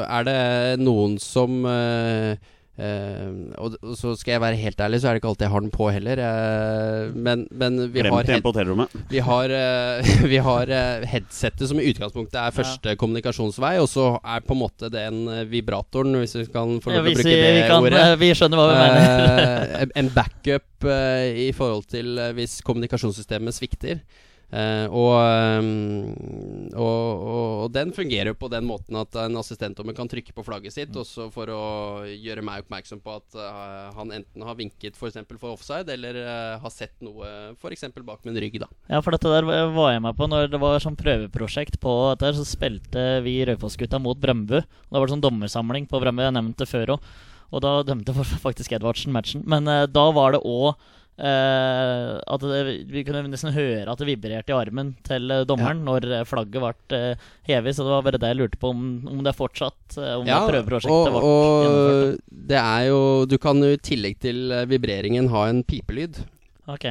er 0.07 0.23
det 0.27 0.37
noen 0.83 1.17
som 1.19 1.61
eh, 1.67 2.35
eh, 2.77 3.29
og, 3.57 3.77
og 3.81 3.93
så 3.97 4.11
skal 4.19 4.33
jeg 4.35 4.41
være 4.43 4.59
helt 4.59 4.81
ærlig, 4.83 4.99
så 5.01 5.07
er 5.09 5.15
det 5.15 5.21
ikke 5.21 5.29
alltid 5.31 5.45
jeg 5.47 5.53
har 5.53 5.63
den 5.65 5.71
på 5.73 5.87
heller. 5.95 6.21
eh, 6.27 7.15
men, 7.15 7.45
men 7.51 7.79
vi 7.93 8.03
har, 8.03 8.09
Glemt 8.11 8.31
igjen 8.31 8.43
på 8.45 8.51
hotellrommet. 8.53 8.97
vi 9.11 9.23
har, 9.23 9.53
eh, 9.59 10.11
vi 10.33 10.41
har 10.49 10.73
eh, 10.81 11.07
headsetet 11.13 11.71
som 11.71 11.79
i 11.81 11.87
utgangspunktet 11.93 12.37
er 12.41 12.55
første 12.55 12.95
kommunikasjonsvei, 12.99 13.73
og 13.83 13.89
så 13.91 14.09
er 14.23 14.43
på 14.47 14.55
en 14.57 14.61
måte 14.65 14.91
den 14.93 15.23
eh, 15.33 15.43
vibratoren, 15.51 16.15
hvis 16.21 16.35
vi 16.41 16.45
kan 16.53 16.77
få 16.83 16.93
lov 16.93 17.07
til 17.07 17.15
å 17.15 17.17
bruke 17.21 17.27
det 17.31 17.51
vi, 17.61 17.65
kan, 17.71 17.87
ordet. 17.87 18.03
eh, 18.05 18.15
vi 18.23 18.31
skjønner 18.37 18.61
hva 18.61 18.69
vi 18.71 18.79
mener. 18.83 19.43
Eh, 19.81 19.91
en- 20.03 20.13
backup 20.17 20.87
eh, 20.87 21.43
i 21.47 21.51
forhold 21.55 21.87
til 21.91 22.15
eh, 22.21 22.31
hvis 22.37 22.59
kommunikasjonssystemet 22.67 23.55
svikter. 23.57 23.99
Eh, 24.47 24.85
og, 24.95 25.11
um, 25.59 26.69
og, 26.71 27.23
og, 27.27 27.63
den 27.75 27.89
fungerer 27.91 28.31
jo 28.31 28.37
på 28.39 28.47
den 28.47 28.63
måten 28.63 28.95
at 28.95 29.17
en 29.19 29.35
assistentdommer 29.41 29.91
kan 29.97 30.07
trykke 30.07 30.31
på 30.31 30.45
flagget 30.47 30.71
sitt 30.71 30.95
også 30.95 31.25
for 31.33 31.51
å 31.51 31.63
gjøre 32.07 32.45
meg 32.47 32.63
oppmerksom 32.63 33.01
på 33.03 33.17
at 33.19 33.35
uh, 33.35 33.91
han 33.97 34.13
enten 34.15 34.45
har 34.47 34.55
vinket 34.55 34.95
f.eks. 34.95 35.19
For, 35.27 35.41
for 35.41 35.57
offside, 35.57 35.91
eller 35.91 36.21
uh, 36.23 36.55
har 36.63 36.71
sett 36.71 36.95
noe 37.03 37.57
f.eks. 37.57 37.89
bak 37.99 38.23
min 38.23 38.39
rygg. 38.39 38.61
da 38.63 38.71
Ja, 38.87 39.03
for 39.03 39.11
dette 39.15 39.35
der 39.35 39.43
var 39.75 39.91
jeg 39.91 40.05
med 40.07 40.15
på 40.15 40.31
når 40.31 40.47
det 40.53 40.63
var 40.63 40.79
sånn 40.83 40.99
prøveprosjekt 40.99 41.81
på 41.83 41.97
dette. 42.13 42.31
her, 42.31 42.39
Så 42.39 42.47
spilte 42.47 43.07
vi 43.27 43.41
Raufoss-gutta 43.49 43.99
mot 43.99 44.19
Brøndbu. 44.21 44.61
Da 44.63 44.95
var 44.95 45.09
det 45.09 45.17
sånn 45.17 45.27
dommersamling 45.27 45.91
på 45.91 45.99
Brøndbu, 45.99 46.23
jeg 46.23 46.39
nevnte 46.39 46.69
før 46.69 46.95
òg. 46.95 47.15
Og 47.51 47.63
da 47.63 47.81
dømte 47.83 48.15
faktisk 48.47 48.79
Edvardsen 48.79 49.11
matchen. 49.11 49.43
Men 49.43 49.67
da 49.67 50.07
var 50.15 50.37
det 50.37 50.45
òg 50.47 50.79
eh, 51.17 52.11
at 52.17 52.47
det, 52.47 52.61
vi 52.89 53.03
kunne 53.07 53.25
nesten 53.27 53.55
høre 53.55 53.89
at 53.91 54.01
det 54.01 54.09
vibrerte 54.09 54.53
i 54.53 54.57
armen 54.57 54.95
til 55.05 55.27
dommeren 55.45 55.57
dommeren 55.57 55.83
når 55.85 56.07
eh, 56.19 56.25
flagget 56.27 56.63
ble 56.63 56.99
uh, 56.99 57.25
hevet. 57.47 57.75
Så 57.75 57.85
det 57.85 57.93
var 57.93 58.05
bare 58.05 58.21
det 58.21 58.31
jeg 58.31 58.39
lurte 58.41 58.61
på, 58.61 58.71
om, 58.73 58.85
om 59.09 59.23
det 59.25 59.35
fortsatt 59.37 59.97
uh, 59.97 60.13
Om 60.19 60.29
det 60.29 60.37
prøveprosjektet 60.51 61.17
ble 61.17 61.23
gjennomført. 61.23 62.21
og 62.21 62.47
det 62.53 62.61
er 62.61 62.87
jo 62.89 63.01
Du 63.29 63.37
kan 63.41 63.59
jo 63.63 63.73
i 63.73 63.81
tillegg 63.81 64.21
til 64.23 64.51
eh, 64.53 64.67
vibreringen 64.69 65.29
ha 65.33 65.47
en 65.49 65.63
pipelyd. 65.67 66.23
Ok. 66.67 66.87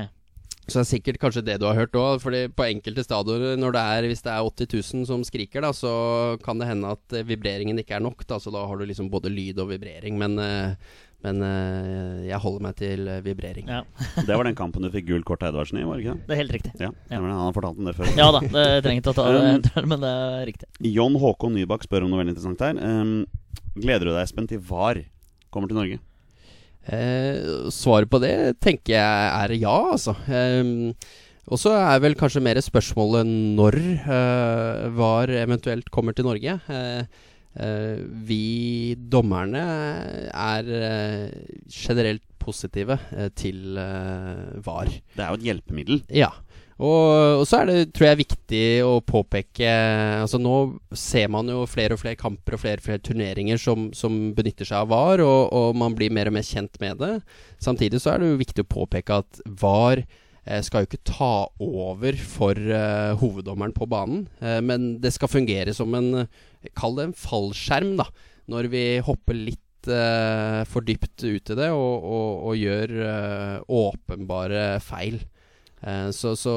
Så 0.66 0.80
det 0.80 0.82
er 0.82 0.88
sikkert 0.88 1.18
kanskje 1.22 1.44
det 1.46 1.60
du 1.62 1.66
har 1.68 1.76
hørt 1.78 1.94
òg. 1.94 2.18
Fordi 2.22 2.46
på 2.50 2.66
enkelte 2.66 3.04
stadioner, 3.06 3.54
når 3.60 3.76
det 3.76 3.82
er, 3.96 4.08
hvis 4.10 4.24
det 4.26 4.32
er 4.32 4.48
80 4.48 4.72
000 4.74 5.08
som 5.08 5.22
skriker, 5.26 5.62
da, 5.62 5.70
så 5.76 5.92
kan 6.42 6.58
det 6.58 6.70
hende 6.70 6.94
at 6.96 7.16
eh, 7.16 7.26
vibreringen 7.26 7.78
ikke 7.82 7.98
er 7.98 8.04
nok. 8.04 8.26
Da, 8.26 8.40
så 8.42 8.52
da 8.54 8.64
har 8.66 8.80
du 8.80 8.86
liksom 8.88 9.10
både 9.12 9.32
lyd 9.32 9.62
og 9.62 9.70
vibrering. 9.74 10.18
Men, 10.18 10.38
eh, 10.42 10.96
men 11.24 11.40
eh, 11.42 12.26
jeg 12.28 12.40
holder 12.42 12.64
meg 12.66 12.76
til 12.78 13.08
eh, 13.08 13.22
vibrering. 13.24 13.70
Ja, 13.72 13.82
Det 14.28 14.36
var 14.36 14.46
den 14.46 14.58
kampen 14.58 14.84
du 14.84 14.90
fikk 14.92 15.08
gult 15.08 15.26
kort 15.28 15.40
til 15.42 15.50
Edvardsen 15.50 15.80
i, 15.80 15.86
var 15.88 15.98
det 15.98 16.04
ikke 16.04 16.16
det? 16.16 16.26
det 16.28 16.36
er 16.36 16.42
helt 16.42 16.56
riktig. 16.58 16.74
Ja, 16.82 16.90
ja. 17.10 17.20
Han 17.22 17.32
har 17.40 17.56
fortalt 17.56 17.80
om 17.80 17.88
det 17.88 17.96
før. 17.98 18.12
Ja 18.18 18.28
da, 18.34 18.42
det 18.44 18.66
trenger 18.84 19.02
ikke 19.02 19.14
å 19.14 19.18
ta 19.18 19.28
det, 19.36 19.86
men 19.88 20.04
det 20.04 20.12
er 20.12 20.44
riktig. 20.52 20.70
John 20.92 21.16
Håkon 21.22 21.56
Nybakk 21.56 21.88
spør 21.88 22.06
om 22.06 22.12
noe 22.12 22.22
veldig 22.22 22.36
interessant 22.36 22.66
her. 22.66 22.76
Um, 22.82 23.16
gleder 23.78 24.08
du 24.08 24.12
deg, 24.12 24.22
Espen, 24.26 24.50
til 24.50 24.62
VAR 24.68 25.02
kommer 25.54 25.72
til 25.72 25.80
Norge? 25.80 26.02
Eh, 26.86 27.66
svaret 27.74 28.10
på 28.10 28.20
det 28.22 28.34
tenker 28.62 28.94
jeg 28.94 29.30
er 29.34 29.54
ja, 29.58 29.74
altså. 29.96 30.14
Ehm, 30.30 30.92
og 31.46 31.58
så 31.58 31.72
er 31.78 32.02
vel 32.02 32.14
kanskje 32.18 32.42
mer 32.42 32.58
spørsmålet 32.62 33.26
når 33.58 33.78
eh, 33.78 34.84
VAR 34.94 35.32
eventuelt 35.42 35.90
kommer 35.94 36.14
til 36.14 36.28
Norge. 36.28 36.58
Eh, 36.70 37.26
vi 38.28 38.94
dommerne 39.12 39.62
er 40.28 40.72
eh, 40.76 41.30
generelt 41.72 42.24
positive 42.46 42.98
eh, 43.16 43.30
til 43.36 43.78
eh, 43.80 44.58
VAR. 44.64 44.90
Det 45.14 45.22
er 45.22 45.30
jo 45.30 45.40
et 45.40 45.46
hjelpemiddel. 45.50 46.02
Ja. 46.14 46.32
Og, 46.76 47.40
og 47.40 47.46
så 47.48 47.62
er 47.62 47.70
det, 47.70 47.76
tror 47.96 48.10
jeg, 48.10 48.18
viktig 48.20 48.64
å 48.84 48.98
påpeke 49.00 49.70
Altså 50.20 50.36
Nå 50.36 50.56
ser 50.92 51.30
man 51.32 51.48
jo 51.48 51.62
flere 51.64 51.96
og 51.96 52.02
flere 52.02 52.18
kamper 52.20 52.52
og 52.52 52.60
flere 52.60 52.82
og 52.82 52.84
flere 52.84 53.00
turneringer 53.00 53.56
som, 53.56 53.86
som 53.96 54.18
benytter 54.36 54.68
seg 54.68 54.82
av 54.82 54.90
VAR, 54.92 55.22
og, 55.24 55.54
og 55.56 55.80
man 55.80 55.96
blir 55.96 56.12
mer 56.12 56.28
og 56.28 56.36
mer 56.36 56.44
kjent 56.44 56.76
med 56.82 57.00
det. 57.00 57.14
Samtidig 57.64 58.02
så 58.04 58.12
er 58.12 58.20
det 58.20 58.28
jo 58.28 58.42
viktig 58.42 58.66
å 58.66 58.72
påpeke 58.76 59.22
at 59.22 59.40
VAR 59.62 60.04
eh, 60.04 60.22
skal 60.66 60.84
jo 60.84 60.90
ikke 60.90 61.06
ta 61.08 61.30
over 61.62 62.18
for 62.22 62.54
eh, 62.54 63.12
hoveddommeren 63.20 63.74
på 63.76 63.88
banen, 63.90 64.26
eh, 64.40 64.60
men 64.62 64.96
det 65.02 65.14
skal 65.16 65.32
fungere 65.32 65.74
som 65.76 65.94
en 65.98 66.26
Kall 66.74 66.96
det 66.98 67.04
en 67.06 67.12
fallskjerm, 67.14 67.92
da. 68.00 68.08
Når 68.50 68.66
vi 68.72 68.82
hopper 69.06 69.36
litt 69.38 69.86
eh, 69.86 70.62
for 70.66 70.82
dypt 70.82 71.22
ut 71.22 71.52
i 71.52 71.56
det 71.60 71.68
og, 71.70 72.02
og, 72.02 72.30
og 72.50 72.58
gjør 72.58 72.94
eh, 73.06 73.60
åpenbare 73.70 74.64
feil. 74.82 75.20
Eh, 75.86 76.08
så, 76.10 76.34
så 76.34 76.56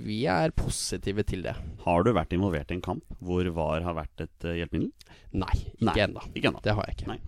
vi 0.00 0.22
er 0.32 0.56
positive 0.56 1.26
til 1.28 1.44
det. 1.44 1.52
Har 1.84 2.06
du 2.06 2.14
vært 2.16 2.32
involvert 2.36 2.72
i 2.72 2.78
en 2.78 2.84
kamp 2.84 3.04
hvor 3.20 3.44
VAR 3.52 3.84
har 3.84 3.98
vært 4.00 4.24
et 4.24 4.48
hjelpemiddel? 4.62 4.92
Nei, 5.44 5.54
ikke 5.76 6.06
ennå. 6.08 6.24
Det 6.64 6.76
har 6.78 6.88
jeg 6.88 7.02
ikke. 7.02 7.20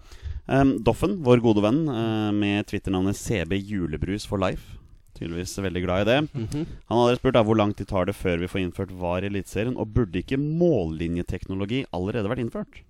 Um, 0.51 0.79
Doffen, 0.83 1.21
vår 1.23 1.43
gode 1.45 1.63
venn 1.63 1.85
eh, 1.87 2.31
med 2.35 2.67
Twitter-navnet 2.67 3.19
CB 3.19 3.61
Julebrus 3.61 4.27
for 4.27 4.43
life. 4.43 4.82
Tydeligvis 5.19 5.57
veldig 5.61 5.83
glad 5.85 6.05
i 6.05 6.09
det. 6.09 6.21
Mhm. 6.33 6.67
Han 6.89 7.03
hadde 7.03 7.19
spurt 7.21 7.37
da, 7.37 7.43
hvor 7.45 7.59
lang 7.59 7.75
tid 7.77 7.89
tar 7.91 8.07
det 8.09 8.17
før 8.17 8.41
vi 8.41 8.49
får 8.49 8.63
innført 8.63 8.95
VAR 8.97 9.23
i 9.23 9.29
Eliteserien, 9.29 9.77
og 9.77 9.93
burde 9.95 10.23
ikke 10.23 10.41
mållinjeteknologi 10.41 11.85
allerede 11.93 12.31
vært 12.33 12.45
innført? 12.45 12.81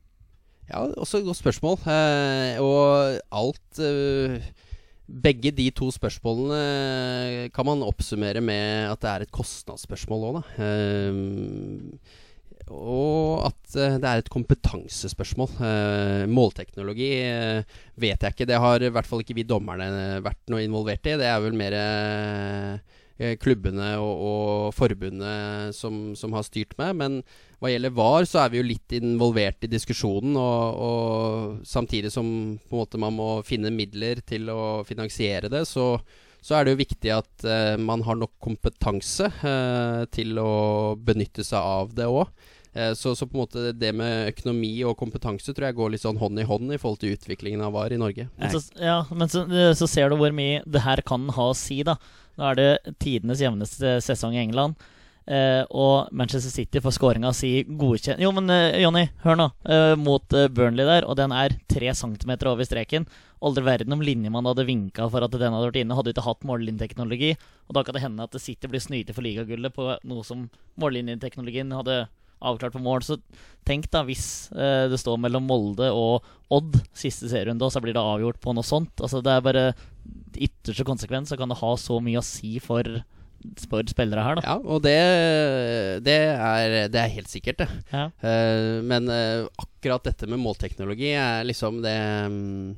Ja, 0.71 0.87
også 0.97 1.19
et 1.21 1.27
godt 1.27 1.41
spørsmål. 1.41 1.79
Eh, 1.91 2.61
og 2.63 3.19
alt 3.35 3.83
eh, 3.83 4.53
Begge 5.13 5.51
de 5.53 5.67
to 5.75 5.91
spørsmålene 5.93 7.51
kan 7.53 7.67
man 7.67 7.83
oppsummere 7.85 8.41
med 8.41 8.87
at 8.89 9.01
det 9.03 9.11
er 9.11 9.25
et 9.27 9.33
kostnadsspørsmål 9.35 10.29
òg, 10.31 10.39
da. 10.39 10.43
Eh, 10.65 12.22
og 12.73 13.45
at 13.49 13.77
eh, 13.77 13.99
det 14.01 14.09
er 14.09 14.23
et 14.23 14.33
kompetansespørsmål. 14.33 15.53
Eh, 15.69 16.25
målteknologi 16.31 17.11
eh, 17.27 17.79
vet 18.01 18.25
jeg 18.25 18.35
ikke. 18.35 18.49
Det 18.49 18.61
har 18.65 18.83
i 18.83 18.91
hvert 18.93 19.09
fall 19.09 19.23
ikke 19.25 19.37
vi 19.37 19.47
dommerne 19.49 20.19
vært 20.25 20.43
noe 20.53 20.65
involvert 20.65 21.07
i. 21.07 21.19
Det 21.21 21.29
er 21.29 21.41
vel 21.45 21.57
mer 21.59 21.79
klubbene 23.39 23.93
og, 24.03 24.23
og 24.27 24.73
forbundet 24.75 25.77
som, 25.77 26.11
som 26.19 26.33
har 26.35 26.47
styrt 26.47 26.73
med. 26.81 26.97
Men 26.99 27.19
hva 27.63 27.71
gjelder 27.71 27.95
VAR, 27.95 28.27
så 28.27 28.41
er 28.43 28.51
vi 28.51 28.59
jo 28.59 28.67
litt 28.67 28.95
involvert 28.97 29.63
i 29.63 29.71
diskusjonen. 29.71 30.35
Og, 30.41 30.81
og 30.89 31.69
samtidig 31.69 32.11
som 32.11 32.27
man 32.99 33.15
må 33.15 33.31
finne 33.47 33.71
midler 33.71 34.25
til 34.27 34.51
å 34.51 34.83
finansiere 34.89 35.53
det, 35.53 35.63
så, 35.71 35.93
så 36.43 36.59
er 36.59 36.67
det 36.67 36.75
jo 36.75 36.81
viktig 36.83 37.13
at 37.15 37.47
uh, 37.47 37.77
man 37.79 38.03
har 38.09 38.19
nok 38.19 38.35
kompetanse 38.43 39.31
uh, 39.45 40.03
til 40.11 40.41
å 40.43 40.97
benytte 40.99 41.47
seg 41.47 41.63
av 41.63 41.95
det 41.95 42.11
òg. 42.11 42.27
Eh, 42.73 42.95
så, 42.97 43.13
så 43.17 43.29
på 43.29 43.37
en 43.37 43.43
måte 43.43 43.73
det 43.77 43.93
med 43.97 44.31
økonomi 44.33 44.73
og 44.89 44.97
kompetanse 45.01 45.53
tror 45.53 45.69
jeg 45.69 45.77
går 45.77 45.93
litt 45.93 46.05
sånn 46.05 46.21
hånd 46.21 46.41
i 46.41 46.47
hånd 46.49 46.73
i 46.73 46.81
forhold 46.81 47.03
til 47.03 47.17
utviklingen 47.17 47.65
av 47.65 47.75
VAR 47.77 47.93
i 47.93 48.01
Norge. 48.01 48.29
Men, 48.41 48.55
så, 48.55 48.63
ja, 48.81 49.03
men 49.13 49.29
så, 49.33 49.45
så 49.77 49.91
ser 49.91 50.09
du 50.09 50.17
hvor 50.21 50.33
mye 50.37 50.63
det 50.65 50.87
her 50.87 51.05
kan 51.07 51.29
ha 51.37 51.51
å 51.53 51.59
si, 51.59 51.83
da. 51.87 51.99
Nå 52.41 52.49
er 52.49 52.59
det 52.59 52.97
tidenes 53.03 53.43
jevneste 53.45 53.99
sesong 54.05 54.39
i 54.39 54.43
England. 54.43 54.81
Eh, 55.23 55.63
og 55.71 56.09
Manchester 56.11 56.51
City 56.51 56.81
får 56.83 56.97
skåringa 56.97 57.31
si 57.37 57.51
godkjent 57.63 58.19
Jo, 58.19 58.33
men 58.35 58.51
eh, 58.51 58.81
Jonny, 58.83 59.05
hør 59.23 59.37
nå. 59.39 59.45
Eh, 59.71 59.93
mot 59.95 60.35
eh, 60.35 60.49
Burnley 60.51 60.89
der, 60.89 61.07
og 61.07 61.15
den 61.21 61.31
er 61.37 61.55
tre 61.71 61.93
centimeter 61.95 62.51
over 62.51 62.67
streken. 62.67 63.07
Aldri 63.43 63.63
verden 63.67 63.95
om 63.95 64.03
linjemann 64.03 64.49
hadde 64.51 64.67
vinka 64.67 65.07
for 65.13 65.23
at 65.23 65.37
den 65.37 65.55
hadde 65.55 65.69
vært 65.69 65.79
inne. 65.83 65.99
Hadde 65.99 66.15
ikke 66.15 66.27
hatt 66.27 66.49
mållinjeteknologi. 66.49 67.37
Og 67.69 67.77
da 67.77 67.85
kan 67.87 67.97
det 67.97 68.03
hende 68.03 68.27
at 68.27 68.35
City 68.43 68.71
blir 68.71 68.83
snyte 68.83 69.15
for 69.15 69.27
ligagullet 69.27 69.75
på 69.75 69.93
noe 70.03 70.27
som 70.27 70.49
mållinjeteknologien 70.83 71.71
hadde 71.75 72.05
avklart 72.43 72.77
på 72.77 72.83
mål. 72.83 73.05
Så 73.07 73.19
tenk 73.69 73.89
da 73.95 74.03
hvis 74.07 74.51
eh, 74.55 74.89
det 74.91 75.01
står 75.01 75.21
mellom 75.23 75.47
Molde 75.49 75.91
og 75.95 76.27
Odd 76.53 76.77
siste 76.97 77.31
serierunde, 77.31 77.65
og 77.65 77.73
så 77.73 77.81
blir 77.81 77.97
det 77.97 78.03
avgjort 78.03 78.41
på 78.43 78.53
noe 78.53 78.67
sånt. 78.67 78.93
Altså 79.01 79.23
Det 79.25 79.33
er 79.33 79.45
bare 79.47 79.67
ytterste 80.37 80.85
konsekvens, 80.85 81.33
så 81.33 81.39
kan 81.41 81.53
det 81.53 81.61
ha 81.63 81.75
så 81.81 81.97
mye 82.03 82.21
å 82.21 82.27
si 82.27 82.59
for, 82.61 82.89
for 83.71 83.89
spillere 83.89 84.25
her, 84.27 84.41
da. 84.41 84.45
Ja, 84.45 84.57
og 84.61 84.83
det, 84.85 84.99
det, 86.05 86.19
er, 86.35 86.77
det 86.93 87.01
er 87.01 87.15
helt 87.15 87.33
sikkert, 87.33 87.63
det. 87.63 87.69
Ja. 87.93 88.09
Uh, 88.25 88.83
men 88.85 89.09
uh, 89.09 89.49
akkurat 89.61 90.05
dette 90.11 90.29
med 90.29 90.43
målteknologi 90.43 91.15
er 91.17 91.49
liksom 91.49 91.81
det 91.85 91.97
um 92.27 92.75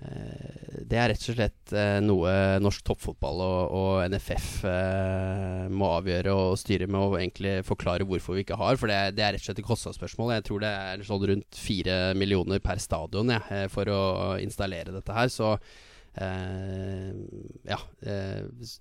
Det 0.00 0.98
er 0.98 1.10
rett 1.12 1.24
og 1.28 1.36
slett 1.36 1.72
eh, 1.76 1.98
noe 2.02 2.30
norsk 2.62 2.82
toppfotball 2.88 3.42
og, 3.44 3.74
og 3.76 4.08
NFF 4.10 4.46
eh, 4.66 5.66
må 5.70 5.90
avgjøre 5.98 6.32
og 6.34 6.56
styre 6.58 6.88
med 6.90 7.00
og 7.04 7.18
egentlig 7.20 7.52
forklare 7.68 8.06
hvorfor 8.08 8.38
vi 8.38 8.44
ikke 8.46 8.58
har. 8.58 8.78
For 8.80 8.90
det, 8.90 8.98
det 9.18 9.26
er 9.26 9.36
rett 9.36 9.44
og 9.44 9.50
slett 9.50 9.62
et 9.62 9.68
kostnadsspørsmål. 9.68 10.32
Jeg 10.38 10.46
tror 10.48 10.64
det 10.64 10.72
er 10.72 11.04
sånn 11.06 11.28
rundt 11.30 11.60
fire 11.60 12.00
millioner 12.18 12.62
per 12.64 12.82
stadion 12.82 13.30
eh, 13.36 13.68
for 13.70 13.92
å 13.92 14.02
installere 14.42 14.96
dette 14.96 15.14
her. 15.14 15.30
Så 15.30 15.52
eh, 15.54 15.89
ja. 16.18 17.76
eh, 18.02 18.40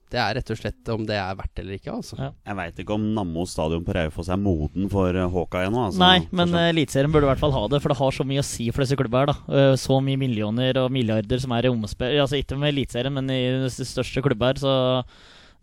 det 0.09 0.19
er 0.19 0.33
rett 0.39 0.49
og 0.49 0.57
slett 0.59 0.89
om 0.93 1.05
det 1.07 1.15
er 1.19 1.35
verdt 1.37 1.61
eller 1.61 1.77
ikke, 1.77 1.93
altså. 1.93 2.17
Ja. 2.19 2.29
Jeg 2.49 2.57
veit 2.59 2.81
ikke 2.81 2.95
om 2.97 3.05
Nammo 3.15 3.45
stadion 3.49 3.85
på 3.85 3.93
Raufoss 3.95 4.31
er 4.33 4.39
moden 4.41 4.89
for 4.91 5.13
Håka 5.13 5.29
Hawkeye 5.35 5.69
ennå. 5.69 5.85
Altså, 5.89 6.01
Nei, 6.01 6.27
men 6.35 6.53
eh, 6.57 6.69
Eliteserien 6.73 7.13
burde 7.13 7.27
i 7.27 7.31
hvert 7.31 7.43
fall 7.43 7.55
ha 7.55 7.63
det, 7.71 7.81
for 7.83 7.93
det 7.93 7.99
har 8.01 8.15
så 8.17 8.25
mye 8.27 8.43
å 8.43 8.47
si 8.49 8.69
for 8.73 8.85
disse 8.85 8.97
klubbene 8.99 9.25
her. 9.27 9.33
da 9.33 9.59
Eh, 9.59 9.75
Så 9.79 9.99
mye 10.03 10.19
millioner 10.19 10.81
og 10.83 10.91
milliarder 10.93 11.41
som 11.41 11.53
er 11.55 11.69
i 11.69 11.73
omspill. 11.73 12.17
Altså 12.21 12.39
Ikke 12.39 12.57
med 12.59 12.73
Eliteserien, 12.73 13.13
men 13.13 13.29
i 13.33 13.41
de 13.65 13.69
største 13.69 14.23
klubber. 14.25 14.57
Så 14.59 14.73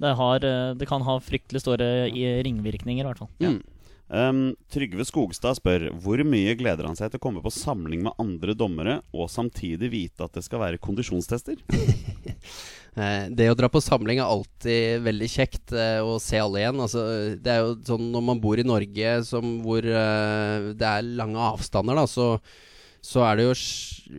det, 0.03 0.15
har, 0.17 0.45
eh, 0.45 0.75
det 0.79 0.89
kan 0.89 1.03
ha 1.03 1.19
fryktelig 1.19 1.65
store 1.65 1.91
ringvirkninger, 2.47 3.03
i 3.05 3.09
hvert 3.11 3.25
fall. 3.25 3.33
Mm. 3.43 3.61
Um, 4.07 4.53
Trygve 4.71 5.03
Skogstad 5.03 5.59
spør 5.59 5.89
hvor 5.99 6.21
mye 6.23 6.53
gleder 6.55 6.87
han 6.87 6.95
seg 6.95 7.11
til 7.11 7.19
å 7.19 7.25
komme 7.25 7.43
på 7.43 7.51
samling 7.51 8.05
med 8.07 8.15
andre 8.23 8.55
dommere, 8.55 9.01
og 9.11 9.31
samtidig 9.33 9.91
vite 9.91 10.27
at 10.27 10.37
det 10.37 10.45
skal 10.47 10.63
være 10.63 10.83
kondisjonstester? 10.83 11.63
Eh, 12.97 13.27
det 13.29 13.51
å 13.53 13.57
dra 13.57 13.69
på 13.69 13.83
samling 13.85 14.23
er 14.23 14.31
alltid 14.33 15.03
veldig 15.05 15.27
kjekt 15.29 15.73
eh, 15.77 15.99
å 16.01 16.15
se 16.23 16.39
alle 16.41 16.63
igjen. 16.63 16.79
Altså, 16.81 17.03
det 17.45 17.51
er 17.53 17.59
jo 17.61 17.75
sånn 17.85 18.07
når 18.15 18.23
man 18.25 18.41
bor 18.41 18.57
i 18.57 18.65
Norge 18.65 19.11
som, 19.29 19.59
hvor 19.61 19.85
uh, 19.85 20.71
det 20.73 20.89
er 20.89 21.11
lange 21.19 21.37
avstander, 21.37 21.99
da, 22.01 22.07
så, 22.09 22.31
så 23.05 23.27
er 23.27 23.37
det 23.37 23.45
jo 23.51 23.53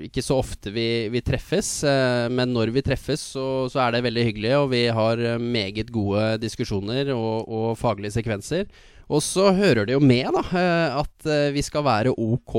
ikke 0.06 0.22
så 0.22 0.38
ofte 0.44 0.70
vi, 0.76 0.86
vi 1.10 1.24
treffes. 1.26 1.72
Eh, 1.90 2.28
men 2.30 2.54
når 2.54 2.76
vi 2.76 2.86
treffes, 2.86 3.24
så, 3.34 3.48
så 3.74 3.82
er 3.82 3.98
det 3.98 4.04
veldig 4.06 4.28
hyggelig, 4.30 4.54
og 4.60 4.70
vi 4.76 4.84
har 5.00 5.26
meget 5.42 5.90
gode 5.90 6.36
diskusjoner 6.46 7.10
og, 7.18 7.50
og 7.50 7.74
faglige 7.82 8.14
sekvenser. 8.20 8.70
Og 9.08 9.24
så 9.24 9.54
hører 9.56 9.88
det 9.88 9.96
jo 9.96 10.04
med 10.04 10.36
da 10.36 10.44
eh, 10.60 10.98
at 11.00 11.28
eh, 11.32 11.52
vi 11.56 11.64
skal 11.64 11.86
være 11.88 12.12
OK 12.12 12.56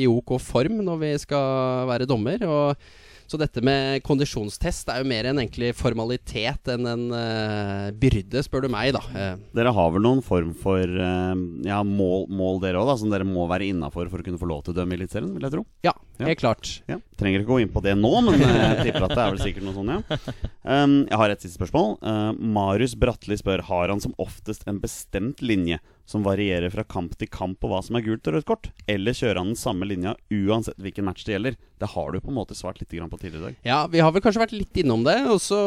i 0.00 0.06
OK 0.08 0.36
form 0.40 0.80
når 0.86 1.00
vi 1.02 1.10
skal 1.20 1.88
være 1.90 2.08
dommer. 2.08 2.46
Og 2.48 2.86
så 3.34 3.40
dette 3.40 3.62
med 3.66 3.98
kondisjonstest 4.06 4.90
er 4.92 5.00
jo 5.02 5.08
mer 5.10 5.26
en 5.26 5.40
egentlig 5.42 5.72
formalitet 5.74 6.68
enn 6.70 6.86
en 6.86 7.04
uh, 7.10 7.88
byrde, 7.98 8.42
spør 8.46 8.66
du 8.66 8.68
meg, 8.70 8.92
da. 8.94 9.00
Eh, 9.10 9.40
Dere 9.58 9.72
har 9.74 9.90
vel 9.94 10.04
noen 10.04 10.20
form 10.22 10.52
for 10.58 10.78
uh, 10.78 11.34
ja, 11.66 11.80
mål, 11.86 12.28
mål 12.30 12.60
dere 12.62 12.78
òg, 12.82 12.92
som 13.00 13.10
dere 13.10 13.26
må 13.26 13.48
være 13.50 13.66
innafor 13.72 14.06
for 14.12 14.22
å 14.22 14.26
kunne 14.26 14.38
få 14.38 14.46
lov 14.50 14.62
til 14.66 14.74
å 14.74 14.78
dømme 14.78 14.94
i 14.94 15.00
Eliteserien, 15.00 15.32
vil 15.34 15.48
jeg 15.48 15.56
tro? 15.56 15.64
ja, 15.86 15.94
Ja. 16.20 16.28
helt 16.28 16.38
klart. 16.38 16.70
Ja. 16.86 17.00
Trenger 17.18 17.42
ikke 17.42 17.50
gå 17.50 17.56
inn 17.64 17.72
på 17.74 17.82
det 17.82 17.96
nå, 17.98 18.12
men 18.22 18.38
jeg 18.38 18.86
tipper 18.86 19.08
at 19.08 19.16
det 19.16 19.24
er 19.24 19.34
vel 19.34 19.42
sikkert 19.42 19.66
noe 19.66 19.74
sånt, 19.74 19.90
ja. 19.90 20.18
Um, 20.62 20.94
jeg 21.10 21.18
har 21.18 21.34
et 21.34 21.42
siste 21.42 21.58
spørsmål. 21.58 21.96
Marius 22.38 22.94
Bratli 22.98 23.36
spør 23.40 23.64
Har 23.66 23.90
han 23.92 24.00
som 24.02 24.14
oftest 24.22 24.62
en 24.70 24.78
bestemt 24.82 25.42
linje 25.44 25.80
som 26.04 26.24
varierer 26.24 26.72
fra 26.72 26.84
kamp 26.84 27.14
til 27.18 27.30
kamp 27.32 27.60
på 27.62 27.70
hva 27.70 27.80
som 27.84 27.96
er 27.96 28.04
gult 28.04 28.28
og 28.28 28.36
rødt 28.36 28.48
kort, 28.48 28.70
eller 28.90 29.16
kjører 29.16 29.40
han 29.40 29.52
den 29.54 29.60
samme 29.60 29.88
linja 29.88 30.14
uansett 30.32 30.80
hvilken 30.82 31.06
match 31.08 31.24
det 31.24 31.36
gjelder? 31.36 31.56
Det 31.80 31.90
har 31.94 32.12
du 32.12 32.20
på 32.20 32.32
en 32.32 32.38
måte 32.38 32.56
svart 32.56 32.80
litt 32.82 32.92
på 32.92 33.20
tidligere 33.20 33.40
i 33.40 33.46
dag. 33.48 33.62
Ja, 33.64 33.80
vi 33.90 34.02
har 34.04 34.12
vel 34.12 34.24
kanskje 34.24 34.44
vært 34.44 34.56
litt 34.56 34.76
innom 34.80 35.04
det, 35.06 35.16
og 35.30 35.40
så, 35.42 35.60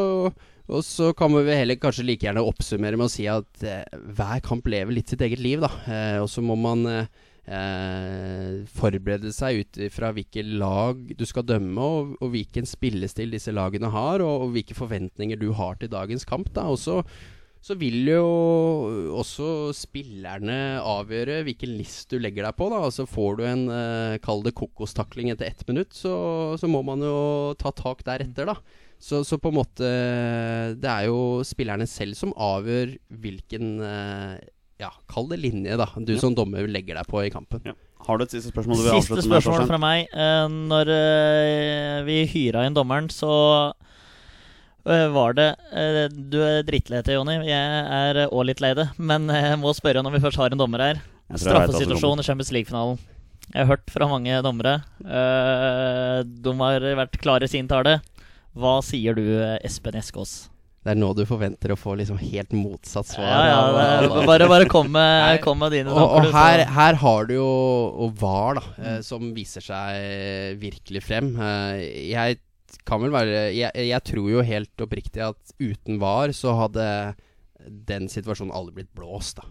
og 0.67 0.83
så 0.85 1.11
kan 1.17 1.33
vi 1.33 1.57
heller 1.57 1.79
kanskje 1.81 2.05
like 2.05 2.27
gjerne 2.27 2.45
oppsummere 2.45 2.99
med 2.99 3.09
å 3.09 3.13
si 3.13 3.25
at 3.31 3.65
eh, 3.65 3.85
hver 4.17 4.43
kamp 4.45 4.69
lever 4.69 4.93
litt 4.93 5.13
sitt 5.13 5.25
eget 5.25 5.41
liv, 5.41 5.63
da. 5.65 5.71
Eh, 5.89 6.19
og 6.21 6.29
så 6.29 6.43
må 6.45 6.57
man 6.59 6.85
eh, 6.87 8.61
forberede 8.77 9.33
seg 9.33 9.63
ut 9.63 9.79
fra 9.95 10.11
hvilke 10.13 10.45
lag 10.45 11.01
du 11.17 11.25
skal 11.25 11.47
dømme, 11.49 11.81
og, 11.81 12.13
og 12.21 12.35
hvilken 12.35 12.69
spillestil 12.69 13.33
disse 13.33 13.55
lagene 13.55 13.89
har, 13.93 14.21
og, 14.21 14.45
og 14.45 14.53
hvilke 14.53 14.77
forventninger 14.77 15.41
du 15.41 15.49
har 15.57 15.81
til 15.81 15.91
dagens 15.93 16.29
kamp. 16.29 16.53
da 16.53 16.69
Og 16.69 16.77
så 16.83 17.01
så 17.63 17.75
vil 17.79 18.05
jo 18.07 18.23
også 19.19 19.73
spillerne 19.75 20.79
avgjøre 20.81 21.41
hvilken 21.47 21.73
list 21.77 22.11
du 22.13 22.19
legger 22.21 22.47
deg 22.47 22.57
på. 22.59 22.69
da 22.71 22.81
Altså 22.87 23.07
Får 23.09 23.39
du 23.39 23.45
en 23.47 23.63
eh, 23.73 24.17
kall 24.23 24.43
det 24.45 24.53
kokostakling 24.57 25.31
etter 25.33 25.49
ett 25.49 25.63
minutt, 25.67 25.95
så, 25.97 26.55
så 26.59 26.69
må 26.71 26.83
man 26.87 27.03
jo 27.03 27.53
ta 27.59 27.73
tak 27.75 28.03
deretter, 28.07 28.47
da. 28.53 28.57
Så, 28.97 29.21
så 29.27 29.37
på 29.37 29.51
en 29.51 29.59
måte 29.59 29.89
Det 30.81 30.89
er 30.89 31.03
jo 31.05 31.43
spillerne 31.45 31.85
selv 31.85 32.17
som 32.17 32.31
avgjør 32.33 32.95
hvilken 33.21 33.75
eh, 33.85 34.39
Ja, 34.81 34.89
kall 35.09 35.29
det 35.29 35.37
linje, 35.43 35.77
da. 35.77 35.85
Du 35.97 36.15
Ja. 36.15 36.21
som 36.21 36.33
dommer 36.37 36.65
legger 36.69 36.97
deg 36.97 37.09
på 37.09 37.21
i 37.25 37.29
kampen. 37.33 37.61
Ja. 37.65 37.73
Har 38.07 38.17
du 38.17 38.23
et 38.27 38.33
siste 38.33 38.51
spørsmål 38.53 38.77
du 38.77 38.83
vil 38.85 38.91
Siste 39.01 39.13
avslutte 39.17 39.29
med? 39.29 39.41
spørsmål 39.41 39.55
Torstein? 39.57 39.69
fra 39.71 39.79
meg. 39.81 40.11
Uh, 40.13 40.47
når 40.69 40.91
uh, 40.93 42.05
vi 42.07 42.17
hyra 42.29 42.65
inn 42.69 42.77
dommeren, 42.77 43.09
så 43.09 43.31
var 45.13 45.35
det 45.37 45.47
eh, 45.75 46.05
Du 46.11 46.39
er 46.43 46.65
drittlei 46.67 47.03
til, 47.03 47.19
Jonny. 47.19 47.37
Jeg 47.47 47.83
er 47.99 48.23
òg 48.27 48.47
litt 48.49 48.63
lei 48.63 48.73
det. 48.77 48.89
Men 48.97 49.27
jeg 49.35 49.59
må 49.61 49.75
spørre 49.77 50.03
når 50.05 50.17
vi 50.17 50.23
først 50.25 50.41
har 50.41 50.55
en 50.55 50.61
dommer 50.61 50.83
her. 50.83 51.05
Straffesituasjon 51.35 52.23
i 52.23 52.27
Champions 52.27 52.53
League-finalen. 52.55 52.99
Jeg 53.47 53.63
har 53.63 53.71
hørt 53.71 53.91
fra 53.91 54.07
mange 54.11 54.41
dommere. 54.43 54.81
Eh, 55.03 56.19
de 56.27 56.59
har 56.61 56.91
vært 56.99 57.19
klare 57.23 57.47
i 57.47 57.51
sin 57.51 57.67
tale. 57.69 57.99
Hva 58.57 58.79
sier 58.83 59.15
du, 59.17 59.25
Espen 59.65 59.99
Eskås? 59.99 60.47
Det 60.87 60.93
er 60.93 60.99
nå 61.01 61.09
du 61.11 61.25
forventer 61.27 61.73
å 61.73 61.75
få 61.75 61.97
liksom 61.99 62.15
helt 62.21 62.53
motsatt 62.55 63.09
svar. 63.09 63.27
Ja, 63.27 63.39
ja, 63.51 64.03
det, 64.05 64.21
bare 64.23 64.47
bare 64.47 64.67
kom 64.71 64.87
med, 64.95 65.41
kom 65.43 65.59
med 65.59 65.73
dine 65.75 65.91
Og, 65.91 66.13
og 66.15 66.29
her, 66.31 66.63
her 66.71 66.99
har 67.01 67.27
du 67.27 67.33
jo 67.35 67.47
og 68.05 68.13
VAR, 68.21 68.61
da, 68.61 68.63
mm. 68.77 69.01
som 69.03 69.33
viser 69.35 69.65
seg 69.65 70.55
virkelig 70.61 71.03
frem. 71.03 71.33
Eh, 71.35 71.81
jeg 72.13 72.39
kan 72.87 73.01
vel 73.03 73.13
være 73.15 73.47
jeg, 73.55 73.71
jeg 73.75 74.03
tror 74.09 74.27
jo 74.31 74.43
helt 74.45 74.83
oppriktig 74.83 75.23
at 75.23 75.53
uten 75.59 76.01
VAR 76.01 76.33
så 76.35 76.55
hadde 76.57 76.87
den 77.67 78.07
situasjonen 78.11 78.53
aldri 78.55 78.81
blitt 78.81 78.93
blåst, 78.95 79.41
da. 79.41 79.47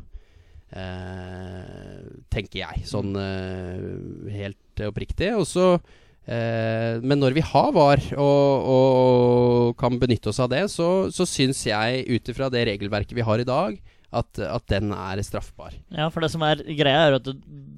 Eh, 0.77 2.07
tenker 2.33 2.59
jeg, 2.65 2.87
sånn 2.91 3.15
eh, 3.21 4.33
helt 4.35 4.83
oppriktig. 4.89 5.31
Og 5.39 5.47
så 5.49 5.67
eh, 6.27 6.99
Men 7.03 7.21
når 7.23 7.37
vi 7.37 7.45
har 7.47 7.71
VAR 7.77 8.03
og, 8.19 8.71
og 8.75 9.77
kan 9.81 10.01
benytte 10.03 10.33
oss 10.33 10.43
av 10.43 10.51
det, 10.53 10.65
så, 10.73 11.09
så 11.15 11.29
syns 11.29 11.63
jeg, 11.69 12.07
ut 12.11 12.33
ifra 12.33 12.51
det 12.53 12.67
regelverket 12.71 13.17
vi 13.17 13.27
har 13.27 13.43
i 13.43 13.49
dag, 13.49 13.79
at, 14.15 14.39
at 14.39 14.67
den 14.71 14.93
er 14.95 15.21
straffbar. 15.27 15.75
Ja, 15.91 16.09
for 16.13 16.25
det 16.25 16.31
som 16.33 16.45
er 16.47 16.63
greia, 16.63 17.09
er 17.09 17.19
at 17.19 17.31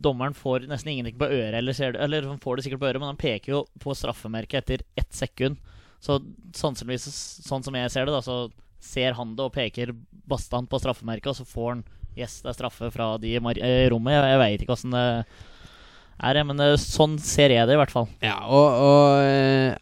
dommeren 0.05 0.37
får 0.37 0.69
nesten 0.71 0.93
ingenting 0.93 1.19
på 1.21 1.31
øret. 1.31 1.57
Eller, 1.59 1.77
ser 1.77 1.97
eller 1.97 2.29
han 2.29 2.41
får 2.43 2.59
det 2.59 2.67
sikkert 2.67 2.83
på 2.83 2.91
øret, 2.91 3.01
men 3.03 3.13
han 3.13 3.21
peker 3.21 3.55
jo 3.55 3.65
på 3.83 3.97
straffemerket 3.97 4.63
etter 4.63 4.85
ett 5.01 5.13
sekund. 5.17 5.59
Så 6.05 6.21
sannsynligvis, 6.55 7.09
sånn 7.47 7.65
som 7.67 7.75
jeg 7.75 7.91
ser 7.91 8.07
det, 8.07 8.15
da, 8.15 8.23
så 8.23 8.49
ser 8.85 9.17
han 9.19 9.35
det 9.37 9.49
og 9.49 9.55
peker 9.57 9.95
bastant 10.29 10.71
på 10.71 10.79
straffemerket, 10.83 11.33
og 11.33 11.41
så 11.41 11.49
får 11.49 11.73
han 11.77 11.87
Yes, 12.19 12.41
det 12.43 12.51
er 12.51 12.57
straffe 12.57 12.89
fra 12.91 13.13
de 13.23 13.31
i 13.31 13.39
eh, 13.39 13.85
rommet. 13.93 14.17
Jeg, 14.17 14.31
jeg 14.33 14.39
veit 14.41 14.63
ikke 14.65 14.75
åssen 14.75 14.95
det 14.97 15.03
er, 16.19 16.41
men 16.49 16.59
eh, 16.65 16.75
sånn 16.83 17.15
ser 17.23 17.55
jeg 17.55 17.69
det 17.69 17.77
i 17.77 17.79
hvert 17.79 17.95
fall. 17.95 18.09
Ja, 18.25 18.41
og, 18.51 18.81
og 18.83 19.23
eh, 19.23 19.77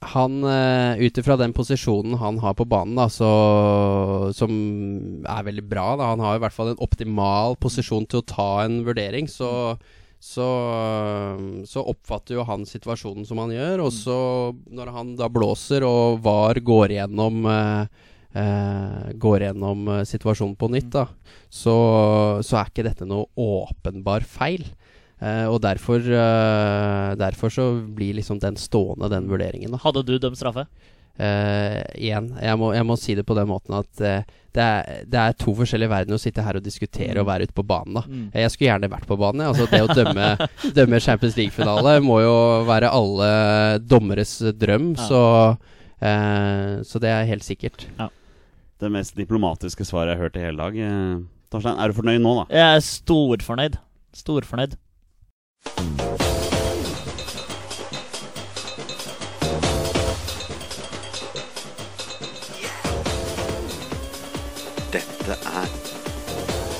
han 0.00 0.40
uh, 0.44 0.96
ut 0.96 1.18
ifra 1.20 1.36
den 1.36 1.52
posisjonen 1.52 2.16
han 2.20 2.38
har 2.40 2.54
på 2.56 2.64
banen, 2.64 2.96
da, 2.96 3.06
så, 3.12 3.30
som 4.32 4.52
er 5.28 5.46
veldig 5.46 5.64
bra 5.68 5.92
da. 6.00 6.12
Han 6.14 6.22
har 6.24 6.38
i 6.38 6.42
hvert 6.44 6.56
fall 6.56 6.72
en 6.72 6.80
optimal 6.80 7.58
posisjon 7.60 8.08
til 8.08 8.22
å 8.22 8.28
ta 8.28 8.50
en 8.64 8.80
vurdering. 8.86 9.28
Så, 9.28 9.50
så, 10.16 10.48
så 11.68 11.84
oppfatter 11.92 12.38
jo 12.38 12.46
han 12.48 12.64
situasjonen 12.68 13.28
som 13.28 13.42
han 13.44 13.52
gjør. 13.52 13.84
Og 13.84 13.92
så, 13.92 14.20
når 14.72 14.94
han 14.96 15.12
da 15.20 15.28
blåser 15.32 15.84
og 15.84 16.22
VAR 16.24 16.62
går 16.64 16.96
gjennom 17.00 17.44
eh, 17.50 18.06
Uh, 18.30 19.10
Går 19.18 19.42
gjennom 19.42 19.88
uh, 19.90 20.04
situasjonen 20.06 20.52
på 20.54 20.68
nytt, 20.70 20.92
da, 20.94 21.00
så, 21.50 21.72
så 22.46 22.60
er 22.60 22.68
ikke 22.70 22.84
dette 22.86 23.08
noe 23.10 23.26
åpenbar 23.34 24.22
feil. 24.22 24.62
Eh, 25.20 25.44
og 25.52 25.60
derfor, 25.60 26.00
eh, 26.00 27.14
derfor 27.20 27.52
så 27.52 27.66
blir 27.94 28.16
liksom 28.16 28.40
den 28.40 28.56
stående, 28.56 29.10
den 29.12 29.28
vurderingen. 29.28 29.70
da 29.74 29.80
Hadde 29.82 30.02
du 30.08 30.16
dømt 30.18 30.38
straffe? 30.40 30.66
Uh, 31.20 31.82
igjen, 32.00 32.30
jeg 32.40 32.56
må, 32.56 32.70
jeg 32.72 32.86
må 32.88 32.94
si 32.96 33.12
det 33.18 33.26
på 33.28 33.34
den 33.36 33.48
måten 33.50 33.74
at 33.76 33.90
uh, 34.00 34.22
det, 34.56 34.62
er, 34.64 35.02
det 35.04 35.18
er 35.20 35.34
to 35.36 35.52
forskjellige 35.58 35.90
verdener 35.92 36.16
å 36.16 36.22
sitte 36.22 36.40
her 36.46 36.56
og 36.56 36.64
diskutere 36.64 37.20
og 37.20 37.26
være 37.28 37.44
ute 37.44 37.52
på 37.58 37.64
banen. 37.68 37.98
da 37.98 38.02
Mm. 38.08 38.22
Jeg 38.32 38.52
skulle 38.54 38.70
gjerne 38.70 38.88
vært 38.88 39.04
på 39.10 39.18
banen. 39.20 39.42
Altså, 39.50 39.66
det 39.68 39.82
å 39.84 39.90
dømme, 39.92 40.30
dømme 40.78 41.00
Champions 41.04 41.36
League-finale 41.36 41.98
må 42.00 42.22
jo 42.24 42.32
være 42.70 42.88
alle 42.88 43.28
dommeres 43.84 44.38
drøm, 44.56 44.94
Ja. 44.96 45.08
så, 45.10 45.22
uh, 46.00 46.80
så 46.88 47.02
det 47.04 47.12
er 47.12 47.28
helt 47.28 47.44
sikkert. 47.44 47.84
Det 48.80 48.88
mest 48.90 49.12
diplomatiske 49.20 49.84
svaret 49.84 50.14
jeg 50.14 50.16
har 50.16 50.24
hørt 50.24 50.40
i 50.40 50.46
hele 50.46 50.56
dag. 50.70 51.26
Torstein, 51.52 51.76
er 51.76 51.92
du 51.92 51.98
fornøyd 52.00 52.22
nå, 52.24 52.32
da? 52.38 52.46
Jeg 52.48 52.78
er 52.78 52.86
storfornøyd. 52.86 53.76
Storfornøyd. 54.16 54.78
Dette 64.94 65.34
er 65.36 65.68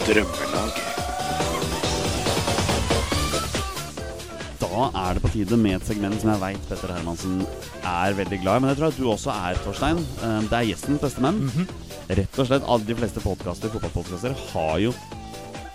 Drømmelaget. 0.07 0.87
Da 4.61 4.89
er 4.97 5.15
det 5.17 5.23
på 5.25 5.31
tide 5.35 5.57
med 5.61 5.77
et 5.79 5.87
segment 5.87 6.17
som 6.23 6.31
jeg 6.33 6.41
veit 6.43 6.67
Petter 6.71 6.93
Hermansen 6.95 7.41
er 7.87 8.17
veldig 8.19 8.41
glad 8.43 8.57
i. 8.61 8.65
Men 8.65 8.73
jeg 8.73 8.81
tror 8.81 8.91
at 8.91 8.99
du 8.99 9.07
også 9.13 9.35
er, 9.35 9.61
Torstein. 9.65 10.01
Eh, 10.25 10.41
Det 10.49 10.59
er 10.61 10.69
gjestens 10.73 11.03
beste 11.05 11.23
menn. 11.25 11.43
Rett 12.11 12.39
og 12.43 12.49
slett, 12.49 12.67
alle 12.67 12.87
de 12.89 12.97
fleste 12.99 13.23
podkaster, 13.23 13.71
fotballpodkaster 13.71 14.35
har 14.55 14.79
jo 14.83 14.93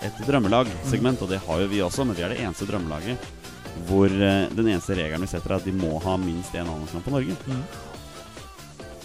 et 0.07 0.21
drømmelag-segment, 0.27 1.23
og 1.25 1.31
det 1.31 1.41
har 1.45 1.63
jo 1.63 1.71
vi 1.71 1.81
også, 1.85 2.05
men 2.05 2.17
vi 2.17 2.25
er 2.25 2.33
det 2.33 2.41
eneste 2.43 2.67
drømmelaget 2.69 3.33
hvor 3.89 4.07
eh, 4.07 4.45
den 4.55 4.69
eneste 4.71 4.95
regelen 4.95 5.25
vi 5.25 5.27
setter, 5.27 5.51
er 5.51 5.59
at 5.59 5.67
de 5.67 5.73
må 5.75 5.97
ha 6.03 6.15
minst 6.21 6.55
én 6.55 6.63
annenlandskamp 6.63 7.03
på 7.07 7.15
Norge. 7.15 7.35
Mm. 7.49 7.63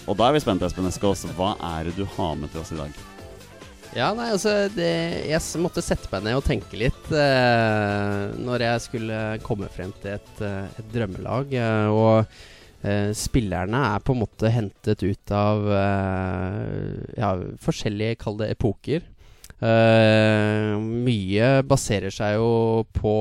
Og 0.09 0.17
da 0.17 0.27
er 0.29 0.35
vi 0.37 0.41
spent, 0.43 0.63
Espen 0.65 0.87
Eskås. 0.89 1.25
Hva 1.37 1.53
er 1.75 1.89
det 1.89 1.97
du 1.99 2.05
har 2.15 2.37
med 2.39 2.51
til 2.53 2.63
oss 2.63 2.71
i 2.73 2.79
dag? 2.79 2.95
Ja, 3.91 4.13
nei, 4.15 4.29
altså 4.31 4.53
det, 4.71 4.87
Jeg 5.27 5.59
måtte 5.59 5.83
sette 5.83 6.07
meg 6.13 6.23
ned 6.23 6.39
og 6.39 6.45
tenke 6.47 6.79
litt 6.79 7.11
eh, 7.11 8.31
når 8.39 8.63
jeg 8.63 8.83
skulle 8.85 9.19
komme 9.43 9.67
frem 9.73 9.91
til 9.99 10.15
et, 10.15 10.33
eh, 10.47 10.79
et 10.79 10.91
drømmelag. 10.93 11.51
eh, 11.59 11.91
og 11.91 12.87
eh, 12.87 13.11
spillerne 13.17 13.83
er 13.91 14.05
på 14.07 14.15
en 14.15 14.21
måte 14.23 14.51
hentet 14.53 15.03
ut 15.03 15.33
av 15.35 15.67
eh, 15.75 17.19
ja, 17.19 17.33
forskjellige, 17.67 18.21
kall 18.23 18.39
det, 18.39 18.53
epoker. 18.55 19.03
Eh, 19.61 20.73
mye 20.81 21.53
baserer 21.69 22.13
seg 22.13 22.39
jo 22.39 22.83
på 22.97 23.15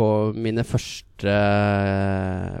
på 0.00 0.06
mine 0.38 0.62
første 0.64 1.34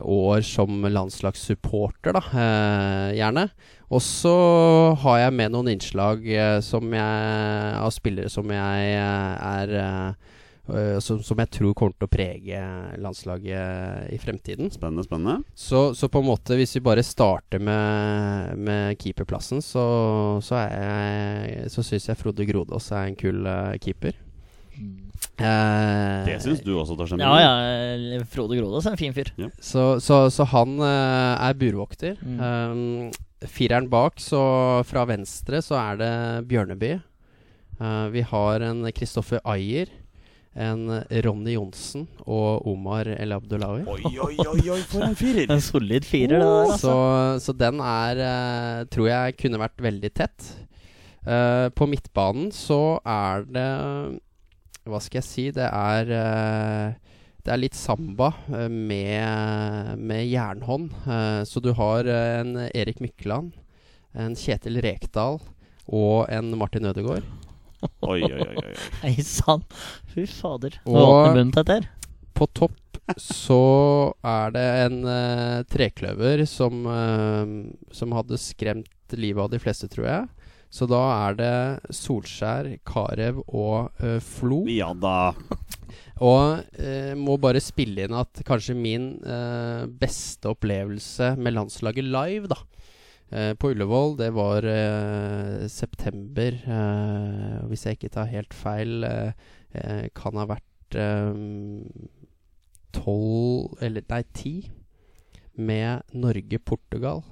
år 0.02 0.42
som 0.44 0.82
landslagssupporter, 0.90 2.16
da, 2.16 2.22
uh, 2.34 3.08
gjerne. 3.16 3.46
Og 3.90 4.02
så 4.04 4.34
har 5.02 5.22
jeg 5.24 5.36
med 5.38 5.54
noen 5.54 5.70
innslag 5.72 6.26
eh, 6.26 6.58
som 6.62 6.92
jeg, 6.94 7.72
av 7.80 7.90
spillere 7.94 8.30
som 8.30 8.50
jeg 8.54 8.92
er 8.98 9.72
som, 11.02 11.20
som 11.24 11.40
jeg 11.42 11.50
tror 11.56 11.74
kommer 11.76 11.96
til 11.96 12.06
å 12.06 12.12
prege 12.12 12.60
landslaget 13.00 14.10
i 14.14 14.18
fremtiden. 14.22 14.70
Spennende, 14.72 15.04
spennende. 15.06 15.42
Så, 15.54 15.90
så 15.98 16.08
på 16.12 16.22
en 16.22 16.28
måte, 16.30 16.56
hvis 16.58 16.76
vi 16.76 16.82
bare 16.84 17.04
starter 17.06 17.62
med, 17.62 18.56
med 18.60 18.98
keeperplassen, 19.00 19.62
så, 19.64 19.84
så, 20.44 20.62
jeg, 20.64 21.68
så 21.72 21.84
syns 21.86 22.10
jeg 22.10 22.20
Frode 22.20 22.46
Grodås 22.48 22.90
er 22.94 23.10
en 23.10 23.18
kul 23.18 23.42
uh, 23.48 23.74
keeper. 23.82 24.16
Uh, 25.40 26.24
Det 26.28 26.38
syns 26.44 26.62
du 26.64 26.74
også, 26.76 26.96
Torstein. 26.96 27.24
Ja, 27.24 27.34
ja. 27.40 28.22
Frode 28.30 28.58
Grodås 28.60 28.88
er 28.88 28.96
en 28.96 29.00
fin 29.00 29.16
fyr. 29.16 29.32
Så, 29.58 29.98
så, 30.04 30.22
så 30.32 30.48
han 30.54 30.78
uh, 30.80 31.36
er 31.40 31.60
burvokter. 31.60 32.20
Mm. 32.24 32.40
Um, 32.40 33.46
fireren 33.48 33.88
bak, 33.92 34.20
så 34.20 34.40
fra 34.88 35.06
venstre, 35.08 35.62
så 35.64 35.78
er 35.80 36.00
det 36.00 36.12
Bjørneby. 36.50 36.98
Eh, 37.80 38.06
vi 38.12 38.20
har 38.20 38.60
en 38.60 38.92
Kristoffer 38.92 39.40
Ayer, 39.48 39.88
en 40.58 40.88
Ronny 41.24 41.54
Johnsen 41.54 42.06
og 42.26 42.66
Omar 42.66 43.06
El 43.14 43.34
Abdullawi. 43.36 43.84
Oi, 43.86 44.00
oi, 44.18 44.34
oi, 44.42 44.64
oi, 44.74 44.80
for 44.90 45.06
en 45.06 45.14
firer! 45.20 45.46
En 45.52 45.62
solid 45.62 46.06
firer, 46.06 46.38
det 46.38 46.40
der, 46.42 46.72
altså. 46.72 46.80
Så, 46.90 47.44
så 47.44 47.54
den 47.54 47.82
er 47.84 48.22
eh, 48.24 48.80
Tror 48.90 49.10
jeg 49.10 49.36
kunne 49.38 49.60
vært 49.62 49.84
veldig 49.84 50.10
tett. 50.16 50.48
Uh, 51.20 51.68
på 51.76 51.84
midtbanen 51.84 52.46
så 52.56 52.96
er 53.04 53.42
det 53.52 53.64
Hva 54.88 55.00
skal 55.04 55.18
jeg 55.18 55.26
si? 55.26 55.42
Det 55.52 55.66
er 55.68 56.08
uh, 56.08 57.10
Det 57.44 57.52
er 57.52 57.60
litt 57.60 57.76
samba 57.76 58.30
med, 58.48 60.00
med 60.00 60.24
jernhånd. 60.24 60.90
Så 61.48 61.60
du 61.64 61.70
har 61.76 62.08
en 62.10 62.66
Erik 62.68 63.00
Mykland, 63.00 63.54
en 64.12 64.36
Kjetil 64.36 64.76
Rekdal 64.84 65.38
og 65.88 66.28
en 66.28 66.52
Martin 66.60 66.84
Ødegaard. 66.90 67.24
Oi, 68.04 68.20
oi, 68.22 68.40
oi, 68.44 68.56
oi. 68.60 68.74
Hei 69.02 69.22
sann. 69.24 69.62
Fy 70.12 70.26
fader. 70.28 70.76
Og- 70.86 70.96
Og 70.96 71.08
åpne 71.14 71.34
munnen 71.38 71.52
til 71.56 71.64
her. 71.74 71.88
På 72.36 72.46
topp 72.56 72.76
så 73.18 74.14
er 74.24 74.52
det 74.54 74.66
en 74.86 74.98
eh, 75.10 75.62
trekløver 75.66 76.44
som, 76.46 76.84
eh, 76.86 77.54
som 77.92 78.12
hadde 78.14 78.38
skremt 78.38 78.86
livet 79.18 79.42
av 79.42 79.50
de 79.50 79.58
fleste, 79.58 79.88
tror 79.90 80.06
jeg. 80.06 80.28
Så 80.70 80.86
da 80.86 81.00
er 81.26 81.34
det 81.34 81.94
Solskjær, 81.96 82.68
Carew 82.86 83.40
og 83.48 83.90
eh, 83.98 84.20
Flo. 84.22 84.60
Ja 84.70 84.92
da. 84.94 85.32
Og 86.22 86.62
eh, 86.78 87.14
må 87.18 87.34
bare 87.40 87.58
spille 87.64 88.04
inn 88.06 88.14
at 88.14 88.42
kanskje 88.46 88.76
min 88.78 89.08
eh, 89.24 89.86
beste 89.88 90.52
opplevelse 90.52 91.32
med 91.40 91.56
landslaget 91.56 92.06
live, 92.06 92.46
da. 92.52 92.60
Eh, 93.30 93.52
på 93.54 93.70
Ullevål, 93.72 94.16
det 94.18 94.30
var 94.36 94.66
eh, 94.66 95.66
september. 95.68 96.58
eh, 96.66 97.56
hvis 97.70 97.86
jeg 97.86 97.98
ikke 97.98 98.12
tar 98.16 98.30
helt 98.32 98.54
feil, 98.54 99.06
kan 100.18 100.34
ha 100.34 100.44
vært 100.50 100.96
tolv 102.90 103.76
Eller 103.80 104.02
nei, 104.10 104.22
ti. 104.34 104.54
Med 105.54 106.02
Norge-Portugal. 106.12 107.22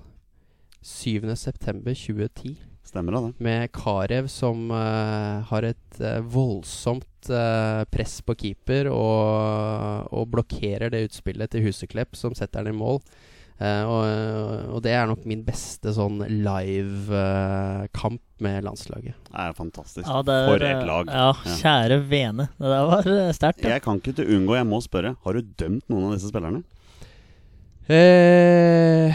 7. 0.82 1.34
september 1.34 1.90
2010 1.94 2.54
Stemmer 2.88 3.12
da, 3.12 3.20
det. 3.26 3.44
med 3.44 3.72
Karev 3.74 4.28
som 4.32 4.70
eh, 4.72 5.42
har 5.50 5.66
et 5.66 5.98
eh, 6.00 6.20
voldsomt 6.24 7.28
eh, 7.28 7.82
press 7.92 8.20
på 8.24 8.36
keeper 8.38 8.88
og, 8.88 10.06
og 10.14 10.30
blokkerer 10.32 10.94
det 10.94 11.02
utspillet 11.10 11.52
til 11.52 11.66
Huseklepp, 11.66 12.16
som 12.16 12.36
setter 12.38 12.64
den 12.64 12.72
i 12.72 12.78
mål. 12.78 13.02
Eh, 13.58 13.82
og, 13.90 14.74
og 14.76 14.82
det 14.84 14.92
er 14.94 15.08
nok 15.10 15.24
min 15.26 15.40
beste 15.46 15.90
sånn 15.96 16.20
live-kamp 16.46 18.22
med 18.44 18.62
landslaget. 18.62 19.16
Det 19.26 19.34
er 19.34 19.56
fantastisk. 19.58 20.06
Ja, 20.06 20.20
det 20.22 20.36
er, 20.36 20.46
For 20.46 20.66
et 20.68 20.84
lag. 20.86 21.10
Ja, 21.10 21.28
Ja. 21.34 21.56
kjære 21.58 21.98
vene. 22.06 22.46
Det 22.54 22.70
der 22.70 22.86
var 22.92 23.10
eh, 23.10 23.32
sterkt. 23.34 23.64
Ja. 23.66 23.74
Jeg 23.74 23.82
kan 23.82 23.98
ikke 23.98 24.14
til 24.20 24.30
unngå, 24.36 24.54
jeg 24.60 24.68
må 24.70 24.78
spørre. 24.84 25.16
Har 25.24 25.32
du 25.34 25.42
dømt 25.58 25.88
noen 25.90 26.06
av 26.10 26.14
disse 26.14 26.30
spillerne? 26.30 26.62
Eh, 27.88 29.08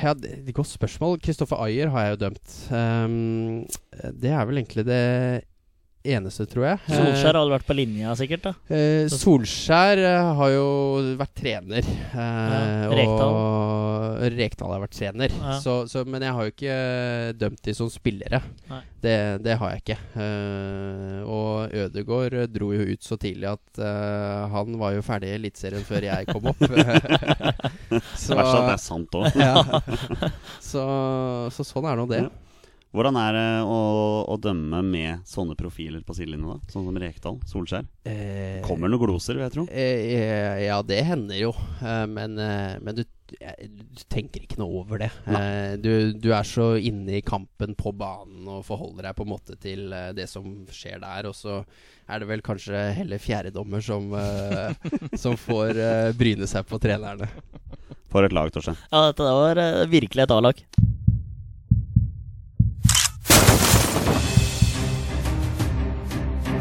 ja, 0.00 0.14
det, 0.14 0.32
er 0.48 0.56
godt 0.56 0.70
spørsmål. 0.70 1.18
Kristoffer 1.20 1.60
Ayer 1.66 1.90
har 1.92 2.06
jeg 2.06 2.16
jo 2.16 2.20
dømt. 2.24 2.56
Um, 2.70 3.66
det 4.22 4.30
er 4.32 4.46
vel 4.48 4.62
egentlig 4.62 4.86
det 4.88 5.04
eneste, 6.06 6.46
tror 6.48 6.64
jeg. 6.64 6.78
Solskjær 6.88 7.36
har 7.36 7.50
vært 7.52 7.66
på 7.68 7.74
linja, 7.76 8.14
sikkert? 8.16 8.46
da 8.48 8.52
Eh, 8.72 9.08
Solskjær 9.12 10.00
eh, 10.00 10.28
har 10.38 10.50
jo 10.54 10.66
vært 11.20 11.34
trener. 11.36 11.84
eh, 11.84 12.84
Rekdal. 12.96 13.34
Og 13.36 14.24
Rekdal 14.36 14.72
har 14.74 14.82
vært 14.84 14.96
trener. 14.96 15.34
Ja. 15.36 15.58
Så, 15.60 15.74
så, 15.90 16.04
men 16.08 16.24
jeg 16.24 16.32
har 16.36 16.46
jo 16.48 16.54
ikke 16.54 16.78
dømt 17.40 17.62
de 17.68 17.74
som 17.76 17.90
spillere. 17.92 18.40
Det, 19.00 19.14
det 19.44 19.56
har 19.60 19.74
jeg 19.74 19.82
ikke. 19.84 19.98
Eh, 20.24 21.20
og 21.28 21.72
Ødegaard 21.84 22.38
dro 22.52 22.72
jo 22.76 22.88
ut 22.92 23.04
så 23.04 23.16
tidlig 23.20 23.48
at 23.52 23.80
eh, 23.80 24.42
han 24.56 24.76
var 24.80 24.96
jo 24.96 25.04
ferdig 25.04 25.30
i 25.32 25.38
Eliteserien 25.38 25.84
før 25.88 26.08
jeg 26.10 26.28
kom 26.32 26.50
opp. 26.52 26.60
så, 28.24 28.36
det 28.36 28.76
er 28.76 28.80
sant 28.80 29.16
òg. 29.20 29.32
ja. 29.40 29.80
så, 30.70 30.84
så 31.52 31.66
sånn 31.66 31.88
er 31.92 32.00
nå 32.00 32.08
det. 32.10 32.24
Ja. 32.24 32.30
Hvordan 32.90 33.14
er 33.20 33.36
det 33.36 33.42
å, 33.70 33.74
å 34.26 34.34
dømme 34.42 34.80
med 34.82 35.20
sånne 35.30 35.54
profiler 35.54 36.02
på 36.02 36.14
sidelinja, 36.18 36.56
da? 36.56 36.72
Sånn 36.72 36.88
som 36.88 36.96
Rekdal, 36.98 37.36
Solskjær? 37.46 37.84
Eh, 38.10 38.56
Kommer 38.66 38.90
noen 38.90 39.04
gloser, 39.04 39.38
vil 39.38 39.44
jeg 39.46 39.54
tro. 39.54 39.64
Eh, 39.70 40.64
ja, 40.64 40.80
det 40.82 40.98
hender 41.06 41.38
jo. 41.38 41.52
Eh, 41.84 42.02
men 42.10 42.34
eh, 42.42 42.74
men 42.82 42.98
du, 42.98 43.04
du 43.30 44.02
tenker 44.10 44.42
ikke 44.42 44.58
noe 44.58 44.82
over 44.82 45.04
det. 45.04 45.10
Eh, 45.30 45.76
du, 45.78 45.90
du 46.18 46.32
er 46.34 46.42
så 46.50 46.72
inne 46.82 47.20
i 47.20 47.22
kampen 47.22 47.76
på 47.78 47.92
banen 47.94 48.50
og 48.50 48.66
forholder 48.66 49.06
deg 49.06 49.18
på 49.20 49.28
en 49.28 49.32
måte 49.36 49.54
til 49.62 49.86
eh, 49.94 50.10
det 50.18 50.26
som 50.32 50.50
skjer 50.74 50.98
der. 51.06 51.30
Og 51.30 51.38
så 51.38 51.60
er 52.10 52.18
det 52.24 52.26
vel 52.32 52.42
kanskje 52.42 52.88
heller 52.98 53.22
fjerdedommer 53.22 53.86
som, 53.86 54.10
eh, 54.18 54.90
som 55.14 55.38
får 55.38 55.78
eh, 55.78 56.10
bryne 56.18 56.50
seg 56.50 56.66
på 56.66 56.82
trenerne. 56.82 57.30
For 58.10 58.26
et 58.26 58.34
lag, 58.34 58.50
Torstein. 58.50 58.74
Ja, 58.90 59.06
dette 59.12 59.30
var 59.30 59.62
eh, 59.62 59.84
virkelig 59.94 60.26
et 60.26 60.34
A-lag. 60.34 60.66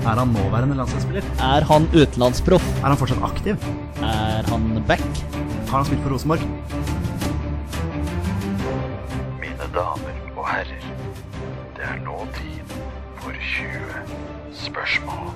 Er 0.10 0.18
han 0.18 0.32
nåværende 0.34 0.74
landslagsspiller? 0.74 1.26
Er 1.46 1.66
han 1.70 1.84
utenlandsproff? 1.94 2.64
Er 2.80 2.88
han 2.90 2.98
fortsatt 2.98 3.22
aktiv? 3.28 3.68
Er 4.02 4.48
han 4.50 4.64
back? 4.90 5.04
Har 5.70 5.76
han 5.76 5.86
spilt 5.86 6.02
for 6.02 6.16
Rosenborg? 6.16 6.42
Mine 9.38 9.68
damer 9.76 10.18
og 10.34 10.48
herrer, 10.50 10.88
det 11.78 11.86
er 11.92 12.02
nå 12.02 12.18
tid 12.40 12.74
for 13.22 13.38
20 13.38 14.02
spørsmål. 14.64 15.30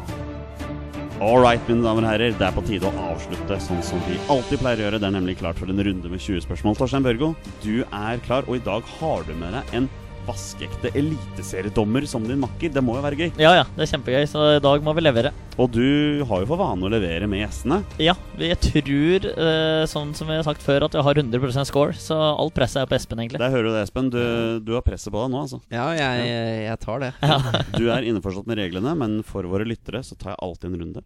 All 1.21 1.37
right, 1.37 1.61
mine 1.69 1.85
damer 1.85 2.07
og 2.07 2.09
herrer, 2.09 2.33
det 2.33 2.49
er 2.49 2.57
på 2.57 2.65
tide 2.65 2.89
å 2.89 3.09
avslutte 3.13 3.61
sånn 3.61 3.85
som 3.85 4.01
vi 4.09 4.17
alltid 4.25 4.63
pleier 4.63 4.81
å 4.81 4.87
gjøre. 4.87 5.03
Det 5.03 5.11
er 5.11 5.17
nemlig 5.19 5.37
klart 5.43 5.61
for 5.61 5.69
en 5.69 5.85
runde 5.85 6.09
med 6.09 6.25
20 6.25 6.47
spørsmål. 6.47 6.81
Torstein 6.81 7.05
Børgo, 7.05 7.35
du 7.61 7.83
er 7.85 8.25
klar, 8.25 8.49
og 8.49 8.57
i 8.57 8.65
dag 8.65 8.89
har 8.97 9.29
du 9.29 9.37
med 9.37 9.53
deg 9.53 9.77
en 9.77 9.93
vaskeekte 10.27 10.91
eliteseriedommer 10.97 12.05
som 12.09 12.25
din 12.27 12.41
makker. 12.41 12.71
Det 12.73 12.83
må 12.83 12.95
jo 12.97 13.03
være 13.05 13.19
gøy. 13.19 13.31
Ja 13.41 13.53
ja, 13.59 13.63
det 13.75 13.85
er 13.85 13.91
kjempegøy, 13.93 14.25
så 14.29 14.45
i 14.57 14.61
dag 14.63 14.83
må 14.85 14.93
vi 14.97 15.03
levere. 15.05 15.31
Og 15.61 15.69
du 15.73 16.23
har 16.29 16.43
jo 16.43 16.49
for 16.49 16.61
vane 16.61 16.87
å 16.87 16.91
levere 16.91 17.27
med 17.29 17.43
gjestene. 17.43 17.81
Ja, 18.01 18.15
jeg 18.41 18.57
tror, 18.63 19.27
eh, 19.29 19.83
sånn 19.89 20.13
som 20.17 20.29
vi 20.31 20.37
har 20.39 20.45
sagt 20.47 20.63
før, 20.65 20.87
at 20.87 20.95
vi 20.97 21.03
har 21.05 21.21
100% 21.21 21.69
score, 21.69 21.93
så 21.97 22.17
alt 22.33 22.55
presset 22.57 22.83
er 22.83 22.89
på 22.89 22.97
Espen, 22.97 23.21
egentlig. 23.21 23.41
Der 23.43 23.53
hører 23.53 23.69
du 23.69 23.73
det, 23.75 23.83
Espen. 23.87 24.09
Du, 24.13 24.21
du 24.63 24.73
har 24.77 24.85
presset 24.85 25.13
på 25.13 25.21
deg 25.21 25.33
nå, 25.33 25.43
altså. 25.45 25.61
Ja, 25.73 25.89
jeg, 25.97 26.29
jeg 26.69 26.79
tar 26.83 27.03
det. 27.03 27.13
Du 27.79 27.89
er 27.91 28.05
innforstått 28.07 28.47
med 28.49 28.59
reglene, 28.61 28.95
men 28.97 29.19
for 29.27 29.45
våre 29.49 29.67
lyttere 29.67 30.03
så 30.05 30.17
tar 30.17 30.33
jeg 30.33 30.41
alltid 30.45 30.71
en 30.71 30.81
runde. 30.83 31.03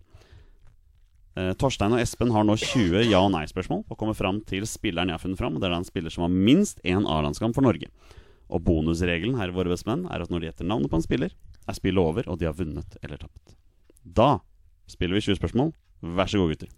Eh, 1.37 1.51
Torstein 1.59 1.93
og 1.93 2.01
Espen 2.01 2.31
har 2.33 2.45
nå 2.47 2.55
20 2.57 3.03
ja- 3.11 3.21
og 3.21 3.31
nei-spørsmål 3.35 3.83
og 3.85 3.97
kommer 3.99 4.17
fram 4.17 4.39
til 4.47 4.65
spilleren 4.65 5.11
jeg 5.11 5.19
har 5.19 5.21
funnet 5.21 5.37
fram. 5.41 5.55
og 5.55 5.61
Det 5.61 5.69
er 5.69 5.75
en 5.77 5.85
spiller 5.85 6.13
som 6.13 6.25
har 6.25 6.33
minst 6.33 6.81
én 6.83 7.05
A-landskamp 7.05 7.53
for 7.53 7.61
Norge. 7.65 7.91
Og 8.47 8.63
bonusregelen 8.63 9.35
her 9.39 9.51
i 9.51 9.55
Våre 9.57 9.73
bestemenn 9.73 10.05
er 10.07 10.23
at 10.23 10.31
når 10.31 10.39
de 10.45 10.49
gjetter 10.51 10.69
navnet 10.69 10.91
på 10.91 10.99
en 11.01 11.03
spiller, 11.05 11.33
er 11.67 11.75
spillet 11.75 11.99
over, 11.99 12.29
og 12.31 12.39
de 12.39 12.47
har 12.47 12.55
vunnet 12.55 12.97
eller 13.03 13.19
tapt. 13.19 13.57
Da 14.07 14.37
spiller 14.87 15.17
vi 15.19 15.25
20 15.27 15.41
spørsmål. 15.41 15.73
Vær 16.15 16.29
så 16.31 16.39
god, 16.39 16.53
gutter. 16.53 16.69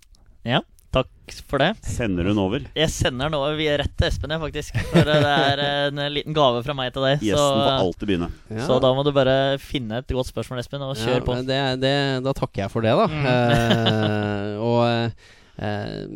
Ja, 0.47 0.63
takk 0.95 1.09
for 1.45 1.61
det. 1.61 1.67
Sender 1.85 2.25
hun 2.31 2.39
over. 2.41 2.63
Jeg 2.73 2.89
sender 2.89 3.29
nå 3.29 3.43
vi 3.59 3.67
er 3.69 3.83
rett 3.83 3.93
til 3.99 4.07
Espen, 4.07 4.33
jeg, 4.33 4.41
faktisk. 4.41 4.79
For 4.89 5.03
eh, 5.13 5.21
det 5.21 5.33
er 5.59 5.61
en 5.91 6.01
liten 6.15 6.33
gave 6.33 6.63
fra 6.65 6.73
meg 6.77 6.89
til 6.95 7.05
deg. 7.05 7.19
Så, 7.21 7.27
Gjesten 7.29 7.61
får 7.61 7.73
alltid 7.83 8.09
begynne. 8.09 8.31
Ja. 8.55 8.65
så 8.65 8.79
da 8.81 8.93
må 8.97 9.03
du 9.05 9.11
bare 9.13 9.35
finne 9.61 10.01
et 10.01 10.15
godt 10.15 10.31
spørsmål, 10.31 10.63
Espen, 10.63 10.87
og 10.87 10.95
kjør 10.97 11.19
Ja, 11.19 11.25
på. 11.27 11.37
Det, 11.45 11.59
det, 11.85 11.93
da 12.25 12.33
takker 12.41 12.65
jeg 12.65 12.73
for 12.73 12.87
det, 12.87 12.95
da. 12.97 13.07
Eh, 13.35 14.55
og 14.71 14.81
eh, 14.89 16.07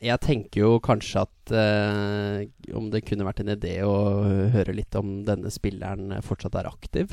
jeg 0.00 0.20
tenker 0.24 0.62
jo 0.64 0.70
kanskje 0.80 1.22
at 1.26 1.52
eh, 1.52 2.46
om 2.76 2.86
det 2.92 3.02
kunne 3.08 3.26
vært 3.26 3.42
en 3.44 3.52
idé 3.52 3.74
å 3.84 3.94
høre 4.54 4.72
litt 4.76 4.96
om 4.96 5.20
denne 5.26 5.50
spilleren 5.52 6.14
fortsatt 6.24 6.56
er 6.60 6.68
aktiv. 6.70 7.12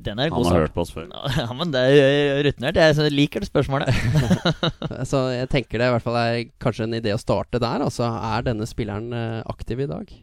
Den 0.00 0.16
er 0.18 0.30
Han 0.32 0.40
har 0.46 0.54
start. 0.54 0.62
hørt 0.64 0.74
på 0.78 0.84
oss 0.86 0.92
før. 0.96 1.10
Ja, 1.36 1.50
men 1.52 1.74
det 1.74 1.80
er 1.92 2.38
rutinert. 2.46 2.78
Jeg 2.80 3.12
liker 3.12 3.44
det 3.44 3.50
spørsmålet. 3.50 3.92
Så 5.10 5.26
jeg 5.34 5.50
tenker 5.52 5.76
det 5.82 5.90
i 5.90 5.92
hvert 5.96 6.06
fall 6.06 6.16
er 6.22 6.38
kanskje 6.62 6.86
en 6.88 6.96
idé 6.96 7.12
å 7.12 7.20
starte 7.20 7.60
der. 7.60 7.84
Altså, 7.84 8.08
er 8.08 8.46
denne 8.48 8.64
spilleren 8.70 9.12
eh, 9.12 9.42
aktiv 9.52 9.84
i 9.84 9.90
dag? 9.90 10.14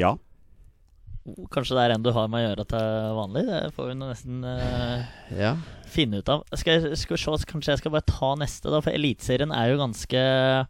Ja. 0.00 0.14
Kanskje 1.52 1.76
det 1.76 1.82
er 1.84 1.92
en 1.92 2.04
du 2.06 2.08
har 2.16 2.28
med 2.32 2.40
å 2.40 2.46
gjøre 2.46 2.64
til 2.70 3.14
vanlig? 3.18 3.42
Det 3.50 3.60
får 3.76 3.88
vi 3.90 3.96
nesten 4.00 4.36
uh, 4.48 5.02
Ja. 5.36 5.50
finne 5.92 6.22
ut 6.22 6.30
av. 6.32 6.46
Skal, 6.56 6.78
jeg- 6.86 6.96
skal 7.02 7.18
vi 7.18 7.20
se, 7.20 7.48
Kanskje 7.50 7.74
jeg 7.74 7.82
skal 7.82 7.92
bare 7.92 8.08
ta 8.08 8.30
neste, 8.40 8.72
da. 8.72 8.80
For 8.80 8.96
Eliteserien 8.96 9.52
er 9.52 9.74
jo 9.74 9.82
ganske 9.82 10.22
eh, 10.24 10.64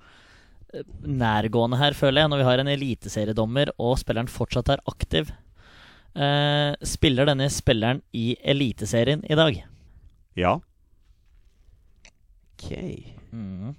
nærgående 1.03 1.79
her, 1.81 1.97
føler 1.97 2.23
jeg, 2.23 2.31
når 2.33 2.43
vi 2.43 2.49
har 2.49 2.63
en 2.63 2.73
eliteseriedommer 2.73 3.73
og 3.81 3.99
spilleren 4.01 4.31
fortsatt 4.31 4.73
er 4.75 4.83
aktiv. 4.91 5.31
Eh, 6.19 6.73
spiller 6.89 7.29
denne 7.29 7.49
spilleren 7.53 8.03
i 8.17 8.33
Eliteserien 8.43 9.23
i 9.29 9.39
dag? 9.39 9.61
Ja. 10.39 10.57
Ok. 12.55 12.71
Mm. 13.33 13.75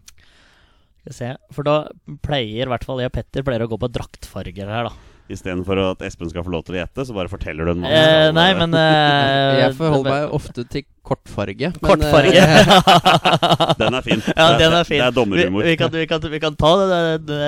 Skal 1.00 1.12
vi 1.12 1.18
se. 1.18 1.32
For 1.56 1.68
da 1.68 1.78
pleier 2.26 2.68
i 2.68 2.72
hvert 2.72 2.86
fall 2.88 3.02
jeg 3.04 3.12
og 3.12 3.16
Petter 3.18 3.46
pleier 3.46 3.66
å 3.66 3.72
gå 3.72 3.80
på 3.82 3.92
draktfarger 3.92 4.72
her, 4.72 4.90
da. 4.90 5.09
Istedenfor 5.30 5.78
at 5.84 6.02
Espen 6.08 6.30
skal 6.32 6.42
få 6.46 6.50
lov 6.54 6.64
til 6.66 6.74
å 6.78 6.80
gjette, 6.82 7.04
så 7.06 7.14
bare 7.14 7.30
forteller 7.30 7.68
du 7.70 7.72
en 7.76 7.84
mann 7.84 7.92
Eh, 7.94 8.30
nei, 8.34 8.48
men 8.58 8.74
eh, 8.74 9.60
Jeg 9.64 9.76
forholder 9.78 10.16
meg 10.16 10.34
ofte 10.40 10.64
til 10.74 10.86
kortfarge. 11.06 11.70
men, 11.74 11.86
Kortfarge. 11.86 12.42
eh, 12.42 13.78
Den 13.82 13.98
er 14.00 14.06
fin. 14.06 14.24
Ja, 14.34 14.48
Det 14.54 14.66
den 14.66 14.78
er 14.80 14.84
fin. 14.90 15.00
Det 15.02 15.08
er 15.08 15.16
dommerhumor. 15.16 15.64
Vi, 15.64 15.70
vi, 15.70 15.78
kan, 15.80 15.94
vi, 15.94 16.06
kan, 16.10 16.26
vi 16.34 16.42
kan 16.42 16.58
ta 16.58 16.74
det, 16.82 17.00
det, 17.30 17.40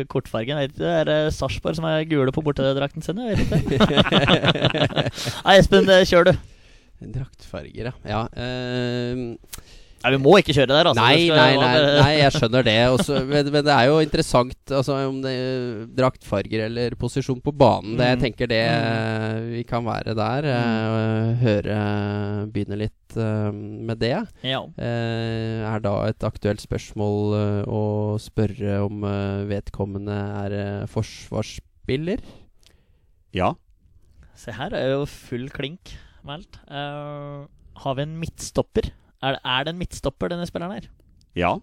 det 0.00 0.06
kortfargen. 0.12 0.58
Vet 0.64 0.76
Det 0.80 0.92
er 1.02 1.12
eh, 1.12 1.30
Sarpsborg 1.36 1.76
som 1.78 1.88
er 1.88 2.04
gule 2.08 2.32
på 2.32 2.44
bortedrakten 2.44 3.04
sin. 3.04 3.20
Jeg 3.20 3.46
vet 3.52 3.76
ikke. 3.78 4.04
Nei, 5.46 5.56
Espen, 5.60 5.92
kjør 6.08 6.30
du. 6.32 6.36
Draktfarger, 7.12 7.90
ja. 7.90 7.92
ja 8.08 8.22
eh, 8.40 9.36
Nei, 10.06 10.12
Vi 10.14 10.18
må 10.22 10.36
ikke 10.38 10.54
kjøre 10.54 10.70
der, 10.70 10.86
altså. 10.92 11.02
Nei, 11.02 11.26
nei, 11.34 11.56
nei, 11.58 11.70
nei, 11.98 12.10
jeg 12.20 12.32
skjønner 12.36 12.62
det. 12.66 12.74
Også, 12.94 13.16
men, 13.30 13.48
men 13.50 13.64
det 13.66 13.72
er 13.74 13.88
jo 13.90 13.96
interessant 14.04 14.72
altså, 14.78 15.00
om 15.10 15.16
det 15.24 15.32
er 15.34 15.80
draktfarger 15.98 16.62
eller 16.68 16.94
posisjon 17.00 17.40
på 17.42 17.50
banen. 17.58 17.96
Det, 17.98 18.06
jeg 18.12 18.16
Mm. 18.20 18.22
tenker 18.22 18.50
det 18.52 18.60
eh, 18.70 19.40
vi 19.56 19.64
kan 19.66 19.82
være 19.86 20.14
der. 20.14 20.46
eh, 20.52 21.34
høre 21.42 21.78
Begynne 22.54 22.78
litt 22.84 23.16
eh, 23.18 23.50
med 23.90 23.98
det. 23.98 24.14
Ja. 24.46 24.62
Eh, 24.78 25.66
er 25.66 25.82
da 25.82 25.96
et 26.06 26.22
aktuelt 26.30 26.62
spørsmål 26.62 27.34
å 27.66 27.82
spørre 28.22 28.78
om 28.86 29.02
vedkommende 29.50 30.16
er 30.46 30.86
forsvarsspiller? 30.90 32.22
Ja. 33.34 33.50
Se 34.38 34.54
her 34.54 34.72
er 34.76 34.94
jo 34.94 35.06
full 35.10 35.48
klink 35.52 35.96
meldt. 36.26 36.58
Uh, 36.70 37.46
har 37.82 37.94
vi 37.98 38.04
en 38.06 38.16
midtstopper? 38.20 38.88
Er 39.24 39.36
det, 39.36 39.40
er 39.44 39.64
det 39.64 39.72
en 39.74 39.78
midtstopper, 39.80 40.28
denne 40.32 40.46
spilleren 40.48 40.76
her? 40.76 40.88
Ja. 41.36 41.54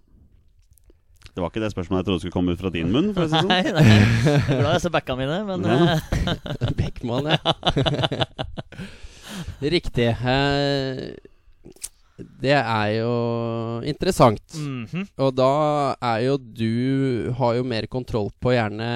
Det 1.34 1.42
var 1.42 1.50
ikke 1.50 1.62
det 1.64 1.72
spørsmålet 1.74 2.04
jeg 2.04 2.08
trodde 2.10 2.22
skulle 2.22 2.36
komme 2.36 2.54
ut 2.54 2.60
fra 2.62 2.70
din 2.74 2.92
munn. 2.94 3.12
For 3.16 3.26
å 3.26 3.30
si 3.30 3.40
sånn. 3.40 3.50
Nei, 3.50 3.64
nei. 3.74 3.84
Jeg 4.28 4.42
er 4.54 4.60
glad 4.62 4.74
jeg 4.76 4.84
ser 4.86 4.94
backa 4.94 5.16
mine, 5.18 5.40
men 5.48 5.66
Ja. 5.66 5.98
eh, 5.98 6.74
Beckmann, 6.80 7.32
ja. 7.34 7.40
Riktig. 9.74 10.10
Eh, 10.14 11.16
det 12.44 12.54
er 12.60 12.90
jo 13.00 13.14
interessant. 13.90 14.44
mhm. 14.60 15.08
Og 15.18 15.34
da 15.36 15.50
er 15.98 16.20
jo 16.28 16.38
du 16.38 17.34
Har 17.40 17.56
jo 17.58 17.64
mer 17.66 17.88
kontroll 17.90 18.30
på 18.44 18.54
gjerne 18.54 18.90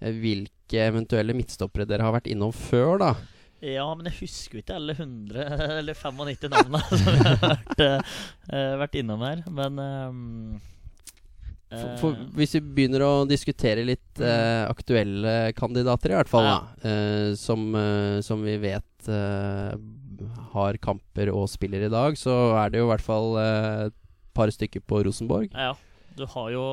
eh, 0.00 0.12
hvilke 0.16 0.80
eventuelle 0.88 1.34
midtstoppere 1.36 1.84
dere 1.86 2.06
har 2.06 2.14
vært 2.16 2.30
innom 2.32 2.52
før, 2.56 2.96
da. 3.02 3.10
Ja, 3.62 3.84
men 3.94 4.08
jeg 4.10 4.16
husker 4.24 4.58
jo 4.58 4.62
ikke 4.64 4.74
alle 4.74 4.94
100 4.96 5.44
eller 5.80 5.94
95 5.94 6.50
navnene 6.50 6.80
som 6.98 7.14
jeg 7.14 7.24
har 7.28 7.40
vært, 7.44 7.82
uh, 8.50 8.74
vært 8.82 8.98
innom 8.98 9.22
her. 9.22 9.42
Men 9.54 9.78
ehm, 9.84 10.22
For, 11.70 11.92
for 12.00 12.16
eh, 12.18 12.24
hvis 12.40 12.56
vi 12.58 12.62
begynner 12.80 13.04
å 13.06 13.12
diskutere 13.30 13.84
litt 13.86 14.20
uh, 14.20 14.66
aktuelle 14.66 15.52
kandidater, 15.56 16.12
i 16.12 16.18
hvert 16.18 16.32
fall, 16.32 16.48
Ja. 16.50 16.58
som, 17.38 17.70
som 18.26 18.42
vi 18.44 18.58
vet 18.60 19.08
har 20.52 20.76
kamper 20.82 21.30
og 21.32 21.48
spiller 21.50 21.86
i 21.86 21.92
dag, 21.92 22.18
så 22.18 22.34
er 22.60 22.74
det 22.74 22.82
jo 22.82 22.86
i 22.86 22.92
hvert 22.92 23.06
fall 23.06 23.38
et 23.40 23.96
par 24.36 24.52
stykker 24.52 24.84
på 24.84 25.00
Rosenborg. 25.06 25.54
Ja. 25.54 25.72
Du 26.18 26.26
har 26.28 26.50
jo 26.52 26.66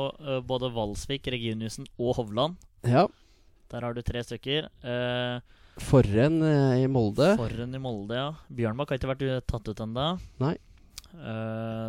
både 0.45 0.67
Valsvik, 0.75 1.29
Reginiussen 1.31 1.87
og 1.97 2.17
Hovland. 2.19 2.57
Ja. 2.83 3.05
Der 3.71 3.85
har 3.85 3.93
du 3.93 4.01
tre 4.01 4.21
stykker. 4.25 4.67
Eh, 4.83 5.39
Forren 5.83 6.41
eh, 6.45 6.83
i 6.83 6.87
Molde. 6.91 7.33
Forren 7.39 7.75
i 7.75 7.81
Molde, 7.81 8.17
ja. 8.17 8.29
Bjørnbakk 8.53 8.93
har 8.93 8.99
ikke 8.99 9.11
vært 9.13 9.49
tatt 9.49 9.69
ut 9.71 9.83
ennå. 9.85 10.07
Nei. 10.43 10.55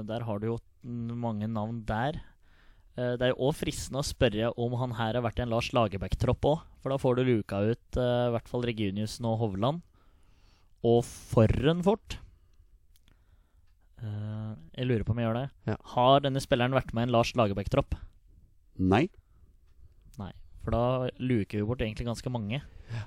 der 0.08 0.24
har 0.24 0.40
du 0.40 0.46
jo 0.52 0.58
mange 0.82 1.48
navn 1.50 1.82
der. 1.86 2.22
Uh, 2.98 3.14
det 3.16 3.26
er 3.26 3.30
jo 3.32 3.50
òg 3.50 3.54
fristende 3.56 4.02
å 4.02 4.06
spørre 4.06 4.50
om 4.60 4.74
han 4.80 4.96
her 4.98 5.16
har 5.16 5.24
vært 5.24 5.38
i 5.38 5.44
en 5.44 5.52
Lars 5.52 5.70
Lagerbäck-tropp 5.76 6.48
òg. 6.50 6.64
For 6.82 6.92
da 6.92 6.98
får 7.00 7.18
du 7.18 7.22
luka 7.28 7.60
ut 7.62 8.00
uh, 8.00 8.26
i 8.28 8.34
hvert 8.34 8.50
fall 8.50 8.66
Reginiussen 8.66 9.28
og 9.30 9.38
Hovland. 9.44 9.84
Og 10.86 11.04
Forren 11.06 11.84
fort. 11.86 12.18
Uh, 14.00 14.56
jeg 14.74 14.88
lurer 14.88 15.04
på 15.06 15.14
om 15.14 15.20
jeg 15.20 15.28
gjør 15.28 15.38
det. 15.38 15.46
Ja. 15.70 15.78
Har 15.94 16.24
denne 16.24 16.42
spilleren 16.42 16.76
vært 16.76 16.92
med 16.96 17.06
i 17.06 17.08
en 17.08 17.14
Lars 17.14 17.32
Lagerbäck-tropp? 17.38 17.96
Nei. 18.80 19.06
Nei. 20.20 20.32
For 20.64 20.74
da 20.74 20.84
luker 21.20 21.60
vi 21.60 21.68
bort 21.68 21.84
egentlig 21.84 22.08
ganske 22.08 22.32
mange. 22.32 22.62
Ja, 22.90 23.06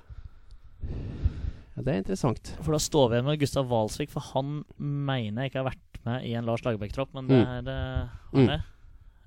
det 1.84 1.90
er 1.94 1.98
interessant. 2.02 2.52
For 2.62 2.72
da 2.76 2.78
står 2.82 3.08
vi 3.10 3.16
igjen 3.18 3.26
med 3.28 3.40
Gustav 3.40 3.66
Walsvik, 3.70 4.10
for 4.14 4.20
han 4.34 4.60
mener 4.78 5.42
jeg 5.44 5.50
ikke 5.52 5.62
har 5.64 5.70
vært 5.72 5.98
med 6.04 6.24
i 6.28 6.34
en 6.38 6.46
Lars 6.46 6.62
Lagerbäck-tropp, 6.62 7.10
men 7.16 7.26
det 7.28 7.40
Mm. 7.40 7.50
er 7.58 7.62
det. 7.62 8.08
Mm. 8.32 8.48
Har? 8.48 8.62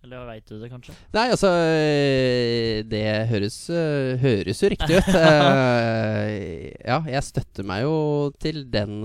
Eller 0.04 0.26
veit 0.30 0.46
du 0.48 0.60
det, 0.62 0.70
kanskje? 0.72 0.94
Nei, 1.12 1.26
altså 1.34 1.50
eh, 1.52 2.84
Det 2.88 3.02
høres, 3.28 3.58
eh, 3.70 4.16
høres 4.22 4.62
jo 4.64 4.70
riktig 4.72 4.98
ut. 5.02 5.10
Eh, 5.18 6.72
ja, 6.86 7.02
jeg 7.10 7.24
støtter 7.24 7.66
meg 7.68 7.82
jo 7.84 8.32
til 8.40 8.64
den 8.72 9.02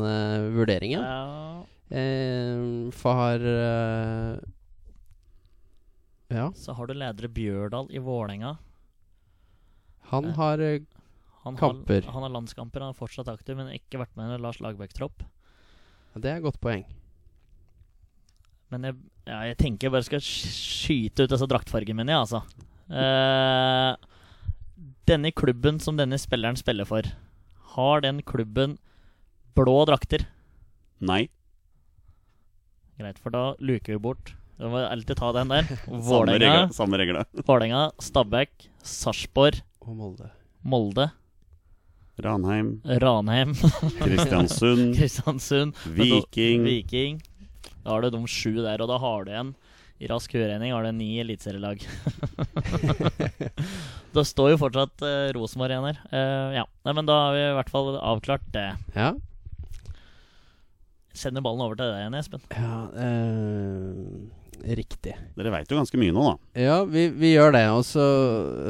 vurderingen. 0.54 1.02
Ja. 1.02 1.62
For 2.92 3.12
har 3.18 3.42
Ja, 6.32 6.46
Så 6.56 6.72
har 6.72 6.86
du 6.88 6.94
ledere 6.94 7.28
Bjørdal 7.28 7.90
i 7.92 7.98
Vålerenga. 8.00 8.56
han 10.12 10.24
har 10.36 10.58
Han 11.42 11.58
Kamper. 11.58 12.04
Har, 12.06 12.14
han 12.14 12.26
har 12.26 12.34
landskamper, 12.36 12.84
han 12.84 12.94
er 12.94 12.98
fortsatt 12.98 13.30
aktiv, 13.32 13.56
men 13.58 13.72
ikke 13.74 14.00
vært 14.02 14.14
med 14.18 14.30
i 14.30 14.36
en 14.36 14.44
Lars 14.44 14.60
Lagerbäck-tropp. 14.62 15.24
Det 16.14 16.28
er 16.28 16.38
et 16.38 16.44
godt 16.44 16.60
poeng. 16.62 16.84
Men 18.72 18.86
jeg, 18.88 18.98
ja, 19.28 19.40
jeg 19.50 19.58
tenker 19.60 19.88
jeg 19.88 19.94
bare 19.94 20.06
skal 20.06 20.22
skyte 20.24 21.26
ut 21.26 21.32
disse 21.34 21.48
draktfargene 21.50 21.98
mine, 21.98 22.14
jeg, 22.14 22.24
altså. 22.24 22.40
Uh, 22.92 23.96
denne 25.08 25.32
klubben 25.34 25.80
som 25.82 25.98
denne 25.98 26.18
spilleren 26.20 26.58
spiller 26.60 26.88
for, 26.88 27.08
har 27.74 28.04
den 28.04 28.22
klubben 28.28 28.76
blå 29.56 29.76
drakter? 29.88 30.26
Nei. 31.02 31.26
Greit, 33.00 33.18
for 33.18 33.34
da 33.34 33.44
luker 33.58 33.96
vi 33.96 34.02
bort. 34.04 34.34
Du 34.60 34.68
må 34.70 34.84
alltid 34.86 35.18
ta 35.18 35.32
den 35.34 35.50
der. 35.50 35.66
Samme 35.82 36.02
Vålerenga. 36.06 36.68
Samme 36.76 37.00
regler. 37.00 37.26
Vålerenga, 37.42 37.88
Stabæk, 38.00 38.68
Sarpsborg, 38.86 39.58
Og 39.82 39.96
Molde. 39.98 40.28
Molde, 40.62 41.08
Ranheim, 42.20 42.74
Ranheim, 42.84 43.54
Kristiansund, 44.02 44.94
Kristiansund 44.98 45.74
men 45.86 45.96
da- 45.96 46.04
Viking. 46.20 46.64
Viking. 46.66 47.22
Da 47.82 47.90
har 47.96 48.02
du 48.04 48.10
de 48.14 48.20
sju 48.28 48.52
der, 48.62 48.82
og 48.84 48.88
da 48.92 48.98
har 49.02 49.24
du 49.24 49.30
igjen 49.32 49.54
i 50.02 50.08
rask 50.10 50.32
høyregning 50.34 50.72
har 50.74 50.82
du 50.82 50.90
ni 50.98 51.12
eliteserielag. 51.22 51.78
da 54.16 54.24
står 54.26 54.52
jo 54.52 54.58
fortsatt 54.60 55.04
eh, 55.06 55.28
Rosenborg 55.36 55.70
igjen 55.76 55.86
her. 55.88 56.00
Eh, 56.10 56.56
ja, 56.58 56.64
Nei, 56.84 56.94
men 56.98 57.06
da 57.06 57.18
har 57.28 57.36
vi 57.36 57.42
i 57.46 57.52
hvert 57.58 57.70
fall 57.70 57.92
avklart 58.00 58.48
det. 58.54 58.66
Ja. 58.98 59.12
Sender 61.14 61.44
ballen 61.44 61.62
over 61.64 61.78
til 61.78 61.90
deg 61.92 62.02
igjen, 62.02 62.18
Espen. 62.18 62.42
ja 62.50 62.78
eh, 62.98 64.41
riktig. 64.62 65.14
Dere 65.38 65.50
veit 65.54 65.70
jo 65.72 65.78
ganske 65.78 65.98
mye 65.98 66.12
nå, 66.14 66.22
da. 66.26 66.60
Ja, 66.60 66.76
vi, 66.88 67.06
vi 67.18 67.32
gjør 67.32 67.54
det. 67.56 67.62
Og 67.74 67.84
så 67.88 68.02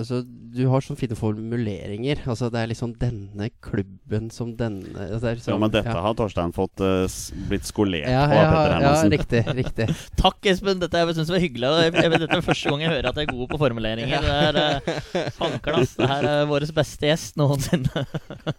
altså, 0.01 0.23
Du 0.25 0.63
har 0.71 0.85
så 0.85 0.95
fine 0.99 1.17
formuleringer. 1.19 2.23
Altså, 2.29 2.49
det 2.53 2.61
er 2.61 2.71
liksom 2.71 2.95
denne 3.01 3.49
klubben 3.65 4.31
som 4.33 4.55
denne 4.59 4.87
altså, 4.95 5.21
det 5.25 5.31
er 5.31 5.39
liksom, 5.41 5.53
Ja, 5.55 5.59
men 5.61 5.73
dette 5.75 5.95
ja. 5.95 6.05
har 6.07 6.17
Torstein 6.19 6.55
fått 6.57 6.83
uh, 6.85 7.05
blitt 7.51 7.69
skolert 7.69 8.09
ja, 8.09 8.25
på 8.31 8.37
av 8.37 8.43
ja, 8.43 8.51
Petter 8.53 8.73
ja, 8.73 8.77
Hermansen. 8.77 9.13
riktig. 9.17 9.43
riktig. 9.59 9.89
Takk, 10.23 10.39
Espen. 10.53 10.81
Dette 10.83 11.03
jeg 11.03 11.17
synes 11.19 11.33
var 11.35 11.43
hyggelig. 11.45 11.73
Jeg, 11.87 11.95
jeg, 11.99 12.15
dette 12.17 12.39
er 12.39 12.47
første 12.47 12.73
gang 12.73 12.85
jeg 12.87 12.93
hører 12.95 13.11
at 13.13 13.21
jeg 13.21 13.29
er 13.29 13.35
god 13.35 13.53
på 13.53 13.61
formuleringer. 13.65 14.29
Det 14.29 14.37
er 14.39 14.61
uh, 14.63 15.31
Fankeren. 15.39 15.89
Det 15.99 16.11
her 16.15 16.31
er 16.33 16.47
vår 16.51 16.69
beste 16.77 17.11
gjest 17.11 17.37
noensinne. 17.41 18.07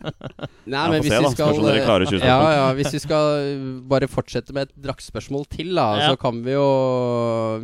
Nei, 0.74 0.84
men 0.90 1.00
hvis 1.02 1.12
se, 1.12 1.18
vi 1.20 1.26
da. 1.26 1.32
skal 1.34 1.50
Spørs 1.54 1.60
om 1.60 1.68
dere 1.68 1.84
klarer 1.86 2.08
20 2.10 2.24
Ja, 2.24 2.38
ja, 2.56 2.68
hvis 2.78 2.94
vi 2.96 3.02
skal 3.04 3.48
uh, 3.48 3.72
bare 3.90 4.08
fortsette 4.12 4.56
med 4.56 4.70
et 4.70 4.76
draktspørsmål 4.88 5.48
til, 5.52 5.74
da, 5.78 5.88
Ja. 6.04 6.12
så 6.14 6.20
kan 6.20 6.40
vi 6.46 6.56
jo 6.56 6.68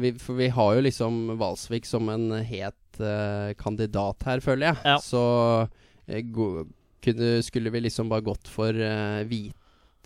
vi, 0.02 0.14
For 0.22 0.40
vi 0.40 0.50
har 0.54 0.76
jo 0.78 0.86
liksom 0.86 1.22
Valsvik 1.40 1.88
som 1.88 2.10
en 2.14 2.32
het 2.46 3.02
uh, 3.02 3.56
kandidat 3.60 4.26
her, 4.28 4.44
føler 4.44 4.72
jeg. 4.72 4.82
Ja. 4.86 4.98
Så 5.04 5.24
uh, 5.66 6.20
go, 6.36 6.66
kunne, 7.04 7.40
skulle 7.46 7.74
vi 7.74 7.84
liksom 7.86 8.12
bare 8.12 8.28
gått 8.28 8.50
for 8.52 8.76
uh, 8.76 9.22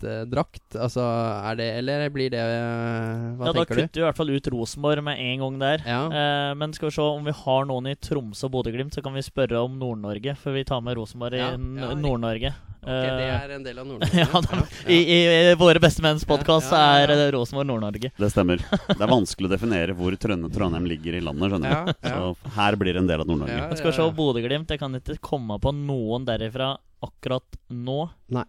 eh, 0.02 0.24
drakt? 0.26 0.74
Altså, 0.74 1.04
er 1.46 1.54
det 1.60 1.68
Eller 1.78 2.08
blir 2.10 2.30
det 2.34 2.42
uh, 2.42 3.38
Hva 3.38 3.46
Ja, 3.46 3.52
Da 3.52 3.52
tenker 3.60 3.74
du? 3.78 3.82
kutter 3.84 4.00
vi 4.00 4.02
i 4.02 4.06
hvert 4.08 4.16
fall 4.18 4.30
ut 4.34 4.50
Rosenborg 4.56 5.04
med 5.06 5.20
en 5.22 5.38
gang 5.44 5.58
der. 5.62 5.86
Ja. 5.86 6.02
Eh, 6.10 6.54
men 6.58 6.72
skal 6.74 6.90
vi 6.90 6.96
se 6.98 7.02
om 7.06 7.24
vi 7.24 7.36
har 7.44 7.64
noen 7.70 7.86
i 7.92 7.94
Tromsø 7.94 8.48
og 8.48 8.52
Bodø-Glimt, 8.58 8.94
så 8.98 9.02
kan 9.06 9.14
vi 9.14 9.22
spørre 9.22 9.62
om 9.62 9.78
Nord-Norge, 9.78 10.34
For 10.42 10.52
vi 10.56 10.64
tar 10.64 10.80
med 10.82 10.96
Rosenborg 10.98 11.38
Ja, 11.38 11.52
i 11.54 11.58
ja. 11.58 11.94
Nord-Norge. 11.94 12.54
Ok, 12.84 12.90
det 12.90 13.24
Eh, 13.24 13.44
er 13.46 13.52
en 13.54 13.62
del 13.64 13.78
av 13.80 13.86
Nord-Norge. 13.88 14.18
ja, 14.20 14.40
da, 14.44 14.58
I, 14.92 14.98
i, 15.00 15.18
I 15.52 15.54
våre 15.56 15.80
beste 15.80 16.02
menns 16.04 16.26
podkast 16.28 16.68
Ja, 16.74 16.80
ja, 16.82 16.98
ja. 16.98 17.04
er 17.06 17.12
eh, 17.14 17.30
Rosenborg 17.32 17.70
Nord-Norge. 17.70 18.10
Det 18.18 18.28
stemmer. 18.34 18.60
Det 18.90 19.00
er 19.00 19.08
vanskelig 19.08 19.48
å 19.48 19.52
definere 19.54 19.94
hvor 19.96 20.12
Trønde 20.20 20.50
Trondheim 20.52 20.84
ligger 20.90 21.16
i 21.16 21.22
landet, 21.24 21.48
skjønner 21.54 21.70
du. 21.70 21.94
Ja, 21.94 22.10
ja. 22.10 22.18
Så 22.34 22.52
her 22.58 22.76
blir 22.76 22.92
det 22.92 23.00
en 23.00 23.08
del 23.08 23.24
av 23.24 23.30
Nord-Norge. 23.30 23.70
Skal 23.80 23.90
vi 23.90 23.96
se 23.96 24.08
Bodø-Glimt. 24.18 24.68
Jeg 24.74 24.82
kan 24.82 24.98
ikke 25.00 25.16
komme 25.24 25.56
på 25.64 25.72
noen 25.72 26.26
derifra 26.28 26.74
akkurat 27.04 27.56
nå. 27.72 28.02
Nei. 28.36 28.44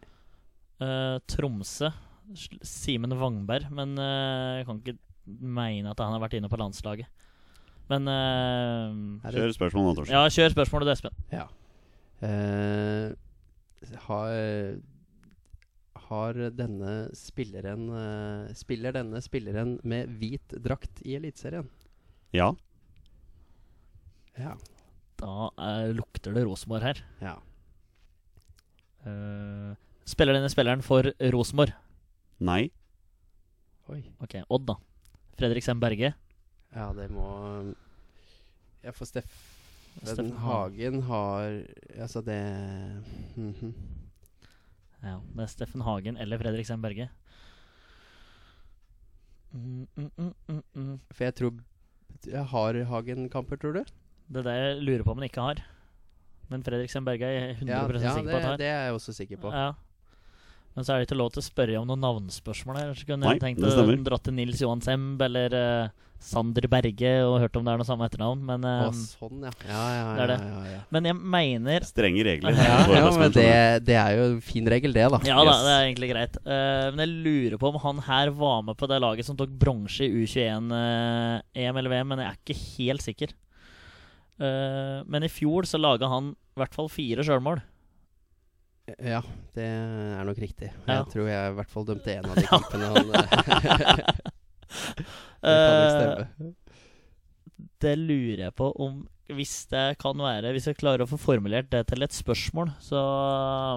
Eh, 0.84 1.18
Tromsø. 1.32 1.92
Simen 2.66 3.14
Wangberg. 3.20 3.70
Men 3.76 3.94
uh, 4.00 4.60
jeg 4.60 4.66
kan 4.68 4.82
ikke 4.82 4.98
mene 5.26 5.92
at 5.94 6.02
han 6.04 6.14
har 6.16 6.24
vært 6.24 6.36
inne 6.40 6.50
på 6.52 6.60
landslaget. 6.60 7.08
Men 7.90 8.10
eh, 8.10 9.28
Er 9.30 9.36
Kjør 9.38 9.52
spørsmål 9.54 9.84
nå, 9.86 9.94
Torstein. 10.00 10.16
Ja, 10.18 10.30
kjør 10.34 10.54
spørsmålet 10.56 10.88
til 10.88 10.94
Espen. 10.96 11.18
Ja. 11.30 11.44
Eh, 12.26 13.14
har, 14.08 14.32
har 16.08 16.40
denne 16.58 16.94
spilleren 17.14 17.84
Spiller 18.58 18.96
denne 18.96 19.22
spilleren 19.22 19.76
med 19.86 20.16
hvit 20.18 20.56
drakt 20.66 21.04
i 21.06 21.14
Eliteserien? 21.20 21.70
Ja. 22.34 22.48
Ja. 24.42 24.56
Da 25.22 25.52
lukter 25.94 26.34
det 26.34 26.48
Rosenborg 26.50 26.90
her. 26.90 27.04
ja. 27.22 27.36
Eh, 29.06 29.76
spiller 30.06 30.38
denne 30.38 30.52
spilleren 30.54 30.84
for 30.86 31.10
Rosenborg? 31.34 31.74
Nei. 32.40 32.70
Oi. 33.92 34.02
Ok, 34.24 34.40
Odd, 34.50 34.66
da. 34.68 34.76
Fredrik 35.38 35.66
Sem 35.66 35.80
Berge. 35.80 36.14
Ja, 36.76 36.92
det 36.94 37.10
må 37.14 37.28
Ja, 38.84 38.92
for 38.92 39.06
Steffen 39.06 39.54
Steffen 40.04 40.32
Hagen 40.44 41.02
har 41.08 41.64
Altså, 41.96 42.22
det 42.22 42.40
mhm. 43.36 43.74
Ja, 45.04 45.20
det 45.36 45.44
er 45.44 45.52
Steffen 45.52 45.82
Hagen 45.86 46.18
eller 46.18 46.38
Fredrik 46.42 46.66
Sem 46.66 46.82
Berge. 46.82 47.10
Mm, 49.52 49.88
mm, 49.96 50.12
mm, 50.18 50.34
mm, 50.48 50.64
mm. 50.74 51.00
For 51.12 51.24
jeg 51.24 51.36
tror 51.36 51.54
jeg 52.26 52.46
Har 52.46 52.84
Hagen 52.90 53.30
kamper, 53.30 53.56
tror 53.56 53.74
du? 53.74 53.84
Det 54.28 54.42
er 54.42 54.44
det 54.44 54.54
jeg 54.54 54.84
lurer 54.84 55.04
på 55.04 55.12
om 55.12 55.18
han 55.18 55.30
ikke 55.30 55.42
har. 55.42 55.62
Men 56.50 56.64
Fredrik 56.64 56.90
Sem 56.90 57.06
Berge 57.06 57.26
er 57.26 57.32
jeg 57.32 57.56
100 57.60 57.72
Ja, 57.72 57.82
ja 57.86 58.14
sikker 58.16 58.32
på 58.32 58.38
at 58.38 58.44
har. 58.44 58.52
Ja, 58.52 58.58
det 58.58 58.66
er 58.66 58.86
jeg 58.86 58.94
også 58.94 59.14
sikker 59.14 59.38
på. 59.38 59.52
Ja. 59.54 59.72
Men 60.76 60.84
så 60.86 60.94
er 60.94 61.02
det 61.02 61.10
ikke 61.10 61.20
lov 61.20 61.30
til 61.34 61.40
å 61.40 61.46
spørre 61.46 61.78
om 61.80 61.86
noen 61.88 62.04
navnespørsmål 62.04 62.82
her. 62.82 62.90
Så 62.98 63.08
kunne 63.08 63.24
Nei, 63.24 63.38
jeg 63.38 63.44
tenkt 63.46 63.64
å 63.64 63.86
dra 64.10 64.20
til 64.20 64.36
Nils 64.36 64.60
Johan 64.60 64.84
Semb 64.84 65.22
eller 65.24 65.56
uh, 65.56 65.94
Sander 66.20 66.68
Berge 66.72 67.14
og 67.24 67.38
hørt 67.44 67.56
om 67.56 67.64
det 67.64 67.72
er 67.72 67.80
noe 67.80 67.88
samme 67.88 68.10
etternavn. 68.10 68.42
Men, 68.48 68.66
Å, 68.68 68.90
eh, 68.90 69.00
sånn, 69.16 69.46
ja. 69.48 69.54
Ja, 69.70 69.86
ja, 69.94 70.04
det 70.18 70.26
er 70.26 70.34
det. 70.34 70.38
ja, 70.42 70.58
ja, 70.66 70.74
ja. 70.74 70.82
men 70.98 71.08
jeg 71.08 71.20
mener 71.38 71.88
Strenge 71.88 72.26
regler. 72.28 72.60
Ja, 72.60 72.82
ja, 72.98 73.06
men 73.16 73.38
det, 73.38 73.48
det 73.88 73.98
er 74.02 74.20
jo 74.20 74.28
en 74.34 74.44
fin 74.44 74.68
regel, 74.76 74.96
det, 74.96 75.08
da. 75.16 75.22
Ja 75.28 75.40
da, 75.48 75.56
det 75.64 75.78
er 75.78 75.88
egentlig 75.88 76.12
greit. 76.12 76.38
Uh, 76.44 76.92
men 76.92 77.06
jeg 77.06 77.16
lurer 77.30 77.58
på 77.62 77.72
om 77.72 77.80
han 77.86 78.04
her 78.10 78.34
var 78.36 78.68
med 78.68 78.80
på 78.80 78.92
det 78.92 79.00
laget 79.04 79.30
som 79.30 79.40
tok 79.40 79.56
bronse 79.56 80.04
i 80.04 80.26
U21-EM 80.26 81.82
eller 81.82 81.96
VM, 81.96 82.12
men 82.12 82.26
jeg 82.26 82.34
er 82.34 82.44
ikke 82.44 82.62
helt 82.76 83.08
sikker. 83.08 83.36
Eh, 84.36 85.00
men 85.08 85.24
i 85.24 85.32
fjor 85.32 85.68
så 85.68 85.80
laga 85.80 86.10
han 86.12 86.34
i 86.34 86.60
hvert 86.60 86.76
fall 86.76 86.92
fire 86.92 87.24
sjølmål. 87.26 87.62
Ja, 88.86 89.22
det 89.56 89.66
er 89.66 90.26
nok 90.28 90.38
riktig. 90.38 90.70
Ja. 90.86 91.00
Jeg 91.00 91.08
tror 91.14 91.30
jeg 91.30 91.52
i 91.52 91.56
hvert 91.58 91.72
fall 91.74 91.88
dømte 91.88 92.14
en 92.14 92.28
av 92.30 92.38
de 92.38 92.46
kampene 92.54 92.90
han 92.94 93.08
Det 95.46 95.54
kan 95.56 95.78
nok 95.80 95.92
stemme. 95.96 96.54
det 97.86 97.94
lurer 98.02 98.42
jeg 98.48 98.56
på 98.58 98.70
om 98.82 99.04
Hvis 99.38 99.54
det 99.72 99.84
kan 100.02 100.18
være 100.20 100.52
Hvis 100.56 100.68
jeg 100.70 100.78
klarer 100.80 101.06
å 101.06 101.10
få 101.10 101.20
formulert 101.22 101.70
det 101.74 101.86
til 101.92 102.06
et 102.06 102.14
spørsmål, 102.14 102.74
så 102.84 103.02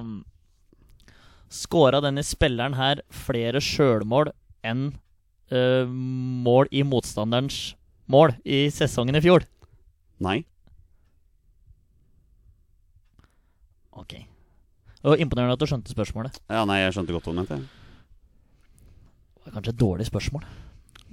um, 0.03 0.15
Skåra 1.49 2.03
denne 2.05 2.25
spilleren 2.27 2.77
her 2.77 3.01
flere 3.09 3.61
sjølmål 3.65 4.33
enn 4.69 4.91
uh, 5.53 5.89
mål 5.89 6.69
i 6.73 6.83
motstanderens 6.85 7.75
mål 8.13 8.35
i 8.45 8.67
sesongen 8.73 9.17
i 9.17 9.23
fjor? 9.25 9.45
Nei. 10.25 10.43
Ok. 13.97 14.19
Og 15.09 15.21
Imponerende 15.23 15.57
at 15.57 15.63
du 15.63 15.67
skjønte 15.71 15.93
spørsmålet. 15.95 16.37
Ja, 16.53 16.65
nei, 16.69 16.81
jeg 16.83 16.95
skjønte 16.97 17.15
godt 17.17 17.29
hva 17.29 17.35
du 17.35 17.41
mente. 17.41 17.59
Det 19.39 19.45
var 19.49 19.55
kanskje 19.59 19.73
et 19.73 19.81
dårlig 19.81 20.07
spørsmål. 20.09 20.47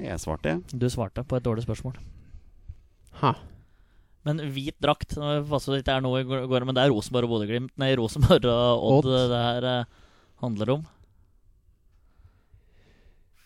Jeg 0.04 0.20
svarte, 0.20 0.52
jeg. 0.52 0.80
Du 0.82 0.88
svarte 0.92 1.24
på 1.24 1.38
et 1.40 1.46
dårlig 1.46 1.64
spørsmål. 1.64 1.96
Ha. 3.22 3.32
Men 4.28 4.42
hvit 4.52 4.76
drakt 4.84 5.14
passer 5.48 5.76
det 5.76 5.84
ikke 5.84 5.96
er 6.00 6.04
noe 6.04 6.24
i 6.24 6.26
går, 6.28 6.66
men 6.68 6.76
det 6.76 6.84
er 6.84 6.92
Rosenborg 6.92 7.30
og 7.30 7.36
Bodø-Glimt 7.38 7.72
Nei, 7.80 7.92
Rosenborg 7.96 8.48
og 8.50 8.84
Odd, 8.90 9.08
Odd. 9.08 9.30
det 9.32 9.42
her 9.46 9.68
eh, 9.70 10.02
handler 10.42 10.72
om. 10.76 10.84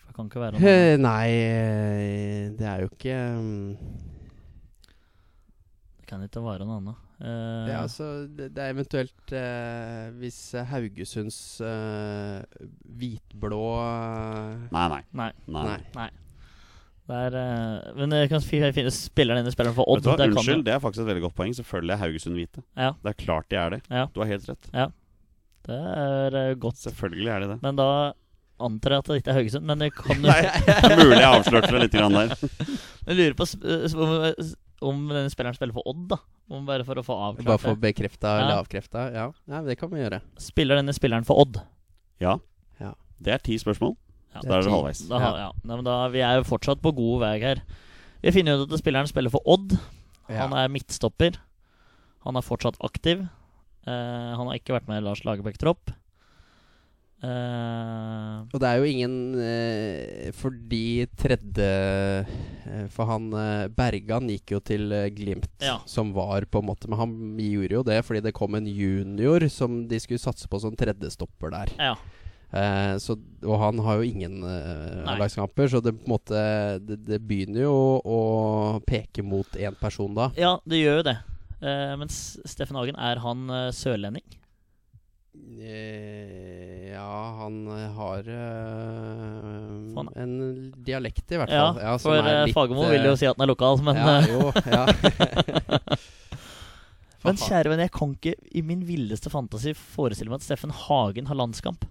Det 0.08 0.16
kan 0.16 0.30
ikke 0.32 0.42
være 0.42 0.56
noe 0.56 0.72
Eh, 0.72 0.96
Nei, 0.98 1.28
eh, 1.36 2.48
det 2.58 2.66
er 2.66 2.82
jo 2.82 2.90
ikke 2.90 3.18
um... 3.36 3.76
Det 6.00 6.08
kan 6.10 6.24
ikke 6.26 6.42
være 6.42 6.66
noe 6.66 6.80
annet. 6.80 7.06
Eh, 7.20 7.66
Det 7.66 7.72
er, 7.74 7.80
altså, 7.82 8.06
det, 8.32 8.46
det 8.56 8.62
er 8.64 8.70
eventuelt 8.72 9.32
uh, 9.36 10.06
Hvis 10.22 10.38
Haugesunds 10.70 11.36
uh, 11.60 12.40
hvitblå 12.96 13.58
Nei, 14.72 14.86
nei. 14.94 15.02
Nei. 15.20 15.26
nei. 15.46 15.64
Nei. 15.68 15.76
Nei. 15.98 16.06
Det 17.10 17.18
er 17.26 17.36
eh, 17.40 17.90
Men 17.98 18.14
jeg 18.14 18.30
kan 18.30 18.40
fi- 18.46 18.62
finne 18.72 18.92
spilleren 18.94 19.42
inn 19.44 19.52
spilleren 19.52 19.74
for 19.76 19.84
Odd. 19.90 20.04
hva, 20.06 20.14
det 20.16 20.30
Unnskyld, 20.30 20.64
det 20.64 20.72
er 20.76 20.80
faktisk 20.80 21.02
et 21.04 21.08
veldig 21.10 21.24
godt 21.26 21.36
poeng. 21.40 21.52
Selvfølgelig 21.58 21.92
er 21.96 22.02
Haugesund 22.04 22.38
hvite. 22.38 22.62
Ja. 22.78 22.92
Det 23.02 23.10
er 23.12 23.18
klart 23.24 23.48
de 23.50 23.58
er 23.58 23.74
det. 23.74 23.80
Ja. 23.90 24.04
Du 24.14 24.20
har 24.22 24.30
helt 24.30 24.46
rett. 24.48 24.70
Det 25.66 25.78
er 25.90 26.54
godt. 26.62 26.78
Selvfølgelig 26.86 27.32
er 27.34 27.42
de 27.44 27.48
det. 27.52 27.58
Men 27.66 27.76
da 27.82 27.88
antar 28.62 28.94
jeg 28.94 29.02
at 29.02 29.10
det 29.10 29.18
ikke 29.20 29.32
er 29.34 29.38
Haugesund. 29.40 29.66
Men 29.66 29.82
det 29.82 29.90
kan 29.98 30.22
jo 30.22 30.96
mulig 31.02 31.18
jeg 31.18 31.32
avslørte 31.34 31.72
det 31.74 31.82
litt 31.88 31.98
grann 31.98 32.16
der. 32.16 32.34
Jeg 33.10 33.16
lurer 33.18 33.34
på 33.40 33.46
om, 34.80 35.02
denne 35.10 35.30
spilleren 35.32 35.56
spiller 35.56 35.76
for 35.76 35.86
Odd, 35.90 36.06
da. 36.12 36.18
Om 36.50 36.66
bare 36.66 36.84
for 36.86 36.98
å 36.98 37.04
få 37.06 37.14
avklart 37.14 37.46
Bare 37.46 37.62
for 37.62 37.78
bekrefta 37.78 38.32
Ja. 38.32 38.38
eller 38.42 38.62
avkrefta? 38.62 39.04
Ja. 39.14 39.26
ja, 39.46 39.60
det 39.66 39.76
kan 39.78 39.90
vi 39.92 40.00
gjøre. 40.00 40.20
Spiller 40.40 40.80
denne 40.80 40.94
spilleren 40.96 41.26
for 41.28 41.38
Odd? 41.42 41.60
Ja. 42.22 42.38
Ja. 42.80 42.94
Det 43.22 43.34
er 43.36 43.44
ti 43.44 43.58
spørsmål. 43.60 43.94
Ja. 44.34 44.42
Da 44.42 44.56
er 44.58 44.64
det 44.66 44.72
halvveis. 44.72 45.04
Da, 45.10 45.20
ja. 45.20 45.50
Nei, 45.64 45.76
men 45.76 45.86
da, 45.86 45.96
vi 46.12 46.22
er 46.26 46.40
jo 46.40 46.48
fortsatt 46.48 46.82
på 46.82 46.92
god 46.96 47.20
vei 47.24 47.34
her. 47.42 47.62
Vi 48.22 48.32
finner 48.34 48.60
ut 48.60 48.72
at 48.72 48.82
spilleren 48.82 49.08
spiller 49.10 49.32
for 49.32 49.44
Odd. 49.46 49.76
Han 50.30 50.52
er 50.54 50.70
midtstopper. 50.70 51.38
Han 52.26 52.36
er 52.38 52.44
fortsatt 52.46 52.78
aktiv. 52.86 53.24
Uh, 53.88 54.36
han 54.36 54.46
har 54.46 54.58
ikke 54.58 54.76
vært 54.76 54.90
med 54.90 55.00
i 55.00 55.06
Lars 55.06 55.22
Lagerbäck-tropp. 55.26 55.90
Eh, 57.20 58.36
Og 58.48 58.60
det 58.62 58.68
er 58.70 58.78
jo 58.80 58.86
ingen 58.88 59.16
uh, 59.36 60.30
Fordi 60.32 61.04
tredje 61.20 61.66
uh, 62.24 62.86
For 62.94 63.04
han 63.10 63.26
Bergan 63.76 64.30
gikk 64.32 64.54
jo 64.54 64.60
til 64.64 64.86
Glimt, 65.12 65.50
Ja. 65.60 65.74
som 65.84 66.14
var 66.16 66.46
på 66.48 66.62
en 66.62 66.68
måte 66.70 66.88
Men 66.88 66.96
han 67.02 67.12
gjorde 67.44 67.76
jo 67.76 67.82
det 67.84 67.98
fordi 68.08 68.22
det 68.24 68.32
kom 68.38 68.56
en 68.56 68.64
junior 68.72 69.44
som 69.52 69.82
de 69.90 70.00
skulle 70.00 70.22
satse 70.22 70.48
på 70.48 70.62
som 70.64 70.72
tredjestopper 70.80 71.52
der. 71.58 71.74
ja. 71.78 71.92
Så, 72.98 73.14
og 73.46 73.60
han 73.62 73.78
har 73.84 74.00
jo 74.00 74.08
ingen 74.08 74.40
uh, 74.42 75.04
A-lagskamper, 75.12 75.68
så 75.70 75.78
det 75.84 75.92
på 76.00 76.02
en 76.08 76.14
måte 76.16 76.40
Det, 76.82 76.96
det 77.06 77.20
begynner 77.22 77.62
jo 77.68 77.76
å 78.02 78.18
peke 78.88 79.22
mot 79.22 79.46
én 79.60 79.76
person 79.78 80.16
da. 80.16 80.32
ja, 80.40 80.56
det 80.66 80.80
gjør 80.80 80.96
jo 81.02 81.04
det. 81.12 81.18
Eh, 81.62 81.92
men 82.00 82.08
Steffen 82.10 82.74
Hagen, 82.80 82.96
er 82.98 83.20
han 83.22 83.44
sørlending? 83.76 84.24
Eh, 85.60 86.69
ja, 87.00 87.18
han 87.40 87.56
eh, 87.72 87.86
har 87.96 88.28
eh, 88.36 90.00
en 90.22 90.34
dialekt, 90.84 91.24
i 91.32 91.38
hvert 91.40 91.52
Ja, 91.54 91.70
fall. 91.72 91.98
som 92.02 92.10
for 92.12 92.20
er 92.20 92.30
eh, 92.34 92.42
litt, 92.48 92.56
Fagermo 92.56 92.84
vil 92.92 93.08
jo 93.08 93.14
si 93.18 93.28
at 93.30 93.36
han 93.38 93.46
er 93.46 93.50
lokal, 93.54 93.80
men 93.86 93.96
ja, 94.00 94.16
jo, 94.28 94.50
ja. 94.68 94.84
Men 97.20 97.36
kjære 97.36 97.68
venn, 97.68 97.82
jeg 97.84 97.92
kan 97.92 98.12
ikke 98.16 98.32
i 98.56 98.62
min 98.64 98.80
villeste 98.88 99.28
fantasi 99.28 99.74
forestille 99.76 100.32
meg 100.32 100.38
at 100.40 100.46
Steffen 100.46 100.70
Hagen 100.72 101.26
har 101.28 101.36
landskamp. 101.36 101.82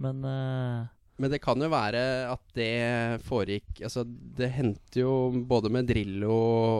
Men 0.00 0.22
eh, 0.24 0.86
Men 1.18 1.32
det 1.32 1.40
kan 1.42 1.58
jo 1.58 1.66
være 1.72 2.00
at 2.30 2.42
det 2.54 3.22
foregikk 3.26 3.80
Altså, 3.82 4.04
det 4.06 4.52
hendte 4.54 5.00
jo 5.02 5.14
både 5.50 5.70
med 5.74 5.88
Drillo 5.90 6.30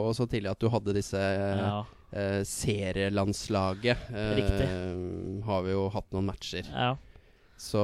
og 0.07 0.13
så 0.15 0.23
tidlig 0.31 0.53
at 0.53 0.61
du 0.63 0.69
hadde 0.71 0.95
disse 0.95 1.19
ja, 1.19 1.81
eh, 2.15 2.39
serielandslaget. 2.47 3.97
Eh, 4.13 4.31
Riktig. 4.39 4.67
Har 5.45 5.63
vi 5.65 5.71
jo 5.75 5.85
hatt 5.93 6.09
noen 6.15 6.29
matcher. 6.31 6.65
ja. 6.73 6.95
Så 7.59 7.81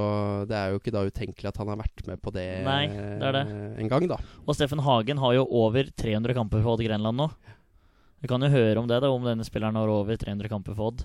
det 0.48 0.56
er 0.56 0.70
jo 0.72 0.78
ikke 0.80 0.92
da 0.96 1.02
utenkelig 1.04 1.50
at 1.50 1.58
han 1.60 1.68
har 1.68 1.76
vært 1.82 2.06
med 2.08 2.22
på 2.24 2.32
det, 2.32 2.46
Nei, 2.64 2.86
det 2.88 3.26
er 3.28 3.34
det. 3.36 3.42
eh, 3.52 3.74
en 3.84 3.90
gang, 3.92 4.06
da. 4.08 4.16
Og 4.48 4.56
Steffen 4.56 4.80
Hagen 4.80 5.20
har 5.20 5.34
jo 5.36 5.42
over 5.52 5.90
300 5.92 6.32
kamper 6.38 6.62
for 6.64 6.78
Odd 6.78 6.84
Grenland 6.86 7.20
nå. 7.20 7.26
Vi 8.24 8.30
kan 8.32 8.40
jo 8.40 8.48
høre 8.54 8.80
om 8.80 8.88
det, 8.88 9.02
da 9.04 9.10
om 9.12 9.28
denne 9.28 9.44
spilleren 9.44 9.76
har 9.76 9.92
over 9.92 10.16
300 10.16 10.48
kamper 10.48 10.78
for 10.80 10.94
Odd. 10.94 11.04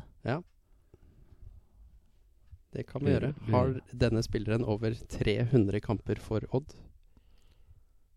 Det 2.71 2.87
kan 2.87 3.03
vi 3.03 3.11
gjøre. 3.15 3.33
Har 3.51 3.75
denne 3.91 4.23
spilleren 4.23 4.63
over 4.63 4.95
300 5.11 5.81
kamper 5.83 6.21
for 6.23 6.45
Odd? 6.55 6.75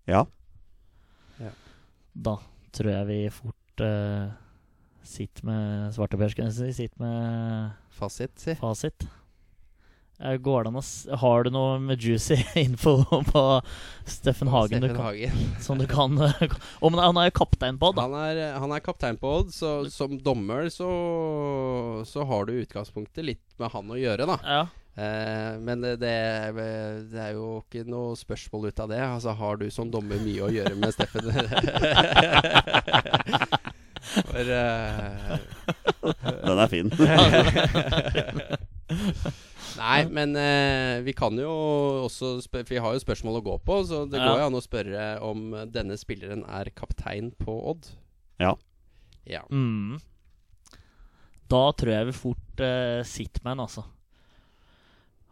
Ja. 0.05 0.25
Da 2.13 2.37
tror 2.73 2.91
jeg 2.91 3.09
vi 3.09 3.19
fort 3.33 3.81
uh, 3.81 4.29
sitter 5.05 5.47
med 5.49 5.93
svarteper, 5.95 6.29
skulle 6.29 6.51
jeg 6.51 6.57
si. 6.59 6.83
Sitter 6.83 7.01
med 7.01 7.71
Fasit, 7.97 8.37
si. 8.39 8.55
fasit. 8.59 9.07
Eh, 10.23 10.37
Går 10.39 10.63
det 10.63 10.69
an 10.71 10.77
å 10.79 10.83
s 10.83 10.91
Har 11.19 11.43
du 11.43 11.49
noe 11.51 11.79
med 11.83 11.99
juicy 11.99 12.37
info 12.63 12.93
på 13.27 13.43
Steffen 14.07 14.47
Hagen 14.53 14.81
du 14.85 14.89
kan, 14.93 15.01
Hagen. 15.09 15.35
som 15.65 15.77
du 15.81 15.85
kan 15.89 16.15
oh, 16.19 16.89
men 16.91 16.99
han 17.03 17.17
er 17.19 17.27
jo 17.29 17.35
kaptein 17.41 17.77
på 17.79 17.89
Odd, 17.91 17.97
da. 17.99 18.05
Han 18.07 18.15
er, 18.19 18.41
han 18.59 18.71
er 18.75 18.83
kaptein 18.83 19.17
på 19.19 19.27
Odd, 19.41 19.51
så 19.55 19.73
som 19.91 20.15
dommer 20.23 20.69
så, 20.71 20.87
så 22.07 22.23
har 22.29 22.47
du 22.47 22.53
i 22.55 22.61
utgangspunktet 22.63 23.23
litt 23.27 23.43
med 23.59 23.71
han 23.75 23.91
å 23.91 23.99
gjøre, 23.99 24.25
da. 24.31 24.37
Ja. 24.43 24.63
Eh, 24.93 25.53
men 25.63 25.81
det, 25.81 25.95
det, 26.03 26.09
er- 26.13 26.53
det 27.09 27.21
er 27.23 27.31
jo 27.39 27.47
ikke 27.63 27.81
noe 27.89 28.13
spørsmål 28.19 28.67
ut 28.69 28.79
av 28.83 28.91
det. 28.91 28.99
Altså, 29.01 29.33
har 29.39 29.57
du 29.57 29.65
som 29.73 29.89
dommer 29.91 30.19
mye 30.21 30.43
å 30.45 30.51
gjøre 30.53 30.75
med 30.77 30.93
Steffen? 30.93 31.25
For 34.13 34.45
eh, 34.53 35.37
Den 36.43 36.59
er 36.59 36.69
fin. 36.69 36.91
Nei, 39.83 39.99
men 40.07 40.35
eh, 40.39 41.01
vi 41.03 41.11
kan 41.17 41.35
jo 41.35 41.51
også 42.05 42.37
For 42.47 42.63
vi 42.69 42.79
har 42.79 42.95
jo 42.95 43.01
spørsmål 43.03 43.41
å 43.41 43.43
gå 43.43 43.57
på, 43.67 43.81
så 43.89 44.03
det 44.07 44.21
Ja. 44.21 44.29
går 44.29 44.39
jo 44.39 44.45
an 44.47 44.59
å 44.59 44.63
spørre 44.63 45.07
om 45.27 45.49
denne 45.73 45.97
spilleren 45.99 46.45
er 46.47 46.71
kaptein 46.71 47.33
på 47.35 47.57
Odd. 47.73 47.89
Ja. 48.39 48.53
Ja. 49.27 49.43
Mm. 49.51 49.99
Da 51.51 51.65
tror 51.77 51.91
jeg 51.93 52.07
vi 52.09 52.15
fort 52.17 52.63
uh, 52.63 53.03
sitter 53.05 53.43
med 53.43 53.57
en, 53.57 53.65
altså. 53.67 53.83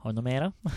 Har 0.02 0.12
du 0.14 0.18
noe 0.18 0.26
mer, 0.26 0.48
da? 0.50 0.72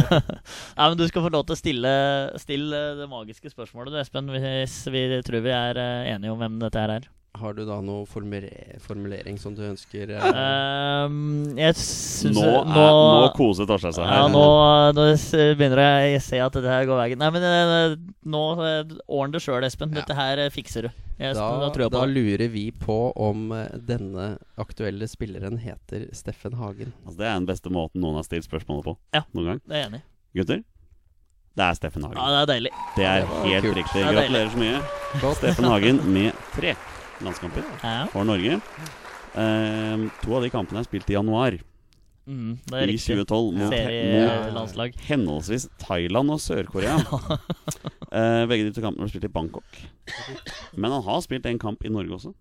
Nei, 0.78 0.84
men 0.88 0.98
Du 0.98 1.04
skal 1.10 1.24
få 1.24 1.30
lov 1.34 1.44
til 1.46 1.56
å 1.56 1.58
stille, 1.58 1.92
stille 2.38 2.82
det 3.00 3.08
magiske 3.10 3.50
spørsmålet, 3.50 3.92
du, 3.92 3.98
Espen. 3.98 4.30
Hvis 4.30 4.76
vi 4.94 5.02
tror 5.26 5.42
vi 5.42 5.50
er 5.54 5.80
eh, 5.82 6.10
enige 6.14 6.30
om 6.34 6.38
hvem 6.38 6.60
dette 6.62 6.78
her 6.78 6.92
er. 7.00 7.08
Har 7.38 7.54
du 7.54 7.62
da 7.64 7.76
noe 7.84 8.02
formulering 8.10 9.36
som 9.38 9.54
du 9.54 9.62
ønsker? 9.62 10.10
uh, 10.18 11.06
um, 11.06 11.44
jeg 11.54 11.76
syns 11.78 12.34
Nå, 12.34 12.42
er, 12.42 12.64
nå 12.74 13.28
koser 13.36 13.68
Torstein 13.70 13.94
seg 13.94 14.08
ja, 14.10 14.24
nå, 14.32 14.42
nå 14.96 15.04
begynner 15.58 15.82
jeg 15.84 16.18
å 16.18 16.24
se 16.24 16.40
at 16.42 16.58
dette 16.58 16.72
her 16.72 16.88
går 16.88 16.98
veien. 17.04 17.22
Nei, 17.22 17.30
men 17.36 17.46
eh, 17.46 17.94
nå 18.26 18.42
ordner 18.56 18.98
Ordn 19.06 19.36
det 19.36 19.42
sjøl, 19.44 19.62
Espen. 19.68 19.94
Dette 19.94 20.16
her 20.18 20.42
eh, 20.42 20.50
fikser 20.52 20.88
du. 20.88 20.90
Jeg, 21.20 21.36
da, 21.38 21.46
da, 21.62 21.70
tror 21.70 21.86
jeg 21.86 21.92
på 21.92 21.98
da 22.00 22.04
lurer 22.10 22.50
vi 22.50 22.66
på 22.74 22.98
om 23.14 23.50
eh, 23.54 23.78
denne 23.88 24.30
aktuelle 24.60 25.06
spilleren 25.10 25.60
heter 25.62 26.08
Steffen 26.16 26.58
Hagen. 26.58 26.94
Altså, 27.04 27.18
det 27.22 27.28
er 27.30 27.34
den 27.38 27.48
beste 27.50 27.72
måten 27.72 28.02
noen 28.02 28.18
har 28.18 28.26
stilt 28.26 28.48
spørsmålet 28.48 28.90
på 28.90 28.96
Ja. 29.16 29.22
noen 29.36 29.52
gang. 29.52 29.64
Det 29.68 29.76
er 29.76 29.84
jeg 29.84 29.92
enig. 29.94 30.02
Gutter, 30.40 30.62
det 31.60 31.66
er 31.66 31.78
Steffen 31.78 32.08
Ja, 32.08 32.10
Hagen. 32.10 32.32
det 32.34 32.40
er 32.42 32.54
deilig. 32.54 32.78
Det 32.96 33.10
er 33.10 33.28
helt 33.46 33.68
kult. 33.68 33.82
riktig. 33.84 34.02
Er 34.02 34.16
Gratulerer 34.18 34.56
så 34.56 34.64
mye. 34.64 35.36
Steffen 35.44 35.70
Hagen 35.70 36.02
med 36.10 36.48
tre 36.56 36.74
landskamper 37.24 37.64
Ja. 37.82 38.06
for 38.12 38.24
Norge. 38.24 38.60
Eh, 39.34 40.06
to 40.22 40.34
av 40.36 40.42
de 40.42 40.50
kampene 40.50 40.80
er 40.82 40.88
spilt 40.88 41.10
i 41.10 41.14
januar 41.18 41.58
Mm, 42.30 42.58
det 42.68 42.76
er 42.76 42.82
i 42.84 42.92
riktig. 42.92 43.16
2012 43.16 43.54
mot, 43.58 43.72
mot 44.76 44.94
henholdsvis 45.08 45.64
Thailand 45.82 46.30
og 46.30 46.38
Sør-Korea. 46.38 46.98
Eh, 48.10 48.42
begge 48.50 48.64
de 48.66 48.72
to 48.74 48.82
kampene 48.82 49.04
ble 49.06 49.08
spilt 49.12 49.24
i 49.28 49.30
Bangkok. 49.30 49.76
Men 50.74 50.90
han 50.90 51.02
har 51.06 51.20
spilt 51.22 51.44
en 51.46 51.60
kamp 51.62 51.84
i 51.86 51.90
Norge 51.94 52.10
også, 52.16 52.32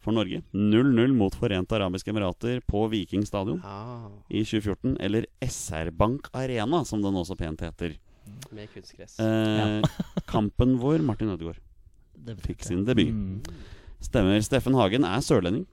for 0.00 0.12
Norge. 0.16 0.38
0-0 0.56 1.12
mot 1.12 1.34
Forente 1.36 1.76
arabiske 1.76 2.08
emirater 2.14 2.62
på 2.64 2.86
Viking 2.88 3.26
stadion 3.28 3.60
Ah, 3.62 4.08
i 4.32 4.40
2014. 4.40 4.96
Eller 5.04 5.26
SR 5.44 5.90
Bank 5.92 6.30
Arena, 6.32 6.80
som 6.88 7.02
den 7.04 7.12
også 7.20 7.36
pent 7.36 7.60
heter. 7.60 7.98
med 8.52 8.68
kunstgress. 8.72 9.18
Eh, 9.20 9.82
kampen 10.26 10.78
hvor 10.80 10.96
Martin 11.04 11.28
Ødegaard 11.28 11.60
fikk 12.44 12.64
sin 12.64 12.84
debut. 12.88 13.12
Mm. 13.12 13.42
Stemmer. 14.04 14.40
Steffen 14.44 14.74
Hagen 14.78 15.04
er 15.04 15.22
sørlending. 15.24 15.66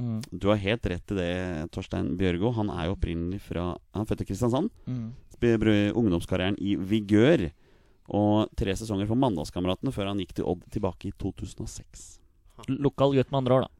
Mm. 0.00 0.20
Du 0.32 0.48
har 0.50 0.56
helt 0.58 0.86
rett 0.88 1.12
i 1.12 1.18
det, 1.18 1.32
Torstein 1.74 2.16
Bjørgo. 2.18 2.50
Han 2.56 2.70
er 2.74 2.88
jo 2.88 2.96
opprinnelig 2.96 3.40
fra 3.44 3.76
Han 3.94 4.02
er 4.02 4.08
født 4.08 4.24
i 4.24 4.28
Kristiansand. 4.30 4.70
Mm. 4.86 5.12
Ungdomskarrieren 5.98 6.56
i 6.62 6.76
Vigør. 6.76 7.50
Og 8.12 8.48
tre 8.58 8.74
sesonger 8.76 9.06
for 9.08 9.18
Mandalskameratene 9.18 9.92
før 9.94 10.10
han 10.10 10.18
gikk 10.22 10.34
til 10.36 10.48
Odd 10.50 10.64
tilbake 10.74 11.08
i 11.10 11.14
2006. 11.22 12.18
Lokal 12.68 13.14
gutt 13.16 13.30
med 13.32 13.38
andre 13.42 13.54
år, 13.56 13.64
da. 13.66 13.70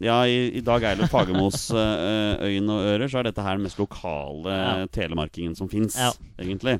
Ja, 0.00 0.18
i, 0.24 0.46
i 0.56 0.60
Dag 0.64 0.84
Eilert 0.88 1.10
Fagermos 1.12 1.66
eh, 1.76 2.40
øyne 2.48 2.72
og 2.72 2.86
ører 2.94 3.10
så 3.12 3.20
er 3.20 3.28
dette 3.28 3.42
her 3.44 3.58
den 3.58 3.66
mest 3.66 3.80
lokale 3.80 4.52
Ja. 4.54 4.86
telemarkingen 4.92 5.56
som 5.58 5.68
fins, 5.68 5.96
Ja. 6.00 6.12
egentlig. 6.40 6.78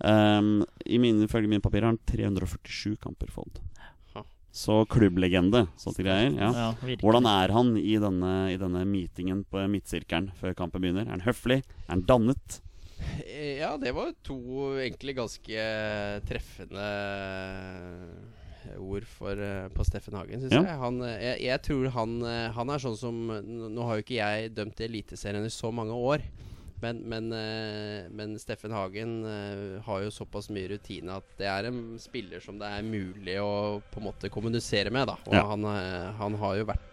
Um, 0.00 0.62
I 0.86 0.96
mine, 1.02 1.26
Ifølge 1.26 1.48
mine 1.50 1.60
papirer 1.64 1.88
har 1.88 1.96
han 1.96 2.00
347 2.08 2.96
kamper 3.02 3.28
for 3.34 3.44
Odd. 3.48 3.58
Så 4.58 4.80
klubblegende, 4.90 5.66
sånne 5.78 6.02
greier. 6.02 6.32
Ja. 6.34 6.48
Ja. 6.56 6.96
Hvordan 6.98 7.28
er 7.30 7.52
han 7.54 7.76
i 7.78 7.92
denne, 8.02 8.32
i 8.50 8.56
denne 8.58 8.80
meetingen 8.90 9.44
på 9.46 9.62
midtsirkelen 9.70 10.32
før 10.40 10.56
kampen 10.58 10.82
begynner? 10.82 11.06
Er 11.06 11.14
han 11.18 11.26
høflig? 11.28 11.60
Er 11.86 11.92
han 11.94 12.02
dannet? 12.08 12.58
Eh, 13.22 13.60
Ja, 13.60 13.76
det 13.78 13.92
var 13.94 14.10
to 14.26 14.38
egentlig 14.82 15.14
ganske 15.20 15.68
treffende 16.26 16.88
ord 18.78 19.06
for, 19.08 19.32
eh, 19.40 19.68
på 19.72 19.84
Steffen 19.86 20.14
Hagen, 20.18 20.40
syns 20.42 20.52
Ja. 20.52 20.62
jeg. 20.62 20.78
Han, 20.82 21.00
eh, 21.02 21.20
jeg. 21.22 21.40
Jeg 21.46 21.62
tror 21.62 21.88
han, 21.94 22.20
han 22.52 22.70
er 22.70 22.78
sånn 22.82 22.96
som 22.98 23.14
nå 23.28 23.82
har 23.86 23.96
jo 23.96 24.02
ikke 24.02 24.18
jeg 24.18 24.54
dømt 24.54 24.80
Eliteserien 24.80 25.44
i 25.46 25.48
så 25.54 25.72
mange 25.72 25.94
år. 25.94 26.20
Men, 26.80 26.98
men, 27.10 27.32
eh, 27.32 28.06
men 28.14 28.36
Steffen 28.38 28.70
Hagen 28.70 29.16
eh, 29.26 29.80
har 29.82 30.02
jo 30.04 30.12
såpass 30.14 30.46
mye 30.54 30.68
rutine 30.70 31.16
at 31.18 31.26
det 31.40 31.48
er 31.50 31.66
en 31.70 31.80
spiller 31.98 32.42
som 32.44 32.58
det 32.60 32.68
er 32.70 32.86
mulig 32.86 33.34
å 33.42 33.80
på 33.90 33.98
en 33.98 34.06
måte 34.06 34.30
kommunisere 34.30 34.92
med. 34.94 35.08
Da. 35.10 35.16
Og 35.26 35.34
Ja. 35.34 35.44
han, 35.50 35.64
eh, 35.64 36.12
han 36.20 36.38
har 36.38 36.56
jo 36.60 36.68
vært 36.70 36.84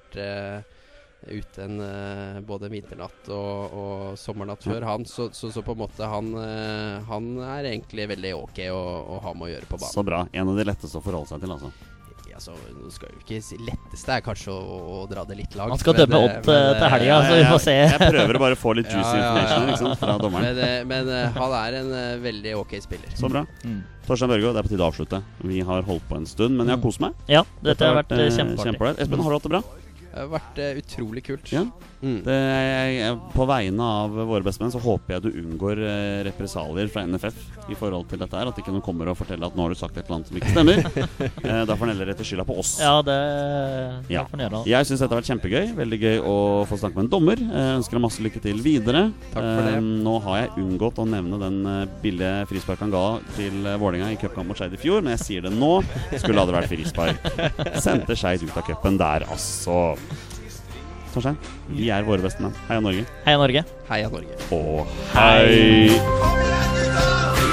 ute 1.25 1.63
en 1.63 1.79
både 2.45 2.69
vinternatt 2.69 3.27
og, 3.33 3.73
og 3.75 4.17
sommernatt 4.19 4.63
før, 4.63 4.85
han. 4.85 5.05
Så, 5.09 5.29
så, 5.33 5.49
så 5.51 5.63
på 5.65 5.73
en 5.73 5.81
måte 5.81 6.07
han, 6.07 6.29
han 7.09 7.27
er 7.41 7.67
egentlig 7.73 8.05
veldig 8.13 8.31
ok 8.37 8.61
å, 8.71 8.79
å 9.15 9.19
ha 9.25 9.33
med 9.33 9.49
å 9.49 9.51
gjøre 9.55 9.69
på 9.71 9.79
banen. 9.81 9.91
Så 9.91 10.05
bra. 10.07 10.21
En 10.31 10.53
av 10.53 10.55
de 10.59 10.67
letteste 10.69 11.01
å 11.01 11.03
forholde 11.03 11.33
seg 11.33 11.43
til, 11.43 11.55
altså. 11.57 11.73
Altså, 12.35 12.51
nå 12.75 12.89
skal 12.91 13.13
jo 13.13 13.21
ikke 13.21 13.37
si 13.39 13.55
Letteste 13.63 14.11
er 14.11 14.23
kanskje 14.25 14.51
å, 14.51 14.79
å 14.91 14.95
dra 15.07 15.23
det 15.27 15.37
litt 15.39 15.53
langt. 15.55 15.71
Han 15.71 15.79
skal 15.79 15.95
men, 15.95 16.01
dømme 16.03 16.19
opp 16.27 16.33
Odd 16.41 16.49
men, 16.49 16.57
eh, 16.59 16.71
til 16.75 16.83
eh, 16.83 16.93
helga, 16.95 17.19
så 17.23 17.37
vi 17.37 17.45
får 17.47 17.61
se. 17.63 17.75
Jeg 17.79 18.09
prøver 18.11 18.39
å 18.39 18.41
bare 18.43 18.57
få 18.59 18.73
litt 18.75 18.91
juicy 18.91 19.15
Ja, 19.21 19.21
ja, 19.23 19.29
ja, 19.31 19.45
information 19.45 19.87
sant, 19.87 20.01
fra 20.01 20.17
dommeren. 20.19 20.49
Men, 20.49 20.59
eh, 20.65 20.81
men 20.89 21.11
eh, 21.15 21.39
han 21.39 21.55
er 21.61 21.77
en 21.79 21.93
eh, 22.01 22.09
veldig 22.25 22.57
ok 22.59 22.75
spiller. 22.83 23.15
Så 23.15 23.31
bra. 23.31 23.45
Mm. 23.63 23.79
Torstein 24.05 24.29
Børgo, 24.29 24.51
det 24.51 24.61
er 24.61 24.67
på 24.67 24.73
tide 24.73 24.83
å 24.83 24.91
avslutte. 24.91 25.21
Vi 25.47 25.63
har 25.65 25.87
holdt 25.87 26.05
på 26.09 26.19
en 26.19 26.27
stund, 26.29 26.59
men 26.59 26.67
jeg 26.67 26.77
har 26.77 26.83
kost 26.83 27.01
meg. 27.01 27.15
Ja, 27.31 27.45
dette 27.63 27.87
har 27.87 28.01
vært 28.01 28.11
eh, 28.13 28.27
eh, 28.27 28.35
kjempeartig. 28.35 29.05
Espen, 29.07 29.23
har 29.23 29.31
du 29.31 29.37
hatt 29.39 29.47
det 29.47 29.53
bra? 29.55 29.63
Det 30.15 30.23
har 30.23 30.29
vært 30.31 30.59
eh, 30.63 30.77
utrolig 30.79 31.25
kult. 31.27 31.49
Ja. 31.51 31.65
Mm. 32.05 32.19
Det, 32.23 32.35
jeg, 32.35 32.91
jeg, 32.99 33.15
på 33.33 33.45
vegne 33.49 33.85
av 34.05 34.13
våre 34.29 34.45
bestemenn 34.45 34.71
så 34.71 34.79
håper 34.79 35.15
jeg 35.15 35.23
du 35.25 35.39
unngår 35.41 35.79
eh, 35.83 36.19
represalier 36.27 36.87
fra 36.91 37.03
NFF 37.09 37.39
i 37.73 37.75
forhold 37.75 38.05
til 38.11 38.21
dette 38.21 38.37
her. 38.37 38.47
At 38.47 38.59
ikke 38.61 38.71
noen 38.71 38.83
kommer 38.85 39.09
og 39.11 39.17
forteller 39.19 39.49
at 39.49 39.57
nå 39.57 39.65
har 39.65 39.73
du 39.73 39.79
sagt 39.79 39.97
et 39.97 40.05
eller 40.05 40.19
annet 40.19 40.29
som 40.31 40.39
ikke 40.39 40.53
stemmer. 40.53 40.79
eh, 41.49 41.63
da 41.67 41.75
får 41.75 41.83
han 41.83 41.91
heller 41.91 42.11
rette 42.13 42.27
skylda 42.27 42.45
på 42.47 42.55
oss. 42.61 42.77
Ja, 42.79 42.99
det, 43.03 43.17
det 44.07 44.15
Ja. 44.15 44.23
får 44.23 44.37
han 44.37 44.45
gjøre. 44.45 44.61
Jeg 44.71 44.87
syns 44.87 45.03
dette 45.03 45.11
har 45.11 45.19
vært 45.19 45.31
kjempegøy. 45.33 45.73
Veldig 45.81 45.99
gøy 46.05 46.23
å 46.23 46.37
få 46.69 46.79
snakke 46.79 46.99
med 46.99 47.07
en 47.07 47.11
dommer. 47.17 47.43
Jeg 47.43 47.81
ønsker 47.81 47.99
deg 47.99 48.05
masse 48.05 48.23
lykke 48.23 48.43
til 48.47 48.63
videre. 48.63 49.03
Takk 49.33 49.41
for 49.41 49.67
det. 49.67 49.75
Eh, 49.81 49.91
nå 50.07 50.15
har 50.29 50.41
jeg 50.45 50.53
unngått 50.63 51.03
å 51.03 51.07
nevne 51.09 51.41
den 51.43 51.59
eh, 51.73 51.81
billige 52.05 52.33
frispark 52.53 52.85
han 52.85 52.95
ga 52.95 53.03
til 53.35 53.67
uh, 53.67 53.75
Vålerenga 53.81 54.13
i 54.13 54.19
cupkamp 54.21 54.53
mot 54.53 54.59
Skeid 54.59 54.77
i 54.77 54.79
fjor, 54.79 55.03
men 55.03 55.17
jeg 55.17 55.25
sier 55.25 55.47
det 55.49 55.51
nå. 55.55 55.73
Skulle 56.15 56.39
ha 56.39 56.47
det 56.47 56.55
vært 56.61 56.71
frispark. 56.71 57.29
Sendte 57.85 58.15
Skeid 58.15 58.45
ut 58.45 58.55
av 58.55 58.63
cupen 58.67 59.01
der, 59.01 59.27
altså. 59.33 59.95
Torstein. 61.15 61.39
Vi 61.71 61.89
er 61.95 62.05
våre 62.07 62.23
beste 62.25 62.43
menn. 62.43 62.55
Heia 62.69 62.83
Norge. 62.83 63.07
Heia 63.25 63.39
Norge. 63.41 63.65
Heia 63.89 64.11
Norge. 64.11 64.39
Og 64.55 64.85
hei! 65.15 65.89
Hei! 65.95 67.44